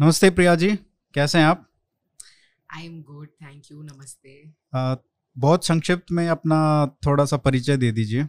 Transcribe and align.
नमस्ते 0.00 0.28
प्रिया 0.30 0.54
जी 0.54 0.68
कैसे 1.14 1.38
हैं 1.38 1.44
आप? 1.44 1.68
I 2.70 2.84
am 2.84 3.02
good 3.02 3.28
thank 3.42 3.62
you 3.72 3.82
नमस्ते। 3.82 4.52
बहुत 5.36 5.66
संक्षिप्त 5.66 6.12
में 6.12 6.28
अपना 6.28 6.86
थोड़ा 7.06 7.24
सा 7.24 7.36
परिचय 7.36 7.76
दे 7.76 7.90
दीजिए। 7.92 8.26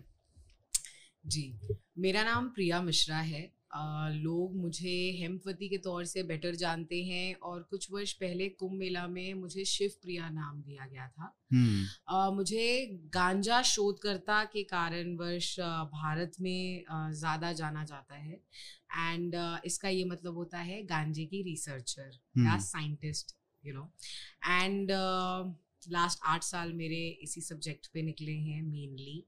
जी 1.26 1.60
मेरा 1.98 2.24
नाम 2.24 2.50
प्रिया 2.50 2.82
मिश्रा 2.82 3.18
है। 3.18 3.53
लोग 3.76 4.56
मुझे 4.56 4.96
हेमवती 5.20 5.68
के 5.70 5.78
तौर 5.78 6.06
से 6.06 6.24
बेटर 6.24 6.56
जानते 6.56 7.04
हैं 7.04 7.34
और 7.36 7.62
कुछ 7.70 7.88
वर्ष 7.92 8.12
पहले 8.14 8.50
कुंभ 8.50 8.74
मेला 8.80 9.06
में 9.08 9.34
मुझे 9.34 9.66
शिव 9.66 9.92
प्रिया 10.02 10.30
नाम 10.30 10.62
दिया 10.62 10.86
गया 10.88 11.08
था। 11.08 11.32
uh, 11.32 12.34
मुझे 12.36 12.88
गांजा 13.14 13.62
शोधकर्ता 13.62 14.44
के 14.46 14.64
कारणवश 14.64 15.56
भारत 15.60 16.36
में 16.42 16.84
ज़्यादा 17.14 17.52
जाना 17.54 17.84
जाता 17.86 18.16
है। 18.16 18.34
एंड 18.34 19.36
इसका 19.66 19.90
ये 19.90 20.04
मतलब 20.06 20.36
होता 20.36 20.60
है 20.60 20.82
गांजे 20.86 21.26
की 21.26 21.42
रिसर्चर 21.44 22.20
या 22.40 22.58
scientist 22.60 23.36
you 23.64 23.74
know 23.74 23.90
and 24.44 24.92
last 25.90 26.20
आठ 26.26 26.44
साल 26.44 26.74
मेरे 26.74 27.08
इसी 27.24 27.42
सब्जेक्ट 27.42 27.88
पे 27.94 28.02
निकले 28.02 28.32
हैं 28.32 28.62
मेनली 28.62 29.24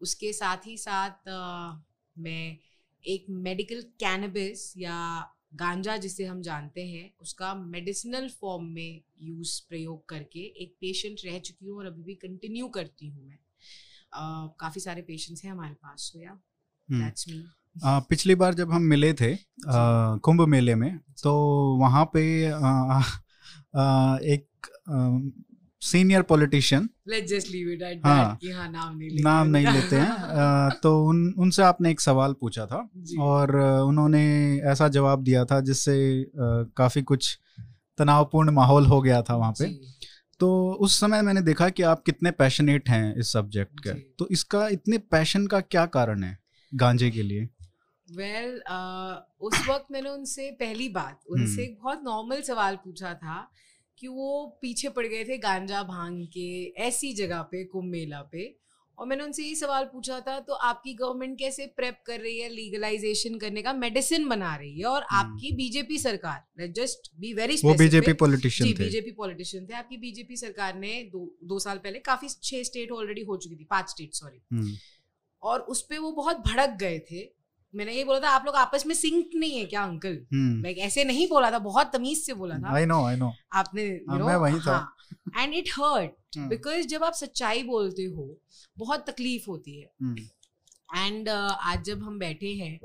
उसके 0.00 0.32
साथ 0.32 0.66
ही 0.66 0.76
साथ 0.78 1.28
uh, 1.30 1.80
मैं 2.16 2.58
एक 3.06 3.26
मेडिकल 3.30 3.80
कैनबिस 3.80 4.74
या 4.76 5.26
गांजा 5.54 5.96
जिसे 5.96 6.24
हम 6.24 6.42
जानते 6.42 6.86
हैं 6.86 7.14
उसका 7.20 7.54
मेडिसिनल 7.54 8.28
फॉर्म 8.28 8.64
में 8.64 9.00
यूज़ 9.20 9.68
प्रयोग 9.68 10.08
करके 10.08 10.40
एक 10.40 10.76
पेशेंट 10.80 11.16
रह 11.24 11.38
चुकी 11.38 11.66
हूँ 11.66 11.78
और 11.78 11.86
अभी 11.86 12.02
भी 12.02 12.14
कंटिन्यू 12.14 12.68
करती 12.68 13.08
हूँ 13.08 13.24
मैं। 13.24 13.38
uh, 13.38 14.56
काफ़ी 14.60 14.80
सारे 14.80 15.02
पेशेंट्स 15.02 15.44
हैं 15.44 15.52
हमारे 15.52 15.74
पास 15.74 16.10
तो 16.14 16.20
या 16.20 16.40
दैट्स 16.92 17.28
मी 17.28 17.44
पिछली 17.84 18.34
बार 18.34 18.54
जब 18.54 18.72
हम 18.72 18.82
मिले 18.82 19.14
थे 19.14 19.36
कुंभ 20.18 20.40
मेले 20.40 20.74
में 20.74 20.98
तो 20.98 21.34
वहाँ 21.80 22.04
पे 22.04 22.50
आ, 22.50 23.02
आ, 23.76 24.18
एक 24.18 24.48
सीनियर 25.84 26.22
पॉलिटिशियन 26.22 26.88
हाँ, 28.04 28.38
हाँ 28.54 28.70
नाम 28.70 28.96
नहीं 28.96 29.10
लेते 29.10 29.22
नाम 29.22 29.46
नहीं 29.48 29.66
लेते 29.66 29.96
हैं। 29.96 30.70
तो 30.82 31.06
उन 31.06 31.34
उनसे 31.38 31.62
आपने 31.62 31.90
एक 31.90 32.00
सवाल 32.00 32.32
पूछा 32.32 32.66
था 32.66 32.90
और 33.20 33.56
उन्होंने 33.60 34.56
ऐसा 34.60 34.88
जवाब 34.88 35.22
दिया 35.22 35.44
था 35.44 35.60
जिससे 35.60 36.26
काफ़ी 36.76 37.02
कुछ 37.02 37.38
तनावपूर्ण 37.98 38.50
माहौल 38.50 38.86
हो 38.86 39.02
गया 39.02 39.22
था 39.22 39.36
वहाँ 39.36 39.52
पे। 39.52 39.64
तो 40.40 40.72
उस 40.80 41.00
समय 41.00 41.22
मैंने 41.22 41.40
देखा 41.40 41.68
कि 41.68 41.82
आप 41.82 42.02
कितने 42.02 42.30
पैशनेट 42.30 42.88
हैं 42.88 43.16
इस 43.16 43.32
सब्जेक्ट 43.32 43.80
के। 43.80 43.90
तो 43.90 44.28
इसका 44.30 44.68
इतने 44.68 44.98
पैशन 44.98 45.46
का 45.46 45.60
क्या 45.60 45.86
कारण 45.86 46.22
है 46.22 46.38
गांजे 46.74 47.10
के 47.10 47.22
लिए? 47.22 47.48
वेल 48.14 48.50
well, 48.50 48.72
uh, 48.72 49.18
उस 49.40 49.68
वक्त 49.68 49.86
मैंने 49.90 50.10
उनसे 50.10 50.50
पहली 50.50 50.88
बात 50.88 51.20
उनसे 51.28 51.62
एक 51.62 51.78
बहुत 51.82 52.00
नॉर्मल 52.04 52.42
सवाल 52.42 52.76
पूछा 52.76 53.14
था 53.14 53.50
कि 54.02 54.08
वो 54.08 54.46
पीछे 54.62 54.88
पड़ 54.88 55.06
गए 55.06 55.24
थे 55.24 55.36
गांजा 55.38 55.82
भाँग 55.82 56.26
के 56.28 56.48
ऐसी 56.82 57.12
जगह 57.14 57.42
पे 57.42 57.64
कुंभ 57.64 57.90
मेला 57.90 58.20
पे। 58.32 58.44
और 58.98 59.06
मैंने 59.06 59.24
उनसे 59.24 59.42
ये 59.44 59.54
सवाल 59.54 59.84
पूछा 59.84 60.18
था 60.20 60.38
तो 60.40 60.54
आपकी 60.62 60.92
गवर्नमेंट 60.94 61.38
कैसे 61.38 61.66
प्रेप 61.76 61.98
कर 62.06 62.20
रही 62.20 62.38
है 62.38 62.48
लीगलाइजेशन 62.48 63.38
करने 63.38 63.62
का? 63.62 63.72
मेडिसिन 63.72 64.28
बना 64.28 64.54
रही 64.56 64.78
है 64.78 64.86
और 64.86 65.02
हम्म। 65.02 65.32
आपकी 65.32 65.52
बीजेपी 65.56 65.98
सरकार 65.98 66.68
जस्ट 66.78 67.10
बी 67.20 67.32
वेरी 67.34 67.56
वो 67.64 67.74
बीजेपी 67.74 68.12
पॉलिटिशियन 68.22 68.68
जी 68.68 68.74
बीजेपी 68.74 69.10
पॉलिटिशियन 69.12 69.66
थे। 69.66 69.74
आपकी 69.74 69.96
बीजेपी 69.96 70.36
सरकार 70.36 70.74
ने 70.78 70.92
दो 71.12 71.24
दो 71.44 71.58
साल 71.58 71.78
पहले 71.78 71.98
काफ़ी 72.00 72.28
छह 72.42 72.62
स्टेट 72.62 72.92
ऑलरेडी 72.92 73.22
हो 73.22 73.36
चुकी 73.36 73.56
थी 73.56 73.66
पाँच 73.70 73.90
स्टेट 73.90 74.14
सॉरी 74.14 74.40
हम्म। 74.52 74.76
और 75.42 75.60
उस 75.68 75.82
पर 75.82 75.98
वो 75.98 76.12
बहुत 76.12 76.44
भड़क 76.48 76.76
गए 76.80 76.98
थे। 77.10 77.22
मैंने 77.74 77.92
ये 77.92 78.04
बोला 78.04 78.20
था 78.20 78.28
आप 78.28 78.46
लोग 78.46 78.54
आपस 78.54 78.86
में 78.86 78.94
सिंक 78.94 79.30
नहीं 79.34 79.58
है 79.58 79.64
क्या 79.64 79.82
अंकल 79.84 80.18
लाइक 80.34 80.76
hmm. 80.76 80.86
ऐसे 80.86 81.04
नहीं 81.04 81.28
बोला 81.28 81.50
था 81.50 81.58
बहुत 81.58 81.90
तमीज 81.92 82.18
से 82.18 82.34
बोला 82.34 82.58
था। 82.58 82.74
आई 82.74 82.86
नो 82.86 83.04
आई 83.04 83.16
नो 83.16 83.32
आपने 83.52 84.00
नो 84.08 84.26
मैं 84.26 84.36
वही 84.36 84.60
था। 84.60 84.96
एंड 85.38 85.54
इट 85.54 85.70
हर्ट 85.72 86.38
बिकॉज़ 86.38 86.86
जब 86.86 87.04
आप 87.04 87.12
सच्चाई 87.12 87.62
बोलते 87.62 88.04
हो 88.04 88.38
बहुत 88.78 89.10
तकलीफ़ 89.10 89.44
होती 89.48 89.80
है। 89.80 89.90
And 90.96 91.28
hmm. 91.28 91.48
uh, 91.48 91.56
आज 91.60 91.84
जब 91.84 92.02
हम 92.02 92.18
बैठे 92.18 92.54
हैं 92.54 92.78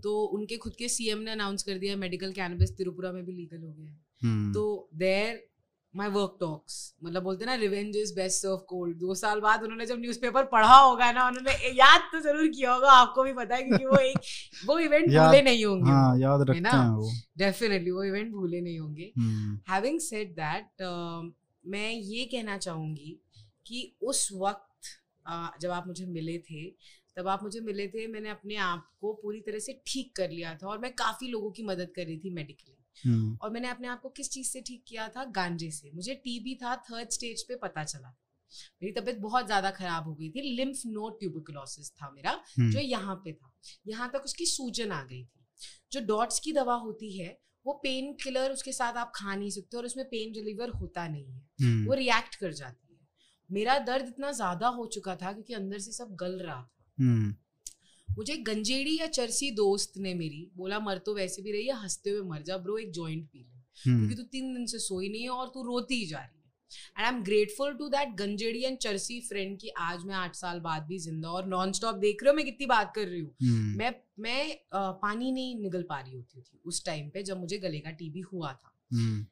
तो 0.00 0.24
उनके 0.24 0.56
खुद 0.56 0.74
के 0.74 0.88
सीएम 0.88 1.18
ने 1.18 1.30
अनाउंस 1.30 1.62
कर 1.62 1.78
दिया 1.78 1.96
मेडिकल 1.96 2.32
कैनबिस 2.32 2.76
त्रिपुरा 2.76 3.12
में 3.12 3.24
भी 3.24 3.32
लीगल 3.32 3.62
हो 3.62 3.72
गया 3.72 3.90
है। 3.90 3.98
hmm. 3.98 4.54
तो 4.54 4.88
देर 4.94 5.46
माई 5.96 6.08
वर्क 6.08 6.36
टॉक्स 6.40 6.94
मतलब 7.04 7.22
बोलते 7.22 7.44
ना 7.44 7.54
revenge 7.54 7.96
is 7.96 8.14
best 8.14 8.42
serve 8.42 8.56
cold 8.56 8.96
दो 8.98 9.14
साल 9.14 9.40
बाद 9.40 9.62
उन्होंने 9.62 9.86
जब 9.86 9.98
न्यूज़पेपर 10.00 10.44
पढ़ा 10.44 10.76
होगा 10.76 11.12
ना 11.12 11.26
उन्होंने 11.26 11.52
याद 11.52 12.00
तो 12.12 12.20
ज़रूर 12.20 12.48
किया 12.48 12.72
होगा 12.72 12.90
आपको 12.90 13.24
भी 13.24 13.32
पता 13.32 13.56
है 13.56 13.62
क्योंकि 13.62 13.84
वो 13.84 13.96
एक 13.96 14.18
वो 14.66 14.78
इवेंट 14.78 15.06
भूले 15.06 15.42
नहीं 15.42 15.64
होंगे। 15.64 15.90
हाँ, 15.90 16.18
याद 16.18 16.40
रखते 16.40 16.68
हैं 16.68 16.90
वो। 16.90 17.10
डेफिनेटली 17.38 17.90
वो 17.90 18.04
इवेंट 18.04 18.32
भूले 18.32 18.60
नहीं 18.60 18.78
होंगे। 18.78 19.12
हैविंग 19.70 20.00
सेड 20.00 20.32
दैट 20.32 20.82
मैं 21.66 21.90
ये 21.90 22.24
कहना 22.24 22.58
चाहूँगी 22.58 23.20
कि 23.66 23.96
उस 24.02 24.28
वक्त 24.32 24.68
uh, 25.30 25.60
जब 25.60 25.70
आप 25.70 25.86
मुझे 25.86 26.06
मिले 26.06 26.38
थे 26.38 26.70
तब 27.16 27.28
आप 27.28 27.42
मुझे 27.42 27.60
मिले 27.60 27.88
थे 27.88 28.06
मैंने 28.06 28.28
अपने 28.28 28.56
आप 28.56 28.88
को 29.00 29.12
पूरी 29.12 29.40
तरह 29.40 29.58
से 29.58 29.82
ठीक 29.86 30.16
कर 30.16 30.30
लिया 30.30 30.54
था 30.54 30.66
और 30.66 30.78
मैं 30.78 30.92
काफ़ी 30.92 31.28
लोगों 31.28 31.50
की 31.50 31.62
मदद 31.62 31.92
कर 31.96 32.04
रही 32.04 32.18
थी 32.18 32.30
मेडिकली 32.30 32.76
हम्म। 32.96 33.36
और 33.42 33.50
मैंने 33.50 33.68
अपने 33.68 33.88
आप 33.88 34.00
को 34.00 34.08
किस 34.08 34.30
चीज़ 34.30 34.48
से 34.48 34.60
ठीक 34.60 34.84
किया 34.88 35.08
था? 35.08 35.24
गांजे 35.24 35.70
से। 35.70 35.90
मुझे 35.94 36.14
टीबी 36.14 36.54
था 36.54 36.74
थर्ड 36.90 37.10
स्टेज 37.10 37.42
पे 37.42 37.56
पता 37.56 37.84
चला। 37.84 38.14
मेरी 38.82 38.92
तबीयत 38.92 39.18
बहुत 39.18 39.46
ज़्यादा 39.46 39.70
खराब 39.70 40.04
हो 40.04 40.14
गई 40.14 40.30
थी। 40.30 40.40
लिम्फ 40.56 40.82
नोड 40.86 41.18
ट्यूबिकुलोसिस 41.20 41.90
था 41.92 42.10
मेरा 42.10 42.30
हम्म। 42.58 42.70
जो 42.70 42.80
यहाँ 42.80 43.14
पे 43.24 43.32
था। 43.32 43.52
यहाँ 43.86 44.10
तक 44.10 44.24
उसकी 44.24 44.46
सूजन 44.46 44.92
आ 44.92 45.02
गई 45.02 45.24
थी। 45.24 45.46
जो 45.92 46.00
डॉट्स 46.06 46.38
की 46.40 46.52
दवा 46.52 46.74
होती 46.74 47.16
है 47.18 47.38
वो 47.66 47.72
पेन 47.72 48.12
किलर 48.14 48.50
उसके 48.50 48.72
साथ 48.72 48.96
आप 48.96 49.12
खा 49.14 49.34
नहीं 49.34 49.50
सकते 49.50 49.76
और 49.76 49.84
उसमें 49.84 50.04
पेन 50.06 50.32
डिलीवर 50.32 50.70
होता 50.70 51.06
नहीं 51.08 51.32
है। 51.32 51.42
हम्म। 51.62 51.86
वो 51.86 51.94
रिएक्ट 51.94 52.34
कर 52.34 52.52
जाती 52.52 52.94
है। 52.94 53.00
मेरा 53.50 53.78
दर्द 53.78 54.08
इतना 54.08 54.32
ज़्यादा 54.32 54.68
हो 54.68 54.86
चुका 54.86 55.14
था 55.16 55.32
क्योंकि 55.32 55.54
अंदर 55.54 55.78
से 55.78 55.92
सब 55.92 56.14
गल 56.14 56.38
रहा 56.38 56.62
था। 56.62 56.84
मुझे 58.08 58.36
गंजेड़ी 58.46 58.98
या 58.98 59.06
चरसी 59.08 59.50
दोस्त 59.52 59.98
ने 59.98 60.14
मेरी 60.14 60.46
बोला 60.56 60.78
मर 60.80 60.98
तो 60.98 61.14
वैसे 61.14 61.42
भी 61.42 61.52
रही 61.52 61.66
है 61.66 61.82
हँसते 61.82 62.10
हुए 62.10 62.28
मर 62.28 62.42
जा 62.42 62.56
ब्रो 62.58 62.78
एक 62.78 62.90
जॉइंट 62.92 63.26
पी 63.26 63.38
ले 63.38 63.54
हम्म। 63.82 63.98
क्योंकि 63.98 64.14
तू 64.14 64.22
तीन 64.30 64.54
दिन 64.54 64.66
से 64.66 64.78
सोई 64.80 65.08
नहीं 65.08 65.22
है 65.22 65.30
और 65.30 65.48
तू 65.54 65.62
रोती 65.62 65.94
ही 65.94 66.06
जा 66.06 66.18
रही 66.18 66.38
है 66.38 66.44
and 66.98 67.04
I 67.04 67.08
am 67.08 67.22
grateful 67.24 67.74
to 67.74 67.88
that 67.88 68.14
गंजेड़ी 68.16 68.62
and 68.62 68.78
चरसी 68.78 69.20
फ्रेंड 69.20 69.58
की 69.60 69.68
आज 69.80 70.04
मैं 70.04 70.14
आठ 70.14 70.34
साल 70.34 70.60
बाद 70.60 70.86
भी 70.86 70.98
ज़िंदा 70.98 71.28
और 71.30 71.46
नॉन 71.48 71.72
स्टॉप 71.72 71.96
देख 71.98 72.22
रहे 72.22 72.30
हो 72.30 72.36
मैं 72.36 72.44
कितनी 72.44 72.66
बात 72.66 72.92
कर 72.94 73.06
रही 73.08 73.20
हूँ 73.20 73.30
hmm. 73.32 73.76
मैं 73.78 73.94
मैं 74.18 74.52
आ, 74.74 74.90
पानी 74.92 75.32
नहीं 75.32 75.56
निगल 75.60 75.82
पा 75.82 76.00
रही 76.00 76.14
होती 76.14 76.40
थी 76.40 76.60
उस 76.66 76.84
टाइम 76.84 77.08
पे 77.10 77.22
जब 77.22 77.40
मुझे 77.40 77.58
गले 77.58 77.80
का 77.80 77.90
टीबी 77.92 78.20
हुआ 78.22 78.52
था 78.52 78.72
hmm. 78.90 79.24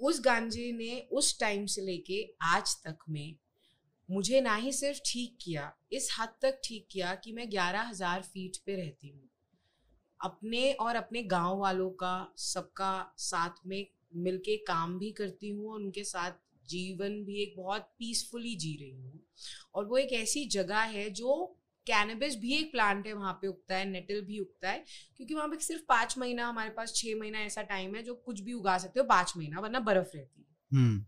उस 0.00 0.20
गांजे 0.24 0.70
ने 0.72 1.00
उस 1.12 1.38
टाइम 1.40 1.66
से 1.66 1.82
लेके 1.82 2.22
आज 2.46 2.76
तक 2.84 2.98
में 3.08 3.34
मुझे 4.10 4.40
ना 4.40 4.54
ही 4.54 4.72
सिर्फ़ 4.72 5.00
ठीक 5.06 5.38
किया, 5.40 5.72
इस 5.92 6.16
हद 6.20 6.28
तक 6.42 6.60
ठीक 6.64 6.86
किया 6.90 7.14
कि 7.14 7.32
मैं 7.32 7.50
ग्यारह 7.50 7.82
हज़ार 7.82 8.22
फीट 8.22 8.56
पे 8.66 8.76
रहती 8.76 9.08
हूँ। 9.08 9.28
अपने 10.20 10.72
और 10.72 10.96
अपने 10.96 11.22
गाँव 11.22 11.58
वालों 11.58 11.90
का, 11.90 12.34
सबका 12.36 13.14
साथ 13.18 13.66
में 13.66 13.86
मिलके 14.16 14.56
काम 14.56 14.98
भी 14.98 15.10
करती 15.10 15.50
हूँ 15.50 15.70
और 15.70 15.80
उनके 15.80 16.04
साथ 16.04 16.32
जीवन 16.68 17.24
भी 17.24 17.42
एक 17.42 17.54
बहुत 17.56 17.82
पीसफुली 17.98 18.54
जी 18.56 18.76
रही 18.80 18.90
हूँ। 18.90 19.20
और 19.74 19.86
वो 19.86 19.96
एक 19.96 20.12
ऐसी 20.12 20.44
जगह 20.44 20.78
है 20.78 21.10
जो 21.10 21.54
कैनबिस 21.86 22.36
भी 22.36 22.52
एक 22.52 22.72
प्लांट 22.72 23.06
है, 23.06 23.12
वहाँ 23.12 23.32
पे 23.32 23.46
उगता 23.46 23.76
है 23.76 23.84
नेटल 23.84 24.20
भी 24.20 24.38
उगता 24.38 24.70
है, 24.70 24.84
क्योंकि 25.16 25.34
वहाँ 25.34 25.48
पे 25.48 25.58
सिर्फ़ 25.58 25.82
पाँच 25.88 26.18
महीना, 26.18 26.48
हमारे 26.48 26.70
पास 26.70 26.94
छः 26.94 27.14
महीना 27.20 27.40
ऐसा 27.40 27.62
टाइम 27.62 27.94
है 27.94 28.02
जो 28.02 28.14
कुछ 28.14 28.40
भी 28.40 28.52
उगा 28.52 28.78
सकते 28.78 29.00
हो, 29.00 29.06
पाँच 29.06 29.32
महीना, 29.36 29.60
वरना 29.60 29.80
बर्फ़ 29.80 30.16
रहती 30.16 30.40
है। 30.40 30.78
हम्म। 30.78 31.04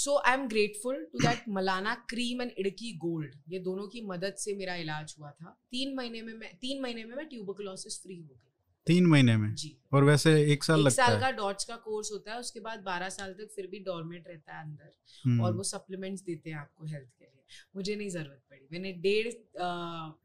So 0.00 0.16
I 0.18 0.34
am 0.34 0.46
grateful 0.48 1.04
to 1.12 1.18
that 1.18 1.48
Malana 1.48 1.94
cream 2.10 2.42
and 2.42 2.52
Idukki 2.58 2.92
gold 2.98 3.34
ये 3.48 3.58
दोनों 3.60 3.86
की 3.88 4.00
मदद 4.06 4.34
से 4.38 4.54
मेरा 4.56 4.74
इलाज 4.76 5.14
हुआ 5.18 5.30
था। 5.30 5.56
तीन 5.70 5.94
महीने 5.94 6.22
में 6.22 6.32
मैं 6.34 6.54
तीन 6.56 6.82
महीने 6.82 7.04
में 7.04 7.16
मैं 7.16 7.26
ट्यूबरकुलोसिस 7.28 8.00
फ्री 8.02 8.16
हो 8.16 8.28
गई। 8.28 8.46
तीन 8.86 9.06
महीने 9.06 9.36
में? 9.36 9.54
जी। 9.54 9.76
और 9.92 10.04
वैसे 10.04 10.30
एक 10.52 10.64
साल 10.64 10.80
एक 10.80 10.84
लगता 10.86 11.06
साल 11.06 11.14
है। 11.14 11.20
का 11.20 11.30
डॉट्स 11.32 11.64
का 11.64 11.76
कोर्स 11.76 12.12
होता 12.12 12.32
है 12.32 12.38
उसके 12.38 12.60
बाद 12.60 12.82
बारह 12.82 13.08
साल 13.08 13.32
तक 13.32 13.50
फिर 13.56 13.66
भी 13.66 13.78
डॉर्मेंट 13.80 14.28
रहता 14.28 14.54
है 14.54 14.64
अंदर। 14.64 14.92
हम्म। 15.24 15.40
और 15.40 15.56
वो 15.56 15.62
सप्लीमेंट्स 15.62 16.22
देते 16.22 16.50
हैं 16.50 16.56
आपको 16.58 16.86
हेल्थ 16.86 17.08
के 17.18 17.24
लिए। 17.24 17.44
मुझे 17.76 17.96
नहीं 17.96 18.08
ज़रूरत 18.08 18.42
पड़ी। 18.50 18.66
मैंने 18.72 18.92
डेढ़ 19.02 19.32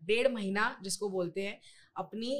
डेढ़ 0.07 0.31
महीना 0.33 0.75
जिसको 0.83 1.09
बोलते 1.09 1.41
हैं 1.41 1.59
अपनी 1.95 2.31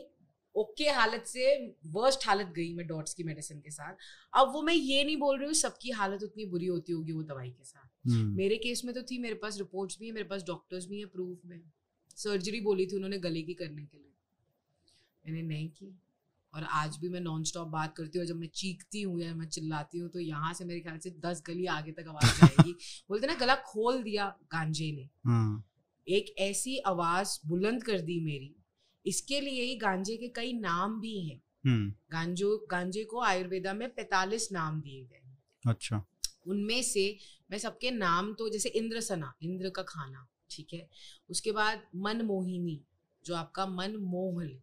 ओके 0.55 0.89
हालत 0.89 1.23
से 1.27 1.73
वर्स्ट 1.85 2.27
हालत 2.27 2.47
गई 2.47 2.73
मैं 2.73 2.87
डॉट्स 2.87 3.13
की 3.13 3.23
मेडिसिन 3.23 3.59
के 3.59 3.71
साथ। 3.71 3.93
अब 4.33 4.53
वो 4.53 4.61
मैं 4.61 4.73
ये 4.73 5.03
नहीं 5.03 5.17
बोल 5.17 5.37
रही 5.37 5.45
हूँ 5.45 5.53
सबकी 5.53 5.89
हालत 5.89 6.23
उतनी 6.23 6.45
बुरी 6.45 6.65
होती 6.65 6.93
होगी 6.93 7.11
वो 7.11 7.23
दवाई 7.23 7.49
के 7.49 7.63
साथ। 7.63 8.09
hmm. 8.09 8.35
मेरे 8.37 8.57
केस 8.57 8.81
में 8.85 8.95
तो 8.95 9.01
थी 9.01 9.17
मेरे 9.17 9.35
पास 9.35 9.57
रिपोर्ट्स 9.57 9.99
भी 9.99 10.05
है 10.07 10.11
मेरे 10.11 10.25
पास 10.25 10.43
डॉक्टर्स 10.43 10.85
भी 10.85 10.99
हैं 10.99 11.07
प्रूफ 11.07 11.37
में। 11.45 11.61
सर्जरी 12.15 12.61
बोली 12.61 12.85
थी 12.85 12.95
उन्होंने 12.95 13.17
गले 13.17 13.41
की 13.41 13.53
करने 13.53 13.85
के 13.85 13.97
लिए। 13.97 14.11
मैंने 15.25 15.41
नहीं 15.41 15.69
की। 15.69 15.99
और 16.53 16.63
आज 16.63 16.97
भी 16.97 17.09
मैं 17.09 17.19
नॉन 17.19 17.43
स्टॉप 17.43 17.67
बात 17.67 17.95
करती 17.97 18.19
हूँ 18.19 18.27
जब 18.27 18.35
मैं 18.35 18.47
चीखती 18.47 19.01
हूँ 19.01 19.21
या 19.21 19.35
मैं 19.35 19.47
चिल्लाती 19.47 19.97
हूँ 19.97 20.09
तो 20.09 20.19
यहाँ 20.19 20.53
से 20.53 20.65
मेरे 20.65 20.79
ख्याल 20.79 20.97
से 20.97 21.09
दस 21.09 21.43
गली 21.47 21.65
आगे 21.65 21.91
तक 21.91 22.05
आवाज़ 22.07 22.45
आएगी 22.45 22.71
बोलते 23.09 23.27
ना 23.27 23.33
गला 23.33 23.55
खोल 23.55 24.03
दिया 24.03 24.37
गांजे 24.41 24.91
ने। 24.91 25.09
hmm. 25.29 25.63
एक 26.09 26.35
ऐसी 26.37 26.77
आवाज़ 26.77 27.39
बुलंद 27.47 27.83
कर 27.83 28.01
दी 28.01 28.19
मेरी 28.19 28.55
इसके 29.05 29.39
लिए 29.41 29.63
ही 29.63 29.75
गांजे 29.75 30.17
के 30.17 30.27
कई 30.35 30.53
नाम 30.53 30.99
भी 31.01 31.19
हैं। 31.19 31.41
हम्म। 31.65 31.89
गांजो 32.11 32.57
गांजे 32.71 33.03
को 33.03 33.21
आयुर्वेदा 33.21 33.73
में 33.73 33.87
पैतालीस 33.95 34.51
नाम 34.51 34.81
दिए 34.81 35.03
गए 35.03 35.21
अच्छा। 35.63 36.03
उनमें 36.47 36.81
से 36.83 37.05
मैं 37.51 37.57
सबके 37.57 37.91
नाम 37.91 38.33
तो 38.33 38.49
जैसे 38.49 38.69
इंद्र 38.69 39.01
सना 39.01 39.33
इंद्र 39.43 39.69
का 39.69 39.83
खाना 39.83 40.27
ठीक 40.51 40.73
है? 40.73 40.89
उसके 41.29 41.51
बाद 41.51 41.81
मन 41.95 42.21
मोहिनी 42.21 42.81
जो 43.25 43.35
आपका 43.35 43.65
मन 43.65 43.95
मोह 43.95 44.43
ले 44.43 44.59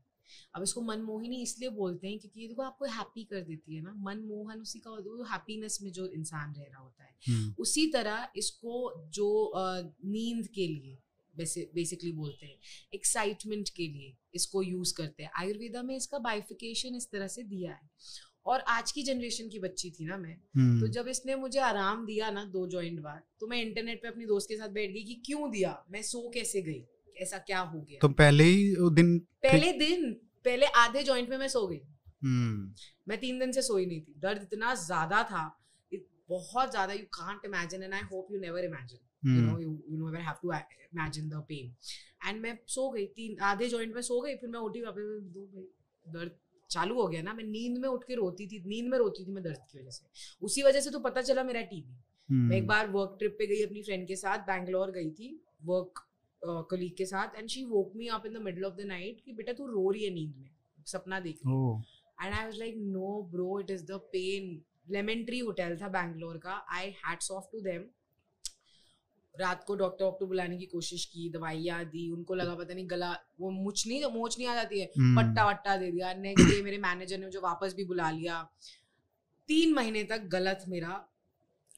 अब 0.54 0.62
इसको 0.62 0.80
मनमोहिनी 0.80 1.42
इसलिए 1.42 1.68
बोलते 1.70 2.08
हैं 2.08 2.18
क्योंकि 2.18 2.40
ये 2.40 2.46
देखो 2.48 2.62
आपको 2.62 2.84
हैप्पी 2.84 3.24
कर 3.24 3.40
देती 3.40 3.74
है 3.76 3.82
ना। 3.82 3.92
मनमोहन 3.96 4.60
उसी 4.60 4.78
का 4.78 4.90
वो 4.90 5.24
हैप्पीनेस 5.24 5.78
में 5.82 5.90
जो 5.92 6.06
इंसान 6.06 6.54
रह 6.54 6.66
रहा 6.70 6.80
होता 6.80 7.04
है। 7.04 7.14
हम्म, 7.28 7.54
उसी 7.58 7.86
तरह 7.86 8.28
इसको 8.36 8.76
जो 9.08 9.52
नींद 10.04 10.46
के 10.46 10.66
लिए 10.66 10.98
बेसिकली 11.36 12.12
बोलते 12.12 12.46
हैं 12.46 12.58
एक्साइटमेंट 12.94 13.68
के 13.76 13.86
लिए 13.88 14.14
इसको 14.34 14.62
यूज़ 14.62 14.94
करते 14.96 15.22
हैं। 15.22 15.30
आयुर्वेदा 15.40 15.82
में 15.82 15.94
इसका 15.96 16.18
बाइफिकेशन 16.20 16.94
इस 16.96 17.10
तरह 17.12 17.28
से 17.28 17.42
दिया 17.44 17.72
है। 17.72 17.90
और 18.46 18.60
आज 18.68 18.92
की 18.92 19.02
जनरेशन 19.02 19.48
की 19.48 19.58
बच्ची 19.60 19.90
थी 19.90 20.04
ना 20.04 20.16
मैं 20.18 20.34
तो 20.36 20.60
हम्म, 20.60 20.86
जब 20.88 21.08
इसने 21.08 21.34
मुझे 21.36 21.58
आराम 21.60 22.04
दिया 22.06 22.30
ना 22.30 22.44
दो 22.46 22.66
जॉइंट 22.68 23.00
बाद 23.00 23.22
तो 23.40 23.46
मैं 23.46 23.60
इंटरनेट 23.62 24.02
पे 24.02 24.08
अपनी 24.08 24.26
दोस्त 24.26 24.48
के 24.48 24.56
साथ 24.56 24.68
बैठ 24.70 24.90
गई 24.90 25.02
कि 25.04 25.14
क्यों 25.26 25.50
दिया? 25.50 25.72
मैं 25.90 26.02
सो 26.02 26.28
कैसे 26.34 26.62
गई? 26.62 26.84
ऐसा 27.16 27.38
क्या 27.40 27.60
हो 27.60 27.80
गया? 27.80 27.98
तो 28.00 28.08
पहले 28.10 28.44
ही 28.44 28.74
दिन 28.92 29.18
पहले 29.42 29.72
दिन 29.78 30.12
पहले 30.44 30.66
आधे 30.78 31.02
जॉइंट 31.04 31.28
में 31.30 31.36
मैं 31.38 31.48
सो 31.48 31.66
गई। 31.66 31.80
हम्म, 32.22 32.74
मैं 33.08 33.18
तीन 33.20 33.38
दिन 33.38 33.52
से 33.52 33.62
सोई 33.62 33.86
नहीं 33.86 34.00
थी। 34.00 34.14
दर्द 34.18 34.42
इतना 34.42 34.74
ज़्यादा 34.76 35.22
था 35.24 35.48
बहुत 36.30 36.70
ज़्यादा 36.70 36.92
you 36.92 37.04
can't 37.14 37.44
imagine 37.44 37.82
and 37.82 37.94
I 37.94 38.00
hope 38.02 38.28
you 38.32 38.38
never 38.40 38.64
imagine 38.64 38.98
you 39.26 39.40
know 39.40 39.58
you 39.58 39.70
you 39.90 39.96
never 39.96 40.20
have 40.20 40.34
to 40.42 40.52
imagine 40.52 41.28
the 41.28 41.44
pain 41.48 41.74
and 42.28 42.40
मैं 42.40 42.58
सो 42.66 42.88
गई 42.90 43.06
तीन 43.16 43.38
आधे 43.40 43.68
जॉइंट 43.68 43.94
में 43.94 44.02
सो 44.02 44.20
गई 44.20 44.36
फिर 44.36 44.50
मैं 44.50 44.60
उठी 44.60 44.82
वापस 44.82 45.20
दो 45.34 45.46
भाई 45.46 45.66
दर्द 46.06 46.38
चालू 46.70 46.94
हो 46.94 47.06
गया 47.08 47.22
ना। 47.22 47.32
मैं 47.34 47.44
नींद 47.44 47.78
में 47.78 47.88
उठ 47.88 48.04
के 48.04 48.14
रोती 48.14 48.46
थी 48.46 48.62
नींद 48.66 48.90
में 48.90 48.98
रोती 48.98 49.24
थी 49.26 49.30
मैं 49.30 49.42
दर्द 49.44 49.64
की 49.72 49.78
वजह 49.78 49.90
से। 49.90 50.06
उसी 50.42 50.62
वजह 50.62 50.80
से 50.80 50.90
तो 50.90 50.98
पता 51.00 51.22
चला 51.22 51.42
मेरा 51.44 51.60
टीबी 51.62 51.92
मैं 52.30 52.56
एक 52.56 52.62
हम्म, 52.62 52.68
बार 52.68 52.88
वर्क 52.90 53.16
ट्रिप 53.18 53.36
पे 53.38 53.46
गई 53.46 53.62
अपनी 53.62 53.82
फ्रेंड 53.82 54.06
के 54.08 54.16
साथ 54.16 54.46
बैंगलोर 54.46 54.90
गई 54.90 55.10
थी 55.10 55.28
वर्क 55.64 56.04
कलीग 56.70 56.94
के 56.96 57.06
साथ 57.06 57.38
and 57.38 57.48
she 57.48 57.64
woke 57.64 57.92
me 57.96 58.06
up 58.08 58.26
in 58.26 58.32
the 58.32 58.42
middle 58.42 58.64
of 58.64 58.74
the 58.74 58.86
night 58.86 59.20
कि 59.24 59.32
बेटा 59.32 59.52
तू 59.52 59.66
रो 59.66 59.90
रही 59.90 60.04
है 60.04 60.10
नींद 60.10 60.36
में 60.36 60.50
सपना 60.86 61.20
देख 61.20 61.40
रही 61.46 62.26
and 62.26 62.34
I 62.34 62.44
was 62.44 62.58
like 62.58 62.76
no 62.76 63.22
bro 63.32 63.60
it 63.60 63.70
is 63.70 63.84
the 63.84 64.00
pain 64.12 64.60
Lemon 64.90 65.24
Tree 65.24 65.38
Hotel 65.38 65.76
था 65.82 65.88
बैंगलोर 65.88 66.38
का 66.38 66.54
I 66.70 66.90
hats 67.06 67.30
off 67.30 67.44
to 67.52 67.60
them 67.60 67.84
रात 69.34 69.64
को 69.64 69.74
डॉक्टर 69.76 70.04
वॉक्टर 70.04 70.26
बुलाने 70.26 70.56
की 70.58 70.66
कोशिश 70.66 71.04
की 71.04 71.28
दवाइयाँ 71.30 71.84
दी 71.84 72.10
उनको 72.10 72.34
लगा 72.34 72.54
पता 72.54 72.74
नहीं 72.74 72.86
गला 72.90 73.10
वो 73.40 73.50
मुछ 73.50 73.86
नहीं 73.88 74.04
मोच 74.12 74.38
नहीं 74.38 74.48
आ 74.48 74.54
जाती 74.54 74.80
है 74.80 74.90
हम्म, 74.98 75.16
पट्टा 75.16 75.48
वट्टा 75.48 75.76
दे 75.76 75.90
दिया 75.90 76.12
नेक्स्ट 76.14 76.48
डे 76.48 76.62
मेरे 76.62 76.78
मैनेजर 76.78 77.18
ने 77.18 77.26
मुझे 77.26 77.38
वापस 77.38 77.74
भी 77.74 77.84
बुला 77.84 78.10
लिया। 78.10 78.42
तीन 79.48 79.72
महीने 79.74 80.04
तक 80.04 80.28
गलत 80.32 80.64
मेरा 80.68 81.02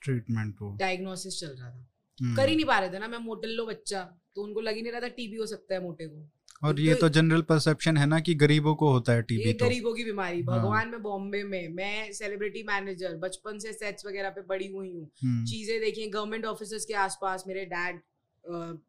ट्रीटमेंट 0.03 0.61
हो 0.61 0.77
डायग्नोसिस 0.81 1.41
चल 1.41 1.47
रहा 1.49 1.71
था। 1.71 1.87
हम्म, 2.21 2.35
कर 2.37 2.49
ही 2.49 2.57
नहीं 2.57 2.67
पा 2.67 2.79
रहे 2.79 2.91
थे 2.91 2.99
ना 2.99 3.09
मैं 3.09 3.19
मोटल्लो 3.19 3.67
बच्चा 3.67 4.03
तो 4.35 4.43
उनको 4.43 4.61
लग 4.61 4.75
ही 4.75 4.83
नहीं 4.83 4.93
रहा 4.93 5.01
था 5.01 5.09
टीबी 5.09 5.37
हो 5.37 5.47
सकता 5.47 5.75
है 5.75 5.83
मोटे 5.83 6.07
को। 6.07 6.29
और 6.63 6.81
ये 6.81 6.95
तो 6.95 7.09
जनरल 7.09 7.43
परसेप्शन 7.43 7.97
है 7.97 8.07
ना 8.07 8.21
कि 8.21 8.35
गरीबों 8.35 8.75
को 8.75 8.91
होता 8.93 9.13
है 9.13 9.23
टीबी 9.23 9.53
तो। 9.53 9.65
गरीबों 9.67 9.95
की 9.95 10.05
बीमारी 10.05 10.43
हाँ। 10.43 10.59
भगवान 10.59 10.89
में 10.89 11.03
बॉम्बे 11.03 11.43
में 11.43 11.69
मैं 11.69 12.13
सेलिब्रिटी 12.13 12.63
मैनेजर 12.63 13.17
बचपन 13.17 13.59
से 13.59 13.73
सेट्स 13.73 14.07
वगैरह 14.07 14.31
पे 14.31 14.43
पड़ी 14.43 14.67
हुई 14.67 14.91
हूँ। 14.93 15.11
हम्म, 15.25 15.45
चीज़ें 15.45 15.81
देखिए 15.81 16.09
गवर्नमेंट 16.09 16.45
ऑफिसर्स 16.45 16.85
के 16.85 16.95
आसपास 16.95 17.45
मेरे 17.47 17.65
डैड 17.65 18.01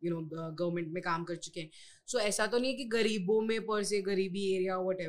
यू 0.03 0.11
नो 0.11 0.21
गवर्नमेंट 0.31 0.93
में 0.93 1.03
काम 1.03 1.23
कर 1.23 1.35
चुके 1.35 1.61
हैं। 1.61 1.69
सो 2.07 2.19
ऐसा 2.19 2.47
तो 2.47 2.57
नहीं 2.57 2.71
है 2.71 2.77
कि 2.77 2.85
गरीबों 2.85 3.41
में 3.41 3.65
पर 3.65 3.83
से 3.83 4.01
गरीबी 4.01 4.55
एरिया 4.55 4.77
वट 4.77 5.01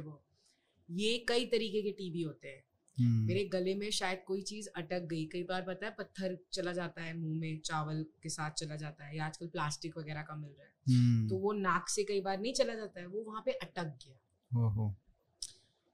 ये 0.91 1.25
कई 1.29 1.45
तरीके 1.45 1.83
के 1.83 1.91
टीबी 1.91 2.23
होते 2.23 2.49
हैं। 2.49 2.63
मेरे 2.99 3.45
गले 3.45 3.75
में 3.75 3.91
शायद 3.91 4.23
कोई 4.27 4.43
चीज़ 4.43 4.69
अटक 4.77 5.07
गई। 5.11 5.25
कई 5.25 5.43
बार 5.43 5.63
पता 5.63 5.87
है 5.87 5.95
पत्थर 5.99 6.37
चला 6.53 6.73
जाता 6.73 7.03
है 7.03 7.17
मुँह 7.19 7.39
में 7.41 7.59
चावल 7.61 8.05
के 8.23 8.29
साथ 8.29 8.51
चला 8.51 8.77
जाता 8.77 9.05
है 9.05 9.17
या 9.17 9.27
आजकल 9.27 9.47
प्लास्टिक 9.47 9.99
वगैरह 9.99 10.23
का 10.23 10.37
मिल 10.37 10.51
रहा 10.51 10.67
है। 10.67 10.73
हम्म, 10.89 11.29
तो 11.29 11.37
वो 11.37 11.53
नाक 11.53 11.89
से 11.89 12.05
कई 12.05 12.21
बार 12.21 12.41
नहीं 12.41 12.53
चला 12.53 12.75
जाता 12.75 13.01
है 13.01 13.07
वो 13.07 13.23
वहाँ 13.23 13.43
पे 13.47 13.53
अटक 13.53 13.99
गया। 14.05 14.19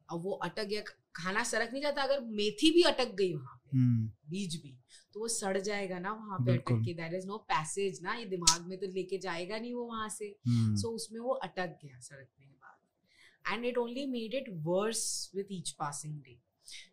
अब 0.09 0.23
वो 0.23 0.33
अटक 0.45 0.65
गया 0.65 0.83
खाना 1.17 1.43
सरक 1.45 1.73
नहीं 1.73 1.83
जाता 1.83 2.03
अगर 2.03 2.21
मेथी 2.21 2.71
भी 2.71 2.83
अटक 2.83 3.15
गई 3.15 3.33
वहाँ 3.35 3.57
पे 3.57 3.77
हम्म, 3.77 4.07
बीज 4.31 4.61
भी 4.63 4.75
तो 5.15 5.21
वो 5.21 5.29
सड़ 5.29 5.59
जाएगा 5.59 5.99
ना 5.99 6.13
वहाँ 6.13 6.39
पे 6.39 6.53
अटक 6.53 6.85
के। 6.85 6.95
दैट 6.95 7.15
इज़ 7.15 7.27
नो 7.27 7.37
पैसेज 7.49 8.01
ना 8.03 8.15
ये 8.15 8.25
दिमाग 8.25 8.67
में 8.69 8.79
तो 8.79 8.87
लेके 8.87 9.19
जाएगा 9.19 9.59
नहीं 9.59 9.73
वो 9.75 9.85
वहाँ 9.87 10.09
से। 10.09 10.35
हम्म, 10.47 10.77
सो 10.77 10.89
उसमें 10.89 11.21
वो 11.21 11.33
अटक 11.41 11.79
गया 11.83 11.99
सड़कने 12.01 12.47
के 12.47 12.53
बाद। 12.53 13.53
And 13.53 13.65
it 13.65 13.79
only 13.79 14.07
made 14.07 14.35
it 14.35 14.49
worse 14.65 15.31
with 15.35 15.53
each 15.53 15.71
passing 15.71 16.21
day 16.21 16.39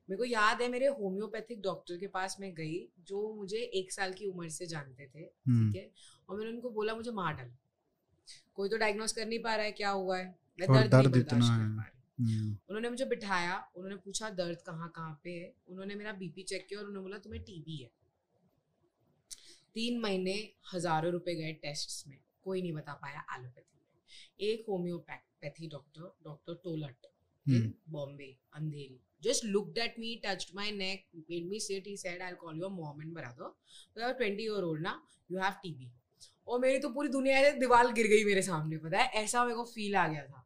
मेरे 0.10 0.18
को 0.18 0.26
याद 0.26 0.62
है 0.62 0.68
मेरे 0.70 0.88
होम्योपैथिक 0.96 1.62
डॉक्टर 1.62 1.98
के 1.98 2.08
पास 2.08 2.38
मैं 2.40 2.54
गई 2.54 2.80
जो 3.08 3.22
मुझे 3.34 3.58
एक 3.58 3.92
साल 3.92 4.14
की 4.14 4.26
उम्र 4.26 4.50
से 4.50 4.66
जानते 4.68 5.08
थे 5.08 5.20
हम्म, 5.20 5.72
ठीक 5.72 5.82
है? 5.82 5.92
और 6.30 6.38
मैंने 6.38 6.52
उनको 6.52 6.70
बोला 6.70 6.96
मुझे 6.96 7.12
मार 7.12 7.34
डाल। 7.34 7.52
कोई 8.56 8.70
तो 8.70 8.78
डायग्नोस 8.78 9.14
कर 9.14 9.26
नहीं 9.26 9.40
पा 9.40 9.56
रहा 9.56 9.66
है 9.66 9.72
क्या 9.72 9.90
हुआ 9.92 10.18
है? 10.18 10.26
मैं 10.60 10.68
और 10.68 10.88
दर्द 10.88 11.12
नहीं 11.12 11.22
इतना 11.22 11.46
है। 11.46 11.98
हम्म, 12.20 12.58
उन्होंने 12.70 12.90
मुझे 12.90 13.06
बिठाया 13.06 13.58
उन्होंने 13.76 13.96
पूछा 13.96 14.30
दर्द 14.30 14.62
कहाँ 14.62 14.92
कहाँ 14.96 15.20
पे 15.24 15.32
है? 15.32 15.54
उन्होंने 15.68 15.96
मेरा 15.96 16.14
बीपी 16.14 16.44
चेक 16.44 16.68
किया 16.68 16.80
और 16.80 16.86
उन्होंने 16.86 17.04
बोला 17.04 17.18
तुम्हें 17.18 17.44
टीबी 17.44 17.78
है। 17.78 17.90
तीन 19.74 20.00
महीने 20.00 20.34
हज़ारों 20.74 21.12
रुपए 21.12 21.36
गए 21.36 21.54
टेस्ट 21.62 22.08
में 22.08 22.18
कोई 22.44 22.62
नहीं 22.62 22.74
बता 22.74 22.94
पाया 22.94 23.26
एलोपैथी 23.38 23.78
में। 23.78 24.50
एक 24.50 24.66
homeopathy 24.70 25.68
doctor 25.68 26.12
doctor 26.24 26.54
told 26.64 27.06
in 27.50 27.56
hmm, 27.56 27.74
Bombay 27.90 28.36
Andheri 28.56 29.00
just 29.24 29.46
looked 29.54 29.80
at 29.84 29.98
me 30.02 30.10
touched 30.26 30.52
my 30.58 30.66
neck 30.76 31.02
made 31.32 31.48
me 31.54 31.58
sit. 31.64 31.88
He 31.88 31.96
said 32.02 32.22
i'll 32.28 32.38
call 32.44 32.60
your 32.60 32.70
mom 32.76 33.02
and 33.06 33.14
brother. 33.16 33.50
So 33.72 34.02
you're 34.04 34.14
20 34.20 34.46
year 34.46 34.62
old 34.68 34.82
ना 34.82 34.94
you 35.30 35.42
have 35.44 35.58
tb 35.66 35.88
और 36.48 36.60
मेरी 36.60 36.80
तो 36.80 36.90
पूरी 36.90 37.10
दुनिया 37.10 37.42
से 37.44 37.52
दीवार 37.60 37.92
गिर 37.94 38.08
गई 38.08 38.24
मेरे 38.26 38.42
सामने 38.42 38.78
पता 38.86 38.98
है? 38.98 39.08
ऐसा 39.24 39.44
मेरे 39.46 39.56
को 39.56 39.64
फील 39.74 39.96
आ 39.96 40.08
गया 40.08 40.24
था। 40.26 40.46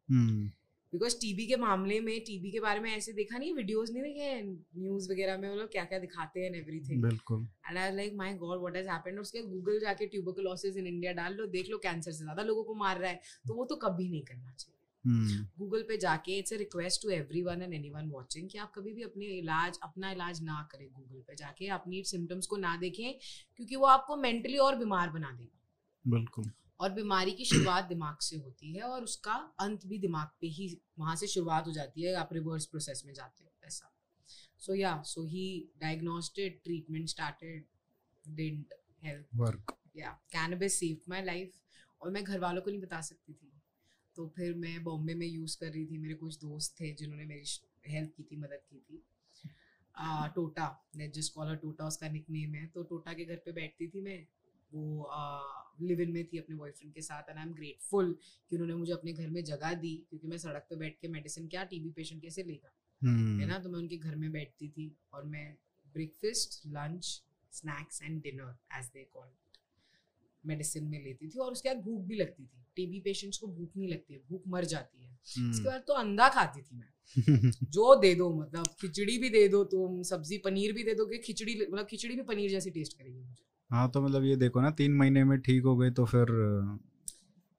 बिकॉज़ 0.94 1.16
टीबी 1.22 1.46
के 1.48 1.56
मामले 1.58 2.00
में 2.00 2.20
टीबी 2.26 2.52
के 2.52 2.60
बारे 2.60 2.80
में 2.80 2.90
ऐसे 2.96 3.14
देखा 3.14 3.38
नहीं 3.38 3.54
वीडियोस 3.54 3.92
नहीं 3.92 4.04
देखे 4.04 4.42
न्यूज़ 4.82 5.12
वगैरह 5.12 5.38
में 5.38 5.50
वो 5.50 5.56
लोग 5.56 5.72
क्या 5.72 5.84
क्या 5.86 6.00
दिखाते 6.00 6.40
हैं 6.40 6.52
एवरीथिंग 6.56 7.02
बिल्कुल। 7.04 7.48
And 7.70 7.78
I 7.78 7.96
like 7.96 8.14
my 8.16 8.34
god 8.44 8.60
what 8.62 8.76
has 8.76 8.90
happened 8.90 9.20
उसके 9.20 9.42
गूगल 9.48 9.80
जाके 9.80 10.06
ट्यूबरकुलोसिस 10.08 10.78
इन 10.78 10.88
इंडिया 10.88 11.14
डाल 11.22 11.34
लो 11.36 11.46
देख 11.56 11.70
लो 11.70 11.78
कैंसर 11.84 12.12
से 12.12 12.24
ज़्यादा 12.24 12.44
लोगों 12.44 12.64
को 12.64 12.76
मार 12.76 13.00
रहा 13.00 13.10
है। 13.12 13.22
तो 13.48 13.54
वो 13.54 13.66
तो 13.66 13.76
कभी 13.88 14.10
नहीं 14.10 14.22
करना 14.24 14.52
चाहिए। 14.52 14.73
गूगल 15.08 15.82
पे 15.82 15.98
जाके 15.98 16.38
it's 16.38 16.54
a 16.54 16.58
request 16.58 17.02
to 17.02 17.10
everyone 17.10 17.62
and 17.62 17.74
anyone 17.74 18.10
watching 18.10 18.50
कि 18.50 18.58
आप 18.58 18.74
कभी 18.76 18.94
भी 18.94 19.04
अपने 19.04 19.26
इलाज 19.26 19.80
अपना 19.84 20.12
इलाज 20.12 20.42
ना 20.42 20.70
करें 20.72 20.88
गूगल 20.94 21.22
पे 21.22 21.36
जाके 21.36 21.68
अपनी 21.68 22.04
सिम्टम्स 22.04 22.48
को 22.48 22.58
ना 22.58 22.78
देखें 22.78 23.14
क्योंकि 23.56 23.76
वो 23.76 23.86
आपको 23.86 24.16
मेंटली 24.16 24.58
और 24.58 24.76
बीमार 24.76 25.10
बना 25.10 25.32
देगा। 25.32 25.60
बिल्कुल। 26.06 26.52
और 26.80 26.92
बीमारी 26.92 27.32
की 27.32 27.46
शुरुआत 27.46 27.84
दिमाग 27.84 28.18
से 28.20 28.36
होती 28.36 28.74
है 28.74 28.82
और 28.82 29.04
उसका 29.04 29.34
अंत 29.60 29.86
भी 29.86 29.98
दिमाग 29.98 30.28
पे 30.42 30.48
ही 30.48 30.82
वहाँ 31.00 31.16
से 31.16 31.28
शुरुआत 31.28 31.68
हो 31.68 31.72
जाती 31.72 32.02
है 32.02 32.14
आप 32.14 32.30
रिवर्स 32.34 32.66
प्रोसेस 32.66 33.04
में 33.06 33.14
जाते 33.14 33.44
हो 33.44 33.52
ऐसा। 33.64 33.90
So 34.60 34.76
yeah 34.76 35.02
so 35.02 35.26
he 35.26 35.70
diagnosed 35.82 36.40
it 36.40 36.62
treatment 36.64 37.10
started 37.10 37.66
didn't 38.28 38.74
help 39.04 39.28
work 39.36 39.76
yeah 39.96 40.10
cannabis 40.10 40.80
saved 40.80 41.10
my 41.10 41.24
life 41.26 41.52
और 42.02 42.12
मैं 42.12 42.24
घर 42.24 42.40
वालों 42.40 42.62
को 42.62 42.70
नहीं 42.70 42.82
बता 42.82 43.02
सकती 43.02 43.34
थी। 43.34 43.53
तो 44.16 44.28
फिर 44.28 44.54
मैं 44.54 44.84
बॉम्बे 44.84 45.14
में 45.14 45.28
यूज़ 45.28 45.58
कर 45.60 45.72
रही 45.72 45.86
थी 45.86 45.98
मेरे 45.98 46.14
कुछ 46.14 46.38
दोस्त 46.38 46.76
थे 46.82 46.94
जिन्होंने 46.94 47.26
मेरी 47.26 47.44
हेल्प 47.88 48.14
की 48.18 48.24
थी 48.24 48.36
मदद 48.36 48.62
की 48.70 48.80
थी। 48.80 49.04
आ, 49.98 50.28
टोटा 50.28 50.90
लेट 50.96 51.14
जस्ट 51.14 51.34
कॉल 51.34 51.56
टोटा 51.56 51.88
उसका 51.88 52.10
निक 52.10 52.30
नेम 52.30 52.56
है। 52.56 52.68
तो 52.68 52.84
टोटा 52.84 53.14
के 53.14 53.26
घर 53.26 53.36
पे 53.36 53.52
बैठती 53.52 53.88
थी 53.88 54.02
मैं। 54.02 54.28
वो 54.74 55.10
लिव 55.82 56.02
इन 56.02 56.12
में 56.12 56.26
थी 56.26 56.38
अपने 56.38 56.56
बॉयफ्रेंड 56.56 56.94
के 56.94 57.02
साथ 57.02 57.30
एंड 57.30 57.38
आई 57.38 57.46
एम 57.46 57.54
ग्रेटफुल 57.54 58.20
कि 58.50 58.56
उन्होंने 58.56 58.76
मुझे 58.76 58.94
अपने 58.94 59.14
घर 59.14 59.30
में 59.30 59.44
जगह 59.44 59.74
दी 59.74 60.06
क्योंकि 60.10 60.28
मैं 60.28 60.38
सड़क 60.38 60.68
पे 60.70 60.76
बैठ 60.76 61.00
के 61.02 61.08
मेडिसिन 61.08 61.48
क्या 61.48 61.64
टीबी 61.64 61.90
पेशेंट 61.90 62.22
कैसे 62.22 62.44
लेगा? 62.44 62.74
है 63.04 63.10
हम्म, 63.10 63.46
ना? 63.46 63.60
तो 63.60 63.70
मैं 63.70 63.80
उनके 63.80 63.98
घर 63.98 64.16
में 64.16 64.32
बैठती 64.32 64.70
थी 64.70 64.98
और 65.14 65.24
मैं 65.24 65.58
breakfast 65.94 66.68
lunch 66.68 67.24
snacks 67.52 68.02
and 68.02 68.22
dinner 68.24 68.58
as 68.78 68.86
they 68.86 69.04
call 69.04 69.28
medicine 70.46 70.84
में 70.84 71.04
लेती 71.04 71.30
थी 71.30 71.40
और 71.40 71.52
उसके 71.52 71.70
बाद 71.70 71.84
भूख 71.84 72.02
भी 72.06 72.16
लगती 72.16 72.44
थी। 72.44 72.64
टीबी 72.76 73.00
पेशेंट्स 73.00 73.38
को 73.38 73.48
भूख 73.48 73.78
नहीं 73.78 73.90
लगती 73.90 74.14
है 74.14 74.20
भूख 74.30 74.44
मर 74.48 74.66
जाती 74.66 75.04
है। 75.04 75.12
इसके 75.28 75.42
हम्म, 75.42 75.64
बाद 75.64 75.84
तो 75.88 75.94
अंडा 75.94 76.30
खाती 76.30 76.62
थी 76.62 76.76
मैं। 76.76 76.90
जो 77.72 77.96
दे 77.96 78.14
दो 78.16 78.30
मतलब 78.36 78.68
खिचड़ी 78.82 79.18
भी 79.18 79.30
दे 79.30 79.48
दो 79.48 79.64
तुम 79.64 80.02
सब्ज़ी 80.04 80.38
पनीर 80.38 80.74
भी 80.74 80.84
दे 80.84 80.94
दो 80.94 81.06
कि 81.06 81.18
खिचड़ी 81.18 81.56
मतलब 81.72 81.86
खिचड़ी 81.86 82.16
भी 82.16 82.22
पनीर 82.22 82.50
जैसी 82.52 82.72
टेस्ट 82.72 82.98
करेगी 82.98 83.20
मुझे। 83.20 83.44
हाँ 83.70 83.90
तो 83.92 84.02
मतलब 84.02 84.24
ये 84.24 84.36
देखो 84.36 84.62
ना 84.62 84.72
तीन 84.72 84.94
महीने 84.94 85.24
में 85.24 85.40
ठीक 85.42 85.64
हो 85.64 85.78
गए 85.78 85.92
तो 85.92 86.06
फिर 86.06 86.26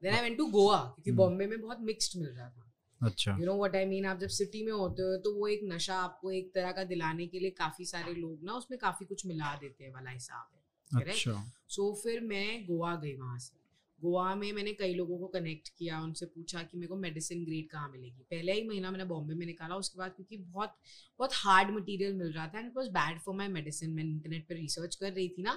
then 0.03 0.15
I 0.15 0.23
went 0.23 0.37
to 0.39 0.47
Goa 0.47 0.79
क्योंकि 0.79 1.11
हम्म। 1.11 1.19
बॉम्बे 1.19 1.47
में 1.47 1.61
बहुत 1.61 1.81
मिक्स्ड 1.81 2.19
मिल 2.21 2.31
रहा 2.31 2.49
था। 2.49 2.71
अच्छा। 3.01 3.37
You 3.41 3.47
know 3.47 3.57
what 3.57 3.77
I 3.77 3.85
mean 3.85 4.07
आप 4.07 4.19
जब 4.19 4.29
सिटी 4.29 4.63
में 4.63 4.73
होते 4.73 5.03
हो 5.03 5.17
तो 5.17 5.35
वो 5.35 5.49
एक 5.49 5.61
नशा 5.65 5.95
आपको 5.95 6.31
एक 6.31 6.55
तरह 6.55 6.73
का 6.73 6.85
दिलाने 6.85 7.27
के 7.27 7.39
लिए 7.39 7.51
काफ़ी 7.51 7.85
सारे 7.85 8.15
लोग 8.15 8.45
ना 8.45 8.53
उसमें 8.53 8.79
काफ़ी 8.79 9.07
कुछ 9.07 9.27
मिला 9.27 9.55
देते 9.57 9.85
हैं 9.85 9.93
वाला 9.93 10.11
हिसाब 10.11 10.49
है। 10.55 10.63
Correct? 10.95 11.15
अच्छा। 11.15 11.53
सो 11.69 11.93
फिर 12.03 12.21
मैं 12.21 12.65
गोवा 12.67 12.95
गई 12.97 13.15
वहाँ 13.17 13.39
से। 13.39 13.63
गोवा 13.99 14.35
में 14.35 14.53
मैंने 14.53 14.73
कई 14.73 14.95
लोगों 14.95 15.19
को 15.19 15.27
कनेक्ट 15.27 15.69
किया 15.69 16.01
उनसे 16.01 16.27
पूछा 16.27 16.63
कि 16.63 16.79
मेरे 16.79 16.89
को 16.89 16.97
मेडिसिन 16.97 17.45
ग्रेड 17.45 17.69
कहाँ 17.69 17.89
मिलेगी। 17.89 18.23
पहले 18.31 18.53
ही 18.53 18.69
महीना 18.69 18.91
मैंने 18.91 19.05
बॉम्बे 19.05 19.35
में 19.35 19.47
निकाला 19.47 19.77
उसके 19.77 19.99
बाद 19.99 20.11
क्योंकि 20.11 20.37
बहुत 20.37 20.75
बहुत 21.19 21.31
हार्ड 21.35 21.71
मटेरियल 21.71 22.15
मिल 22.15 22.33
रहा 22.33 22.47
था 22.47 22.59
and 22.59 22.67
it 22.67 22.77
was 22.77 22.89
bad 22.89 23.21
for 23.21 23.35
my 23.35 23.49
medicine 23.49 23.91
मैं 23.91 24.05
इंटरनेट 24.05 24.49
पर 24.49 24.55
रिसर्च 24.55 24.95
कर 24.95 25.13
रही 25.13 25.29
थी 25.29 25.43
ना 25.43 25.55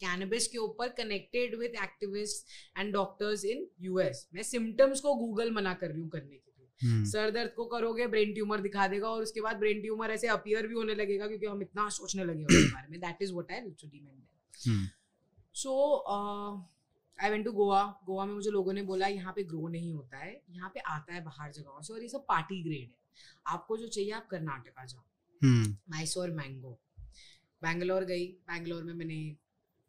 कैनबिस 0.00 0.46
के 0.46 0.58
ऊपर 0.58 0.88
connected 0.88 1.54
with 1.58 1.72
activist 1.82 2.46
and 2.78 2.92
doctors 2.92 3.44
in 3.44 3.66
US 3.80 4.28
मैं 4.34 4.42
सिम्टम्स 4.42 5.00
को 5.00 5.14
गूगल 5.14 5.50
मना 5.50 5.74
कर 5.74 5.90
रही 5.90 6.00
हूँ 6.00 6.10
करने 6.10 6.36
के 6.36 6.52
लिए। 6.58 6.94
hmm. 6.94 7.10
सर 7.12 7.30
दर्द 7.30 7.52
को 7.56 7.64
करोगे 7.64 8.06
ब्रेन 8.06 8.34
ट्यूमर 8.34 8.60
दिखा 8.60 8.86
देगा 8.86 9.08
और 9.08 9.22
उसके 9.22 9.40
बाद 9.40 9.56
ब्रेन 9.56 9.80
ट्यूमर 9.80 10.10
ऐसे 10.10 10.26
अपियर 10.28 10.66
भी 10.66 10.74
होने 10.74 10.94
लगेगा 10.94 11.26
क्योंकि 11.26 11.46
हम 11.46 11.62
इतना 11.62 11.88
सोचने 11.88 12.24
लगे 12.24 12.44
उसके 12.44 12.72
बारे 12.74 12.88
में। 12.90 13.00
That 13.00 13.22
is 13.22 13.32
what 13.32 13.52
I 13.52 13.60
literally 13.60 14.00
meant 14.00 14.24
so 14.58 15.72
I 17.18 17.30
went 17.30 17.44
to 17.44 17.52
Goa 17.52 17.82
Goa 18.06 18.24
में 18.26 18.34
मुझे 18.34 18.50
लोगों 18.50 18.72
ने 18.72 18.82
बोला 18.82 19.06
यहाँ 19.08 19.32
पे 19.32 19.42
ग्रो 19.44 19.68
नहीं 19.68 19.92
होता 19.92 20.18
है 20.18 20.32
यहाँ 20.50 20.70
पे 20.74 20.80
आता 20.88 21.14
है 21.14 21.22
बाहर 21.24 21.52
जगहों 21.52 21.82
से 21.82 21.92
और 21.92 22.02
ये 22.02 22.08
सब 22.08 22.24
पार्टी 22.26 22.62
ग्रेड 22.62 22.88
है। 22.88 22.96
आपको 23.46 23.76
जो 23.76 23.86
चाहिए 23.88 24.10
आप 24.12 24.26
कर्नाटका 24.30 24.84
जाओ। 24.84 25.02
मैसूर 25.90 26.30
मैंगो 26.30 26.78
बैंगलोर 27.62 28.04
गई। 28.04 28.26
बैंगलोर 28.48 28.82
में 28.84 28.94
मैंने 28.94 29.36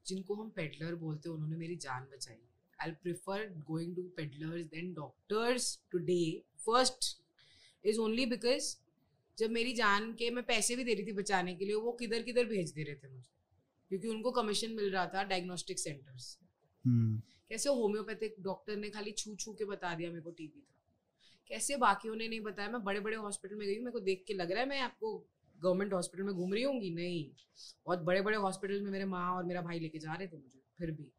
जिनको 0.05 0.35
हम 0.35 0.49
पेडलर 0.49 0.95
बोलते 0.95 1.29
हैं 1.29 1.35
उन्होंने 1.35 1.57
मेरी 1.57 1.75
जान 1.77 2.07
बचाई। 2.13 2.37
I 2.79 2.91
prefer 3.03 3.47
going 3.67 3.95
to 3.95 4.01
peddlers 4.17 4.65
then 4.67 4.93
doctors 4.93 5.79
today 5.91 6.21
first 6.59 7.15
is 7.85 7.99
only 7.99 8.25
because 8.25 8.75
जब 9.37 9.51
मेरी 9.51 9.73
जान 9.73 10.13
के 10.13 10.29
मैं 10.31 10.43
पैसे 10.45 10.75
भी 10.75 10.83
दे 10.83 10.93
रही 10.93 11.05
थी 11.07 11.13
बचाने 11.13 11.55
के 11.55 11.65
लिए 11.65 11.75
वो 11.77 11.91
किधर 11.99 12.21
किधर 12.23 12.45
भेज 12.45 12.71
दे 12.71 12.83
रहे 12.83 12.95
थे 12.95 13.07
मुझे। 13.07 13.29
क्योंकि 13.89 14.07
उनको 14.07 14.31
कमीशन 14.31 14.71
मिल 14.71 14.91
रहा 14.91 15.05
था 15.05 15.23
डायग्नोस्टिक 15.23 15.79
सेंटर्स 15.79 16.37
hmm. 16.85 17.21
कैसे 17.49 17.69
होम्योपैथिक 17.69 18.35
डॉक्टर 18.39 18.75
ने 18.75 18.89
खाली 18.89 19.11
छू 19.11 19.35
छू 19.35 19.53
के 19.53 19.65
बता 19.65 19.95
दिया 19.95 20.09
मेरे 20.09 20.21
को 20.21 20.31
टीबी 20.31 20.59
था? 20.59 20.75
कैसे 21.47 21.77
बाकियों 21.77 22.15
ने 22.15 22.27
नहीं 22.27 22.41
बताया? 22.41 22.69
मैं 22.69 22.83
बड़े 22.83 22.99
बड़े 22.99 23.15
हॉस्पिटल 23.15 23.55
में 23.55 23.67
गई 23.67 23.75
हूँ 23.75 23.83
मेरे 23.83 23.91
को 23.91 23.99
देख 23.99 24.23
के 24.27 24.33
लग 24.33 24.51
रहा 24.51 24.59
है 24.59 24.69
मैं 24.69 24.79
आपको 24.79 25.27
गवर्नमेंट 25.59 25.93
हॉस्पिटल 25.93 26.23
में 26.23 26.33
घूम 26.33 26.53
रही 26.53 26.63
होंगी? 26.63 26.89
नहीं। 26.89 27.31
बहुत 27.85 27.99
बड़े 27.99 28.21
बड़े 28.21 28.37
हॉस्पिटल 28.37 28.81
में 28.81 28.91
मेरे 28.91 29.05
माँ 29.05 29.31
और 29.31 29.43
मेरा 29.43 29.61
भाई 29.61 29.79
लेके 29.79 29.99
जा 29.99 30.13
रहे 30.13 30.27
थे 30.27 30.37
मुझे 30.37 30.61
फिर 30.77 30.91
भी। 30.91 31.11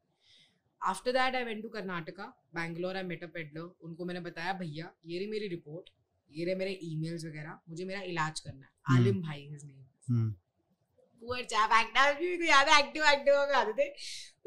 After 0.82 1.12
that 1.12 1.34
I 1.34 1.44
went 1.44 1.62
to 1.62 1.68
Karnataka 1.68 2.24
Bangalore 2.54 2.96
I 2.96 3.02
met 3.02 3.24
a 3.24 3.26
peddler 3.26 3.60
उनको 3.60 4.04
मैंने 4.04 4.20
बताया 4.20 4.52
भैया 4.52 4.92
ये 5.06 5.18
रही 5.18 5.26
मेरी 5.26 5.48
रिपोर्ट 5.48 5.90
ये 6.30 6.44
रहे 6.44 6.54
मेरे 6.54 6.78
ईमेल्स 6.82 7.24
वगैरह 7.24 7.58
मुझे 7.68 7.84
मेरा 7.84 8.00
इलाज 8.02 8.40
करना 8.40 8.66
है। 8.66 8.72
हम्म। 8.86 9.00
आलिम 9.00 9.22
भाई 9.22 9.46
हिज 9.48 9.64
नेम 9.64 10.32
पुअर 11.20 11.44
चैप 11.44 11.70
याद 12.44 12.68
है 12.68 12.80
एक्टिव 12.80 13.04
एक्टिव 13.04 13.34
में 13.34 13.54
आते 13.54 13.72
थे। 13.72 13.88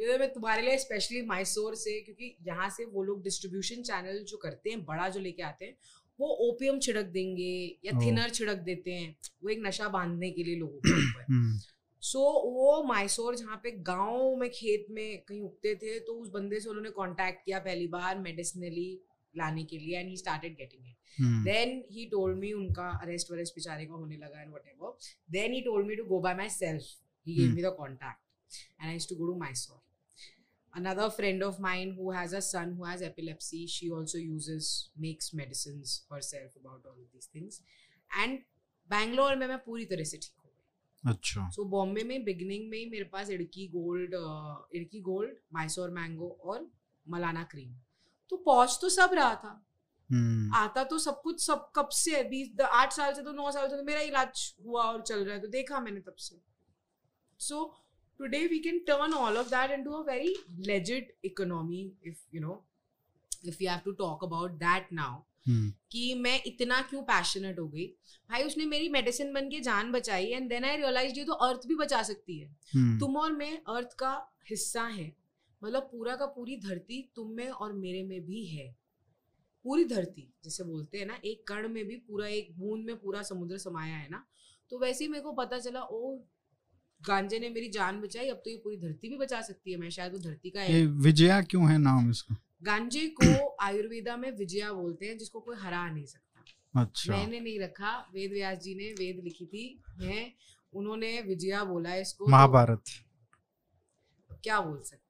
तो 0.07 0.19
मैं 0.19 0.33
तुम्हारे 0.33 0.61
लिए 0.61 0.77
स्पेशली 0.77 1.21
मैसूर 1.21 1.75
से 1.75 2.01
क्योंकि 2.01 2.37
यहाँ 2.47 2.69
से 2.69 2.85
वो 2.85 3.03
लोग 3.03 3.23
डिस्ट्रीब्यूशन 3.23 3.81
चैनल 3.81 4.23
जो 4.23 4.37
करते 4.37 4.69
हैं 4.69 4.85
बड़ा 4.85 5.09
जो 5.09 5.19
लेके 5.19 5.43
आते 5.43 5.65
हैं 5.65 5.77
वो 6.19 6.27
ओपियम 6.27 6.79
छिड़क 6.79 7.05
देंगे 7.05 7.79
या 7.85 7.99
थिनर 8.01 8.29
छिड़क 8.29 8.57
देते 8.57 8.91
हैं 8.91 9.15
वो 9.43 9.49
एक 9.49 9.59
नशा 9.65 9.87
बांधने 9.87 10.31
के 10.31 10.43
लिए 10.43 10.55
लोगों 10.55 10.77
के 10.77 10.91
ऊपर। 10.91 11.23
सो 11.23 11.33
हम्म। 11.33 11.57
so, 12.01 12.19
वो 12.55 12.83
मैसूर 12.93 13.35
जहाँ 13.35 13.55
पे 13.63 13.71
गाँव 13.71 14.35
में 14.35 14.49
खेत 14.49 14.85
में 14.89 15.21
कहीं 15.21 15.41
उगते 15.41 15.75
थे 15.75 15.99
तो 15.99 16.13
उस 16.13 16.29
बंदे 16.29 16.59
से 16.59 16.69
उन्होंने 16.69 16.89
कांटेक्ट 16.89 17.45
किया 17.45 17.59
पहली 17.59 17.87
बार 17.87 18.19
मेडिसिनली 18.19 19.01
लाने 19.37 19.63
के 19.65 19.77
लिए 19.77 19.99
and 19.99 20.09
he 20.09 20.17
started 20.17 20.55
getting 20.57 20.87
it 20.87 21.43
then 21.45 21.83
he 21.91 22.05
told 22.11 22.37
me 22.39 22.51
उनका 22.53 22.89
अरेस्ट 23.01 23.31
वरेस्ट 23.31 23.55
बेचारे 23.55 23.85
का 23.85 23.93
होने 23.93 24.17
लगा 24.17 24.41
and 24.41 24.49
whatever 24.49 24.97
then 25.31 25.53
he 25.53 25.61
told 25.61 25.87
me 25.87 25.95
to 25.95 26.05
go 26.05 26.19
by 26.27 26.35
myself 26.49 26.91
he 27.27 27.35
give 27.35 27.55
me 27.55 27.63
the 27.63 27.75
contact 27.79 28.81
and 28.81 28.89
I 28.89 28.99
to 29.09 29.15
go 29.15 29.31
to 29.31 29.39
Mysore 29.39 29.81
another 30.73 31.09
friend 31.09 31.43
of 31.43 31.59
mine 31.59 31.95
who 31.97 32.11
has 32.11 32.33
a 32.33 32.41
son 32.41 32.75
who 32.77 32.85
has 32.85 33.01
epilepsy 33.01 33.67
she 33.67 33.89
also 33.91 34.17
uses 34.17 34.89
makes 34.97 35.33
medicines 35.33 36.05
herself 36.09 36.55
about 36.55 36.81
all 36.85 36.97
of 36.97 37.11
these 37.13 37.27
things. 37.27 37.61
And 38.11 38.39
Bangalore 38.89 39.35
में 39.35 39.47
मैं 39.47 39.57
पूरी 39.57 39.85
तरह 39.85 40.03
से 40.03 40.17
ठीक 40.17 40.33
हो 40.37 40.49
गई। 40.49 41.11
अच्छा। 41.11 41.49
सो 41.49 41.61
so, 41.61 41.69
Bombay 41.69 42.03
में 42.03 42.23
बिगनिंग 42.23 42.69
में 42.69 42.77
ही 42.77 42.85
मेरे 42.89 43.03
पास 43.03 43.29
Idukki 43.29 43.67
gold 43.67 44.13
Idukki 44.75 45.01
gold 45.01 45.37
Mysore 45.55 45.89
mango 45.89 46.29
और 46.43 46.69
मलाना 47.05 47.43
क्रीम 47.43 47.73
तो 48.33 48.37
पहुँच 48.45 48.77
तो 48.81 48.89
सब 48.89 49.13
रहा 49.13 49.35
था 49.35 49.53
hmm. 50.09 50.55
आता 50.55 50.83
तो 50.83 50.99
सब 50.99 51.21
कुछ 51.21 51.45
सब 51.45 51.71
कब 51.75 51.89
से 51.93 52.23
बीस 52.29 52.61
आठ 52.63 52.93
साल 52.93 53.13
से 53.13 53.23
तो 53.23 53.31
नौ 53.33 53.51
साल 53.51 53.67
से 53.69 53.77
तो 53.77 53.83
मेरा 53.83 54.01
इलाज 54.01 54.43
हुआ 54.65 54.83
और 54.83 55.01
चल 55.01 55.23
रहा 55.23 55.35
है 55.35 55.41
तो 55.41 55.47
देखा 55.57 55.79
मैंने 55.79 55.99
तब 56.01 56.15
से 56.19 56.39
सो 57.39 57.55
so, 57.55 57.71
today 58.19 58.47
we 58.47 58.61
can 58.63 58.79
turn 58.87 59.13
all 59.13 59.37
of 59.37 59.49
that 59.51 59.71
into 59.71 59.95
a 59.95 60.03
very 60.03 60.33
legit 60.67 61.13
economy 61.25 61.83
if 62.11 62.25
you 62.31 62.41
know 62.41 62.57
if 63.43 63.61
we 63.61 63.65
have 63.65 63.85
to 63.85 63.93
talk 64.01 64.27
about 64.27 64.59
that 64.59 64.91
now 64.99 65.13
Hmm. 65.45 65.71
कि 65.91 66.13
मैं 66.15 66.41
इतना 66.45 66.79
क्यों 66.81 67.01
पैशनेट 67.03 67.57
हो 67.59 67.67
गई 67.67 67.85
भाई 68.29 68.43
उसने 68.43 68.65
मेरी 68.65 68.87
मेडिसिन 68.89 69.33
बन 69.33 69.49
के 69.49 69.59
जान 69.59 69.91
बचाई 69.91 70.25
एंड 70.25 70.47
देन 70.49 70.65
आई 70.65 70.77
रियलाइज़ 70.77 71.17
ये 71.19 71.25
तो 71.25 71.33
अर्थ 71.47 71.67
भी 71.67 71.75
बचा 71.75 72.01
सकती 72.03 72.37
है 72.39 72.47
hmm. 72.47 72.99
तुम 72.99 73.17
और 73.17 73.31
मैं 73.31 73.51
अर्थ 73.75 73.93
का 73.99 74.13
हिस्सा 74.49 74.83
है 74.85 75.11
मतलब 75.63 75.89
पूरा 75.91 76.15
का 76.15 76.25
पूरी 76.27 76.57
धरती 76.59 77.01
तुम 77.15 77.31
में 77.31 77.47
और 77.47 77.73
मेरे 77.73 78.03
में 78.03 78.19
भी 78.25 78.45
है। 78.45 78.75
पूरी 79.65 79.85
धरती 79.85 80.27
जैसे 80.43 80.63
बोलते 80.63 80.97
हैं 80.97 81.05
ना 81.05 81.17
एक 81.25 81.43
कण 81.47 81.67
में 81.69 81.85
भी 81.87 81.95
पूरा 81.97 82.27
एक 82.27 82.47
बूंद 82.59 82.85
में 82.85 82.95
पूरा 82.95 83.21
समुद्र 83.21 83.57
समाया 83.57 83.95
है 83.95 84.09
ना 84.09 84.23
तो 84.71 84.79
वैसे 84.79 85.03
ही 85.03 85.09
मेरे 85.11 85.23
को 85.23 85.31
पता 85.33 85.59
चला 85.59 85.81
ओ 85.81 86.17
गांजे 87.01 87.39
ने 87.39 87.49
मेरी 87.49 87.69
जान 87.69 88.01
बचाई 88.01 88.29
अब 88.29 88.37
तो 88.37 88.49
ये 88.49 88.57
पूरी 88.57 88.77
धरती 88.77 89.09
भी 89.09 89.17
बचा 89.17 89.41
सकती 89.41 89.71
है 89.71 89.77
मैं 89.77 89.89
शायद 89.89 90.13
वो 90.13 90.19
धरती 90.19 90.49
का 90.49 90.63
ये 90.63 90.85
विजया 90.85 91.41
क्यों 91.41 91.69
है 91.71 91.77
नाम 91.77 92.09
इसका? 92.09 92.35
गांजे 92.63 93.07
को 93.21 93.55
आयुर्वेदा 93.61 94.17
में 94.17 94.31
विजया 94.31 94.71
बोलते 94.73 95.05
हैं 95.05 95.17
जिसको 95.17 95.39
कोई 95.39 95.55
हरा 95.57 95.87
नहीं 95.89 96.05
सकता। 96.05 96.81
अच्छा। 96.81 97.13
मैंने 97.13 97.39
नहीं 97.39 97.59
रखा 97.59 97.97
वेद 98.13 98.31
व्यास 98.31 98.57
जी 98.57 98.75
ने 98.75 98.91
वेद 98.93 99.23
लिखी 99.23 99.45
थी 99.45 99.65
है 100.01 100.33
उन्होंने 100.73 101.21
विजया 101.21 101.63
बोला 101.63 101.95
इसको 101.95 102.25
तो 102.25 102.31
महाभारत। 102.31 102.83
तो 104.29 104.35
क्या 104.43 104.59
बोल 104.61 104.79
सकते 104.81 105.02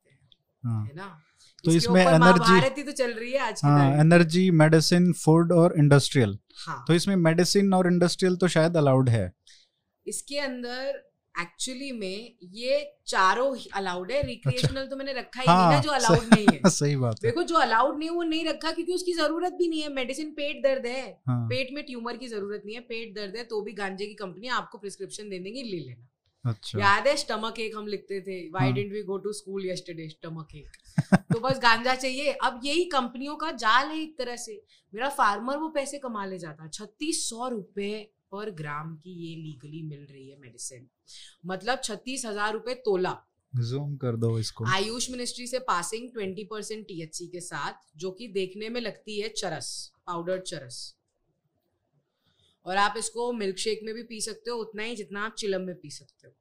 हैं। 0.65 0.95
ना? 0.95 1.07
तो 1.63 1.71
इसमें 1.71 2.01
एनर्जी 2.01 2.83
तो 2.83 2.91
चल 2.91 3.11
रही 3.13 3.31
है 3.31 3.39
आज 3.39 3.61
हाँ, 3.63 3.91
एनर्जी 3.99 4.49
मेडिसिन 4.51 5.11
फ़ूड 5.13 5.51
और 5.51 5.73
इंडस्ट्रियल 5.77 6.37
हाँ. 6.57 6.83
तो 6.87 6.93
इसमें 6.93 7.15
मेडिसिन 7.15 7.73
और 7.73 7.87
इंडस्ट्रियल 7.87 8.35
तो 8.35 8.47
शायद 8.47 8.77
अलाउड 8.77 9.09
है। 9.09 9.31
इसके 10.07 10.39
अंदर 10.39 11.01
एक्चुअली 11.35 11.91
में 11.91 12.35
ये 12.53 12.81
चारों 13.07 13.55
अलाउड 13.75 14.11
है। 14.11 14.21
रिक्रिएशनल 14.21 14.69
अच्छा। 14.71 14.85
तो 14.85 14.95
मैंने 14.95 15.13
रखा 15.13 15.41
ही 15.41 15.47
हाँ, 15.47 15.57
नहीं 15.61 15.75
ना 15.75 15.81
जो 15.81 15.91
अलाउड 15.91 16.33
नहीं 16.33 16.45
है। 16.53 16.69
सही 16.69 16.95
बात 16.95 17.21
देखो 17.21 17.43
जो 17.43 17.55
अलाउड 17.55 17.97
नहीं 17.99 18.09
वो 18.09 18.23
नहीं 18.23 18.45
रखा 18.45 18.71
क्योंकि 18.71 18.93
उसकी 18.93 19.13
ज़रूरत 19.13 19.53
भी 19.53 19.67
नहीं 19.67 19.81
है। 19.81 19.89
मेडिसिन 19.93 20.29
पेट 20.31 20.63
दर्द 20.63 20.85
है। 20.85 21.01
हाँ. 21.27 21.45
पेट 21.47 21.73
में 21.73 21.83
ट्यूमर 21.85 22.17
की 22.17 22.27
ज़रूरत 22.27 22.61
नहीं 22.65 22.75
है 22.75 22.81
पेट 22.81 23.15
दर्द 23.15 23.35
है 23.37 23.43
तो 23.43 23.61
भी 23.61 23.73
गांजे 23.73 24.05
की 24.05 24.13
कंपनी 24.13 24.47
आपको 24.57 24.77
प्रिस्क्रिप्शन 24.77 25.29
दे 25.29 25.39
देंगी 25.39 25.63
ले 25.63 25.79
लेना। 25.79 26.07
अच्छा। 26.45 26.79
याद 26.79 27.07
है 27.07 27.15
स्टमक 27.17 27.59
एक 27.59 27.75
हम 27.75 27.87
लिखते 27.87 28.19
थे। 28.21 28.37
Why 28.51 28.71
didn't 28.73 28.91
we 28.93 29.01
go 29.03 29.17
to 29.17 29.33
school 29.33 29.65
yesterday 29.65 30.07
stomach 30.09 30.55
एक 30.55 30.77
तो 31.33 31.39
बस 31.39 31.59
गांजा 31.59 31.93
चाहिए। 31.95 32.31
अब 32.43 32.59
यही 32.63 32.83
कंपनियों 32.87 33.35
का 33.35 33.51
जाल 33.57 33.87
है 33.89 34.01
एक 34.01 34.17
तरह 34.17 34.35
से। 34.37 34.61
मेरा 34.93 35.09
फार्मर 35.11 35.57
वो 35.57 35.69
पैसे 35.71 35.99
कमा 35.99 36.25
ले 36.25 36.39
जाता। 36.39 36.67
छत्तीस 36.69 37.27
सौ 37.29 37.47
रुपए 37.49 37.93
पर 38.31 38.49
ग्राम 38.53 38.95
की 38.97 39.11
ये 39.19 39.35
लीगली 39.37 39.81
मिल 39.83 40.05
रही 40.05 40.29
है 40.29 40.39
मेडिसिन 40.39 40.87
मतलब 41.45 41.81
छत्तीस 41.83 42.25
हज़ार 42.25 42.53
रुपए 42.53 42.73
तोला। 42.85 43.15
जूम 43.53 43.95
कर 43.97 44.15
दो 44.15 44.37
इसको। 44.39 44.65
आयुष 44.67 45.09
मिनिस्ट्री 45.11 45.45
से 45.47 45.59
पासिंग 45.61 46.09
ट्वेंटी 46.13 46.43
परसेंट 46.45 46.85
टीएचसी 46.87 47.27
के 47.27 47.39
साथ 47.41 47.73
जो 47.97 48.11
कि 48.11 48.27
देखने 48.33 48.69
में 48.69 48.79
लगती 48.81 49.19
है 49.19 49.29
चरस 49.31 49.69
पाउडर 50.07 50.39
चरस। 50.41 50.79
और 52.65 52.77
आप 52.77 52.95
इसको 52.97 53.31
मिल्क 53.33 53.57
शेक 53.57 53.79
में 53.83 53.93
भी 53.95 54.03
पी 54.03 54.21
सकते 54.21 54.51
हो 54.51 54.57
उतना 54.57 54.83
ही 54.83 54.95
जितना 54.95 55.25
आप 55.25 55.35
चिलम 55.37 55.61
में 55.61 55.75
पी 55.75 55.89
सकते 55.89 56.27
हो 56.27 56.33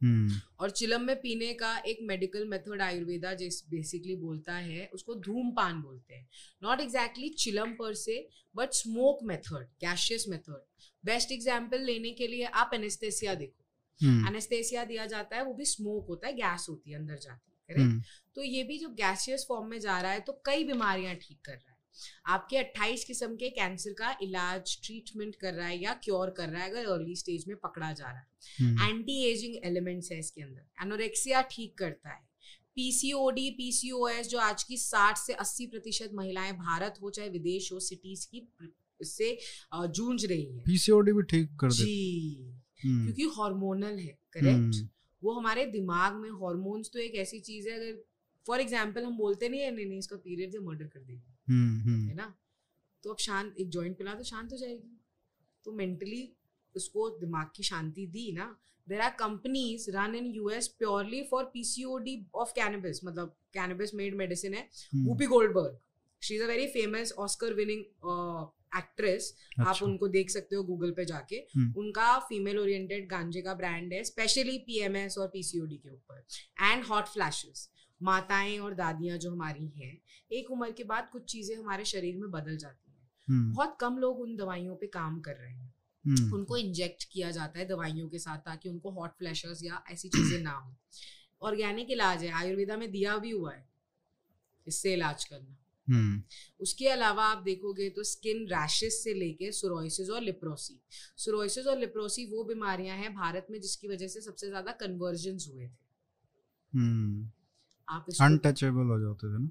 Hmm. 0.00 0.28
और 0.60 0.70
चिलम 0.70 1.00
में 1.00 1.16
पीने 1.16 1.52
का 1.54 1.76
एक 1.86 1.98
मेडिकल 2.02 2.44
मेथड 2.48 2.82
आयुर्वेदा 2.82 3.32
जिस 3.34 3.62
बेसिकली 3.70 4.14
बोलता 4.16 4.54
है 4.54 4.86
उसको 4.94 5.14
धूमपान 5.14 5.82
बोलते 5.82 6.14
हैं 6.14 6.28
नॉट 6.62 6.80
एग्जैक्टली 6.80 7.28
चिलम 7.28 7.72
पर 7.72 7.94
से 7.94 8.16
but 8.56 8.72
smoke 8.72 9.18
method 9.22 9.66
gaseous 9.80 10.24
method 10.28 10.62
best 11.04 11.32
example 11.32 11.82
लेने 11.82 12.12
के 12.12 12.26
लिए 12.26 12.44
आप 12.62 12.70
एनेस्थेसिया 12.74 13.34
देखो 13.34 14.28
एनेस्थेसिया 14.28 14.80
hmm. 14.80 14.90
दिया 14.90 15.06
जाता 15.06 15.36
है 15.36 15.44
वो 15.44 15.54
भी 15.54 15.64
स्मोक 15.64 16.06
होता 16.08 16.26
है 16.26 16.32
गैस 16.32 16.66
होती 16.70 16.90
है 16.90 16.96
अंदर 16.96 17.18
जाती 17.18 17.50
है 17.50 17.74
करेक्ट 17.74 17.94
hmm. 17.94 18.34
तो 18.34 18.42
ये 18.42 18.62
भी 18.64 18.78
जो 18.78 18.88
गैसियस 18.88 19.44
फॉर्म 19.48 19.66
में 19.66 19.78
जा 19.80 20.00
रहा 20.00 20.12
है 20.12 20.20
तो 20.20 20.40
कई 20.46 20.64
बीमारियाँ 20.64 21.14
ठीक 21.14 21.40
कर 21.44 21.52
रहा 21.52 21.69
है 21.69 21.69
आपके 22.26 22.56
28 22.56 23.04
किस्म 23.04 23.36
के 23.36 23.50
कैंसर 23.50 23.92
का 23.92 24.16
इलाज 24.22 24.76
ट्रीटमेंट 24.84 25.36
कर 25.36 25.54
रहा 25.54 25.66
है 25.66 25.78
या 25.82 25.92
क्योर 26.04 26.30
कर 26.30 26.48
रहा 26.48 26.62
है 26.62 26.70
अगर 26.70 26.90
अर्ली 26.92 27.16
स्टेज 27.16 27.44
में 27.48 27.56
पकड़ा 27.56 27.92
जा 27.92 28.10
रहा 28.10 28.20
है। 28.20 28.90
एंटी 28.90 29.22
एजिंग 29.24 29.56
एलिमेंट्स 29.64 30.12
है 30.12 30.18
इसके 30.18 30.42
अंदर। 30.42 30.84
एनोरेक्सिया 30.84 31.42
ठीक 31.50 31.76
करता 31.78 32.10
है। 32.10 32.28
पीसीओडी 32.74 33.48
पीसीओएस 33.50 34.28
जो 34.28 34.38
आज 34.38 34.62
की 34.62 34.76
60 34.78 35.16
से 35.18 35.34
80 35.34 35.66
प्रतिशत 35.66 36.10
महिलाएँ 36.14 36.52
भारत 36.52 36.98
हो 37.02 37.10
चाहे 37.10 37.28
विदेश 37.28 37.72
हो 37.72 37.80
सिटीज़ 37.80 38.26
की 38.30 38.46
इससे 39.00 39.36
जूझ 39.74 40.24
रही 40.24 40.44
है। 40.44 40.62
पीसीओडी 40.64 41.12
भी 41.12 41.22
ठीक 41.22 41.50
कर 41.60 41.68
दे। 41.68 41.84
जी। 41.84 42.54
हम्म। 42.84 43.04
क्योंकि 43.04 43.24
हार्मोनल 43.36 43.98
है 43.98 44.18
करेक्ट 44.32 44.74
हम्म। 44.74 44.88
वो 45.22 45.32
हमारे 45.32 45.64
दिमाग 45.66 46.14
में 46.14 46.30
हार्मोन्स 46.42 46.90
तो 46.92 46.98
एक 46.98 47.14
ऐसी 47.14 47.40
चीज़ 47.40 47.68
है 47.68 47.74
अगर 47.74 48.02
फॉर 48.46 48.60
एग्ज़ाम्पल 48.60 49.04
हम 49.04 49.16
बोलते 49.16 49.48
नहीं 49.48 49.60
है 49.60 49.70
नहीं 49.70 49.86
नहीं 49.86 49.98
इसका 49.98 50.16
पीरियड 50.16 50.54
है 50.54 50.60
मर्डर 50.60 50.86
कर 50.86 51.00
देगी। 51.00 51.29
है 51.50 52.14
ना? 52.14 52.34
तो 53.04 53.10
अब 53.10 53.16
शांत 53.18 53.54
एक 53.60 53.68
जॉइंट 53.68 53.96
पिला 53.98 54.14
तो 54.14 54.22
शांत 54.24 54.52
हो 54.52 54.56
जाएगी। 54.56 54.96
तो 55.66 55.72
मेंटली 55.72 56.28
उसको 56.74 57.08
दिमाग 57.10 57.50
की 57.56 57.62
शांति 57.62 58.06
दी 58.06 58.30
ना। 58.32 58.56
There 58.86 59.00
are 59.00 59.10
companies 59.10 59.90
run 59.90 60.14
in 60.14 60.26
US 60.26 60.68
purely 60.68 61.22
for 61.30 61.44
PCOD 61.44 62.16
of 62.34 62.52
cannabis 62.52 63.04
मतलब 63.04 63.36
कैनबिस 63.54 63.94
मेड 63.94 64.14
मेडिसिन 64.16 64.54
है। 64.54 64.68
Whoopi 65.08 65.26
Goldberg 65.26 65.78
she 66.22 66.34
is 66.34 66.42
a 66.42 66.46
very 66.46 66.66
famous 66.68 67.12
Oscar 67.18 67.54
winning 67.54 67.84
actress 68.76 69.30
अच्छा. 69.32 69.70
आप 69.70 69.82
उनको 69.82 70.08
देख 70.08 70.30
सकते 70.30 70.56
हो 70.56 70.62
गूगल 70.64 70.90
पे 70.90 71.04
जाके। 71.04 71.40
उनका 71.80 72.18
फीमेल 72.28 72.58
ओरिएंटेड 72.58 73.08
गांजे 73.10 73.42
का 73.42 73.54
ब्रांड 73.54 73.92
है 73.92 74.02
स्पेशली 74.04 74.58
पीएमएस 74.58 75.18
और 75.18 75.28
पीसीओडी 75.28 75.76
के 75.76 75.90
ऊपर। 75.90 76.24
एंड 76.62 76.84
हॉट 76.84 77.06
फ्लैशेस 77.06 77.68
माताएँ 78.02 78.58
और 78.58 78.74
दादियाँ 78.74 79.18
जो 79.18 79.30
हमारी 79.30 79.66
हैं 79.66 80.00
एक 80.32 80.50
उम्र 80.50 80.70
के 80.70 80.84
बाद 80.84 81.08
कुछ 81.12 81.24
चीज़ें 81.24 81.56
हमारे 81.56 81.84
शरीर 81.84 82.16
में 82.16 82.30
बदल 82.30 82.56
जाती 82.56 82.90
हैं। 82.90 83.52
बहुत 83.52 83.76
कम 83.80 83.98
लोग 83.98 84.20
उन 84.20 84.36
दवाइयों 84.36 84.76
पे 84.76 84.86
काम 84.86 85.20
कर 85.20 85.36
रहे 85.36 85.52
हैं। 85.52 85.74
Hmm. 86.04 86.34
उनको 86.34 86.56
इंजेक्ट 86.56 87.04
किया 87.12 87.30
जाता 87.30 87.58
है 87.58 87.66
दवाइयों 87.66 88.08
के 88.08 88.18
साथ 88.18 88.38
ताकि 88.38 88.68
उनको 88.68 88.90
हॉट 88.90 89.10
फ्लैशर्स 89.10 89.64
या 89.64 89.84
ऐसी 89.90 90.08
चीज़ें 90.08 90.42
ना 90.42 90.50
हो। 90.50 90.76
ऑर्गेनिक 91.42 91.90
इलाज 91.90 92.24
है 92.24 92.30
आयुर्वेदा 92.30 92.76
में 92.76 92.90
दिया 92.90 93.18
भी 93.18 93.30
हुआ 93.30 93.52
है 93.52 93.68
इससे 94.66 94.92
इलाज 94.92 95.24
करना। 95.24 95.56
Hmm. 95.88 96.32
उसके 96.60 96.88
अलावा 96.88 97.24
आप 97.24 97.42
देखोगे 97.42 97.90
तो 97.90 98.02
स्किन 98.02 98.46
रैशेस 98.46 99.04
से 99.04 99.14
लेके 99.14 99.52
सुरोसिस 99.52 100.10
और 100.10 100.22
लिप्रोसी 100.22 100.80
सुरोसिस 101.16 101.66
और 101.66 101.78
लिप्रोसी 101.78 102.26
वो 102.26 102.44
बीमारियाँ 102.44 102.96
हैं 102.96 103.14
भारत 103.14 103.46
में 103.50 103.60
जिसकी 103.60 103.88
वजह 103.88 104.08
से 104.08 104.20
सबसे 104.20 104.48
ज़्यादा 104.48 104.72
कन्वर्जन 104.72 105.38
हुए 105.52 105.66
थे. 105.66 105.90
आप 107.90 108.06
अनटचेबल 108.20 108.90
हो 108.90 108.98
जाते 109.00 109.26
थे 109.26 109.38
ना? 109.38 109.48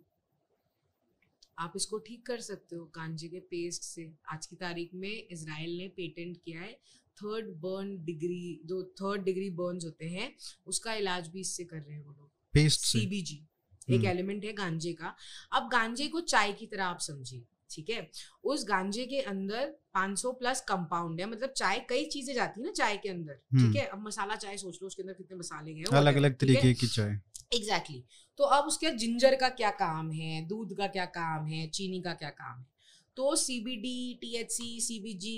आप 1.60 1.74
इसको 1.76 1.98
ठीक 2.00 2.26
कर 2.26 2.40
सकते 2.42 2.76
हो 2.76 2.86
कांजे 2.86 3.28
के 3.28 3.40
पेस्ट 3.52 3.84
से। 3.84 4.12
आज 4.34 4.46
की 4.46 4.56
तारीख 4.56 4.94
में 4.94 5.10
इसराइल 5.10 5.78
ने 5.78 5.88
पेटेंट 5.88 6.38
किया 6.38 6.62
है 6.62 6.72
थर्ड 7.18 7.50
बर्न 7.62 7.96
डिग्री 8.06 8.62
जो 8.66 8.82
थर्ड 9.02 9.24
डिग्री 9.24 9.50
बर्न्स 9.50 9.86
होते 9.86 10.10
हैं 10.10 10.34
उसका 10.68 10.94
इलाज 10.94 11.28
भी 11.28 11.40
इससे 11.40 11.64
कर 11.64 11.78
रहे 11.78 11.96
हैं 11.96 12.04
वो 12.06 12.12
लोग। 12.12 12.30
पेस्ट 12.54 12.86
सीबीजी 12.86 13.46
एक 13.88 14.06
एलिमेंट 14.06 14.38
हम्म। 14.38 14.48
है 14.48 14.54
गांजे 14.54 14.94
का। 14.94 15.16
अब 15.52 15.70
गांजे 15.72 16.08
को 16.08 16.20
चाय 16.34 16.54
की 16.54 16.66
तरह 16.66 16.86
आप 16.86 17.00
समझिए 17.00 17.46
ठीक 17.72 17.90
है? 17.90 18.10
उस 18.44 18.66
गांजे 18.68 19.06
के 19.06 19.20
अंदर 19.22 19.74
500 19.96 20.32
प्लस 20.34 20.62
कंपाउंड 20.62 21.20
है 21.22 21.26
मतलब 21.30 21.50
चाय 21.50 21.80
कई 21.90 22.06
चीज़ें 22.06 22.34
जाती 22.36 22.62
है 22.62 22.66
ना 22.66 22.72
चाय 22.72 22.98
के 22.98 23.10
अंदर 23.10 23.34
ठीक 23.34 23.60
हम्म। 23.60 23.78
है? 23.78 23.86
अब 23.86 24.00
मसाला 24.00 24.36
चाय 24.36 24.58
सोच 24.58 24.80
लो 24.82 24.88
उसके 24.88 25.02
अंदर 25.02 25.14
कितने 25.14 25.38
मसाले 25.38 25.74
हैं 25.74 25.86
अलग 25.98 26.16
अलग 26.16 26.36
तरीके 26.36 26.74
की 26.74 26.88
चाय। 26.88 27.20
Exactly 27.54 27.98
exactly. 27.98 28.36
तो 28.38 28.44
अब 28.44 28.66
उसके 28.66 28.92
जिंजर 28.92 29.36
का 29.36 29.50
क्या 29.50 29.70
काम 29.70 30.12
है? 30.12 30.48
दूध 30.48 30.78
का 30.78 30.88
क्या 30.88 31.06
काम 31.06 31.46
है? 31.46 31.68
चीनी 31.68 32.02
का 32.02 32.14
क्या 32.14 32.30
काम 32.30 32.60
है? 32.60 32.66
तो 33.16 33.36
सीबीडी 33.36 34.46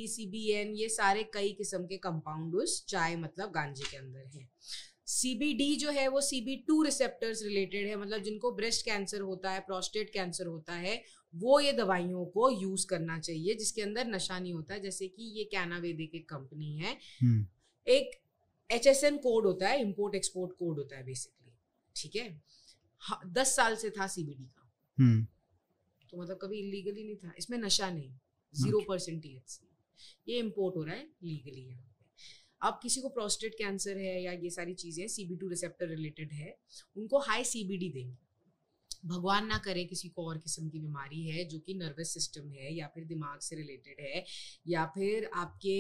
सी 0.08 0.26
बी 0.26 0.52
एन 0.52 0.76
ये 0.76 0.90
सारे 0.90 1.24
कई 1.24 1.50
किस्म 1.50 1.86
के 1.86 1.98
कंपाउंड 1.98 2.56
उस 2.56 2.86
चाय 2.86 3.16
मतलब 3.16 3.52
गांजे 3.52 3.84
के 3.92 3.98
अंदर 3.98 4.32
है। 4.36 4.50
सीबीडी 5.06 5.76
जो 5.76 5.92
है 5.92 6.08
वो 6.08 6.22
सीबी 6.22 6.56
टू 6.56 6.84
रिसेप्टर्स 6.84 7.44
रिलेटेड 7.44 7.88
है 7.88 7.96
मतलब 7.96 8.22
जिनको 8.22 8.52
ब्रेस्ट 8.52 8.86
कैंसर 8.86 9.22
होता 9.22 9.52
है 9.52 9.60
प्रोस्टेट 9.60 10.10
कैंसर 10.10 10.46
होता 10.46 10.74
है 10.74 11.04
वो 11.36 11.60
ये 11.60 11.74
दवाइयों 11.74 12.26
को 12.26 12.50
यूज़ 12.50 12.88
करना 12.88 13.20
चाहिए 13.20 13.56
जिसके 13.56 13.82
अंदर 13.82 14.08
नशा 14.08 14.40
नहीं 14.40 14.54
होता 14.54 14.74
है 14.74 14.80
जैसे 14.80 15.08
कि 15.08 15.24
ये 15.38 15.44
कैना 15.44 15.78
वेदिक 15.78 16.16
एक 16.16 16.30
कंपनी 16.30 16.78
है। 16.78 16.98
हम्म। 17.22 17.46
एक 17.88 18.12
एच 18.72 18.88
एस 18.88 19.04
एन 19.04 19.18
कोड 19.18 19.46
होता 19.46 19.68
है 19.68 19.82
इम्पोर्ट 19.82 20.16
एक्सपोर्ट 20.16 20.52
कोड 20.52 20.78
होता 20.78 20.98
है 20.98 21.06
बेसिकली 21.06 21.41
ठीक 21.96 22.16
है? 22.16 22.42
हाँ, 23.02 23.22
दस 23.28 23.56
साल 23.56 23.76
से 23.76 23.90
था 23.90 24.08
सीबीडी 24.08 24.44
का। 24.46 24.72
हम्म। 24.98 25.26
तो 26.10 26.22
मतलब 26.22 26.40
कभी 26.42 26.60
इलीगली 26.60 27.04
नहीं 27.04 27.16
था। 27.16 27.34
इसमें 27.38 27.58
नशा 27.58 27.90
नहीं। 27.90 28.12
ज़ीरो 28.54 28.80
परसेंट 28.90 29.26
ये 30.28 30.40
इम्पोर्ट 30.40 30.76
हो 30.76 30.84
रहा 30.84 30.96
है 30.96 31.08
लीगली 31.24 31.62
यहाँ 31.62 31.88
अब 32.62 32.80
किसी 32.84 33.02
को 33.02 33.10
प्रोस्टेट 33.10 33.56
कैंसर 33.58 33.98
है 33.98 34.22
या 34.24 34.32
ये 34.32 34.50
सारी 34.50 34.74
चीज़ें 34.74 35.08
C 35.08 35.26
B 35.26 35.36
two 35.36 35.48
receptor 35.50 35.88
related 35.88 36.32
है 36.32 36.58
उनको 36.98 37.20
हाई 37.20 37.44
सी 37.44 37.64
बी 37.64 37.78
डी 37.78 37.90
देंगे। 37.90 38.18
भगवान 39.06 39.48
ना 39.48 39.58
करे 39.58 39.86
किसी 39.86 40.10
को 40.10 40.28
और 40.28 40.38
किस्म 40.38 40.70
की 40.70 40.80
बीमारी 40.80 41.24
है 41.28 41.46
जो 41.46 41.60
कि 41.60 41.74
नर्वस 41.74 42.14
सिस्टम 42.14 42.50
है 42.50 42.74
या 42.74 42.88
फिर 42.88 43.06
दिमाग 43.06 43.40
से 43.40 43.56
रिलेटेड 43.56 44.02
है 44.02 44.26
या 44.68 44.86
फिर 44.86 45.30
आपके 45.34 45.78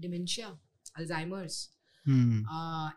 डिमेंशिया 0.00 0.48
अल्जाइमर्स 0.96 1.70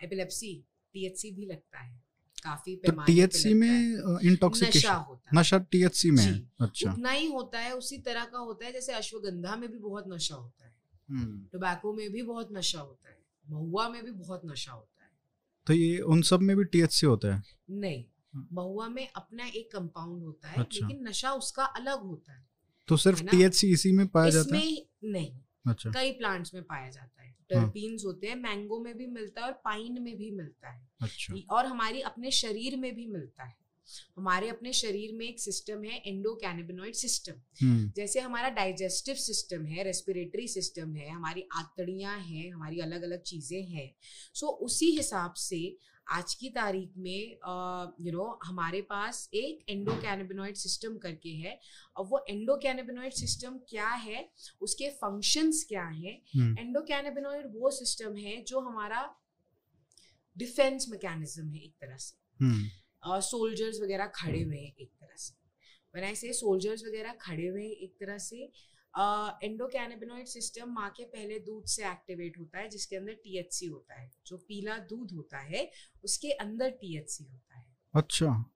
एपिलेप्सी 0.04 0.66
टीएचसी 0.94 1.32
भी 1.32 1.46
लगता 1.46 1.80
है। 1.80 2.08
काफ़ी 2.44 2.76
तो 2.76 2.92
टीएचसी 2.92 3.54
में 3.54 3.98
इंटॉक्सिकेशन 4.24 4.80
नशा 4.80 4.94
होता 4.94 5.30
है। 5.34 5.40
नशा 5.40 5.58
टीएचसी 5.58 6.12
में 6.12 6.48
अच्छा। 6.62 6.92
उतना 6.92 7.12
ही 7.12 7.28
होता 7.28 7.60
है 7.60 7.76
उसी 7.76 7.98
तरह 7.98 8.26
का 8.26 8.38
होता 8.38 8.66
है 8.66 8.74
जैसे 8.74 8.94
अश्वगंधा 8.94 9.56
में 9.56 9.72
भी 9.72 9.78
बहुत 9.78 10.06
नशा 10.08 10.36
होता 10.36 10.66
है। 10.66 10.78
टोबैको 11.54 11.90
हम्म। 11.90 12.00
में 12.00 12.12
भी 12.12 12.22
बहुत 12.22 12.50
नशा 12.52 12.80
होता 12.80 13.10
है। 13.10 13.18
महुआ 13.50 13.90
में 13.90 14.06
भी 14.06 14.12
बहुत 14.12 14.42
नशा 14.46 14.72
होता 14.72 15.04
है। 15.04 15.10
तो 15.68 15.74
ये 15.74 16.00
उन 16.00 16.22
सब 16.22 16.40
में 16.40 16.58
भी 16.58 16.64
टीएचसी 16.64 17.06
होता 17.06 17.36
है? 17.36 17.44
नहीं 17.70 18.06
हाँ। 18.34 18.48
महुआ 18.54 18.88
में 18.88 19.12
अपना 19.16 19.46
एक 19.46 19.72
कंपाउंड 19.72 20.24
होता 20.24 20.48
है 20.48 20.56
अच्छा। 20.56 20.88
लेकिन 20.88 21.08
नशा 21.08 21.32
उसका 21.32 21.64
अलग 21.64 22.02
होता 22.02 22.34
है। 22.34 22.48
तो 22.88 22.98
सिर्फ़ 22.98 23.24
टीएचसी 23.24 23.72
इसी 23.72 23.92
में 23.92 24.08
पाया 24.08 24.30
जाता 24.30 24.58
है 24.58 24.86
नहीं। 25.04 25.40
अच्छा। 25.70 25.90
कई 25.90 26.12
प्लांट्स 26.12 26.54
में 26.54 26.64
पाया 26.64 26.90
जाता 26.90 27.24
है। 27.24 27.36
टर्पीन्स 27.50 28.06
हाँ। 28.06 28.14
होते 28.14 28.28
हैं 28.28 28.36
मैंगो 28.36 28.80
में 28.80 28.98
भी 28.98 29.08
मिलता 29.08 29.42
है 29.42 29.48
और 29.48 29.54
पाइन 29.54 30.02
में 30.02 30.18
भी 30.18 30.32
मिलता 30.32 30.70
है। 30.70 30.90
अच्छा। 31.02 31.36
और 31.50 31.66
हमारी 31.66 32.02
अपने 32.02 32.32
शरीर 32.32 32.78
में 32.78 32.96
भी 32.96 33.08
मिलता 33.08 33.44
है। 33.44 33.68
हमारे 34.18 34.50
अपने 34.50 34.74
शरीर 34.74 35.14
में 35.14 35.26
एक 35.26 35.40
सिस्टम 35.40 35.84
है 35.84 35.98
एंडोकैनिबिनोइड 36.08 36.94
सिस्टम 36.94 37.34
जैसे 37.96 38.20
हमारा 38.20 38.50
डाइजेस्टिव 38.50 39.16
सिस्टम 39.16 39.66
है 39.66 39.84
रेस्पिरेटरी 39.84 40.48
सिस्टम 40.48 40.96
है 40.96 41.10
हमारी 41.10 41.48
आतड़ियाँ 41.56 42.20
हैं 42.20 42.52
हमारी 42.52 42.80
अलग 42.80 43.02
अलग 43.02 43.22
चीज़ें 43.22 43.64
हैं। 43.64 43.96
सो 44.34 44.48
so, 44.48 44.54
उसी 44.54 44.86
हिसाब 44.86 45.34
से 45.34 45.78
आज 46.10 46.34
की 46.34 46.50
तारीख 46.50 46.92
में 46.98 47.32
यू 48.02 48.12
नो 48.12 48.40
हमारे 48.44 48.82
पास 48.82 49.30
एक 49.34 49.66
एंडोकैनिबिनोइड 49.70 50.56
सिस्टम 50.56 50.98
करके 50.98 51.30
है। 51.30 51.60
अब 51.98 52.08
वो 52.10 52.24
एंडोकैनिबिनोइड 52.30 53.14
सिस्टम 53.14 53.58
क्या 53.70 53.88
है? 53.88 54.30
उसके 54.62 54.90
फ़ंक्शंस 54.90 55.66
क्या 55.70 55.86
है? 55.86 56.14
एंडोकैनिबिनोइड 56.38 57.46
हम्म। 57.46 57.60
वो 57.60 57.72
सिस्टम 57.72 58.16
है 58.16 58.42
जो 58.44 58.60
हमारा 58.60 59.02
डिफेंस 60.38 60.86
मैकेनिज्म 60.90 61.50
है 61.50 61.62
एक 61.62 61.74
तरह 61.82 61.98
से। 61.98 62.46
हम्म। 62.46 63.20
सोल्जर्स 63.22 63.82
वगैरह 63.82 64.08
खड़े 64.16 64.42
हुए 64.42 64.58
हैं 64.58 64.74
एक 64.82 64.92
तरह 65.02 65.16
से। 65.16 66.06
आई 66.06 66.16
से 66.16 66.34
सोल्जर्स 66.34 66.84
वगैरह 66.86 67.14
खड़े 67.22 67.48
हुए 67.48 67.64
हैं 67.64 67.76
एक 67.76 67.94
तरह 68.00 68.18
से 68.18 68.52
एंडोकैनेबिनोइड 69.44 70.26
सिस्टम 70.26 70.72
माँ 70.72 70.90
के 70.90 71.04
पहले 71.04 71.40
दूध 71.40 71.66
से 71.66 71.84
एक्टिवेट 71.84 72.40
होता 72.40 72.60
है 72.60 72.70
जिसके 72.70 72.96
अंदर 72.96 73.14
टीएचसी 73.14 73.66
होता 73.66 74.00
है। 74.02 74.12
जो 74.28 74.38
पीला 74.38 74.78
दूध 74.78 75.12
होता 75.12 75.40
है 75.40 75.72
उसके 76.04 76.32
अंदर 76.32 76.70
टीएचसी 76.70 77.24
होता 77.24 77.58
है। 77.58 77.66
अच्छा। 77.94 78.52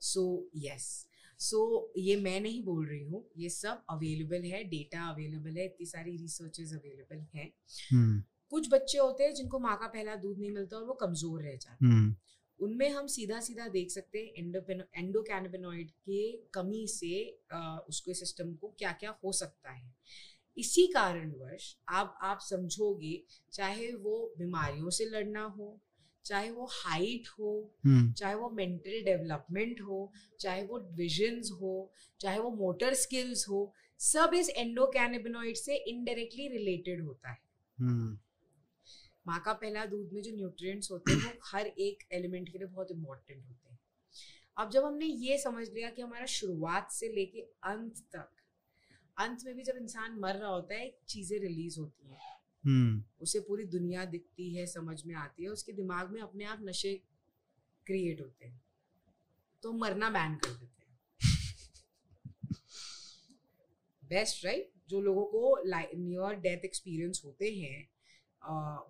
सो 0.00 0.50
यस 0.56 1.06
सो 1.40 1.92
ये 1.98 2.16
मैं 2.16 2.40
नहीं 2.40 2.64
बोल 2.64 2.86
रही 2.86 3.02
हूँ। 3.02 3.24
ये 3.36 3.48
सब 3.48 3.82
अवेलेबल 3.90 4.44
है 4.44 4.64
डेटा 4.64 5.08
अवेलेबल 5.08 5.56
है 5.56 5.64
इतनी 5.64 5.86
सारी 5.86 6.16
रिसर्चेज 6.16 6.74
अवेलेबल 6.74 7.26
हैं। 7.34 7.52
hmm. 7.92 8.22
कुछ 8.50 8.68
बच्चे 8.72 8.98
होते 8.98 9.24
हैं 9.24 9.34
जिनको 9.34 9.58
माँ 9.58 9.76
का 9.76 9.86
पहला 9.86 10.16
दूध 10.16 10.38
नहीं 10.38 10.50
मिलता 10.50 10.76
और 10.76 10.84
वो 10.84 10.94
कमज़ोर 10.94 11.42
रह 11.42 11.56
जाते 11.56 11.86
हैं। 11.86 12.08
hmm. 12.08 12.14
उनमें 12.60 12.88
हम 12.90 13.06
सीधा 13.06 13.40
सीधा 13.40 13.68
देख 13.68 13.90
सकते 13.90 14.18
हैं 14.18 14.84
एंडोकैनबिनॉइड 14.96 15.90
के 15.90 16.20
कमी 16.54 16.86
से 16.88 17.14
उसके 17.88 18.14
सिस्टम 18.14 18.54
को 18.54 18.74
क्या 18.78 18.92
क्या 18.92 19.14
हो 19.24 19.32
सकता 19.32 19.72
है 19.72 19.92
इसी 20.56 20.86
कारणवश 20.86 21.76
आप 21.90 22.18
आप 22.22 22.38
समझोगे 22.40 23.16
चाहे 23.52 23.92
वो 23.92 24.34
बीमारियों 24.38 24.90
से 24.90 25.04
लड़ना 25.04 25.42
हो 25.56 25.80
चाहे 26.24 26.50
वो 26.50 26.66
हाइट 26.72 27.28
हो 27.28 27.52
हम्म। 27.84 28.12
चाहे 28.12 28.34
वो 28.34 28.50
मेंटल 28.50 29.02
डेवलपमेंट 29.04 29.80
हो 29.80 30.12
चाहे 30.40 30.62
वो 30.62 30.78
विजन्स 30.96 31.50
हो 31.50 31.74
चाहे 32.20 32.38
वो 32.38 32.50
मोटर 32.50 32.94
स्किल्स 32.94 33.48
हो 33.48 33.72
सब 34.00 34.30
इस 34.34 34.48
एंडोकैनबिनॉइड 34.50 35.56
से 35.56 35.76
इनडायरेक्टली 35.88 36.48
रिलेटेड 36.48 37.04
होता 37.04 37.30
है 37.30 37.38
हम्म। 37.78 38.18
माँ 39.26 39.40
का 39.40 39.52
पहला 39.52 39.84
दूध 39.86 40.12
में 40.12 40.22
जो 40.22 40.30
न्यूट्रिएंट्स 40.30 40.90
होते 40.90 41.12
हैं 41.12 41.32
वो 41.32 41.40
हर 41.52 41.66
एक 41.66 42.04
एलिमेंट 42.12 42.48
के 42.48 42.58
लिए 42.58 42.66
बहुत 42.66 42.90
इंपॉर्टेंट 42.90 43.44
होते 43.46 43.70
हैं 43.70 43.78
अब 44.56 44.70
जब 44.70 44.84
हमने 44.84 45.06
ये 45.06 45.38
समझ 45.38 45.68
लिया 45.70 45.90
कि 45.90 46.02
हमारा 46.02 46.26
शुरुआत 46.26 46.90
से 46.90 47.08
लेके 47.08 47.40
अंत 47.62 47.98
तक 48.12 48.28
अंत 49.18 49.44
में 49.44 49.54
भी 49.56 49.62
जब 49.62 49.76
इंसान 49.76 50.18
मर 50.18 50.34
रहा 50.34 50.50
होता 50.50 50.74
है 50.74 50.98
चीज़ें 51.08 51.38
रिलीज़ 51.40 51.80
होती 51.80 52.08
हैं 52.08 52.20
hmm. 52.64 53.22
उसे 53.22 53.40
पूरी 53.40 53.64
दुनिया 53.64 54.04
दिखती 54.04 54.54
है 54.54 54.66
समझ 54.66 55.04
में 55.04 55.14
आती 55.14 55.42
है 55.42 55.48
उसके 55.48 55.72
दिमाग 55.72 56.10
में 56.10 56.20
अपने 56.20 56.44
आप 56.44 56.60
नशे 56.64 56.94
क्रिएट 57.86 58.20
होते 58.20 58.46
हैं 58.46 58.62
तो 59.62 59.72
मरना 59.72 60.10
बैन 60.10 60.34
कर 60.34 60.50
देते 60.50 60.82
हैं 60.82 60.98
बेस्ट 64.02 64.44
राइट 64.44 64.64
right? 64.64 64.90
जो 64.90 65.00
लोगों 65.00 65.24
को 65.24 65.62
नियर 65.64 66.34
डेथ 66.34 66.64
एक्सपीरियंस 66.64 67.22
होते 67.24 67.50
हैं 67.50 67.93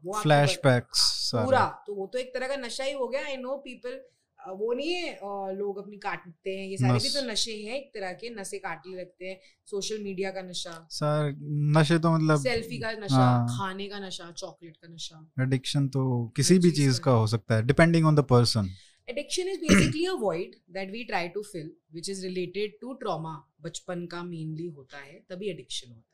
वो 0.05 0.21
फ्लैशबैक्स 0.23 1.31
पूरा। 1.35 1.64
तो 1.87 1.95
वो 1.95 2.07
तो 2.07 2.19
एक 2.19 2.35
तरह 2.35 2.49
का 2.49 2.57
नशा 2.57 2.85
ही 2.85 2.93
हो 2.95 3.09
गया 3.09 3.25
आई 3.27 3.37
नो 3.38 3.57
पीपल 3.64 4.01
वो 4.38 4.73
नहीं 4.75 4.93
है 4.93 5.55
लोग 5.57 5.79
अपनी 5.79 5.97
काटते 5.99 6.57
हैं 6.57 6.67
ये 6.69 6.77
सारे 6.77 6.99
भी 6.99 7.11
तो 7.11 7.21
नशे 7.27 7.53
हैं 7.59 7.77
एक 7.77 7.90
तरह 7.95 8.12
के 8.14 8.31
नशे 8.31 8.59
काटने 8.59 8.97
लगते 8.97 9.27
हैं 9.27 9.38
सोशल 9.69 10.03
मीडिया 10.03 10.31
का 10.31 10.43
नशा। 10.43 10.73
सर 10.93 11.31
नशे 11.77 11.99
तो 11.99 12.11
मतलब 12.14 12.40
सेल्फी 12.40 12.79
का 12.79 12.90
नशा 12.95 13.17
हाँ, 13.17 13.47
खाने 13.49 13.87
का 13.88 13.99
नशा 14.01 14.31
चॉकलेट 14.33 14.77
का 14.77 14.88
नशा। 14.88 15.21
एडिक्शन 15.43 15.88
तो 15.97 16.03
किसी 16.37 16.59
भी 16.59 16.71
चीज़ 16.73 17.01
का 17.01 17.12
हो 17.12 17.27
सकता 17.27 17.55
है 17.55 17.67
depending 17.67 18.07
on 18.07 18.14
the 18.17 18.25
person 18.33 18.69
addiction 19.09 19.49
is 19.49 19.61
basically 19.61 20.05
a 20.07 20.12
void 20.21 20.55
that 20.73 20.90
we 20.90 21.05
try 21.05 21.29
to 21.29 21.43
fill 21.45 21.71
which 21.93 22.11
is 22.11 22.23
related 22.25 22.77
to 22.81 22.93
trauma 23.01 23.35
बचपन 23.62 24.07
का 24.12 24.23
मेनली 24.25 24.67
होता 24.69 24.99
है 24.99 25.19
तभी 25.31 25.51
एडिक्शन 25.51 25.90
होता 25.90 26.13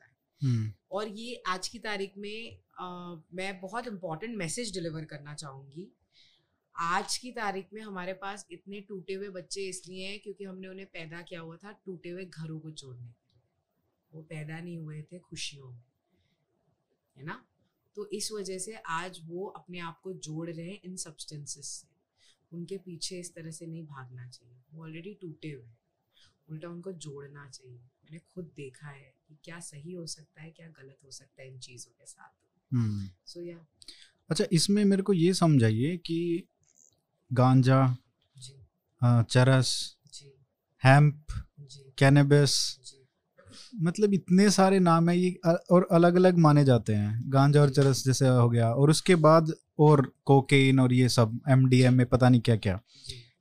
और 0.91 1.07
ये 1.07 1.43
आज 1.47 1.67
की 1.67 1.79
तारीख 1.79 2.13
में 2.17 2.59
आ, 2.79 3.15
मैं 3.33 3.61
बहुत 3.61 3.87
इम्पोर्टेंट 3.87 4.37
मैसेज 4.37 4.73
डिलीवर 4.73 5.05
करना 5.05 5.33
चाहूँगी। 5.33 5.91
आज 6.75 7.17
की 7.17 7.31
तारीख 7.31 7.67
में 7.73 7.81
हमारे 7.81 8.13
पास 8.13 8.47
इतने 8.51 8.81
टूटे 8.81 9.13
हुए 9.13 9.29
बच्चे 9.29 9.61
इसलिए 9.61 10.07
हैं 10.07 10.19
क्योंकि 10.19 10.43
हमने 10.43 10.67
उन्हें 10.67 10.87
पैदा 10.87 11.21
किया 11.21 11.41
हुआ 11.41 11.57
था 11.57 11.71
टूटे 11.71 12.09
हुए 12.09 12.25
घरों 12.25 12.59
को 12.59 12.71
जोड़ने 12.71 13.07
के 13.07 13.29
लिए। 13.33 13.41
वो 14.13 14.21
पैदा 14.21 14.59
नहीं 14.59 14.77
हुए 14.77 15.01
थे 15.01 15.19
खुशियों 15.19 15.71
में 15.71 15.83
है 17.17 17.23
ना? 17.23 17.45
तो 17.95 18.09
इस 18.09 18.31
वजह 18.31 18.57
से 18.57 18.75
आज 18.75 19.19
वो 19.23 19.45
अपने 19.45 19.79
आप 19.79 20.01
को 20.03 20.13
जोड़ 20.13 20.49
रहे 20.49 20.69
हैं 20.69 20.81
इन 20.85 20.95
सब्सटेंसेस 20.95 21.67
से। 21.67 21.87
उनके 22.55 22.77
पीछे 22.77 23.19
इस 23.19 23.35
तरह 23.35 23.51
से 23.51 23.65
नहीं 23.65 23.85
भागना 23.85 24.29
चाहिए। 24.29 24.57
वो 24.73 24.83
ऑलरेडी 24.83 25.13
टूटे 25.13 25.51
हुए 25.51 25.65
हैं। 25.65 25.77
उल्टा 26.49 26.67
उनको 26.67 26.91
जोड़ना 26.91 27.49
चाहिए। 27.49 27.90
मैंने 28.03 28.19
खुद 28.33 28.51
देखा 28.55 28.87
है 28.87 29.13
कि 29.27 29.37
क्या 29.43 29.59
सही 29.59 29.93
हो 29.93 30.05
सकता 30.07 30.41
है 30.41 30.49
क्या 30.51 30.67
गलत 30.67 30.97
हो 31.05 31.11
सकता 31.11 31.41
है 31.41 31.47
इन 31.47 31.59
चीज़ों 31.59 31.91
के 31.91 32.05
साथ। 32.05 32.29
सो 32.29 32.77
हम्म। 32.77 33.07
so, 33.27 33.47
या 33.47 33.55
yeah. 33.55 33.67
अच्छा 34.29 34.45
इसमें 34.51 34.85
मेरे 34.85 35.03
को 35.03 35.13
ये 35.13 35.33
समझाइए 35.33 35.97
कि 35.97 36.47
गांजा 37.31 37.97
चरस 39.03 39.97
हेम्प 40.83 41.25
कैनबिस 41.97 42.53
मतलब 43.75 44.13
इतने 44.13 44.49
सारे 44.49 44.79
नाम 44.79 45.09
है 45.09 45.17
ये 45.17 45.31
और 45.71 45.87
अलग 45.91 46.15
अलग 46.15 46.37
माने 46.37 46.63
जाते 46.65 46.93
हैं। 46.93 47.21
गांजा 47.25 47.61
और 47.61 47.69
चरस 47.69 48.03
जैसे 48.05 48.27
हो 48.27 48.49
गया 48.49 48.71
और 48.73 48.89
उसके 48.89 49.15
बाद 49.15 49.53
और 49.79 50.11
कोकेन 50.25 50.79
और 50.79 50.93
ये 50.93 51.09
सब 51.09 51.39
एम 51.49 51.65
डी 51.65 51.81
एम 51.81 51.93
में 51.93 52.05
पता 52.05 52.29
नहीं 52.29 52.41
क्या 52.41 52.55
क्या 52.55 52.79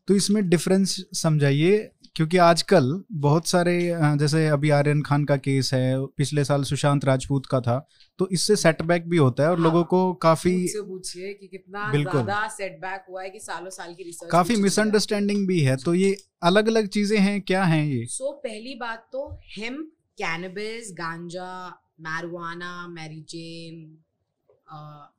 तो 0.09 0.15
इसमें 0.15 0.49
डिफरेंस 0.49 0.97
समझाइए 1.15 1.91
क्योंकि 2.21 2.37
आजकल 2.37 3.05
बहुत 3.13 3.47
सारे 3.47 3.95
जैसे 4.19 4.49
अभी 4.49 4.71
आर्यन 4.71 5.03
खान 5.03 5.25
का 5.25 5.37
केस 5.37 5.75
है 5.75 6.07
पिछले 6.07 6.45
साल 6.45 6.63
सुशांत 6.63 7.05
राजपूत 7.05 7.47
का 7.47 7.61
था 7.61 7.89
तो 8.19 8.29
इससे 8.29 8.57
सेटबैक 8.57 9.09
भी 9.09 9.17
होता 9.17 9.43
है 9.43 9.51
और 9.51 9.57
हाँ, 9.57 9.65
लोगों 9.65 9.85
को 9.85 10.15
काफ़ी 10.15 10.69
पूछिए 10.77 11.35
कि 11.35 11.47
कितना 11.47 11.93
बिल्कुल। 11.93 12.27
सेटबैक 12.31 13.05
हुआ 13.09 13.23
है 13.23 13.31
कि 13.31 13.41
सालों 13.41 13.71
साल 13.71 13.95
की 13.95 14.03
रिसर्च 14.03 14.31
काफ़ी 14.31 14.57
मिसअंडरस्टैंडिंग 14.57 15.49
भी 15.49 15.61
है 15.61 15.77
तो 15.77 15.95
ये 15.95 16.17
अलग 16.43 16.69
अलग 16.69 16.89
चीज़ें 16.89 17.19
हैं 17.19 17.41
क्या 17.41 17.65
हैं 17.65 17.87
ये? 17.87 18.07
सो 18.07 18.25
so, 18.25 18.33
पहली 18.33 18.75
बात 18.75 19.09
तो 19.13 19.39
हेम 19.59 19.83
कैनबिस 20.19 20.93
गांजा 20.93 21.69
मैरुआना 22.01 22.89
मैरीजेन 22.89 23.99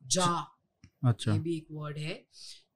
जा 0.06 0.54
अच्छा। 1.04 1.32
ये 1.32 1.38
भी 1.38 1.56
एक 1.56 1.66
वर्ड 1.72 1.98
है। 1.98 2.24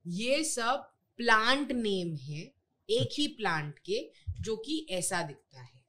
ये 0.07 0.45
सब 0.45 0.91
प्लांट 1.17 1.73
नेम 1.73 2.17
है 2.17 2.56
एक 2.89 3.09
ही 3.13 3.27
प्लांट 3.29 3.79
के 3.79 4.11
जो 4.41 4.57
कि 4.57 4.87
ऐसा 4.91 5.23
दिखता 5.23 5.61
है। 5.61 5.85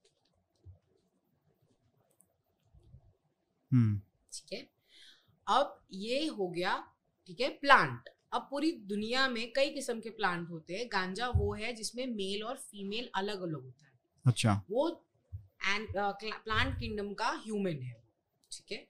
हम्म। 3.72 4.00
ठीक 4.34 4.54
है? 4.54 4.68
अब 5.48 5.82
ये 5.94 6.26
हो 6.28 6.48
गया 6.50 6.76
ठीक 7.30 7.42
है 7.42 7.50
प्लांट 7.50 8.10
अब 8.34 8.48
पूरी 8.52 8.72
दुनिया 8.72 9.28
में 9.30 9.52
कई 9.54 9.70
किस्म 9.70 10.00
के 10.00 10.10
प्लांट 10.10 10.50
होते 10.50 10.76
हैं। 10.76 10.88
गांजा 10.88 11.28
वो 11.30 11.54
है 11.54 11.74
जिसमें 11.74 12.06
मेल 12.08 12.44
और 12.44 12.58
फीमेल 12.58 13.10
अलग 13.16 13.42
अलग 13.42 13.64
होता 13.64 13.86
है। 13.86 13.92
अच्छा। 14.26 14.62
वो 14.70 14.90
एंड 15.66 15.88
प्लांट 15.96 16.80
किंगडम 16.80 17.14
का 17.14 17.30
ह्यूमन 17.46 17.82
है 17.82 17.94
ठीक 18.52 18.72
है? 18.72 18.88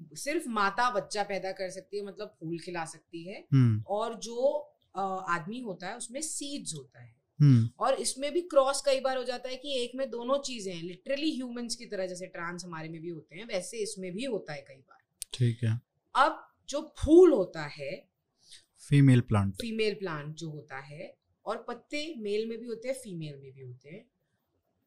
सिर्फ़ 0.00 0.48
माता 0.48 0.90
बच्चा 0.90 1.22
पैदा 1.22 1.52
कर 1.52 1.70
सकती 1.70 1.96
है 1.96 2.04
मतलब 2.04 2.34
फूल 2.40 2.58
खिला 2.58 2.84
सकती 2.84 3.22
है। 3.28 3.40
हम्म। 3.52 3.82
और 3.88 4.14
जो 4.14 4.36
आदमी 4.96 5.60
होता 5.60 5.88
है 5.88 5.96
उसमें 5.96 6.20
सीड्स 6.20 6.74
होता 6.74 7.02
है। 7.02 7.17
और 7.78 7.94
इसमें 7.94 8.32
भी 8.32 8.40
क्रॉस 8.40 8.82
कई 8.86 9.00
बार 9.00 9.16
हो 9.16 9.24
जाता 9.24 9.48
है 9.48 9.56
कि 9.56 9.76
एक 9.82 9.92
में 9.94 10.08
दोनों 10.10 10.38
चीज़ें 10.38 10.72
हैं 10.74 10.82
लिटरली 10.82 11.34
ह्यूमंस 11.36 11.76
की 11.76 11.86
तरह 11.86 12.06
जैसे 12.06 12.26
ट्रांस 12.26 12.64
हमारे 12.64 12.88
में 12.88 13.00
भी 13.00 13.08
होते 13.08 13.36
हैं 13.36 13.46
वैसे 13.46 13.78
इसमें 13.78 14.12
भी 14.12 14.24
होता 14.24 14.52
है 14.52 14.60
कई 14.60 14.76
बार। 14.76 14.98
ठीक 15.32 15.62
है। 15.62 15.80
अब 16.14 16.44
जो 16.68 16.80
फूल 16.98 17.32
होता 17.32 17.64
है 17.66 17.90
फीमेल 18.90 19.20
प्लांट 19.20 19.54
फीमेल 19.54 19.94
प्लांट 19.94 20.34
जो 20.34 20.50
होता 20.50 20.78
है 20.78 21.14
और 21.44 21.64
पत्ते 21.68 22.14
मेल 22.18 22.48
में 22.48 22.58
भी 22.58 22.66
होते 22.66 22.88
हैं 22.88 22.94
फीमेल 22.94 23.36
में 23.36 23.52
भी 23.52 23.60
होते 23.60 23.90
हैं 23.90 24.04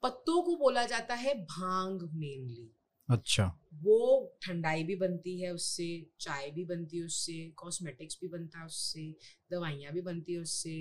पत्तों 0.04 0.42
को 0.42 0.56
बोला 0.56 0.86
जाता 0.86 1.16
है 1.16 1.34
भाँग 1.46 2.10
मेनली 2.14 2.72
अच्छा। 3.10 3.46
वो 3.84 3.98
ठंडाई 4.42 4.84
भी 4.84 4.96
बनती 4.96 5.42
है 5.42 5.52
उससे 5.54 5.88
चाय 6.20 6.50
भी 6.52 6.66
बनती 6.66 6.98
है 6.98 7.06
उससे 7.06 7.34
कॉस्मेटिक्स 7.58 8.18
भी 8.22 8.28
बनता 8.28 8.60
है 8.60 8.66
उससे 8.66 9.16
दवाइयाँ 9.52 9.94
भी 9.94 10.02
बनती 10.02 10.34
है 10.34 10.40
उससे 10.40 10.76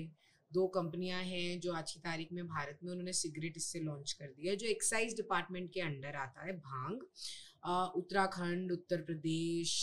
दो 0.51 0.65
कंपनियाँ 0.69 1.21
हैं 1.23 1.59
जो 1.59 1.73
आज 1.73 1.91
की 1.91 1.99
तारीख 1.99 2.31
में 2.33 2.45
भारत 2.47 2.79
में 2.83 2.91
उन्होंने 2.91 3.13
सिगरेट 3.13 3.57
इससे 3.57 3.79
लॉन्च 3.79 4.11
कर 4.11 4.27
दिया 4.27 4.55
जो 4.55 4.67
एक्साइज 4.67 5.15
डिपार्टमेंट 5.15 5.69
के 5.73 5.81
अंडर 5.81 6.15
आता 6.15 6.45
है 6.45 6.53
भाँग 6.59 7.03
उत्तराखंड 7.95 8.71
उत्तर 8.71 9.01
प्रदेश 9.01 9.73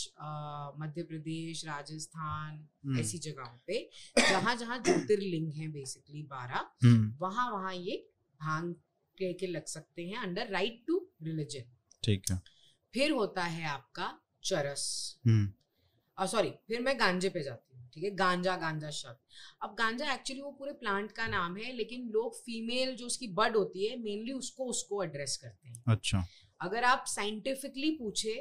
मध्य 0.79 1.03
प्रदेश 1.03 1.65
राजस्थान 1.65 2.67
हम्म। 2.85 2.99
ऐसी 2.99 3.17
जगहों 3.19 3.57
पे 3.67 3.89
जहाँ 4.19 4.55
जहाँ 4.55 4.77
ज्योतिर्लिंग 4.79 5.51
है 5.53 5.67
बेसिकली 5.67 6.23
बारह 6.27 6.69
हम्म। 6.83 7.13
वहाँ 7.21 7.49
वहाँ 7.51 7.73
ये 7.75 7.97
भाँग 8.39 8.73
के, 9.17 9.33
के 9.33 9.47
लग 9.47 9.65
सकते 9.67 10.07
हैं 10.07 10.17
अंडर 10.17 10.51
राइट 10.51 10.83
टू 10.87 11.05
रिलीजन 11.23 11.71
ठीक 12.03 12.31
है 12.31 12.41
फिर 12.93 13.11
होता 13.11 13.43
है 13.45 13.65
आपका 13.67 14.17
चरस 14.43 14.85
सॉरी 16.17 16.47
हम्म। 16.47 16.57
फिर 16.67 16.81
मैं 16.81 16.99
गांजे 16.99 17.29
पे 17.29 17.43
जाती 17.43 17.68
ठीक 17.99 18.09
है 18.09 18.15
गांजा 18.15 18.55
गांजा 18.55 18.89
शब्द। 18.89 19.17
अब 19.61 19.75
गांजा 19.79 20.13
एक्चुअली 20.13 20.41
वो 20.41 20.51
पूरे 20.51 20.71
प्लांट 20.73 21.11
का 21.11 21.27
नाम 21.27 21.57
है 21.57 21.71
लेकिन 21.73 22.07
लोग 22.09 22.37
फीमेल 22.39 22.95
जो 22.95 23.05
उसकी 23.05 23.27
बड 23.33 23.57
होती 23.57 23.85
है 23.85 23.97
मेनली 23.99 24.31
उसको 24.33 24.65
उसको 24.65 25.03
एड्रेस 25.03 25.37
करते 25.37 25.67
हैं। 25.67 25.83
अच्छा। 25.87 26.25
अगर 26.61 26.83
आप 26.83 27.03
साइंटिफिकली 27.07 27.91
पूछे 27.91 28.35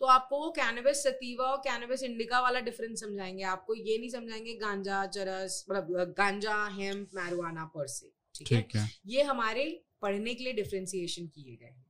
तो 0.00 0.06
आपको 0.06 0.38
वो 0.40 0.50
कैनबिस 0.50 1.02
सतीवा 1.02 1.46
और 1.46 1.56
कैनबिस 1.58 2.02
इंडिका 2.02 2.40
वाला 2.40 2.60
डिफरेंस 2.60 3.00
समझाएँगे। 3.00 3.42
आपको 3.44 3.74
ये 3.74 3.98
नहीं 3.98 4.10
समझाएँगे 4.10 4.54
गांजा 4.54 5.04
चरस 5.08 5.64
मतलब 5.70 6.14
गांजा 6.18 6.64
हेम्प 6.68 7.10
मैरुआना 7.14 7.64
पर 7.64 7.86
से 7.88 8.12
ठीक 8.34 8.52
है? 8.52 8.66
है। 8.76 8.88
ये 9.06 9.22
हमारे 9.22 9.64
पढ़ने 10.02 10.34
के 10.34 10.44
लिए 10.44 10.52
डिफ्रेंसिएशन 10.52 11.26
किए 11.26 11.56
गए 11.56 11.66
हैं। 11.66 11.86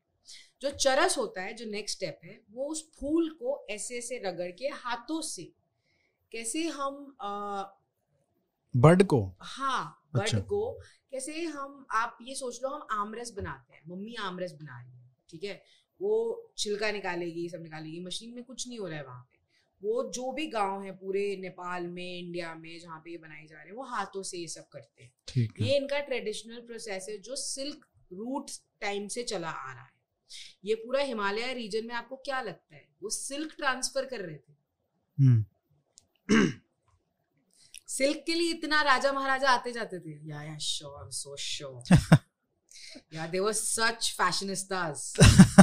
जो 0.63 0.71
चरस 0.71 1.17
होता 1.19 1.43
है 1.43 1.53
जो 1.55 1.67
नेक्स्ट 1.67 1.97
स्टेप 1.97 2.21
है 2.25 2.41
वो 2.51 2.69
उस 2.69 2.91
फूल 3.01 3.31
को 3.31 3.67
ऐसे 3.71 3.99
ऐसे 3.99 4.23
रगड़ 4.27 4.51
के 4.51 4.69
हाथों 4.75 5.21
से 5.23 5.53
कैसे 6.33 6.67
हम 6.69 7.17
बर्ड 8.75 9.03
को? 9.03 9.21
हाँ 9.41 10.07
बर्ड 10.15 10.23
अच्छा। 10.23 10.39
को 10.41 10.71
कैसे 11.11 11.43
हम 11.45 11.87
आप 11.91 12.19
ये 12.23 12.35
सोच 12.35 12.61
लो 12.63 12.69
हम 12.69 12.87
आमरस 12.93 13.31
बनाते 13.31 13.75
हैं 13.75 13.83
मम्मी 13.89 14.15
आमरस 14.15 14.53
बना 14.53 14.81
रही 14.81 14.93
है 14.93 15.11
ठीक 15.31 15.45
है? 15.45 15.63
वो 16.01 16.53
छिलका 16.59 16.91
निकालेगी 16.93 17.49
सब 17.49 17.63
निकालेगी 17.63 18.01
मशीन 18.05 18.35
में 18.35 18.45
कुछ 18.45 18.69
नहीं 18.69 18.79
हो 18.79 18.87
रहा 18.87 18.99
है 18.99 19.05
वहाँ 19.05 19.23
पे। 19.23 19.39
वो 19.83 20.03
जो 20.11 20.33
भी 20.33 20.47
गाँव 20.47 20.83
है 20.83 20.93
पूरे 20.93 21.37
नेपाल 21.37 21.87
में 21.87 22.19
इंडिया 22.19 22.55
में 22.55 22.79
जहाँ 22.81 22.99
पे 23.05 23.11
ये 23.11 23.19
बनाए 23.19 23.47
जा 23.47 23.57
रहे 23.57 23.69
हैं 23.69 23.77
वो 23.77 23.85
हाथों 23.85 24.23
से 24.23 24.39
ये 24.39 24.47
सब 24.49 24.69
करते 24.69 25.03
हैं। 25.03 25.49
ये 25.61 25.77
इनका 25.77 26.01
ट्रेडिशनल 26.01 26.61
प्रोसेस 26.61 27.07
है 27.09 27.19
जो 27.19 27.37
सिल्क 27.37 27.87
रूट 28.13 28.51
टाइम 28.81 29.09
से 29.09 29.23
चला 29.23 29.49
आ 29.49 29.73
रहा 29.73 29.83
है। 29.83 29.93
ये 30.65 30.75
पूरा 30.75 31.01
हिमालय 31.01 31.53
रीजन 31.55 31.87
में 31.87 31.95
आपको 31.95 32.17
क्या 32.17 32.41
लगता 32.41 32.75
है? 32.77 32.89
वो 33.03 33.11
सिल्क 33.11 33.55
ट्रांसफ़र 33.57 34.05
कर 34.05 34.21
रहे 34.21 34.37
थे। 34.37 34.53
हम्म। 35.19 35.45
सिल्क 37.89 38.23
के 38.27 38.35
लिए 38.35 38.51
इतना 38.51 38.83
राजा 38.83 39.13
महाराजा 39.13 39.51
आते 39.51 39.73
जाते 39.73 39.99
थे। 40.01 40.19
या 40.29 40.43
या 40.43 40.57
so 40.59 40.97
I 40.97 41.05
am 41.05 41.11
so 41.13 41.37
so 41.39 41.83
या 43.15 43.27
दे 43.27 43.39
वर 43.41 43.53
सच 43.53 44.11
फैशनिस्टास 44.19 45.13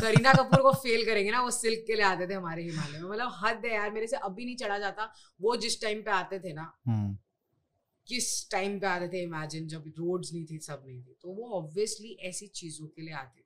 करीना 0.01 0.33
कपूर 0.33 0.61
को 0.61 0.71
फेल 0.73 1.05
करेंगे 1.05 1.31
ना 1.31 1.41
वो 1.41 1.51
सिल्क 1.51 1.83
के 1.87 1.95
लिए 1.95 2.05
आते 2.05 2.27
थे 2.29 2.33
हमारे 2.33 2.63
हिमालय 2.63 2.99
में। 2.99 3.09
मतलब 3.09 3.39
हद 3.43 3.65
है 3.65 3.73
यार 3.73 3.91
मेरे 3.91 4.07
से 4.07 4.17
अभी 4.17 4.45
नहीं 4.45 4.55
चढ़ा 4.57 4.77
जाता। 4.79 5.11
वो 5.41 5.55
जिस 5.57 5.81
टाइम 5.81 6.01
पे 6.01 6.11
आते 6.11 6.39
थे 6.39 6.53
ना 6.53 6.71
हम्म। 6.87 7.17
किस 8.07 8.49
टाइम 8.51 8.79
पे 8.79 8.87
आते 8.87 9.07
थे 9.07 9.21
इमेजिन 9.23 9.67
जब 9.67 9.83
रोड्स 9.97 10.33
नहीं 10.33 10.45
थे 10.45 10.59
सब 10.61 10.83
नहीं 10.85 11.01
थी 11.01 11.15
तो 11.21 11.29
वो 11.31 11.49
ऑब्वियसली 11.57 12.17
ऐसी 12.29 12.47
चीज़ों 12.55 12.87
के 12.87 13.01
लिए 13.01 13.13
आते 13.15 13.39
थे। 13.39 13.45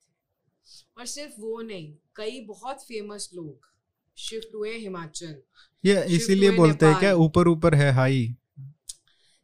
और 0.97 1.05
सिर्फ़ 1.07 1.39
वो 1.39 1.61
नहीं 1.63 1.93
कई 2.15 2.39
बहुत 2.47 2.83
फ़ेमस 2.83 3.29
लोग 3.33 3.69
शिफ्ट 4.17 4.55
हुए 4.55 4.77
हिमाचल। 4.77 5.41
ये 5.83 6.03
इसीलिए 6.15 6.51
बोलते 6.51 6.85
हैं 6.85 6.99
क्या 6.99 7.13
ऊपर 7.17 7.47
ऊपर 7.47 7.75
है 7.75 7.91
हाई। 7.91 8.35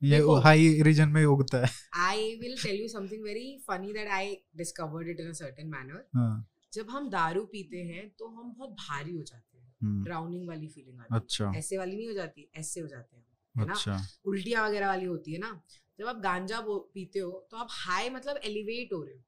ये 0.02 0.18
हाई 0.44 0.82
रीजन 0.84 1.10
में 1.10 1.24
उगता 1.26 1.58
है। 1.58 1.70
I 1.96 2.36
will 2.36 2.56
tell 2.64 2.82
you 2.82 2.88
something 2.88 3.24
very 3.24 3.58
funny 3.68 3.94
that 3.94 4.08
I 4.08 4.36
discovered 4.58 5.10
it 5.10 5.20
in 5.20 5.30
a 5.30 5.34
certain 5.34 5.68
manner 5.68 6.44
जब 6.74 6.90
हम 6.90 7.10
दारू 7.10 7.44
पीते 7.46 7.78
हैं 7.84 8.10
तो 8.10 8.28
हम 8.28 8.54
बहुत 8.58 8.70
भारी 8.70 9.16
हो 9.16 9.24
जाते 9.24 9.58
हैं। 9.58 10.04
ड्राउनिंग 10.04 10.42
हम्म। 10.42 10.50
वाली 10.50 10.68
फीलिंग 10.68 11.00
आती 11.00 11.14
है। 11.14 11.20
अच्छा। 11.20 11.52
ऐसे 11.58 11.78
वाली 11.78 11.96
नहीं 11.96 12.08
हो 12.08 12.14
जाती 12.14 12.50
ऐसे 12.56 12.80
हो 12.80 12.88
जाते 12.88 13.16
हैं 13.16 13.26
है 13.56 13.70
अच्छा। 13.72 13.92
ना 13.92 14.08
उल्टियाँ 14.26 14.68
वगैरह 14.68 14.88
वाली 14.88 15.06
होती 15.06 15.34
है 15.34 15.40
ना? 15.40 15.62
जब 16.00 16.08
आप 16.08 16.20
गांजा 16.22 16.62
पीते 16.68 17.20
हो 17.20 17.48
तो 17.52 17.58
आप 17.58 17.68
हाई 17.72 18.10
मतलब 18.10 18.40
एलिवेट 18.46 18.94
हो 18.94 19.02
रहे 19.04 19.16
हो। 19.16 19.24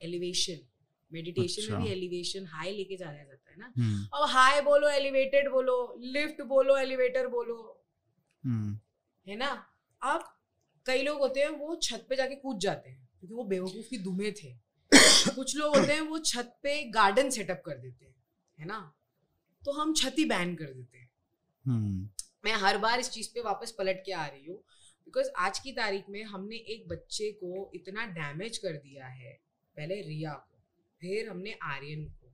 एलिवेशन 0.00 0.60
मेडिटेशन 1.14 1.62
अच्छा। 1.62 1.74
में 1.74 1.84
भी 1.84 1.92
एलिवेशन 1.92 2.46
हाई 2.48 2.72
लेके 2.72 2.96
जाया 2.96 3.24
जाता 3.24 3.50
है 3.50 3.58
ना 3.58 3.72
हम्म। 3.76 4.04
अब 4.14 4.28
हाई 4.30 4.60
बोलो 4.62 4.88
एलिवेटेड 4.90 5.50
बोलो 5.50 5.76
लिफ्ट 6.08 6.42
बोलो 6.48 6.76
एलिवेटर 6.78 7.26
बोलो 7.28 7.56
हम्म। 8.44 8.78
है 9.26 9.36
ना 9.36 9.50
अब 10.02 10.24
कई 10.86 11.02
लोग 11.02 11.18
होते 11.18 11.40
हैं 11.40 11.48
वो 11.58 11.74
छत 11.82 12.06
पे 12.08 12.16
जाके 12.16 12.34
कूद 12.36 12.58
जाते 12.60 12.90
हैं 12.90 13.08
क्योंकि 13.20 13.34
वो 13.34 13.44
बेवकूफ़ 13.46 13.88
की 13.88 13.98
दुमे 14.00 14.30
थे 14.32 14.52
कुछ 15.34 15.56
लोग 15.56 15.76
होते 15.76 15.92
हैं 15.92 16.00
वो 16.02 16.18
छत 16.24 16.56
पे 16.62 16.82
गार्डन 16.92 17.30
सेटअप 17.30 17.62
कर 17.66 17.78
देते 17.78 18.04
हैं 18.04 18.14
है 18.58 18.66
ना 18.66 18.80
तो 19.62 19.72
हम 19.72 19.94
छत 19.94 20.14
ही 20.18 20.24
बैन 20.26 20.54
कर 20.54 20.72
देते 20.72 20.98
हैं 20.98 21.10
हम्म। 21.64 22.08
मैं 22.44 22.54
हर 22.60 22.78
बार 22.78 23.00
इस 23.00 23.10
चीज़ 23.10 23.28
पे 23.34 23.40
वापस 23.42 23.74
पलट 23.78 24.02
के 24.06 24.12
आ 24.14 24.26
रही 24.26 24.46
हूँ 24.46 24.62
बिकॉज़ 25.06 25.28
आज 25.38 25.58
की 25.58 25.72
तारीख 25.72 26.08
में 26.08 26.22
हमने 26.24 26.56
एक 26.74 26.88
बच्चे 26.88 27.30
को 27.34 27.70
इतना 27.74 28.06
डैमेज 28.12 28.58
कर 28.58 28.76
दिया 28.78 29.06
है 29.08 29.32
पहले 29.76 30.00
रिया 30.02 30.32
को 30.32 30.53
फिर 31.04 31.28
हमने 31.28 31.52
आर्यन 31.62 32.04
को। 32.04 32.26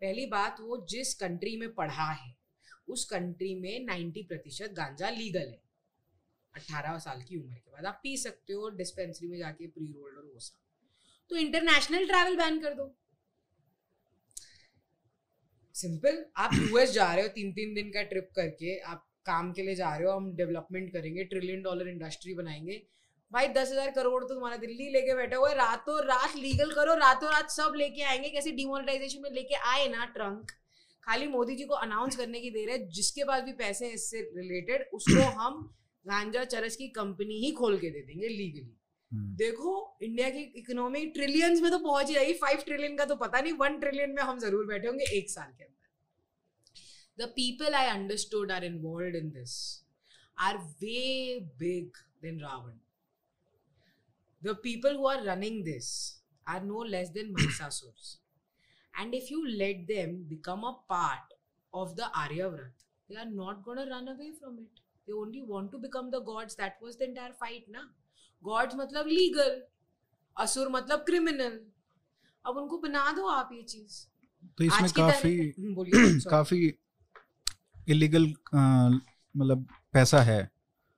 पहली 0.00 0.26
बात 0.26 0.56
वो 0.60 0.86
जिस 0.86 1.14
कंट्री 1.14 1.56
में 1.56 1.72
पढ़ा 1.74 2.10
है, 2.12 2.34
उस 2.88 3.04
कंट्री 3.04 3.54
में 3.60 3.84
नाइन्टी 3.84 4.22
प्रतिशत 4.22 4.70
गांजा 4.72 5.10
लीगल 5.10 5.48
है। 5.48 5.62
अट्ठारह 6.54 6.98
साल 6.98 7.22
की 7.22 7.36
उम्र 7.36 7.54
के 7.54 7.70
बाद 7.70 7.86
आप 7.86 8.00
पी 8.02 8.16
सकते 8.16 8.52
हो 8.52 8.68
डिस्पेंसरी 8.70 9.28
में 9.28 9.38
जाके 9.38 9.66
प्री 9.66 9.86
रोल्ड 9.86 10.18
और 10.18 10.24
वो 10.24 10.40
सब। 10.40 10.58
तो 11.30 11.36
इंटरनेशनल 11.36 12.06
ट्रैवल 12.06 12.36
बैन 12.36 12.60
कर 12.60 12.74
दो। 12.74 12.94
सिंपल 15.74 16.24
आप 16.36 16.50
यूएस 16.54 16.90
जा 16.90 17.14
रहे 17.14 17.22
हो 17.22 17.28
तीन 17.28 17.52
तीन 17.52 17.74
दिन 17.74 17.90
का 17.90 18.02
ट्रिप 18.02 18.28
करके, 18.36 18.78
आप 18.78 19.08
काम 19.26 19.52
के 19.52 19.62
लिए 19.62 19.74
जा 19.74 19.96
रहे 19.96 20.06
हो, 20.08 20.12
हम 20.12 20.34
डेवलपमेंट 20.36 20.92
करेंगे 20.92 21.24
ट्रिलियन 21.24 21.62
डॉलर 21.62 21.88
इंडस्ट्री 21.88 22.34
बनाएँगे 22.34 22.86
भाई 23.34 23.48
दस 23.50 23.70
हज़ार 23.70 23.90
करोड़ 23.90 24.22
तो 24.24 24.34
तुम्हारा 24.34 24.56
दिल्ली 24.56 24.88
लेके 24.90 25.14
बैठे 25.14 25.36
हुए 25.36 25.54
रातों 25.54 25.98
रात 26.06 26.36
लीगल 26.36 26.72
करो 26.72 26.94
रातों 26.96 27.30
रात 27.30 27.50
सब 27.50 27.72
लेके 27.76 28.02
आएँगे 28.04 28.28
कैसे 28.30 28.50
डिमोनेटाइजेशन 28.58 29.22
में 29.22 29.30
लेके 29.30 29.54
आए 29.70 29.88
ना 29.88 30.04
ट्रंक 30.14 30.52
खाली 31.04 31.26
मोदी 31.28 31.56
जी 31.56 31.64
को 31.64 31.74
अनाउंस 31.76 32.16
करने 32.16 32.40
की 32.40 32.50
देर 32.50 32.70
है 32.70 32.78
जिसके 32.90 33.24
पास 33.24 33.42
भी 33.42 33.52
पैसे 33.54 33.86
हैं 33.86 33.94
इससे 33.94 34.20
रिलेटेड 34.36 34.86
उसको 34.94 35.24
हम 35.40 35.58
गांजा 36.06 36.44
चरस 36.46 36.76
की 36.76 36.88
कंपनी 36.92 37.38
ही 37.40 37.50
खोल 37.54 37.78
के 37.78 37.90
दे 37.90 38.02
देंगे 38.02 38.28
लीगली 38.28 38.70
हम्म। 39.12 39.34
देखो 39.36 39.74
इंडिया 40.02 40.30
की 40.30 40.42
इकोनॉमी 40.58 41.04
ट्रिलियंस 41.10 41.60
में 41.62 41.70
तो 41.70 41.78
पहुँच 41.80 42.10
जाएगी। 42.10 42.32
फाइव 42.38 42.62
ट्रिलियन 42.66 42.96
का 42.96 43.04
तो 43.04 43.16
पता 43.16 43.40
नहीं 43.40 43.52
वन 43.58 43.78
ट्रिलियन 43.80 44.14
में 44.14 44.22
हम 44.22 44.38
ज़रूर 44.38 44.66
बैठे 44.66 44.88
होंगे 44.88 45.04
एक 45.18 45.30
साल 45.30 45.52
के 45.58 45.64
अंदर। 45.64 47.24
The 47.24 47.28
people 47.32 47.74
I 47.74 47.86
understood 47.88 48.52
are 48.52 48.64
involve 48.64 49.16
in 49.16 49.30
this 49.32 49.58
are 50.38 50.58
way 50.80 51.38
big 51.58 52.02
than 52.22 52.40
Ravana 52.40 52.72
the 54.44 54.56
people 54.62 54.96
who 54.96 55.06
are 55.08 55.22
running 55.24 55.64
this 55.64 55.88
are 56.46 56.62
no 56.64 56.84
less 56.94 57.08
than 57.10 57.32
Mahishasura 57.32 57.92
and 58.94 59.14
if 59.16 59.30
you 59.30 59.38
let 59.58 59.78
them 59.86 60.10
become 60.28 60.64
a 60.64 60.72
part 60.90 61.32
of 61.72 61.94
the 61.96 62.08
aryavrat 62.16 62.82
they 63.08 63.16
are 63.16 63.30
not 63.30 63.64
going 63.64 63.78
to 63.78 63.86
run 63.86 64.10
away 64.10 64.28
from 64.34 64.58
it 64.58 64.82
they 65.08 65.14
only 65.14 65.42
want 65.48 65.72
to 65.72 65.78
become 65.78 66.10
the 66.10 66.20
gods 66.28 66.56
that 66.56 66.76
was 66.80 66.98
the 67.00 67.08
entire 67.08 67.36
fight 67.40 67.70
na 67.76 67.84
gods 68.44 68.74
मतलब 68.74 69.06
legal 69.08 69.60
असुर 70.36 70.68
मतलब 70.68 71.04
criminal 71.04 71.58
अब 72.44 72.56
उनको 72.56 72.78
बना 72.78 73.04
दो 73.16 73.26
आप 73.28 73.50
ये 73.52 73.62
चीज़ 73.62 74.00
तो 74.58 74.64
इसमें 74.64 74.90
काफ़ी 74.92 75.32
हम्म, 75.50 76.18
काफ़ी 76.30 76.58
इलीगल 77.88 78.26
मतलब 78.54 79.66
पैसा 79.92 80.20
है 80.22 80.38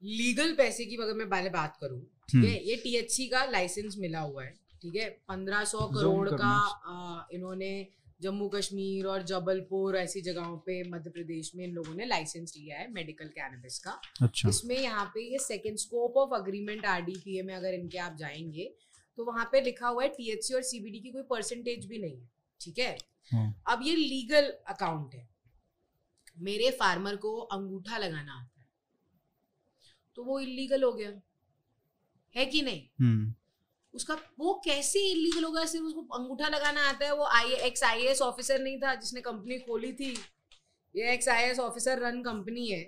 लीगल 0.02 0.54
पैसे 0.56 0.84
की 0.84 0.96
अगर 0.96 1.14
मैं 1.14 1.28
पहले 1.30 1.50
बात 1.50 1.76
करूँ 1.80 2.00
ठीक 2.28 2.44
है? 2.44 2.50
हम्म। 2.50 2.68
ये 2.68 2.76
टीएचसी 2.76 3.26
का 3.28 3.44
लाइसेंस 3.46 3.96
मिला 3.98 4.20
हुआ 4.20 4.44
है 4.44 4.54
ठीक 4.82 4.96
है? 4.96 5.08
पंद्रह 5.28 5.64
सौ 5.64 5.86
करोड़ 5.88 6.28
का 6.30 6.48
आ, 6.86 7.26
इन्होंने 7.32 7.86
जम्मू 8.22 8.48
कश्मीर 8.48 9.06
और 9.06 9.22
जबलपुर 9.22 9.96
ऐसी 9.96 10.20
जगहों 10.22 10.56
पे 10.66 10.82
मध्य 10.90 11.10
प्रदेश 11.10 11.50
में 11.54 11.64
इन 11.64 11.72
लोगों 11.72 11.94
ने 11.94 12.04
लाइसेंस 12.06 12.54
लिया 12.56 12.78
है 12.78 12.90
मेडिकल 12.92 13.28
कैनबिस 13.30 13.78
का। 13.78 13.90
अच्छा। 14.22 14.48
इसमें 14.48 14.76
यहाँ 14.76 15.04
पे 15.14 15.24
ये 15.32 15.38
second 15.38 15.76
scope 15.78 16.16
of 16.16 16.34
agreement 16.34 16.86
RDPA 16.86 17.42
में 17.42 17.54
अगर 17.54 17.74
इनके 17.74 17.98
आप 17.98 18.16
जाएँगे 18.18 18.72
तो 19.18 19.24
वहाँ 19.24 19.44
पे 19.52 19.60
लिखा 19.60 19.88
हुआ 19.88 20.02
है 20.02 20.08
टीएचसी 20.08 20.54
और 20.54 20.62
सीबीडी 20.62 21.00
की 21.00 21.10
कोई 21.10 21.22
परसेंटेज 21.30 21.86
भी 21.86 21.98
नहीं 21.98 22.16
है 22.16 22.28
ठीक 22.60 22.78
है? 22.78 22.96
हाँ। 23.30 23.62
अब 23.68 23.80
ये 23.82 23.94
लीगल 23.96 24.52
अकाउंट 24.68 25.14
है। 25.14 25.28
मेरे 26.36 26.70
फार्मर 26.80 27.16
को 27.16 27.36
अंगूठा 27.52 27.98
लगाना 27.98 28.32
आता 28.34 28.60
है 28.60 28.66
तो 30.18 30.24
वो 30.24 30.38
इलीगल 30.40 30.82
हो 30.82 30.92
गया। 30.92 31.10
है 32.36 32.46
कि 32.46 32.62
नहीं? 32.62 32.82
हम्म। 33.00 33.34
उसका 33.94 34.14
वो 34.38 34.52
कैसे 34.64 35.00
इलीगल 35.10 35.44
होगा? 35.44 35.64
सिर्फ़ 35.64 35.84
उसको 35.86 36.02
अंगूठा 36.14 36.48
लगाना 36.48 36.88
आता 36.88 37.06
है 37.06 37.14
वो 37.16 37.24
I 37.26 37.52
ex 37.66 37.82
I 37.84 38.06
S 38.06 38.22
officer 38.22 38.60
नहीं 38.60 38.78
था 38.78 38.94
जिसने 38.94 39.20
कंपनी 39.20 39.58
खोली 39.58 39.92
थी। 39.92 40.10
ये 40.94 41.12
ex 41.12 41.28
I 41.28 41.42
S 41.42 41.58
officer 41.58 41.98
run 41.98 42.22
company 42.22 42.66
है। 42.66 42.80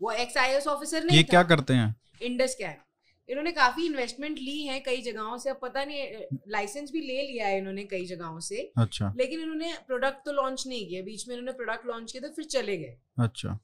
वो 0.00 0.10
एक्स 0.12 0.36
आई 0.36 0.50
एस 0.50 0.66
ऑफिसर 0.66 1.04
नहीं 1.04 1.16
ये 1.16 1.22
क्या 1.24 1.42
करते 1.42 1.74
हैं? 1.74 1.94
इंडस 2.22 2.54
कैन 2.54 2.80
इन्होंने 3.28 3.50
काफ़ी 3.52 3.84
इन्वेस्टमेंट 3.86 4.38
ली 4.38 4.58
है 4.62 4.78
कई 4.80 5.02
जगहों 5.02 5.36
से। 5.38 5.50
अब 5.50 5.58
पता 5.62 5.84
नहीं 5.84 6.40
लाइसेंस 6.48 6.90
भी 6.90 7.00
ले 7.00 7.22
लिया 7.22 7.46
है 7.46 7.58
इन्होंने 7.58 7.84
कई 7.84 8.06
जगहों 8.06 8.40
से। 8.40 8.70
अच्छा। 8.78 9.12
लेकिन 9.18 9.40
इन्होंने 9.40 9.72
प्रोडक्ट 9.86 10.24
तो 10.24 10.32
लॉन्च 10.32 10.64
नहीं 10.66 10.86
किया। 10.88 11.02
बीच 11.02 11.28
में 11.28 11.34
इन्होंने 11.36 11.52
प्रोडक्ट 11.52 11.86
लॉन्च 11.86 12.12
किया 12.12 12.28
तो 12.28 12.34
फिर 12.34 12.44
चले 12.44 12.76
गए। 12.76 12.96
अच्छा। 13.18 13.58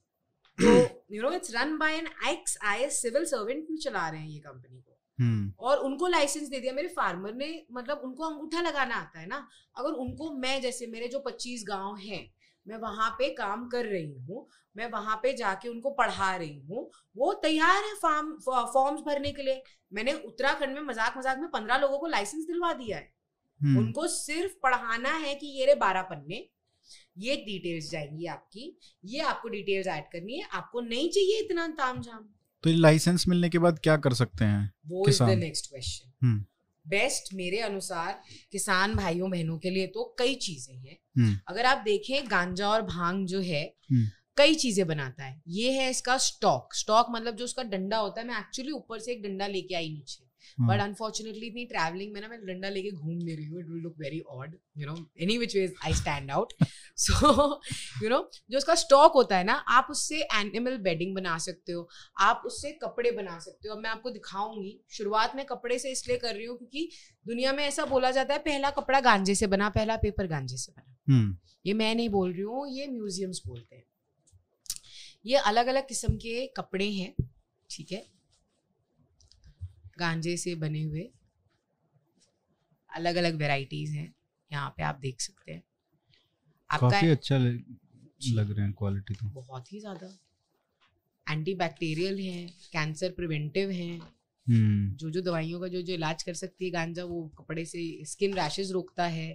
तो 0.59 0.77
you 1.15 1.23
know 1.23 1.33
it's 1.33 1.55
run 1.55 1.77
by 1.79 1.95
an 1.95 2.09
ex 2.29 2.59
I 2.63 2.83
A 2.83 3.03
S 3.03 3.25
civil 3.25 3.79
servant 3.79 4.09
रहे 4.09 4.21
हैं 4.21 4.29
ये 4.29 4.39
कंपनी। 4.39 4.83
और 5.61 5.79
उनको 5.81 6.07
लाइसेंस 6.09 6.49
दे 6.49 6.61
दिया। 6.61 6.73
मेरे 6.73 6.89
फार्मर 6.91 7.35
ने 7.35 7.51
मतलब 7.73 8.01
उनको 8.05 8.25
अंगूठा 8.25 8.61
लगाना 8.61 8.97
आता 8.97 9.21
है 9.21 9.27
ना 9.27 9.47
अगर 9.77 9.93
उनको 10.01 10.31
मैं 10.37 10.61
जैसे 10.63 10.87
मेरे 10.89 11.09
जो 11.09 11.19
पच्चीस 11.21 11.65
गाँव 11.69 11.97
हैं 11.99 12.29
मैं 12.67 12.77
वहाँ 12.79 13.11
पे 13.19 13.29
काम 13.35 13.69
कर 13.69 13.85
रही 13.87 14.13
हूँ 14.21 14.47
मैं 14.77 14.91
वहाँ 14.91 15.17
पे 15.23 15.33
जाके 15.35 15.69
उनको 15.69 15.91
पढ़ा 15.93 16.35
रही 16.37 16.59
हूँ 16.61 16.91
वो 17.17 17.33
तैयार 17.43 17.85
है 17.85 17.95
फॉर्म 17.97 18.33
फॉर्म्स 18.43 19.01
भरने 19.03 19.33
के 19.33 19.43
लिए। 19.43 19.63
मैंने 19.93 20.13
उत्तराखंड 20.25 20.75
में 20.75 20.83
मज़ाक 20.83 21.17
मज़ाक 21.19 21.39
में 21.39 21.49
पंद्रह 21.51 21.77
लोगों 21.79 21.99
को 21.99 22.07
लाइसेंस 22.07 22.45
दिलवा 22.47 22.73
दिया 22.75 22.97
है। 22.97 23.11
हम्म। 23.61 23.79
उनको 23.79 24.07
सिर्फ़ 24.09 24.53
पढ़ाना 24.63 25.13
है 25.17 25.35
कि 25.35 25.47
ये 25.59 25.67
रे 25.67 25.75
बारह 25.77 26.03
पन्ने 26.05 26.47
ये 27.19 27.37
डिटेल्स 27.39 27.91
जाएँगी 27.91 28.27
आपकी 28.29 28.79
ये 29.05 29.21
आपको 29.23 29.49
डिटेल्स 29.49 29.87
ऐड 29.89 30.05
करनी 30.13 30.39
है 30.39 30.49
आपको 30.53 30.81
नहीं 30.83 31.09
चाहिए 31.11 31.41
इतना 31.41 31.67
ताम 31.79 32.01
झाम 32.03 32.29
तो 32.65 32.71
लाइसेंस 32.71 33.25
मिलने 33.29 33.49
के 33.49 33.59
बाद 33.59 33.79
क्या 33.79 33.97
कर 33.97 34.15
सकते 34.15 34.45
हैं 34.45 34.73
वो 34.87 35.09
is 35.09 35.23
the 35.23 35.29
next 35.29 35.69
question 35.69 36.45
best 36.87 37.35
मेरे 37.35 37.59
अनुसार 37.59 38.21
किसान 38.53 38.95
भाइयों 38.95 39.31
बहनों 39.31 39.59
के 39.59 39.71
लिए 39.71 39.87
तो 39.87 40.17
कई 40.19 40.35
चीज़ें 40.35 40.75
हैं। 40.75 40.97
हम्म। 41.19 41.39
अगर 41.49 41.65
आप 41.65 41.79
देखें 41.79 42.31
गांजा 42.31 42.69
और 42.69 42.83
भाँग 42.83 43.27
जो 43.27 43.41
है 43.41 43.65
हम्म। 43.91 44.07
कई 44.37 44.55
चीज़ें 44.55 44.87
बनाता 44.87 45.25
है। 45.25 45.43
ये 45.49 45.73
है 45.73 45.91
इसका 45.91 46.17
स्टॉक 46.19 46.75
स्टॉक 46.75 47.07
मतलब 47.11 47.37
जो 47.37 47.45
उसका 47.45 47.63
डंडा 47.63 47.99
होता 47.99 48.21
है 48.21 48.27
मैं 48.27 48.39
एक्चुअली 48.39 48.73
ऊपर 48.73 48.99
से 48.99 49.13
एक 49.13 49.23
डंडा 49.23 49.47
लेके 49.47 49.75
आई 49.75 49.89
नीचे। 49.89 50.28
बट 50.61 50.81
अनफॉर्चुनेटली 50.81 51.47
इतनी 51.47 51.65
ट्रैवलिंग 51.67 52.13
में 52.15 52.21
ना 52.21 52.29
मैं 52.29 52.39
डंडा 52.47 52.69
लेके 52.69 52.91
घूम 52.91 53.17
नहीं 53.17 53.37
रही 53.37 53.45
हूँ। 53.45 53.61
It 53.61 53.69
will 53.69 53.83
look 53.83 53.95
very 53.99 54.21
odd 54.21 54.57
you 54.79 54.87
know 54.87 54.97
any 55.21 55.39
which 55.39 55.57
way 55.57 55.75
I 55.85 55.95
stand 55.95 56.31
out 56.31 56.53
so 56.99 57.61
you 58.03 58.09
know 58.09 58.19
जो 58.51 58.59
उसका 58.59 58.75
स्टॉक 58.75 59.13
होता 59.15 59.37
है 59.37 59.45
ना 59.45 59.55
आप 59.71 59.87
उससे 59.91 60.21
एनिमल 60.35 60.77
बेडिंग 60.81 61.15
बना 61.15 61.37
सकते 61.39 61.73
हो। 61.73 61.89
आप 62.21 62.43
उससे 62.47 62.73
कपड़े 62.83 63.11
बना 63.11 63.39
सकते 63.39 63.69
हो। 63.69 63.75
अब 63.75 63.83
मैं 63.83 63.91
आपको 63.91 64.11
दिखाऊँगी 64.11 64.79
शुरुआत 64.91 65.37
में 65.37 65.45
कपड़े 65.47 65.79
से 65.79 65.93
इसलिए 65.93 66.17
कर 66.17 66.35
रही 66.35 66.47
हूँ 66.47 66.57
क्योंकि 66.59 66.89
दुनिया 67.27 67.53
में 67.53 67.65
ऐसा 67.65 67.85
बोला 67.85 68.11
जाता 68.11 68.35
है 68.35 68.41
पहला 68.41 68.71
कपड़ा 68.71 69.01
गांजे 69.01 69.35
से 69.35 69.47
बना 69.47 69.69
पहला 69.69 69.97
पेपर 69.97 70.27
गांजे 70.27 70.57
से 70.57 70.73
बना। 70.73 70.95
Hmm. 71.09 71.35
ये 71.67 71.73
मैं 71.75 71.95
नहीं 71.95 72.09
बोल 72.09 72.33
रही 72.33 72.43
हूँ 72.43 72.67
ये 72.71 72.87
म्यूजियम्स 72.87 73.43
बोलते 73.47 73.77
हैं। 73.77 73.85
ये 75.27 75.37
अलग 75.47 75.67
अलग 75.67 75.89
किस्म 75.89 76.17
के 76.17 76.47
कपड़े 76.47 76.91
हैं 76.91 77.15
ठीक 77.71 77.93
है? 77.93 78.05
गांजे 79.99 80.37
से 80.37 80.55
बने 80.57 80.83
हुए 80.83 81.09
अलग 82.91 83.17
अलग 83.17 83.37
वेराइटीज 83.37 83.91
हैं। 83.91 84.13
यहाँ 84.51 84.69
पे 84.77 84.83
आप 84.83 84.99
देख 85.01 85.21
सकते 85.21 85.53
हैं। 85.53 85.63
आपका 86.71 86.89
काफ़ी 86.91 87.09
अच्छा 87.09 87.37
लग 87.37 88.51
रहे 88.51 88.65
हैं 88.65 88.73
क्वालिटी 88.75 89.15
तो। 89.15 89.29
बहुत 89.31 89.73
ही 89.73 89.81
ज़्यादा। 89.81 90.17
एंटी 91.27 91.55
बैक्टीरियल 91.57 92.19
है 92.21 92.47
कैंसर 92.73 93.11
प्रिवेंटिव 93.13 93.71
है। 93.73 93.99
जो 94.47 95.11
जो 95.11 95.21
दवाइयों 95.23 95.61
का 95.61 95.69
जो 95.69 95.83
जो 95.83 95.93
इलाज 95.95 96.23
कर 96.23 96.35
सकती 96.35 96.65
है 96.65 96.71
गांजा 96.71 97.05
वो 97.05 97.23
कपड़े 97.39 97.65
से 97.67 97.81
स्किन 98.07 98.35
रैशेज 98.35 98.73
रोकता 98.73 99.07
है। 99.09 99.29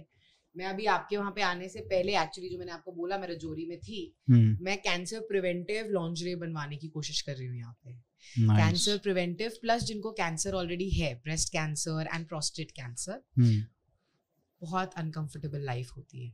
मैं 0.56 0.66
अभी 0.66 0.86
आपके 0.88 1.16
वहाँ 1.16 1.30
पे 1.30 1.42
आने 1.42 1.68
से 1.68 1.80
पहले 1.82 2.16
एक्चुअली 2.18 2.48
जो 2.50 2.58
मैंने 2.58 2.72
आपको 2.72 2.92
बोला 2.92 3.18
मेरा 3.18 3.34
जोरी 3.36 3.66
में 3.66 3.78
थी 3.78 4.00
हम्म। 4.30 4.56
मैं 4.60 4.76
कैंसर 4.82 5.20
प्रिवेंटिव 5.28 5.90
लॉन्जरे 5.90 6.34
बनवाने 6.36 6.76
की 6.76 6.88
कोशिश 6.88 7.20
कर 7.20 7.36
रही 7.36 7.46
हूँ 7.46 7.56
यहाँ 7.56 7.76
पे। 7.84 7.94
कैंसर 8.38 8.98
प्रिवेंटिव 8.98 9.50
प्लस 9.60 9.82
जिनको 9.82 10.10
कैंसर 10.12 10.54
ऑलरेडी 10.54 10.90
है 10.90 11.14
breast 11.14 11.48
cancer 11.48 12.08
and 12.14 12.28
prostate 12.28 12.70
cancer 12.70 13.22
बहुत 14.62 14.94
अनकंफर्टेबल 14.94 15.64
लाइफ 15.64 15.96
होती 15.96 16.26
है। 16.26 16.32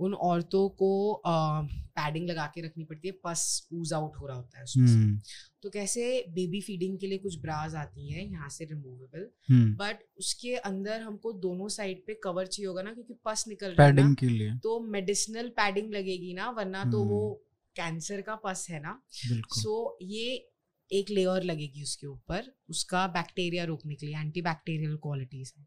उन 0.00 0.14
औरतों 0.14 0.68
को 0.68 1.22
पैडिंग 1.26 2.28
लगा 2.28 2.46
के 2.46 2.60
रखनी 2.60 2.84
पड़ती 2.84 3.08
है 3.08 3.14
पस 3.24 3.68
ऊज 3.72 3.92
आउट 3.92 4.16
हो 4.16 4.26
रहा 4.26 4.36
होता 4.36 4.58
है 4.58 4.64
उसमें 4.64 4.86
hmm. 4.86 5.26
तो 5.62 5.70
कैसे 5.70 6.24
बेबी 6.28 6.60
फीडिंग 6.60 6.98
के 6.98 7.06
लिए 7.06 7.18
कुछ 7.18 7.38
ब्राज 7.40 7.74
आती 7.74 8.12
हैं 8.12 8.30
यहाँ 8.30 8.48
से 8.48 8.64
रिमूवेबल 8.64 9.28
बट 9.52 9.96
hmm. 9.96 10.18
उसके 10.18 10.54
अंदर 10.54 11.00
हमको 11.00 11.32
दोनों 11.32 11.68
साइड 11.68 12.02
पे 12.06 12.14
कवर 12.14 12.46
चाहिए 12.46 12.66
होगा 12.68 12.82
ना 12.82 12.92
क्योंकि 12.92 13.14
पस 13.24 13.44
निकल 13.48 13.74
रहा 13.74 13.86
है 13.86 14.14
के 14.14 14.26
लिए। 14.26 14.54
तो 14.54 14.80
मेडिसिनल 14.80 15.48
पैडिंग 15.48 15.92
लगेगी 15.94 16.34
ना 16.34 16.50
वरना 16.50 16.82
hmm. 16.82 16.92
तो 16.92 17.04
वो 17.04 17.42
कैंसर 17.76 18.20
का 18.20 18.34
पस 18.34 18.66
है 18.70 18.80
ना। 18.80 19.02
सो 19.12 19.98
so, 20.00 20.08
ये 20.08 20.51
एक 20.92 21.10
लेयर 21.10 21.42
लगेगी 21.42 21.82
उसके 21.82 22.06
ऊपर, 22.06 22.52
उसका 22.70 23.06
बैक्टीरिया 23.06 23.64
रोकने 23.64 23.94
के 23.94 24.06
लिए 24.06 24.16
एंटी 24.16 24.42
बैक्टीरियल 24.42 24.96
क्वालिटीज 24.96 25.52
है। 25.58 25.66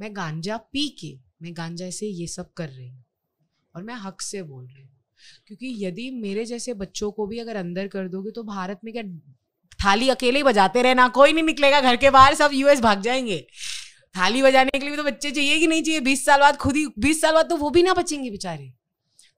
मैं 0.00 0.16
गांजा 0.16 0.56
पी 0.56 0.88
के, 0.88 1.18
मैं 1.42 1.56
गांजा 1.56 1.90
से 1.90 2.06
ये 2.06 2.26
सब 2.26 2.52
कर 2.52 2.68
रही 2.68 2.88
हूँ 2.88 3.04
और 3.74 3.82
मैं 3.82 3.94
हक 3.94 4.20
से 4.20 4.42
बोल 4.42 4.66
रही 4.66 4.82
हूँ। 4.82 4.96
क्योंकि 5.46 5.74
यदि 5.86 6.10
मेरे 6.10 6.44
जैसे 6.44 6.74
बच्चों 6.74 7.10
को 7.10 7.26
भी 7.26 7.38
अगर 7.38 7.56
अंदर 7.56 7.88
कर 7.88 8.08
दोगे 8.08 8.30
तो 8.30 8.42
भारत 8.42 8.80
में 8.84 8.92
क्या 8.94 9.02
थाली 9.80 10.08
अकेले 10.08 10.38
ही 10.38 10.42
बजाते 10.42 10.82
रहना, 10.82 11.08
कोई 11.08 11.32
नहीं 11.32 11.44
निकलेगा 11.44 11.80
घर 11.80 11.96
के 11.96 12.10
बाहर, 12.10 12.34
सब 12.34 12.50
यूएस 12.52 12.80
भाग 12.80 13.00
जाएँगे। 13.00 13.46
थाली 14.16 14.42
बजाने 14.42 14.70
के 14.70 14.78
लिए 14.78 14.90
भी 14.90 14.96
तो 14.96 15.02
बच्चे 15.02 15.30
चाहिए 15.30 15.58
कि 15.58 15.66
नहीं 15.66 15.82
चाहिए, 15.82 16.00
बीस 16.00 16.24
साल 16.24 16.40
बाद 16.40 16.56
खुद 16.56 16.76
ही, 16.76 16.86
बीस 16.98 17.20
साल 17.20 17.34
बाद 17.34 17.48
तो 17.48 17.56
वो 17.56 17.70
भी 17.70 17.82
ना 17.82 17.94
बचेंगे 17.94 18.30
बेचारे। 18.30 18.72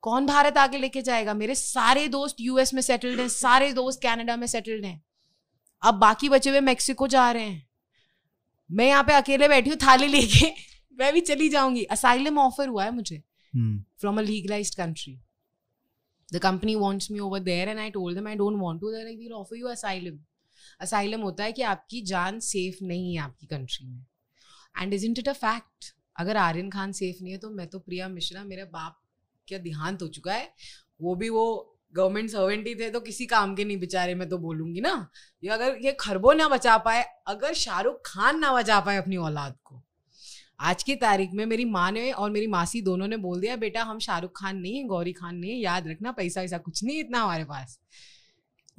कौन 0.01 0.27
भारत 0.27 0.57
आगे 0.57 0.79
लेके 0.79 1.03
जाएगा? 1.03 1.35
मेरे 1.35 1.55
सारे 1.55 2.09
दोस्त 2.09 2.37
यूएस 2.41 2.75
में 2.75 2.83
सेटल्ड 2.83 3.21
हैं, 3.21 3.29
सारे 3.29 3.73
दोस्त 3.73 4.03
कनाडा 4.03 4.37
में 4.37 4.47
सेटल्ड 4.47 4.85
हैं। 4.85 5.03
अब 5.83 5.95
बाकी 5.95 6.29
बचे 6.29 6.51
हुए 6.51 6.61
मेक्सिको 6.61 7.07
जा 7.07 7.33
रहे 7.33 7.43
हैं। 7.43 7.69
मैं 8.73 8.87
यहाँ 8.87 9.05
पे 9.05 9.13
अकेले 9.13 9.49
बैठी 9.49 9.71
हूँ 9.71 9.79
थाली 9.79 10.07
लेके। 10.07 10.53
मैं 10.99 11.13
भी 11.13 11.21
चली 11.21 11.49
जाऊँगी। 11.49 11.85
असाइलम 11.85 12.39
ऑफ़र 12.39 12.69
हुआ 12.69 12.85
है 12.85 12.91
मुझे। 12.91 13.23
From 14.01 14.19
a 14.19 14.23
legalised 14.23 14.75
country 14.75 15.21
the 16.35 16.41
company 16.41 16.77
wants 16.77 17.11
me 17.11 17.21
over 17.21 17.45
there 17.45 17.69
and 17.69 17.81
i 17.81 17.91
told 17.91 18.17
them 18.17 18.27
i 18.27 18.37
don't 18.37 18.59
want 18.59 18.81
to. 18.81 18.91
They're 18.91 19.07
like 19.07 19.19
we'll 19.19 19.41
offer 19.41 19.57
you 19.57 19.73
asylum. 19.73 20.19
Asylum 20.83 21.23
होता 21.23 21.45
है 21.45 21.53
कि 21.53 21.63
आपकी 21.63 22.03
जान 22.03 22.41
सेफ़ 22.41 22.85
नहीं 22.85 23.15
है 23.15 23.21
आपकी 23.21 23.47
कंट्री 23.47 23.87
में। 23.87 24.07
And 24.83 24.95
is 24.95 25.07
it 25.07 25.29
a 25.29 25.33
fact 25.33 25.97
अगर 26.17 26.37
आर्यन 26.37 26.71
खान 26.71 26.93
सेफ़ 26.93 27.23
नहीं 27.23 27.33
है 27.33 27.39
तो 27.39 27.51
मैं 27.51 27.67
तो 27.67 27.79
प्रिया 27.79 28.09
मिश्रा 28.09 28.45
मेरे 28.45 28.65
बाप 28.65 29.03
क्या 29.49 29.59
देहांत 29.59 30.03
हो 30.03 30.09
चुका 30.09 30.35
है? 30.35 30.55
वो 31.01 31.15
भी 31.15 31.29
वो 31.29 31.72
गवर्नमेंट 31.95 32.31
सर्वेंट 32.31 32.67
ही 32.67 32.75
थे 32.75 32.91
तो 32.91 33.01
किसी 33.01 33.27
काम 33.27 33.55
के 33.55 33.65
नहीं 33.65 33.77
बेचारे, 33.77 34.15
मैं 34.15 34.29
तो 34.29 34.39
बोलूँगी 34.39 34.81
ना। 34.81 35.09
ये 35.43 35.51
अगर 35.51 35.79
ये 35.83 35.97
खरबो 36.01 36.33
ना 36.33 36.49
बचा 36.49 36.77
पाए, 36.79 37.05
अगर 37.27 37.55
शाहरुख 37.55 38.01
खान 38.07 38.39
ना 38.39 38.53
बचा 38.55 38.81
पाए 38.81 38.97
अपनी 38.97 39.17
औलाद 39.17 39.57
को। 39.65 39.83
आज 40.61 40.83
की 40.83 40.95
तारीख 40.97 41.31
में 41.35 41.45
मेरी 41.47 41.65
माँ 41.65 41.91
ने 41.93 42.11
और 42.13 42.31
मेरी 42.31 42.47
मासी 42.47 42.81
दोनों 42.83 43.07
ने 43.09 43.17
बोल 43.17 43.41
दिया, 43.41 43.57
बेटा, 43.57 43.83
हम 43.83 43.99
शाहरुख 43.99 44.31
खान 44.37 44.57
नहीं 44.57 44.77
है, 44.77 44.85
गौरी 44.85 45.13
खान 45.13 45.37
नहीं 45.37 45.51
है, 45.51 45.57
याद 45.57 45.89
रखना, 45.89 46.13
पैसा 46.13 46.41
वैसा 46.41 46.59
कुछ 46.59 46.85
नहीं 46.85 46.99
इतना 47.01 47.23
हमारे 47.23 47.45
पास। 47.45 47.79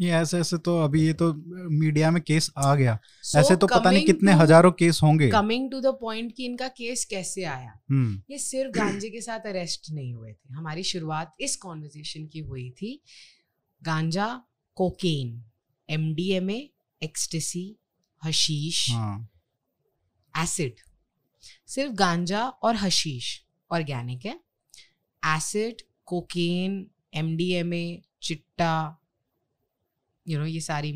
ये 0.01 0.11
ऐसे 0.11 0.39
ऐसे 0.39 0.57
तो 0.57 0.77
अभी 0.83 1.05
ये 1.05 1.13
तो 1.13 1.33
मीडिया 1.69 2.11
में 2.11 2.21
केस 2.21 2.51
आ 2.57 2.75
गया। 2.75 2.99
So, 3.25 3.35
ऐसे 3.35 3.55
तो 3.55 3.67
पता 3.67 3.91
नहीं 3.91 4.05
कितने 4.05 4.31
हज़ारों 4.31 4.71
केस 4.71 4.99
होंगे। 5.03 5.29
कमिंग 5.29 5.71
टू 5.71 5.79
द 5.79 5.85
पॉइंट 5.85 6.35
कि 6.35 6.45
इनका 6.45 6.67
केस 6.67 7.05
कैसे 7.05 7.43
आया। 7.43 7.73
hmm. 7.91 8.31
ये 8.31 8.37
सिर्फ़ 8.37 8.71
गांजे 8.71 9.09
के 9.09 9.21
साथ 9.21 9.39
अरेस्ट 9.39 9.91
नहीं 9.91 10.13
हुए 10.13 10.31
थे। 10.31 10.53
हमारी 10.53 10.83
शुरुआत 10.83 11.35
इस 11.39 11.55
कॉन्वर्जेशन 11.55 12.27
की 12.27 12.39
हुई 12.39 12.69
थी। 12.69 13.01
Ganja 13.83 14.41
cocaine 14.75 15.43
MDMA 15.89 16.69
ecstasy 17.01 17.75
hashish 18.23 18.89
acid 20.33 20.75
हाँ. 20.79 20.91
सिर्फ़ 21.67 21.93
गांजा 21.93 22.47
और 22.47 22.75
हशीश 22.75 23.45
ऑर्गेनिक 23.71 24.25
है। 24.25 24.39
Acid 25.23 25.81
cocaine 26.05 26.85
MDMA 27.13 28.01
chitta 28.21 28.99
you 30.27 30.39
know 30.39 30.45
ये 30.45 30.59
सारी 30.59 30.91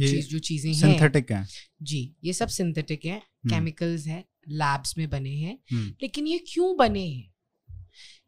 चीज़ 0.00 0.28
जो 0.28 0.38
चीज़ें 0.38 0.72
हैं। 0.72 0.80
सिंथेटिक 0.80 1.32
हैं। 1.32 1.46
जी 1.82 2.16
ये 2.24 2.32
सब 2.32 2.48
सिंथेटिक 2.48 3.04
हैं 3.04 3.20
केमिकल्स 3.48 4.06
हैं 4.06 4.24
लैब्स 4.48 4.98
में 4.98 5.10
बने 5.10 5.30
हैं। 5.30 5.58
हम्म। 5.72 5.94
लेकिन 6.02 6.26
ये 6.26 6.38
क्यों 6.38 6.76
बने 6.76 7.06
हैं? 7.06 7.32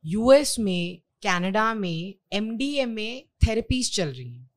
यूएस 0.05 0.59
में 0.59 0.99
कनाडा 1.23 1.75
में 1.75 2.15
एमडीएमए 2.33 3.25
थेरेपीज 3.47 3.97
चल 3.97 4.09
रही 4.09 4.33
हैं। 4.33 4.51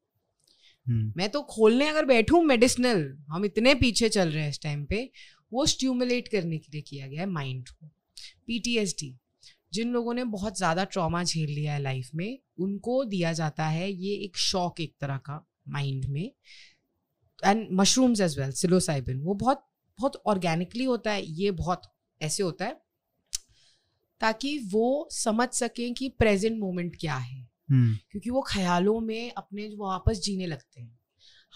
हम्म। 0.87 1.13
मैं 1.17 1.29
तो 1.29 1.41
खोलने 1.41 1.87
अगर 1.87 2.05
बैठूं 2.05 2.43
मेडिसिनल 2.43 3.17
हम 3.29 3.45
इतने 3.45 3.75
पीछे 3.75 4.09
चल 4.09 4.29
रहे 4.29 4.43
हैं 4.43 4.49
इस 4.49 4.61
टाइम 4.61 4.85
पे 4.85 5.11
वो 5.53 5.65
स्ट्यूमुलेट 5.65 6.27
करने 6.27 6.57
के 6.57 6.71
लिए 6.73 6.81
किया 6.81 7.07
गया 7.07 7.21
है 7.21 7.27
माइंड 7.27 7.69
को। 7.69 7.87
पीटीएसडी 8.47 9.15
जिन 9.73 9.91
लोगों 9.91 10.13
ने 10.13 10.23
बहुत 10.23 10.57
ज़्यादा 10.57 10.83
ट्रॉमा 10.83 11.23
झेल 11.23 11.49
लिया 11.49 11.73
है 11.73 11.81
लाइफ 11.81 12.09
में 12.15 12.39
उनको 12.59 13.05
दिया 13.05 13.33
जाता 13.33 13.67
है 13.67 13.91
ये 13.91 14.13
एक 14.15 14.37
शॉक 14.37 14.81
एक 14.81 14.93
तरह 15.01 15.17
का। 15.17 15.46
माइंड 15.69 16.05
में 16.05 16.31
and 17.45 17.67
mushrooms 17.71 18.21
as 18.21 18.39
well 18.39 18.51
psilocybin 18.51 19.21
वो 19.21 19.33
बहुत 19.35 19.65
बहुत 19.99 20.21
ऑर्गेनिकली 20.25 20.83
होता 20.83 21.11
है 21.11 21.25
ये 21.33 21.51
बहुत 21.53 21.81
ऐसे 22.21 22.43
होता 22.43 22.65
है 22.65 22.81
ताकि 24.21 24.57
वो 24.71 25.07
समझ 25.11 25.47
सकें 25.49 25.93
कि 25.93 26.09
प्रेजेंट 26.09 26.59
मोमेंट 26.59 26.95
क्या 26.99 27.15
है 27.15 27.41
hmm. 27.41 27.97
क्योंकि 28.11 28.29
वो 28.29 28.41
ख्यालों 28.47 28.99
में 28.99 29.31
अपने 29.31 29.67
वापस 29.77 30.19
जीने 30.19 30.45
लगते 30.45 30.81
हैं 30.81 30.97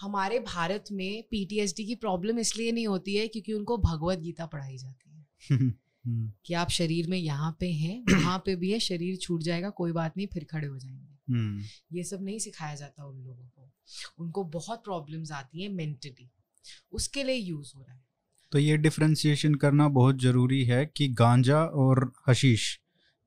हमारे 0.00 0.38
भारत 0.40 0.84
में 0.92 1.22
पीटीएसडी 1.30 1.84
की 1.84 1.94
प्रॉब्लम 1.94 2.38
इसलिए 2.38 2.72
नहीं 2.72 2.86
होती 2.86 3.14
है 3.16 3.26
क्योंकि 3.28 3.52
उनको 3.52 3.76
भगवत 3.78 4.18
गीता 4.18 4.46
पढ़ाई 4.46 4.76
जाती 4.76 5.10
है 5.10 5.22
हम्म। 5.50 6.30
कि 6.44 6.54
आप 6.54 6.70
शरीर 6.70 7.08
में 7.08 7.18
यहाँ 7.18 7.56
पे 7.60 7.70
हैं 7.72 8.02
वहाँ 8.12 8.38
पे 8.38 8.54
भी 8.56 8.72
है 8.72 8.78
शरीर 8.80 9.16
छूट 9.16 9.42
जाएगा 9.42 9.70
कोई 9.70 9.92
बात 9.92 10.16
नहीं 10.16 10.26
फिर 10.26 10.44
खड़े 10.44 10.66
हो 10.66 10.78
जाएँगे 10.78 11.32
हम्म। 11.32 11.62
ये 11.92 12.04
सब 12.04 12.22
नहीं 12.22 12.38
सिखाया 12.38 12.74
जाता 12.74 13.04
उन 13.04 13.18
लोगों 13.18 13.46
को 13.48 13.61
उनको 14.18 14.44
बहुत 14.50 14.82
प्रॉब्लम्स 14.84 15.32
आती 15.32 15.62
हैं 15.62 15.70
मेंटली 15.72 16.28
उसके 16.92 17.22
लिए 17.24 17.36
यूज़ 17.36 17.72
हो 17.76 17.82
रहा 17.82 17.92
है। 17.92 18.00
तो 18.52 18.58
ये 18.58 18.76
डिफ्रेंसिएशन 18.78 19.54
करना 19.56 19.88
बहुत 19.90 20.20
ज़रूरी 20.22 20.62
है 20.64 20.84
कि 20.86 21.08
गांजा 21.18 21.64
और 21.84 22.10
हशीश 22.28 22.78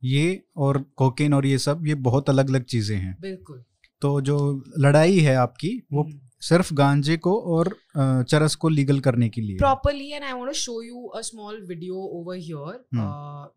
ये 0.02 0.44
और 0.58 0.78
कोकेन 0.96 1.34
और 1.34 1.46
ये 1.46 1.58
सब 1.60 1.88
ये 1.88 1.96
बहुत 2.08 2.30
अलग 2.30 2.50
अलग 2.50 2.63
चीज़ें 2.65 2.98
हैं। 2.98 3.15
बिल्कुल। 3.22 3.63
तो 4.02 4.20
जो 4.22 4.38
लड़ाई 4.78 5.20
है 5.20 5.36
आपकी 5.38 5.70
वो 5.94 6.04
हम्म। 6.04 6.20
सिर्फ़ 6.41 6.74
गांजे 6.74 7.18
को 7.18 7.34
और 7.52 7.70
चरस 7.98 8.56
को 8.56 8.70
लीगल 8.70 9.00
करने 9.00 9.30
के 9.30 9.41
लिए। 9.41 9.58
Properly 9.58 10.12
and 10.12 10.24
I 10.24 10.32
want 10.32 10.48
to 10.48 10.54
show 10.54 10.82
you 10.84 11.06
a 11.08 11.22
small 11.24 11.62
video 11.68 11.96
over 12.20 12.38
here 12.38 12.84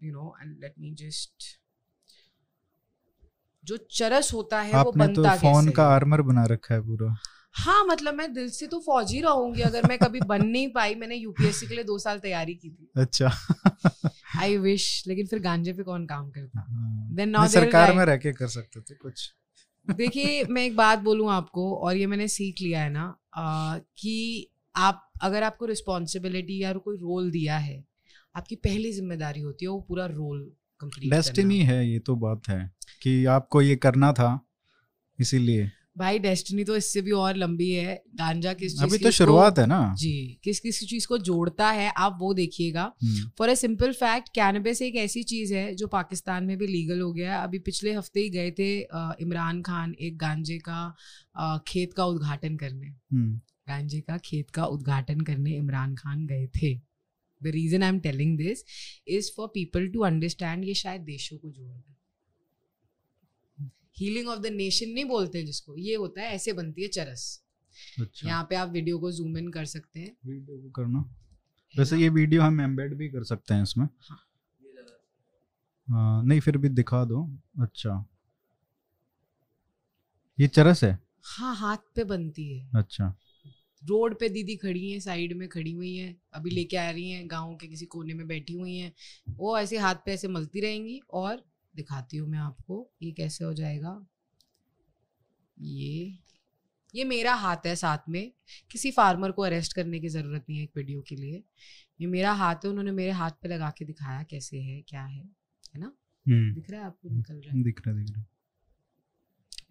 you 0.05 0.13
know 0.13 0.35
and 0.43 0.57
let 0.61 0.75
me 0.79 0.95
just 0.99 1.49
जो 3.69 3.77
चरस 3.91 4.33
होता 4.35 4.61
है 4.61 4.77
वो 4.77 4.83
तो 4.83 4.99
बनता 4.99 5.37
तो 5.37 5.39
फ़ोन 5.39 5.71
का 5.71 5.87
आर्मर 5.87 6.23
बना 6.23 6.45
रखा 6.45 6.75
है 6.75 6.81
पूरा। 6.81 7.15
हाँ 7.55 7.85
मतलब 7.85 8.15
मैं 8.15 8.33
दिल 8.33 8.49
से 8.51 8.67
तो 8.67 8.79
फौजी 8.81 9.21
रहूँगी 9.21 9.63
अगर 9.63 9.87
मैं 9.89 9.99
कभी 9.99 10.21
बन 10.21 10.47
नहीं 10.47 10.69
पाई। 10.69 10.95
मैंने 10.95 11.17
यूपीएससी 11.17 11.67
के 11.67 11.75
लिए 11.75 11.85
दो 11.85 11.99
साल 11.99 12.19
तैयारी 12.19 12.55
की 12.55 12.71
थी। 12.71 12.89
अच्छा। 12.97 13.31
आई 14.39 14.57
विश 14.57 14.87
लेकिन 15.07 15.27
फिर 15.27 15.39
गांजे 15.39 15.73
पे 15.73 15.83
कौन 15.83 16.07
काम 16.07 16.31
करता? 16.31 16.67
देन 17.11 17.35
हाँ। 17.37 17.43
नाउ 17.43 17.53
सरकार 17.53 17.93
में 17.93 18.05
रह 18.05 18.17
के 18.17 18.33
कर 18.33 18.49
सकते 18.49 18.81
थे 18.81 18.95
कुछ। 18.95 19.33
देखिए 19.87 20.45
मैं 20.45 20.65
एक 20.65 20.77
बात 20.77 20.99
बोलूँ 20.99 21.31
आपको 21.31 21.73
और 21.77 21.97
ये 21.97 22.07
मैंने 22.07 22.29
सीख 22.29 22.61
लिया 22.63 22.83
है 22.83 22.91
ना 22.91 23.05
आ, 23.35 23.79
कि 23.79 24.49
आप 24.77 25.11
अगर 25.23 25.43
आपको 25.43 25.67
रिस्पॉन्सिबिलिटी 25.67 26.63
या 26.63 26.73
कोई 26.73 26.97
रोल 26.97 27.31
दिया 27.31 27.57
है 27.59 27.85
आपकी 28.37 28.57
पहली 28.57 28.93
ज़िम्मेदारी 28.93 29.41
होती 29.41 29.65
है 29.65 29.71
वो 29.71 29.81
पूरा 29.81 30.07
रोल 30.07 30.51
डेस्टिनी 30.83 31.59
है 31.61 31.89
ये 31.91 31.99
तो 31.99 32.17
बात 32.17 32.49
है 32.49 32.61
कि 33.03 33.25
आपको 33.31 33.63
ये 33.63 33.77
करना 33.77 34.13
था 34.13 34.39
इसीलिए। 35.19 35.71
भाई 35.99 36.19
डेस्टिनी 36.19 36.65
तो 36.65 36.77
इससे 36.77 37.01
भी 37.03 37.11
और 37.11 37.37
लंबी 37.37 37.71
है। 37.71 37.95
गांजा 38.15 38.53
किस 38.53 38.73
चीज़ 38.73 38.83
अभी 38.83 38.99
तो 38.99 39.11
शुरुआत 39.11 39.59
है 39.59 39.67
ना। 39.67 39.95
जी 39.99 40.41
किस 40.45 40.61
किस 40.61 40.79
चीज़ 40.89 41.07
को 41.07 41.19
जोड़ता 41.19 41.71
है 41.71 41.91
आप 41.99 42.19
वो 42.21 42.33
देखिएगा। 42.35 42.85
For 43.39 43.51
a 43.51 43.55
simple 43.57 43.93
fact 43.93 44.29
cannabis 44.29 44.83
एक 44.83 44.97
ऐसी 44.97 45.23
चीज़ 45.25 45.55
है 45.55 45.75
जो 45.75 45.87
पाकिस्तान 45.87 46.45
में 46.45 46.57
भी 46.59 46.67
लीगल 46.67 47.01
हो 47.01 47.13
गया 47.13 47.35
है। 47.35 47.43
अभी 47.43 47.59
पिछले 47.59 47.95
हफ़्ते 47.95 48.21
ही 48.21 48.31
गए 48.31 48.51
थे 48.51 48.71
इमरान 49.23 49.63
खान 49.63 49.95
एक 50.01 50.19
गांजे 50.19 50.59
का 50.69 51.61
खेत 51.69 51.93
का 51.93 52.05
उद्घाटन 52.05 52.57
करने। 52.57 52.87
हम्म। 52.87 53.41
गांजे 53.69 54.01
का 54.01 54.17
खेत 54.19 54.51
का 54.51 54.65
उद्घाटन 54.67 55.21
करने 55.21 55.57
इमरान 55.57 55.95
खान 55.95 56.27
गए 56.27 56.47
थे। 56.57 56.75
The 57.43 57.47
reason 57.47 57.83
I 57.83 57.89
am 57.89 58.01
telling 58.01 58.39
this 58.39 58.65
is 59.09 59.31
for 59.37 59.49
people 59.49 59.89
to 59.89 60.01
understand 60.01 60.65
ये 60.65 60.75
शायद 60.75 61.03
देशों 61.03 61.39
को 61.39 61.51
जोड़ 61.51 61.69
रहा 61.69 61.95
हीलिंग 64.01 64.29
ऑफ़ 64.29 64.41
द 64.41 64.47
नेशन 64.47 64.91
नहीं 64.91 65.05
बोलते 65.05 65.43
जिसको 65.43 65.77
ये 65.77 65.95
होता 65.95 66.23
है 66.23 66.35
ऐसे 66.35 66.53
बनती 66.53 66.83
है 66.83 66.89
चरस। 66.89 67.43
अच्छा। 68.01 68.29
यहाँ 68.29 68.47
पे 68.51 68.57
आप 68.57 68.69
वीडियो 68.69 68.99
को 68.99 69.13
जूम 69.13 69.39
इन 69.39 69.49
कर 69.49 69.65
सकते 69.65 70.01
हैं। 70.01 70.17
वीडियो 70.27 70.59
को 70.59 70.71
करना। 70.71 70.99
वैसे 71.75 71.97
ये 71.99 72.09
वीडियो 72.09 72.43
हम 72.43 72.61
एम्बेड 72.61 72.95
भी 72.95 73.09
कर 73.09 73.25
सकते 73.25 73.55
हैं 73.55 73.63
इसमें। 73.63 73.89
हाँ। 74.01 74.25
आ, 75.89 76.23
नहीं 76.23 76.41
फिर 76.41 76.57
भी 76.57 76.69
दिखा 76.69 77.05
दो। 77.05 77.25
अच्छा। 77.61 78.05
ये 80.41 80.49
चरस 80.49 80.85
है? 80.85 80.99
हाँ 81.23 81.55
हाथ 81.57 81.77
पे 81.95 82.05
बनती 82.05 82.59
है। 82.59 82.71
अच्छा। 82.75 83.15
रोड 83.83 84.19
पे 84.21 84.29
दीदी 84.29 84.57
खड़ी 84.57 84.91
हैं 84.93 85.01
साइड 85.01 85.33
में 85.33 85.49
खड़ी 85.49 85.73
हुई 85.73 85.95
हैं 85.97 86.17
अभी 86.33 86.51
लेके 86.51 86.77
आ 86.77 86.91
रही 86.91 87.11
हैं 87.11 87.31
गाँव 87.31 87.57
के 87.57 87.67
किसी 87.67 87.87
कोने 87.87 88.15
में 88.15 88.27
बैठी 88.29 88.53
हुई 88.53 88.77
हैं। 88.77 88.93
वो 89.29 89.59
ऐसे 89.59 89.79
हाथ 89.79 89.95
पे 89.95 90.13
ऐसे 90.13 90.29
मलती 90.29 90.61
रहेंगी 90.61 91.01
और 91.11 91.45
दिखाती 91.75 92.17
हूँ 92.17 92.29
मैं 92.29 92.39
आपको 92.39 92.91
ये 93.03 93.13
कैसे 93.13 93.45
हो 93.45 93.53
जाएगा। 93.55 94.07
ये 95.59 96.19
ये 96.95 97.05
मेरा 97.05 97.35
हाथ 97.35 97.67
है 97.67 97.75
साथ 97.77 98.09
में 98.09 98.33
किसी 98.71 98.91
फार्मर 98.91 99.31
को 99.31 99.43
अरेस्ट 99.43 99.73
करने 99.73 100.01
की 100.01 100.09
ज़रूरत 100.09 100.45
नहीं 100.49 100.59
है 100.59 100.65
एक 100.65 100.71
वीडियो 100.77 101.03
के 101.03 101.17
लिए। 101.17 101.43
ये 102.01 102.07
मेरा 102.07 102.33
हाथ 102.33 102.55
है 102.55 102.71
उन्होंने 102.71 102.91
मेरे 102.91 103.11
हाथ 103.11 103.31
पे 103.31 103.49
लगा 103.49 103.71
के 103.71 103.85
दिखाया 103.85 104.23
कैसे 104.23 104.61
है 104.61 104.81
क्या 104.83 105.03
है 105.05 105.23
है 105.75 105.81
ना? 105.81 105.93
हम्म। 106.27 106.55
दिख 106.55 106.71
रहा 106.71 106.81
है 106.81 106.87
आपको 106.87 107.09
निकल 107.09 107.35
रहा 107.35 107.57
है? 107.57 107.63
दिख 107.63 107.81
रहा 107.87 107.95
दिख 107.97 108.11
रहा 108.11 108.25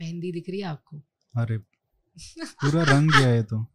मेहंदी 0.02 0.32
दिख 0.32 0.50
रही 0.50 0.60
है 0.60 0.66
आपको? 0.66 0.98
अरे 1.34 1.58
पूरा 1.58 2.84
रंग 2.84 3.12
गया 3.12 3.28
है 3.28 3.44
तो। 3.44 3.66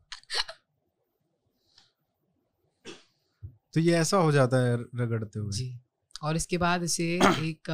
तो 3.74 3.80
ये 3.80 3.94
ऐसा 3.94 4.16
हो 4.16 4.32
जाता 4.32 4.56
है 4.64 4.76
रगड़ते 4.76 5.38
हुए। 5.38 5.52
जी। 5.52 5.80
और 6.22 6.36
इसके 6.36 6.58
बाद 6.58 6.82
इसे 6.82 7.04
एक 7.14 7.68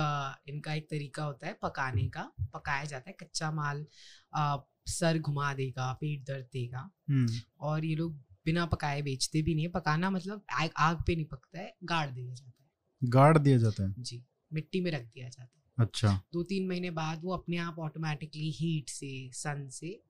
इनका 0.49 0.75
एक 0.75 0.89
तरीका 0.91 1.25
होता 1.25 1.47
है 1.47 1.59
पकाने 1.63 2.09
का। 2.09 2.23
पकाया 2.55 2.85
जाता 2.85 3.11
है 3.11 3.17
कच्चा 3.21 3.51
माल 3.53 3.87
आ, 4.35 4.57
सर 4.87 5.19
घुमा 5.19 5.53
देगा 5.55 5.93
पेट 5.93 6.25
दर्द 6.25 6.45
देगा। 6.53 6.91
हम्म। 7.09 7.41
और 7.61 7.85
ये 7.85 7.95
लोग 7.95 8.15
बिना 8.45 8.67
पकाए 8.67 9.03
बेचते 9.03 9.43
भी 9.43 9.55
नहीं 9.55 9.65
है। 9.65 9.71
पकाना 9.71 10.11
मतलब 10.11 10.45
आग, 10.53 10.71
आग 10.77 11.03
पे 11.07 11.15
नहीं 11.15 11.25
पकता 11.25 11.59
है 11.59 11.75
गाड़ 11.85 12.11
दिया 12.11 12.35
जाता 12.35 12.63
है। 12.63 13.11
गाड़ 13.11 13.39
दिया 13.39 13.59
जाता 13.59 13.89
है? 13.89 13.95
जी। 13.99 14.25
मिट्टी 14.53 14.81
में 14.81 14.91
रख 14.91 15.03
दिया 15.05 15.29
जाता 15.29 15.43
है। 15.43 15.87
अच्छा। 15.87 16.13
दो 16.33 16.43
तीन 16.43 16.69
महीने 16.69 16.91
बाद 16.91 17.21
वो 17.25 17.33
अपने 17.33 17.57
आप 17.57 17.79
ऑटोमेटिकली 17.79 18.51
हीट 18.51 18.89
से 18.89 19.31
सन 19.33 19.69
से 19.69 20.03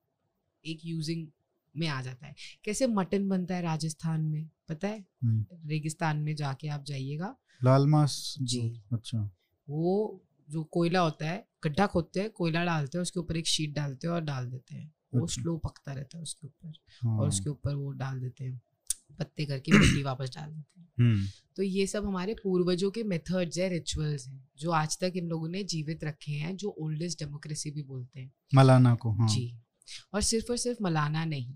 एक 0.65 0.81
यूजिंग 0.85 1.27
में 1.77 1.89
आ 1.89 2.03
जाता 2.03 2.27
है। 2.27 2.35
कैसे 2.65 2.87
मटन 2.87 3.29
बनता 3.29 3.57
है 3.57 3.63
राजस्थान 3.63 4.21
में 4.21 4.51
पता 4.69 4.89
है? 4.89 5.05
हम्म। 5.23 5.47
रेगिस्तान 5.67 6.17
में 6.17 6.37
जाके 6.37 6.69
आप 6.69 6.85
जाइएगा। 6.85 7.37
लाल 7.65 7.87
मांस? 7.87 8.35
जी। 8.43 8.83
अच्छा। 8.93 9.31
वो 9.69 10.25
जो 10.51 10.65
कोयला 10.65 11.01
होता 11.01 11.29
है 11.29 11.49
गड्ढा 11.65 11.87
खोदते 11.87 12.21
हैं 12.21 12.31
कोयला 12.31 12.65
डालते 12.65 12.99
हैं 12.99 13.03
उसके 13.03 13.21
ऊपर 13.21 13.37
एक 13.37 13.47
शीट 13.47 13.75
डालते 13.75 14.07
हैं 14.07 14.15
और 14.15 14.21
डाल 14.21 14.47
देते 14.47 14.75
हैं। 14.75 14.95
वो 15.15 15.25
अच्छा। 15.25 15.43
स्लो 15.43 15.57
पकता 15.57 15.93
रहता 15.93 16.17
है 16.17 16.23
उसके 16.23 16.47
ऊपर 16.47 16.73
हाँ। 17.03 17.19
और 17.19 17.29
उसके 17.29 17.51
ऊपर 17.51 17.75
वो 17.75 17.91
डाल 17.91 18.21
देते 18.21 18.45
हैं 18.45 18.61
पत्ते 19.19 19.47
करके 19.47 19.79
मिट्टी 19.79 20.03
वापस 20.03 20.31
डाल 20.37 20.51
देते 20.51 20.81
हैं। 20.81 20.89
हम्म। 21.01 21.27
तो 21.57 21.63
ये 21.63 21.87
सब 21.87 22.07
हमारे 22.07 22.35
पूर्वजों 22.35 22.91
के 22.91 23.03
मेथड्स 23.03 23.59
है 23.59 23.69
रिचुअल्स 23.69 24.29
हैं 24.29 24.49
जो 24.59 24.71
आज 24.71 24.99
तक 24.99 25.13
इन 25.17 25.29
लोगों 25.29 25.49
ने 25.49 25.65
जीवित 25.65 26.05
रखे 26.05 26.33
हैं 26.33 26.57
जो 26.57 26.69
ओल्डेस्ट 26.69 27.19
डेमोक्रेसी 27.19 27.71
भी 27.71 27.83
बोलते 27.83 28.21
हैं। 28.21 28.33
मलाना 28.55 28.95
को 28.95 29.11
हाँ। 29.11 29.29
जी। 29.29 29.59
और 30.15 30.23
सिर्फ़ 30.23 30.51
और 30.51 30.57
सिर्फ़ 30.57 30.83
मलाना 30.83 31.25
नहीं 31.25 31.55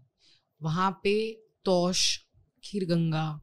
वहाँ 0.60 0.90
पे 1.04 1.14
तोश 1.64 2.18
खीर 2.64 2.84
गंगा 2.84 3.40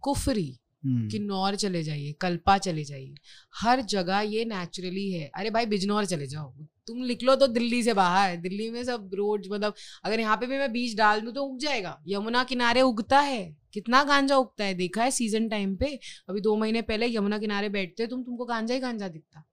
कुफरी 0.00 0.56
हम्म, 0.84 1.08
किन्नौर 1.08 1.56
चले 1.56 1.82
जाइए 1.82 2.12
कल्पा 2.12 2.56
चले 2.58 2.84
जाइए 2.84 3.14
हर 3.54 3.80
जगह 3.80 4.20
ये 4.20 4.44
नेचुरली 4.44 5.10
है। 5.12 5.30
अरे 5.34 5.50
भाई 5.50 5.66
बिजनौर 5.66 6.04
चले 6.04 6.26
जाओ। 6.26 6.52
तुम 6.86 7.02
लिख 7.02 7.22
लो 7.22 7.34
तो 7.36 7.46
दिल्ली 7.46 7.82
से 7.82 7.94
बाहर 7.94 8.36
दिल्ली 8.36 8.70
में 8.70 8.82
सब 8.84 9.10
रोड 9.14 9.46
मतलब 9.52 9.74
अगर 10.04 10.20
यहाँ 10.20 10.36
पे 10.36 10.46
भी 10.46 10.58
मैं 10.58 10.70
बीज 10.72 10.96
डाल 10.96 11.20
दूँ 11.20 11.32
तो 11.32 11.44
उग 11.44 11.58
जाएगा। 11.58 11.96
यमुना 12.08 12.44
किनारे 12.44 12.82
उगता 12.82 13.20
है। 13.20 13.44
कितना 13.74 14.02
गांजा 14.04 14.36
उगता 14.36 14.64
है? 14.64 14.74
देखा 14.74 15.02
है 15.02 15.10
सीज़न 15.10 15.48
टाइम 15.48 15.76
पे 15.76 15.98
अभी 16.28 16.40
दो 16.40 16.56
महीने 16.56 16.82
पहले 16.82 17.06
यमुना 17.06 17.38
किनारे 17.38 17.68
बैठते 17.68 18.06
तुम 18.06 18.22
तुमको 18.24 18.44
गांजा 18.44 18.74
ही 18.74 18.80
गांजा 18.80 19.08
दिखता। 19.08 19.44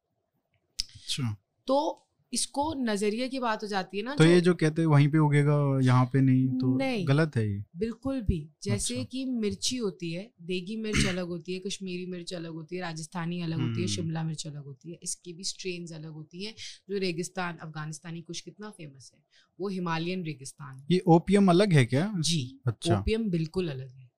अच्छा। 0.79 1.35
तो 1.67 2.06
इसको 2.33 2.73
नज़रिए 2.77 3.27
की 3.29 3.39
बात 3.39 3.63
हो 3.63 3.67
जाती 3.67 3.97
है 3.97 4.03
ना 4.03 4.15
तो 4.15 4.23
जो, 4.23 4.29
ये 4.29 4.41
जो 4.41 4.53
कहते 4.53 4.81
हैं 4.81 4.87
वहीं 4.89 5.07
पे 5.09 5.17
उगेगा 5.17 5.79
यहाँ 5.83 6.05
पे 6.05 6.21
नहीं 6.21 6.47
तो 6.49 6.75
नहीं। 6.77 7.07
गलत 7.07 7.35
है 7.35 7.47
ये। 7.49 7.63
बिल्कुल 7.77 8.21
भी। 8.21 8.39
जैसे 8.63 8.93
अच्छा। 8.93 9.03
कि 9.03 9.25
मिर्ची 9.25 9.77
होती 9.77 10.11
है 10.13 10.31
देगी 10.41 10.75
मिर्च 10.75 11.05
अलग 11.09 11.27
होती 11.27 11.53
है 11.53 11.59
कश्मीरी 11.59 12.05
मिर्च 12.05 12.33
अलग 12.33 12.51
होती 12.51 12.75
है 12.75 12.81
राजस्थानी 12.81 13.41
अलग 13.41 13.57
होती 13.57 13.71
है 13.71 13.75
हम्म। 13.77 13.87
शिमला 13.87 14.23
मिर्च 14.23 14.47
अलग 14.47 14.63
होती 14.63 14.91
है 14.91 14.99
इसकी 15.03 15.33
भी 15.33 15.43
स्ट्रेन 15.43 15.85
अलग 15.93 16.11
होती 16.11 16.43
है 16.43 16.53
जो 16.89 16.97
रेगिस्तान 16.97 17.57
अफगानिस्तानी 17.57 18.21
कुछ 18.21 18.41
कितना 18.41 18.69
फ़ेमस 18.69 19.11
है 19.15 19.23
वो 19.59 19.69
हिमालयन 19.69 20.23
रेगिस्तान। 20.23 20.83
ये 20.91 21.01
ओपियम 21.07 21.49
अलग 21.49 21.73
है 21.73 21.85
क्या? 21.85 22.11
जी 22.19 22.59
अच्छा। 22.67 22.99
ओपियम 22.99 23.29
बिल्कुल 23.29 23.69
अलग 23.69 23.95
है। 23.95 24.09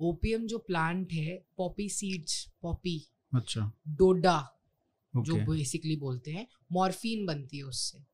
ओपियम 0.00 0.46
जो 0.46 0.58
प्लांट 0.58 1.12
है 1.12 1.44
पॉपी 1.56 1.88
सीड्स 1.88 2.46
पॉपी 2.62 3.00
अच्छा। 3.34 3.72
डोडा 3.88 4.36
जो 5.22 5.36
बेसिकली 5.46 5.96
बोलते 5.96 6.30
हैं 6.30 6.46
मॉर्फिन 6.72 7.26
बनती 7.26 7.58
है 7.58 7.64
उससे। 7.64 8.04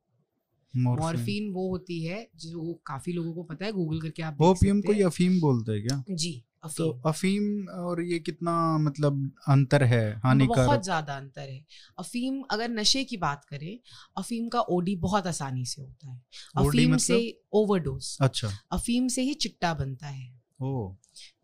मॉर्फिन 0.74 1.52
वो 1.52 1.68
होती 1.68 2.02
है 2.04 2.26
जो 2.36 2.72
काफ़ी 2.86 3.12
लोगों 3.12 3.32
को 3.34 3.42
पता 3.42 3.64
है 3.66 3.72
गूगल 3.72 4.00
करके 4.00 4.22
आप 4.22 4.42
ओपियम 4.42 4.80
को 4.80 5.04
अफीम 5.06 5.40
बोलते 5.40 5.72
हैं 5.72 5.86
क्या? 5.86 6.02
जी 6.10 6.42
अफीम। 6.64 6.76
तो 6.76 6.90
अफीम। 7.08 7.68
और 7.68 8.02
ये 8.02 8.18
कितना 8.18 8.52
मतलब 8.78 9.32
अंतर 9.48 9.82
है 9.84 10.20
बहुत 10.22 10.84
ज़्यादा 10.84 11.16
अंतर 11.16 11.48
है। 11.50 11.64
अफीम 11.98 12.42
अगर 12.50 12.68
नशे 12.68 13.04
की 13.04 13.16
बात 13.16 13.44
करें 13.44 13.78
अफीम 14.16 14.48
का 14.48 14.60
ओडी 14.60 14.96
बहुत 14.96 15.26
आसानी 15.26 15.64
से 15.64 15.82
होता 15.82 16.10
है। 16.10 16.22
अफीम 16.56 16.96
से 16.96 17.14
मतलब? 17.14 17.40
ओवरडोज 17.52 18.16
अच्छा। 18.20 18.50
अफीम 18.72 19.08
से 19.08 19.22
ही 19.22 19.34
चिट्टा 19.34 19.74
बनता 19.74 20.06
है। 20.06 20.32
ओ। 20.62 20.94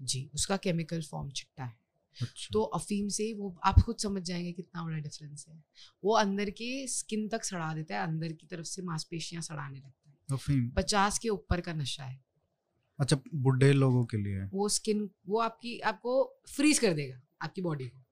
जी 0.02 0.28
उसका 0.34 0.56
केमिकल 0.56 1.02
फॉर्म 1.02 1.30
चिट्टा 1.30 1.64
है। 1.64 1.78
अच्छा। 2.22 2.48
तो 2.52 2.62
अफीम 2.62 3.08
से 3.08 3.32
वो 3.34 3.54
आप 3.64 3.80
खुद 3.80 3.96
समझ 3.96 4.22
जाएँगे 4.22 4.52
कितना 4.52 4.84
बड़ा 4.84 4.98
डिफरेंस 4.98 5.46
है। 5.48 5.62
वो 6.04 6.14
अंदर 6.14 6.50
के 6.50 6.86
स्किन 6.86 7.28
तक 7.28 7.44
सड़ा 7.44 7.72
देता 7.74 7.94
है 7.94 8.06
अंदर 8.06 8.32
की 8.32 8.46
तरफ़ 8.46 8.66
से 8.66 8.82
मांसपेशियाँ 8.82 9.42
सड़ाने 9.42 9.78
लगता 9.78 10.10
है। 10.10 10.16
अफीम। 10.32 10.68
पचास 10.70 11.18
के 11.18 11.28
ऊपर 11.28 11.60
का 11.60 11.72
नशा 11.72 12.04
है। 12.04 12.20
अच्छा 12.98 13.16
बुढ़े 13.34 13.72
लोगों 13.72 14.04
के 14.04 14.16
लिए? 14.16 14.44
वो 14.44 14.68
स्किन 14.68 15.10
वो 15.28 15.40
आपकी 15.40 15.78
आपको 15.80 16.42
फ्रीज 16.48 16.78
कर 16.78 16.92
देगा 16.92 17.20
आपकी 17.42 17.62
बॉडी 17.62 17.84
को। 17.84 18.04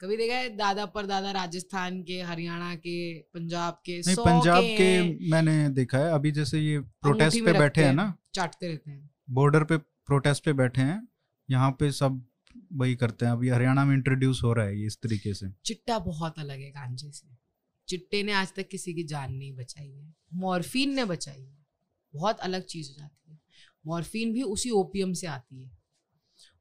कभी 0.00 0.16
देखा 0.16 0.34
है 0.34 0.48
दादा 0.56 0.86
पर 0.86 1.06
दादा 1.06 1.30
राजस्थान 1.30 2.02
के 2.02 2.20
हरियाणा 2.22 2.74
के 2.74 3.18
पंजाब 3.34 3.74
के 3.84 3.98
नहीं 3.98 4.14
सौ 4.14 4.24
पंजाब 4.24 4.62
के 4.62 4.84
हैं, 4.84 5.30
मैंने 5.30 5.68
देखा 5.68 5.98
है 5.98 6.12
अभी 6.12 6.30
जैसे 6.30 6.60
ये 6.60 6.78
प्रोटेस्ट 6.78 7.44
पे 7.44 7.52
बैठे 7.52 7.84
हैं 7.84 7.92
ना? 7.92 8.14
चाटते 8.34 8.68
रहते 8.68 8.90
हैं। 8.90 9.10
बॉर्डर 9.30 9.64
पे 9.64 9.76
प्रोटेस्ट 9.76 10.44
पे 10.44 10.52
बैठे 10.52 10.80
हैं 10.80 11.08
यहाँ 11.48 11.70
पे 11.70 11.90
सब 11.92 12.20
वही 12.72 12.94
करते 12.94 13.26
हैं। 13.26 13.32
अभी 13.32 13.48
हरियाणा 13.48 13.84
में 13.84 13.94
इंट्रोड्यूस 13.94 14.42
हो 14.42 14.52
रहा 14.52 14.66
है 14.66 14.80
ये 14.80 14.86
इस 14.86 14.96
तरीके 14.96 15.34
से। 15.34 15.46
चिट्टा 15.64 15.98
बहुत 15.98 16.38
अलग 16.38 16.60
है 16.60 16.70
गांजे 16.70 17.10
से। 17.10 17.36
चिट्टे 17.88 18.22
ने 18.22 18.32
आज 18.32 18.54
तक 18.54 18.68
किसी 18.68 18.94
की 18.94 19.04
जान 19.04 19.34
नहीं 19.34 19.52
बचाई 19.52 19.90
है। 19.90 20.14
मॉर्फिन 20.34 20.94
ने 20.94 21.04
बचाई 21.04 21.42
है। 21.42 21.66
बहुत 22.14 22.38
अलग 22.38 22.64
चीज़ 22.64 22.88
हो 22.90 22.94
जाती 22.98 23.32
है। 23.32 23.38
मॉर्फिन 23.86 24.32
भी 24.32 24.42
उसी 24.42 24.70
ओपियम 24.70 25.12
से 25.12 25.26
आती 25.26 25.62
है। 25.62 25.70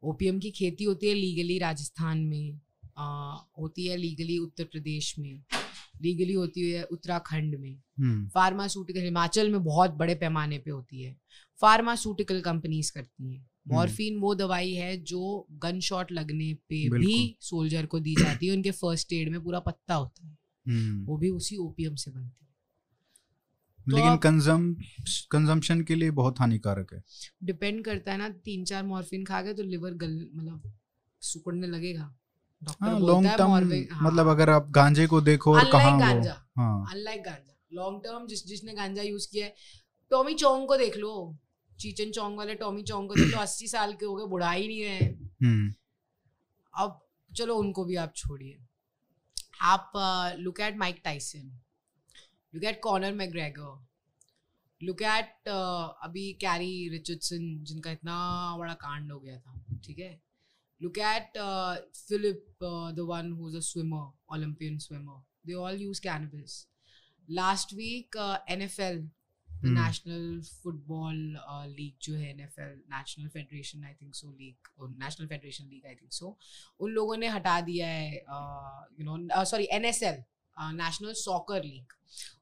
ओपियम 0.03 0.39
की 0.39 0.51
खेती 0.51 0.83
होती 0.83 1.07
है 1.07 1.13
लीगली 1.13 1.59
राजस्थान 1.59 2.19
में 2.19 2.59
आ, 2.97 3.35
होती 3.59 3.87
है 3.87 3.97
लीगली 3.97 4.37
उत्तर 4.37 4.63
प्रदेश 4.63 5.19
में 5.19 5.43
लीगली 6.01 6.33
होती 6.33 6.71
है 6.71 6.83
उत्तराखंड 6.83 7.55
में। 7.55 7.81
हम्म। 7.99 8.29
फार्मास्यूटिकल 8.29 8.99
हिमाचल 8.99 9.49
में 9.49 9.63
बहुत 9.63 9.91
बड़े 9.91 10.15
पैमाने 10.15 10.57
पे 10.57 10.71
होती 10.71 11.03
है। 11.03 11.17
फार्मास्यूटिकल 11.61 12.41
कंपनीज़ 12.41 12.91
करती 12.93 13.33
हैं। 13.33 13.50
मॉर्फिन 13.67 14.17
वो 14.19 14.35
दवाई 14.35 14.73
है 14.73 14.97
जो 14.97 15.47
गन 15.51 15.79
शॉट 15.79 16.11
लगने 16.11 16.53
पे 16.53 16.89
भी 16.89 17.37
सोल्जर 17.41 17.85
को 17.85 17.99
दी 17.99 18.15
जाती 18.19 18.47
है 18.47 18.53
उनके 18.53 18.71
फ़र्स्ट 18.71 19.13
एड 19.13 19.29
में 19.29 19.43
पूरा 19.43 19.59
पत्ता 19.59 19.95
होता 19.95 20.27
है। 20.27 20.37
हम्म। 20.67 21.05
वो 21.05 21.17
भी 21.17 21.29
उसी 21.29 21.57
ओपियम 21.57 21.95
से 21.95 22.11
बनती 22.11 22.45
है। 22.45 22.51
तो 23.89 23.95
लेकिन 23.95 24.17
कंजम 24.17 24.75
कंजम्पशन 25.31 25.81
के 25.81 25.95
लिए 25.95 26.11
बहुत 26.11 26.39
हानिकारक 26.39 26.93
है। 26.93 27.03
डिपेंड 27.43 27.85
करता 27.85 28.11
है 28.11 28.17
ना 28.17 28.29
तीन 28.29 28.65
चार 28.65 28.83
मॉर्फिन 28.83 29.25
खा 29.25 29.41
गए 29.41 29.53
तो 29.53 29.63
लिवर 29.63 29.91
गल 29.91 30.29
मतलब 30.35 30.73
सुकड़ने 31.21 31.67
लगेगा। 31.67 32.15
डॉक्टर 32.63 32.85
हाँ 32.85 32.99
लॉन्ग 32.99 33.27
टर्म 33.27 33.51
हाँ। 33.93 34.11
मतलब 34.11 34.27
अगर 34.27 34.49
आप 34.49 34.69
गांजे 34.69 35.07
को 35.07 35.21
देखो 35.21 35.53
और 35.53 35.71
कहाँ 35.71 35.99
गांजा। 35.99 36.51
हाँ। 36.57 36.85
अनलाइक 36.91 37.23
गांजा। 37.23 37.57
लॉन्ग 37.73 38.01
टर्म 38.03 38.27
जिस 38.27 38.47
जिसने 38.47 38.73
गांजा 38.73 39.01
यूज़ 39.01 39.27
किया 39.31 39.45
है 39.45 39.53
टॉमी 40.11 40.33
चौंग 40.33 40.67
को 40.67 40.77
देख 40.77 40.97
लो। 40.97 41.37
चीचन 41.81 42.11
चौंग 42.15 42.37
वाले 42.37 42.55
टॉमी 42.55 42.83
चौंग 42.91 43.07
को 43.09 43.15
देख 43.15 43.33
लो 43.35 43.39
अस्सी 43.41 43.67
साल 43.67 43.93
के 43.99 44.05
हो 44.05 44.15
गए 44.15 44.25
बुढ़ा 44.29 44.51
ही 44.51 44.67
नहीं 44.67 44.83
रहे 44.85 45.05
हम्म। 45.45 45.73
अब 46.73 46.99
चलो 47.31 47.55
उनको 47.57 47.85
भी 47.85 47.95
आप 48.05 48.13
छोड़िए। 48.15 48.57
आप 49.73 49.91
look 50.39 50.59
at 50.59 50.77
Mike 50.77 51.01
Tyson 51.03 51.51
look 52.53 52.63
at 52.71 52.79
Conor 52.83 53.13
McGregor 53.13 53.79
look 54.81 55.01
at 55.01 55.47
अभी 55.49 56.31
कैरी 56.41 56.71
रिचर्डसन 56.91 57.63
जिनका 57.69 57.91
इतना 57.91 58.15
बड़ा 58.57 58.73
कांड 58.83 59.11
हो 59.11 59.19
गया 59.19 59.39
था 59.39 59.79
ठीक 59.85 59.99
है? 59.99 60.11
Look 60.81 60.97
at 60.97 61.37
Philip 61.97 62.63
the 62.95 63.05
one 63.09 63.31
who 63.31 63.49
is 63.49 63.57
a 63.57 63.59
swimmer 63.69 64.35
Olympian 64.35 64.77
swimmer 64.87 65.21
they 65.47 65.53
all 65.65 65.81
use 65.81 66.01
cannabis 66.01 66.65
last 67.27 67.73
week 67.73 68.17
NFL 68.49 68.99
the 68.99 69.03
Hmm. 69.03 69.20
National 69.65 70.41
football 70.63 71.15
league 71.69 71.93
जो 72.01 72.15
है 72.15 72.29
NFL 72.29 72.73
national 72.93 73.27
federation 73.29 73.83
I 73.83 73.93
think 73.93 74.15
so 74.15 74.31
league 74.31 74.69
national 75.03 75.27
federation 75.27 75.65
league 75.65 75.85
I 75.87 75.95
think 75.95 76.13
so 76.13 76.37
उन 76.79 76.91
लोगों 76.91 77.17
ने 77.17 77.27
हटा 77.29 77.59
दिया 77.61 77.87
है 77.87 78.15
you 78.15 79.05
know 79.05 79.43
sorry 79.45 79.67
NSL 79.71 80.23
national 80.75 81.13
soccer 81.17 81.63
league 81.63 81.93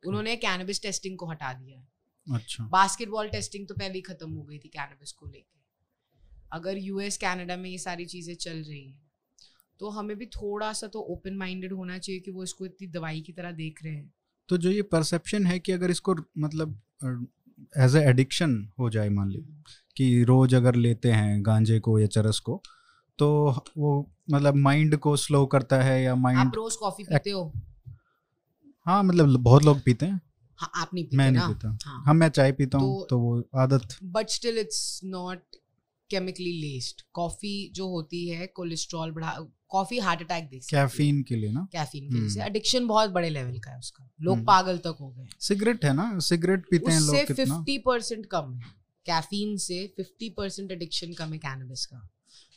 उन्होंने 0.07 0.35
cannabis 0.37 0.81
testing 0.81 1.17
को 1.17 1.25
हटा 1.25 1.53
दिया 1.53 1.79
है। 1.79 1.87
अच्छा। 2.27 2.63
बास्केटबॉल 2.71 3.29
टेस्टिंग 3.29 3.67
तो 3.67 3.75
पहले 3.75 3.93
ही 3.93 4.01
खत्म 4.01 4.31
हो 4.31 4.43
गई 4.43 4.57
थी 4.57 4.69
कैनबिस 4.69 5.11
को 5.11 5.27
लेके। 5.27 5.57
अगर 6.51 6.77
यूएस 6.77 7.17
कनाडा 7.17 7.57
में 7.57 7.69
ये 7.69 7.77
सारी 7.79 8.05
चीज़ें 8.05 8.33
चल 8.35 8.63
रही 8.63 8.85
हैं 8.85 9.01
तो 9.79 9.89
हमें 9.89 10.15
भी 10.17 10.25
थोड़ा 10.25 10.71
सा 10.73 10.87
तो 10.87 10.99
ओपन 11.13 11.35
माइंडेड 11.37 11.73
होना 11.73 11.97
चाहिए 11.97 12.21
कि 12.21 12.31
वो 12.31 12.43
इसको 12.43 12.65
इतनी 12.65 12.87
दवाई 12.89 13.21
की 13.21 13.33
तरह 13.33 13.51
देख 13.53 13.83
रहे 13.83 13.93
हैं। 13.93 14.13
तो 14.49 14.57
जो 14.57 14.71
ये 14.71 14.81
परसेप्शन 14.91 15.45
है 15.45 15.59
कि 15.59 15.71
अगर 15.71 15.91
इसको 15.91 16.15
मतलब 16.37 16.81
एज 17.77 17.95
ए 17.95 17.99
एडिक्शन 17.99 18.69
हो 18.79 18.89
जाए 18.89 19.09
मान 19.09 19.29
ली 19.29 19.45
कि 19.97 20.23
रोज 20.23 20.55
अगर 20.55 20.75
लेते 20.75 21.11
हैं 21.11 21.45
गांजे 21.45 21.79
को 21.79 21.99
या 21.99 22.07
चरस 22.07 22.39
को 22.39 22.61
तो 23.19 23.55
वो 23.77 24.11
मतलब 24.31 24.55
माइंड 24.55 24.97
को 24.97 25.15
स्लो 25.15 25.45
करता 25.45 25.81
है 25.81 26.03
या 26.03 26.15
माइंड 26.15 26.39
आप 26.39 26.51
रोज 26.55 26.75
कॉफ़ी 26.75 27.03
पीते 27.03 27.29
हो? 27.29 27.53
हाँ 28.85 29.03
मतलब 29.03 29.39
बहुत 29.39 29.63
लोग 29.63 29.81
पीते 29.83 30.05
हैं। 30.05 30.21
हाँ 30.57 30.71
आप 30.75 30.89
नहीं 30.93 31.03
पीते 31.03 31.17
मैं 31.17 31.31
ना? 31.31 31.45
नहीं 31.47 31.55
पीता। 31.55 31.77
हाँ। 31.85 32.03
हाँ 32.05 32.13
मैं 32.13 32.29
चाय 32.29 32.51
पीता 32.51 32.77
हूँ 32.77 32.99
तो- 32.99 33.09
तो 33.09 33.19
वो 33.19 33.43
आदत 33.55 33.87
but 34.03 34.29
still 34.29 34.57
it's 34.57 35.01
not 35.03 35.39
chemically 36.11 36.51
laced 36.61 37.01
coffee 37.13 37.71
जो 37.75 37.87
होती 37.87 38.27
है 38.29 38.47
कोलेस्ट्रॉल 38.47 39.11
बढ़ा 39.11 39.37
कॉफ़ी 39.69 39.99
हार्ट 39.99 40.21
अटैक 40.21 40.49
दे 40.49 40.59
कैफीन 40.69 41.21
के 41.23 41.35
लिए 41.35 41.51
ना? 41.51 41.67
कैफीन 41.71 42.09
की 42.09 42.17
हम्म। 42.17 42.41
एडिक्शन 42.41 42.87
बहुत 42.87 43.09
बड़े 43.09 43.29
लेवल 43.29 43.59
का 43.59 43.71
है 43.71 43.77
उसका। 43.79 44.09
लोग 44.21 44.35
हम्म। 44.35 44.45
पागल 44.45 44.77
तक 44.77 44.95
हो 44.99 45.09
गए 45.09 45.27
सिगरेट 45.39 45.85
है 45.85 45.93
ना? 45.93 46.17
सिगरेट 46.19 46.65
पीते 46.71 46.91
हैं 46.91 46.99
लोग 46.99 47.15
कितना? 47.17 47.55
फिफ्टी 47.55 47.77
परसेंट 47.77 48.25
कम 48.25 48.53
है। 48.53 48.77
कैफीन 49.05 49.55
से 49.57 49.85
फिफ्टी 49.97 50.29
परसेंट 50.29 50.71
एडिक्शन 50.71 51.13
कम 51.13 51.33
है 51.33 51.37
कैनबिस 51.39 51.85
का। 51.85 52.07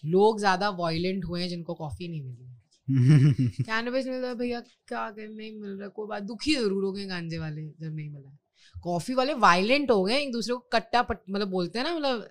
लोग 0.05 0.39
ज़्यादा 0.39 0.69
वायलेंट 0.79 1.25
हुए 1.25 1.41
हैं 1.43 1.49
जिनको 1.49 1.75
कॉफ़ी 1.75 2.09
नहीं 2.09 2.23
मिली 2.23 3.63
कैनबिस 3.63 4.07
मिल 4.07 4.15
रहा 4.15 4.31
है 4.31 4.35
भैया 4.37 4.61
क्या 4.61 5.11
कर 5.11 5.29
नहीं 5.29 5.51
मिल 5.61 5.71
रहा 5.71 5.89
कोई 5.89 6.07
बात 6.09 6.23
दुखी 6.23 6.55
ज़रूर 6.55 6.85
हो 6.85 6.93
गए 6.93 7.05
गांजे 7.07 7.39
वाले 7.39 7.63
जब 7.81 7.95
नहीं 7.95 8.11
मिला 8.11 8.37
कॉफ़ी 8.85 9.15
वाले 9.15 9.35
वायलेंट 9.35 9.91
हो 9.91 10.03
गए 10.05 10.17
एक 10.19 10.33
दूसरे 10.33 10.55
को 10.55 10.69
कट्टा 10.73 11.03
पट 11.03 11.19
मतलब 11.31 11.49
बोलते 11.49 11.79
हैं 11.79 11.87
ना 11.87 11.95
मतलब 11.97 12.29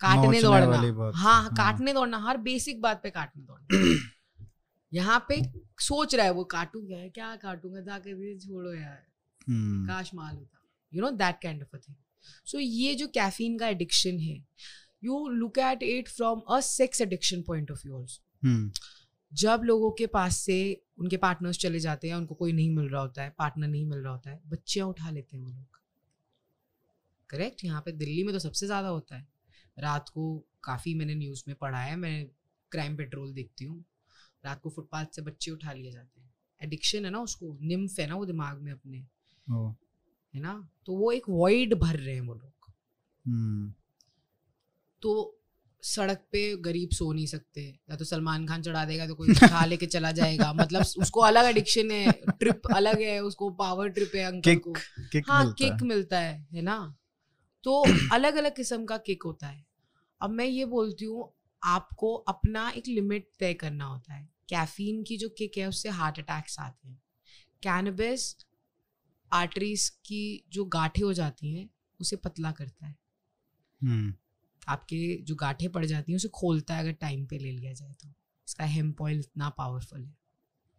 काटने 0.00 0.40
दौड़ना। 0.42 0.76
हाँ 1.14 1.42
हाँ। 1.42 1.50
काटने 1.50 1.92
दौड़ना 1.92 2.18
हर 2.18 2.36
बेसिक 2.38 2.80
बात 2.80 3.00
पे 3.02 3.10
काटने 3.10 3.42
दौड़ना। 3.42 4.04
यहाँ 4.92 5.24
पे 5.28 5.42
सोच 5.80 6.14
रहा 6.14 6.26
है 6.26 6.32
वो 6.32 6.44
काटू 6.44 6.80
क्या 6.86 6.98
है 6.98 7.08
क्या 7.10 7.34
काटूँगा? 7.36 7.80
जाके 7.80 8.14
भी 8.14 8.38
छोड़ो 8.38 8.72
यार। 8.74 9.02
हम्म, 9.48 9.86
काश 9.86 10.10
माल 10.14 10.34
होता। 10.34 10.62
You 10.92 11.02
know 11.02 11.10
that 11.10 11.40
kind 11.42 11.62
of 11.62 11.76
a 11.76 11.78
thing 11.78 11.96
so 12.46 12.58
ये 12.58 12.94
जो 12.94 13.06
कैफीन 13.08 13.58
का 13.58 13.68
एडिक्शन 13.68 14.18
है 14.18 14.36
you 15.04 15.26
look 15.28 15.58
at 15.58 15.82
it 15.82 16.08
from 16.08 16.40
a 16.40 16.60
sex 16.60 17.00
addiction 17.00 17.42
point 17.42 17.70
of 17.70 17.82
view 17.84 17.96
also 17.96 18.22
जब 19.32 19.62
लोगों 19.64 19.90
के 19.90 20.06
पास 20.06 20.36
से 20.36 20.58
उनके 20.98 21.16
पार्टनर्स 21.16 21.58
चले 21.58 21.78
जाते 21.80 22.08
हैं 22.08 22.14
उनको 22.14 22.34
कोई 22.34 22.52
नहीं 22.52 22.70
मिल 22.76 22.88
रहा 22.88 23.00
होता 23.02 23.22
है 23.22 23.30
पार्टनर 23.38 23.68
नहीं 23.68 23.86
मिल 23.86 23.98
रहा 23.98 24.12
होता 24.12 24.30
है 24.30 24.40
बच्चियाँ 24.46 24.86
उठा 24.88 25.10
लेते 25.10 25.36
हैं 25.36 25.44
वो 25.44 25.50
लोग। 25.50 25.80
करेक्ट 27.30 27.64
यहाँ 27.64 27.80
पे 27.80 27.92
दिल्ली 27.92 28.22
में 28.22 28.32
तो 28.32 28.38
सबसे 28.38 28.66
ज़्यादा 28.66 28.88
होता 28.88 29.16
है। 29.16 29.26
रात 29.78 30.08
को 30.08 30.44
काफ़ी 30.64 30.94
मैंने 30.94 31.14
न्यूज़ 31.14 31.44
में 31.48 31.56
पढ़ा 31.56 31.78
है 31.78 31.96
मैं 31.96 32.26
क्राइम 32.70 32.96
पेट्रोल 32.96 33.32
देखती 33.32 33.64
हूँ। 33.64 33.84
रात 34.44 34.60
को 34.60 34.70
फुटपाथ 34.70 35.06
से 35.06 35.22
बच्चे 35.22 35.50
उठा 35.50 35.72
लिए 35.72 35.92
जाते 35.92 36.20
हैं। 36.20 36.34
एडिक्शन 36.62 37.04
है 37.04 37.10
ना 37.10 37.20
उसको 37.20 37.58
निम्फ 37.62 37.98
है 38.00 38.06
ना 38.06 38.14
वो 38.14 38.26
दिमाग 38.26 38.60
में 38.60 38.72
अपने। 38.72 38.98
है 40.34 40.40
ना? 40.40 40.68
तो 40.86 40.92
वो 40.92 41.12
एक 41.12 41.22
वॉइड 41.28 41.74
भर 41.74 41.96
रहे 41.96 42.14
हैं 42.14 42.20
वो 42.20 42.34
लोग। 42.34 42.52
हम्म, 43.26 43.72
तो 45.02 45.32
सड़क 45.82 46.18
पे 46.32 46.56
गरीब 46.56 46.90
सो 46.90 47.12
नहीं 47.12 47.26
सकते। 47.26 47.78
या 47.90 47.96
तो 47.96 48.04
सलमान 48.04 48.46
खान 48.46 48.62
चढ़ा 48.62 48.84
देगा 48.84 49.06
तो 49.06 49.14
कोई 49.14 49.28
उठा 49.30 49.64
लेके 49.66 49.86
चला 49.86 50.12
जाएगा। 50.12 50.52
मतलब 50.52 50.82
उसको 50.98 51.20
अलग 51.20 51.44
एडिक्शन 51.44 51.90
है 51.90 52.12
ट्रिप 52.12 52.62
अलग 52.74 53.00
है 53.00 53.20
उसको 53.20 53.50
पावर 53.50 53.88
ट्रिप 53.88 54.12
है 54.14 54.24
अंकल 54.24 54.50
किक 54.50 54.64
को। 54.64 54.72
किक 55.12 55.24
हाँ 55.26 55.44
मिलता 55.44 55.64
किक 55.64 55.72
है। 55.72 55.88
मिलता 55.88 56.18
है 56.18 56.48
है 56.52 56.62
ना? 56.62 56.96
तो 57.66 57.84
अलग 58.12 58.34
अलग 58.34 58.56
किस्म 58.56 58.84
का 58.84 58.96
किक 58.96 59.22
होता 59.22 59.46
है। 59.46 59.66
अब 60.20 60.30
मैं 60.30 60.44
ये 60.44 60.64
बोलती 60.64 61.04
हूँ 61.04 61.32
आपको 61.64 62.14
अपना 62.14 62.70
एक 62.70 62.88
लिमिट 62.88 63.28
तय 63.38 63.54
करना 63.54 63.84
होता 63.84 64.14
है। 64.14 64.28
कैफीन 64.48 65.02
की 65.02 65.16
जो 65.16 65.28
किक 65.28 65.58
है 65.58 65.68
उससे 65.68 65.88
हार्ट 65.88 66.18
अटैक्स 66.18 66.60
आते 66.60 66.88
हैं। 66.88 67.02
कैनबिस 67.62 68.46
आर्टरीज 69.32 69.88
की 69.88 70.44
जो 70.48 70.64
गांठें 70.64 71.02
हो 71.02 71.12
जाती 71.12 71.54
हैं 71.54 71.70
उसे 72.00 72.16
पतला 72.16 72.52
करता 72.52 72.86
है। 72.86 72.96
हम्म, 73.82 74.14
आपके 74.68 75.22
जो 75.22 75.34
गाठे 75.34 75.68
पड़ 75.68 75.84
जाती 75.84 76.12
हैं 76.12 76.16
उसे 76.16 76.28
खोलता 76.28 76.74
है 76.74 76.80
अगर 76.80 76.92
टाइम 76.92 77.26
पे 77.26 77.38
ले 77.38 77.52
लिया 77.52 77.72
जाए 77.72 77.92
तो। 77.92 78.08
इसका 78.48 78.64
हेम्प 78.64 79.02
ऑयल 79.02 79.18
इतना 79.18 79.48
पावरफुल 79.48 80.04
है। 80.04 80.16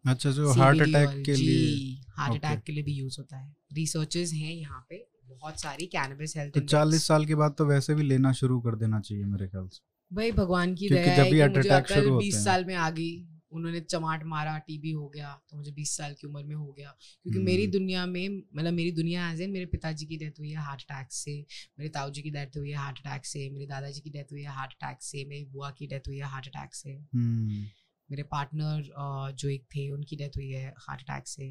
अच्छा 0.06 0.32
जो 0.32 0.52
हार्ट 0.52 0.82
अटैक 0.82 1.26
के 1.26 1.36
लिए। 1.36 2.02
Heart 2.10 2.34
Okay. 2.34 2.46
अटैक 2.46 2.64
के 2.64 2.72
लिए 2.72 2.84
भी 2.84 2.94
यूज़ 2.94 3.16
होता 3.20 3.38
है। 3.38 3.56
रिसर्चेस 3.74 4.34
हैं 4.34 4.54
यहाँ 4.54 4.86
पे। 4.90 5.17
बहुत 5.30 5.62
सारी 5.62 5.86
कैनबिस 5.86 6.38
हेल्थ 6.38 6.54
तो 6.54 6.62
चालीस 6.68 7.08
साल 7.08 7.26
के 7.26 7.36
बाद 7.36 7.56
तो 7.58 7.66
वैसे 7.66 7.96
भी 7.96 8.04
लेना 8.04 8.34
शुरू 8.34 8.60
कर 8.60 8.76
देना 8.76 9.00
चाहिए 9.00 9.26
मेरे 9.26 9.48
ख्याल 9.48 9.68
से। 9.68 10.16
भाई 10.16 10.32
भगवान 10.32 10.76
की 10.76 10.90
दया 10.90 11.16
जब 11.16 11.24
है 11.24 11.32
भी 11.32 11.38
कि 11.38 11.44
heart 11.44 11.58
मुझे 11.58 11.70
अकल 11.70 11.96
शुरू 11.96 12.14
होते 12.14 12.26
बीस 12.26 12.36
हैं। 12.36 12.44
साल 12.44 12.66
में 12.66 12.76
आ 12.76 12.90
गई 12.90 13.28
उन्होंने 13.52 13.80
चमाट 13.80 14.24
मारा 14.26 14.58
टीबी 14.58 14.92
हो 14.92 15.08
गया 15.10 15.30
तो 15.50 15.58
मुझे 15.58 15.72
बीस 15.72 15.96
साल 15.98 16.14
की 16.14 16.28
उम्र 16.28 16.44
में 16.44 16.56
हो 16.56 16.66
गया। 16.78 16.90
क्योंकि 17.24 17.40
मेरी 17.40 17.64
हम्म। 17.64 17.72
दुनिया 17.72 18.06
में 18.06 18.42
मतलब 18.56 18.74
मेरी 18.74 18.92
दुनिया 18.92 19.30
एज 19.32 19.42
मेरे 19.50 19.66
पिताजी 19.66 20.06
की 20.06 20.18
डेथ 20.18 20.40
हुई 20.40 20.50
है 20.50 20.58
हार्ट 20.58 20.82
अटैक 20.82 21.12
से 21.12 21.46
मेरे 21.80 21.90
ताऊ 21.90 22.10
जी 22.10 22.22
की 22.22 22.32
डेथ 22.32 22.58
हुई 22.58 22.70
है 22.70 22.78
हार्ट 22.78 23.00
अटैक 23.06 23.26
से 23.26 23.50
मेरे 23.50 23.66
दादाजी 23.66 24.02
की 24.02 24.10
डेथ 24.10 24.32
हुई 24.32 24.42
है 24.42 24.50
हार्ट 24.50 24.74
अटैक 24.74 24.98
से 25.02 25.26
मेरी 25.26 25.46
बुआ 25.46 25.70
की 25.72 25.88
डेथ 25.88 26.08
हुई 26.08 26.18
है 26.18 26.24
हार्ट 26.24 26.48
अटैक 26.48 26.76
से। 26.76 26.92
हम्म, 26.92 27.64
मेरे 28.10 28.24
पार्टनर 28.26 29.34
जो 29.34 29.50
एक 29.50 29.64
थे 29.76 29.90
उनकी 29.92 30.16
डेथ 30.16 30.38
हुई 30.38 30.50
है 30.50 30.74
हार्ट 30.80 31.02
अटैक 31.02 31.28
से। 31.28 31.50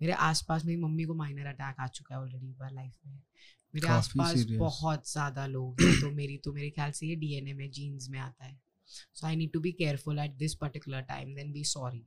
मेरे 0.00 0.12
आसपास 0.24 0.64
मेरी 0.64 0.80
मम्मी 0.80 1.04
को 1.04 1.14
माइनर 1.14 1.46
अटैक 1.46 1.80
आ 1.80 1.86
चुका 1.88 2.14
है 2.14 2.20
ऑलरेडी 2.20 2.52
बार 2.58 2.72
लाइफ 2.74 2.94
में। 3.06 3.22
मेरे 3.74 3.88
आसपास 3.88 4.44
बहुत 4.50 5.10
ज़्यादा 5.10 5.46
लोग 5.48 5.82
हैं 5.82 6.00
तो 6.00 6.10
मेरी 6.12 6.36
तो 6.44 6.52
मेरे 6.52 6.70
ख्याल 6.70 6.92
से 6.92 7.06
ये 7.06 7.16
डीएनए 7.16 7.52
में 7.54 7.70
जीन्स 7.70 8.08
में 8.10 8.18
आता 8.20 8.44
है। 8.44 8.58
So 8.90 9.26
I 9.26 9.36
need 9.36 9.52
to 9.52 9.60
be 9.60 9.72
careful 9.72 10.18
at 10.18 10.36
this 10.36 10.54
particular 10.56 11.00
time 11.08 11.34
then 11.34 11.52
be 11.52 11.64
sorry 11.66 12.04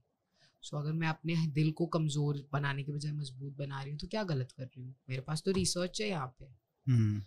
so 0.63 0.77
अगर 0.77 0.93
मैं 0.93 1.07
अपने 1.07 1.35
दिल 1.53 1.71
को 1.71 1.85
कमज़ोर 1.89 2.45
बनाने 2.53 2.83
के 2.83 2.91
बजाय 2.91 3.11
मज़बूत 3.11 3.57
बना 3.57 3.81
रही 3.81 3.91
हूँ 3.91 3.99
तो 3.99 4.07
क्या 4.07 4.23
गलत 4.25 4.51
कर 4.51 4.63
रही 4.63 4.81
हूँ? 4.81 4.95
मेरे 5.09 5.21
पास 5.21 5.41
तो 5.45 5.51
रिसर्च 5.51 6.01
है 6.01 6.07
यहाँ 6.07 6.35
पे। 6.39 6.45
हम्म, 6.87 7.21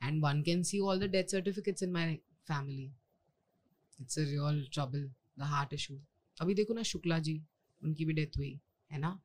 and 0.00 0.22
one 0.22 0.40
can 0.44 0.62
see 0.64 0.78
all 0.82 0.98
the 0.98 1.06
death 1.08 1.30
certificates 1.30 1.84
in 1.84 1.92
my 1.92 2.06
family. 2.48 2.90
It's 3.98 4.18
a 4.18 4.24
real 4.24 4.58
the 5.40 5.50
heart 5.52 5.78
issue. 5.78 5.98
अभी 6.40 6.54
देखो 6.54 6.74
ना 6.74 6.82
शुक्ला 6.82 7.18
जी 7.18 7.42
उनकी 7.82 8.04
भी 8.04 8.12
डेथ 8.12 8.36
हुई 8.36 8.60
है 8.92 8.98
ना? 8.98 9.20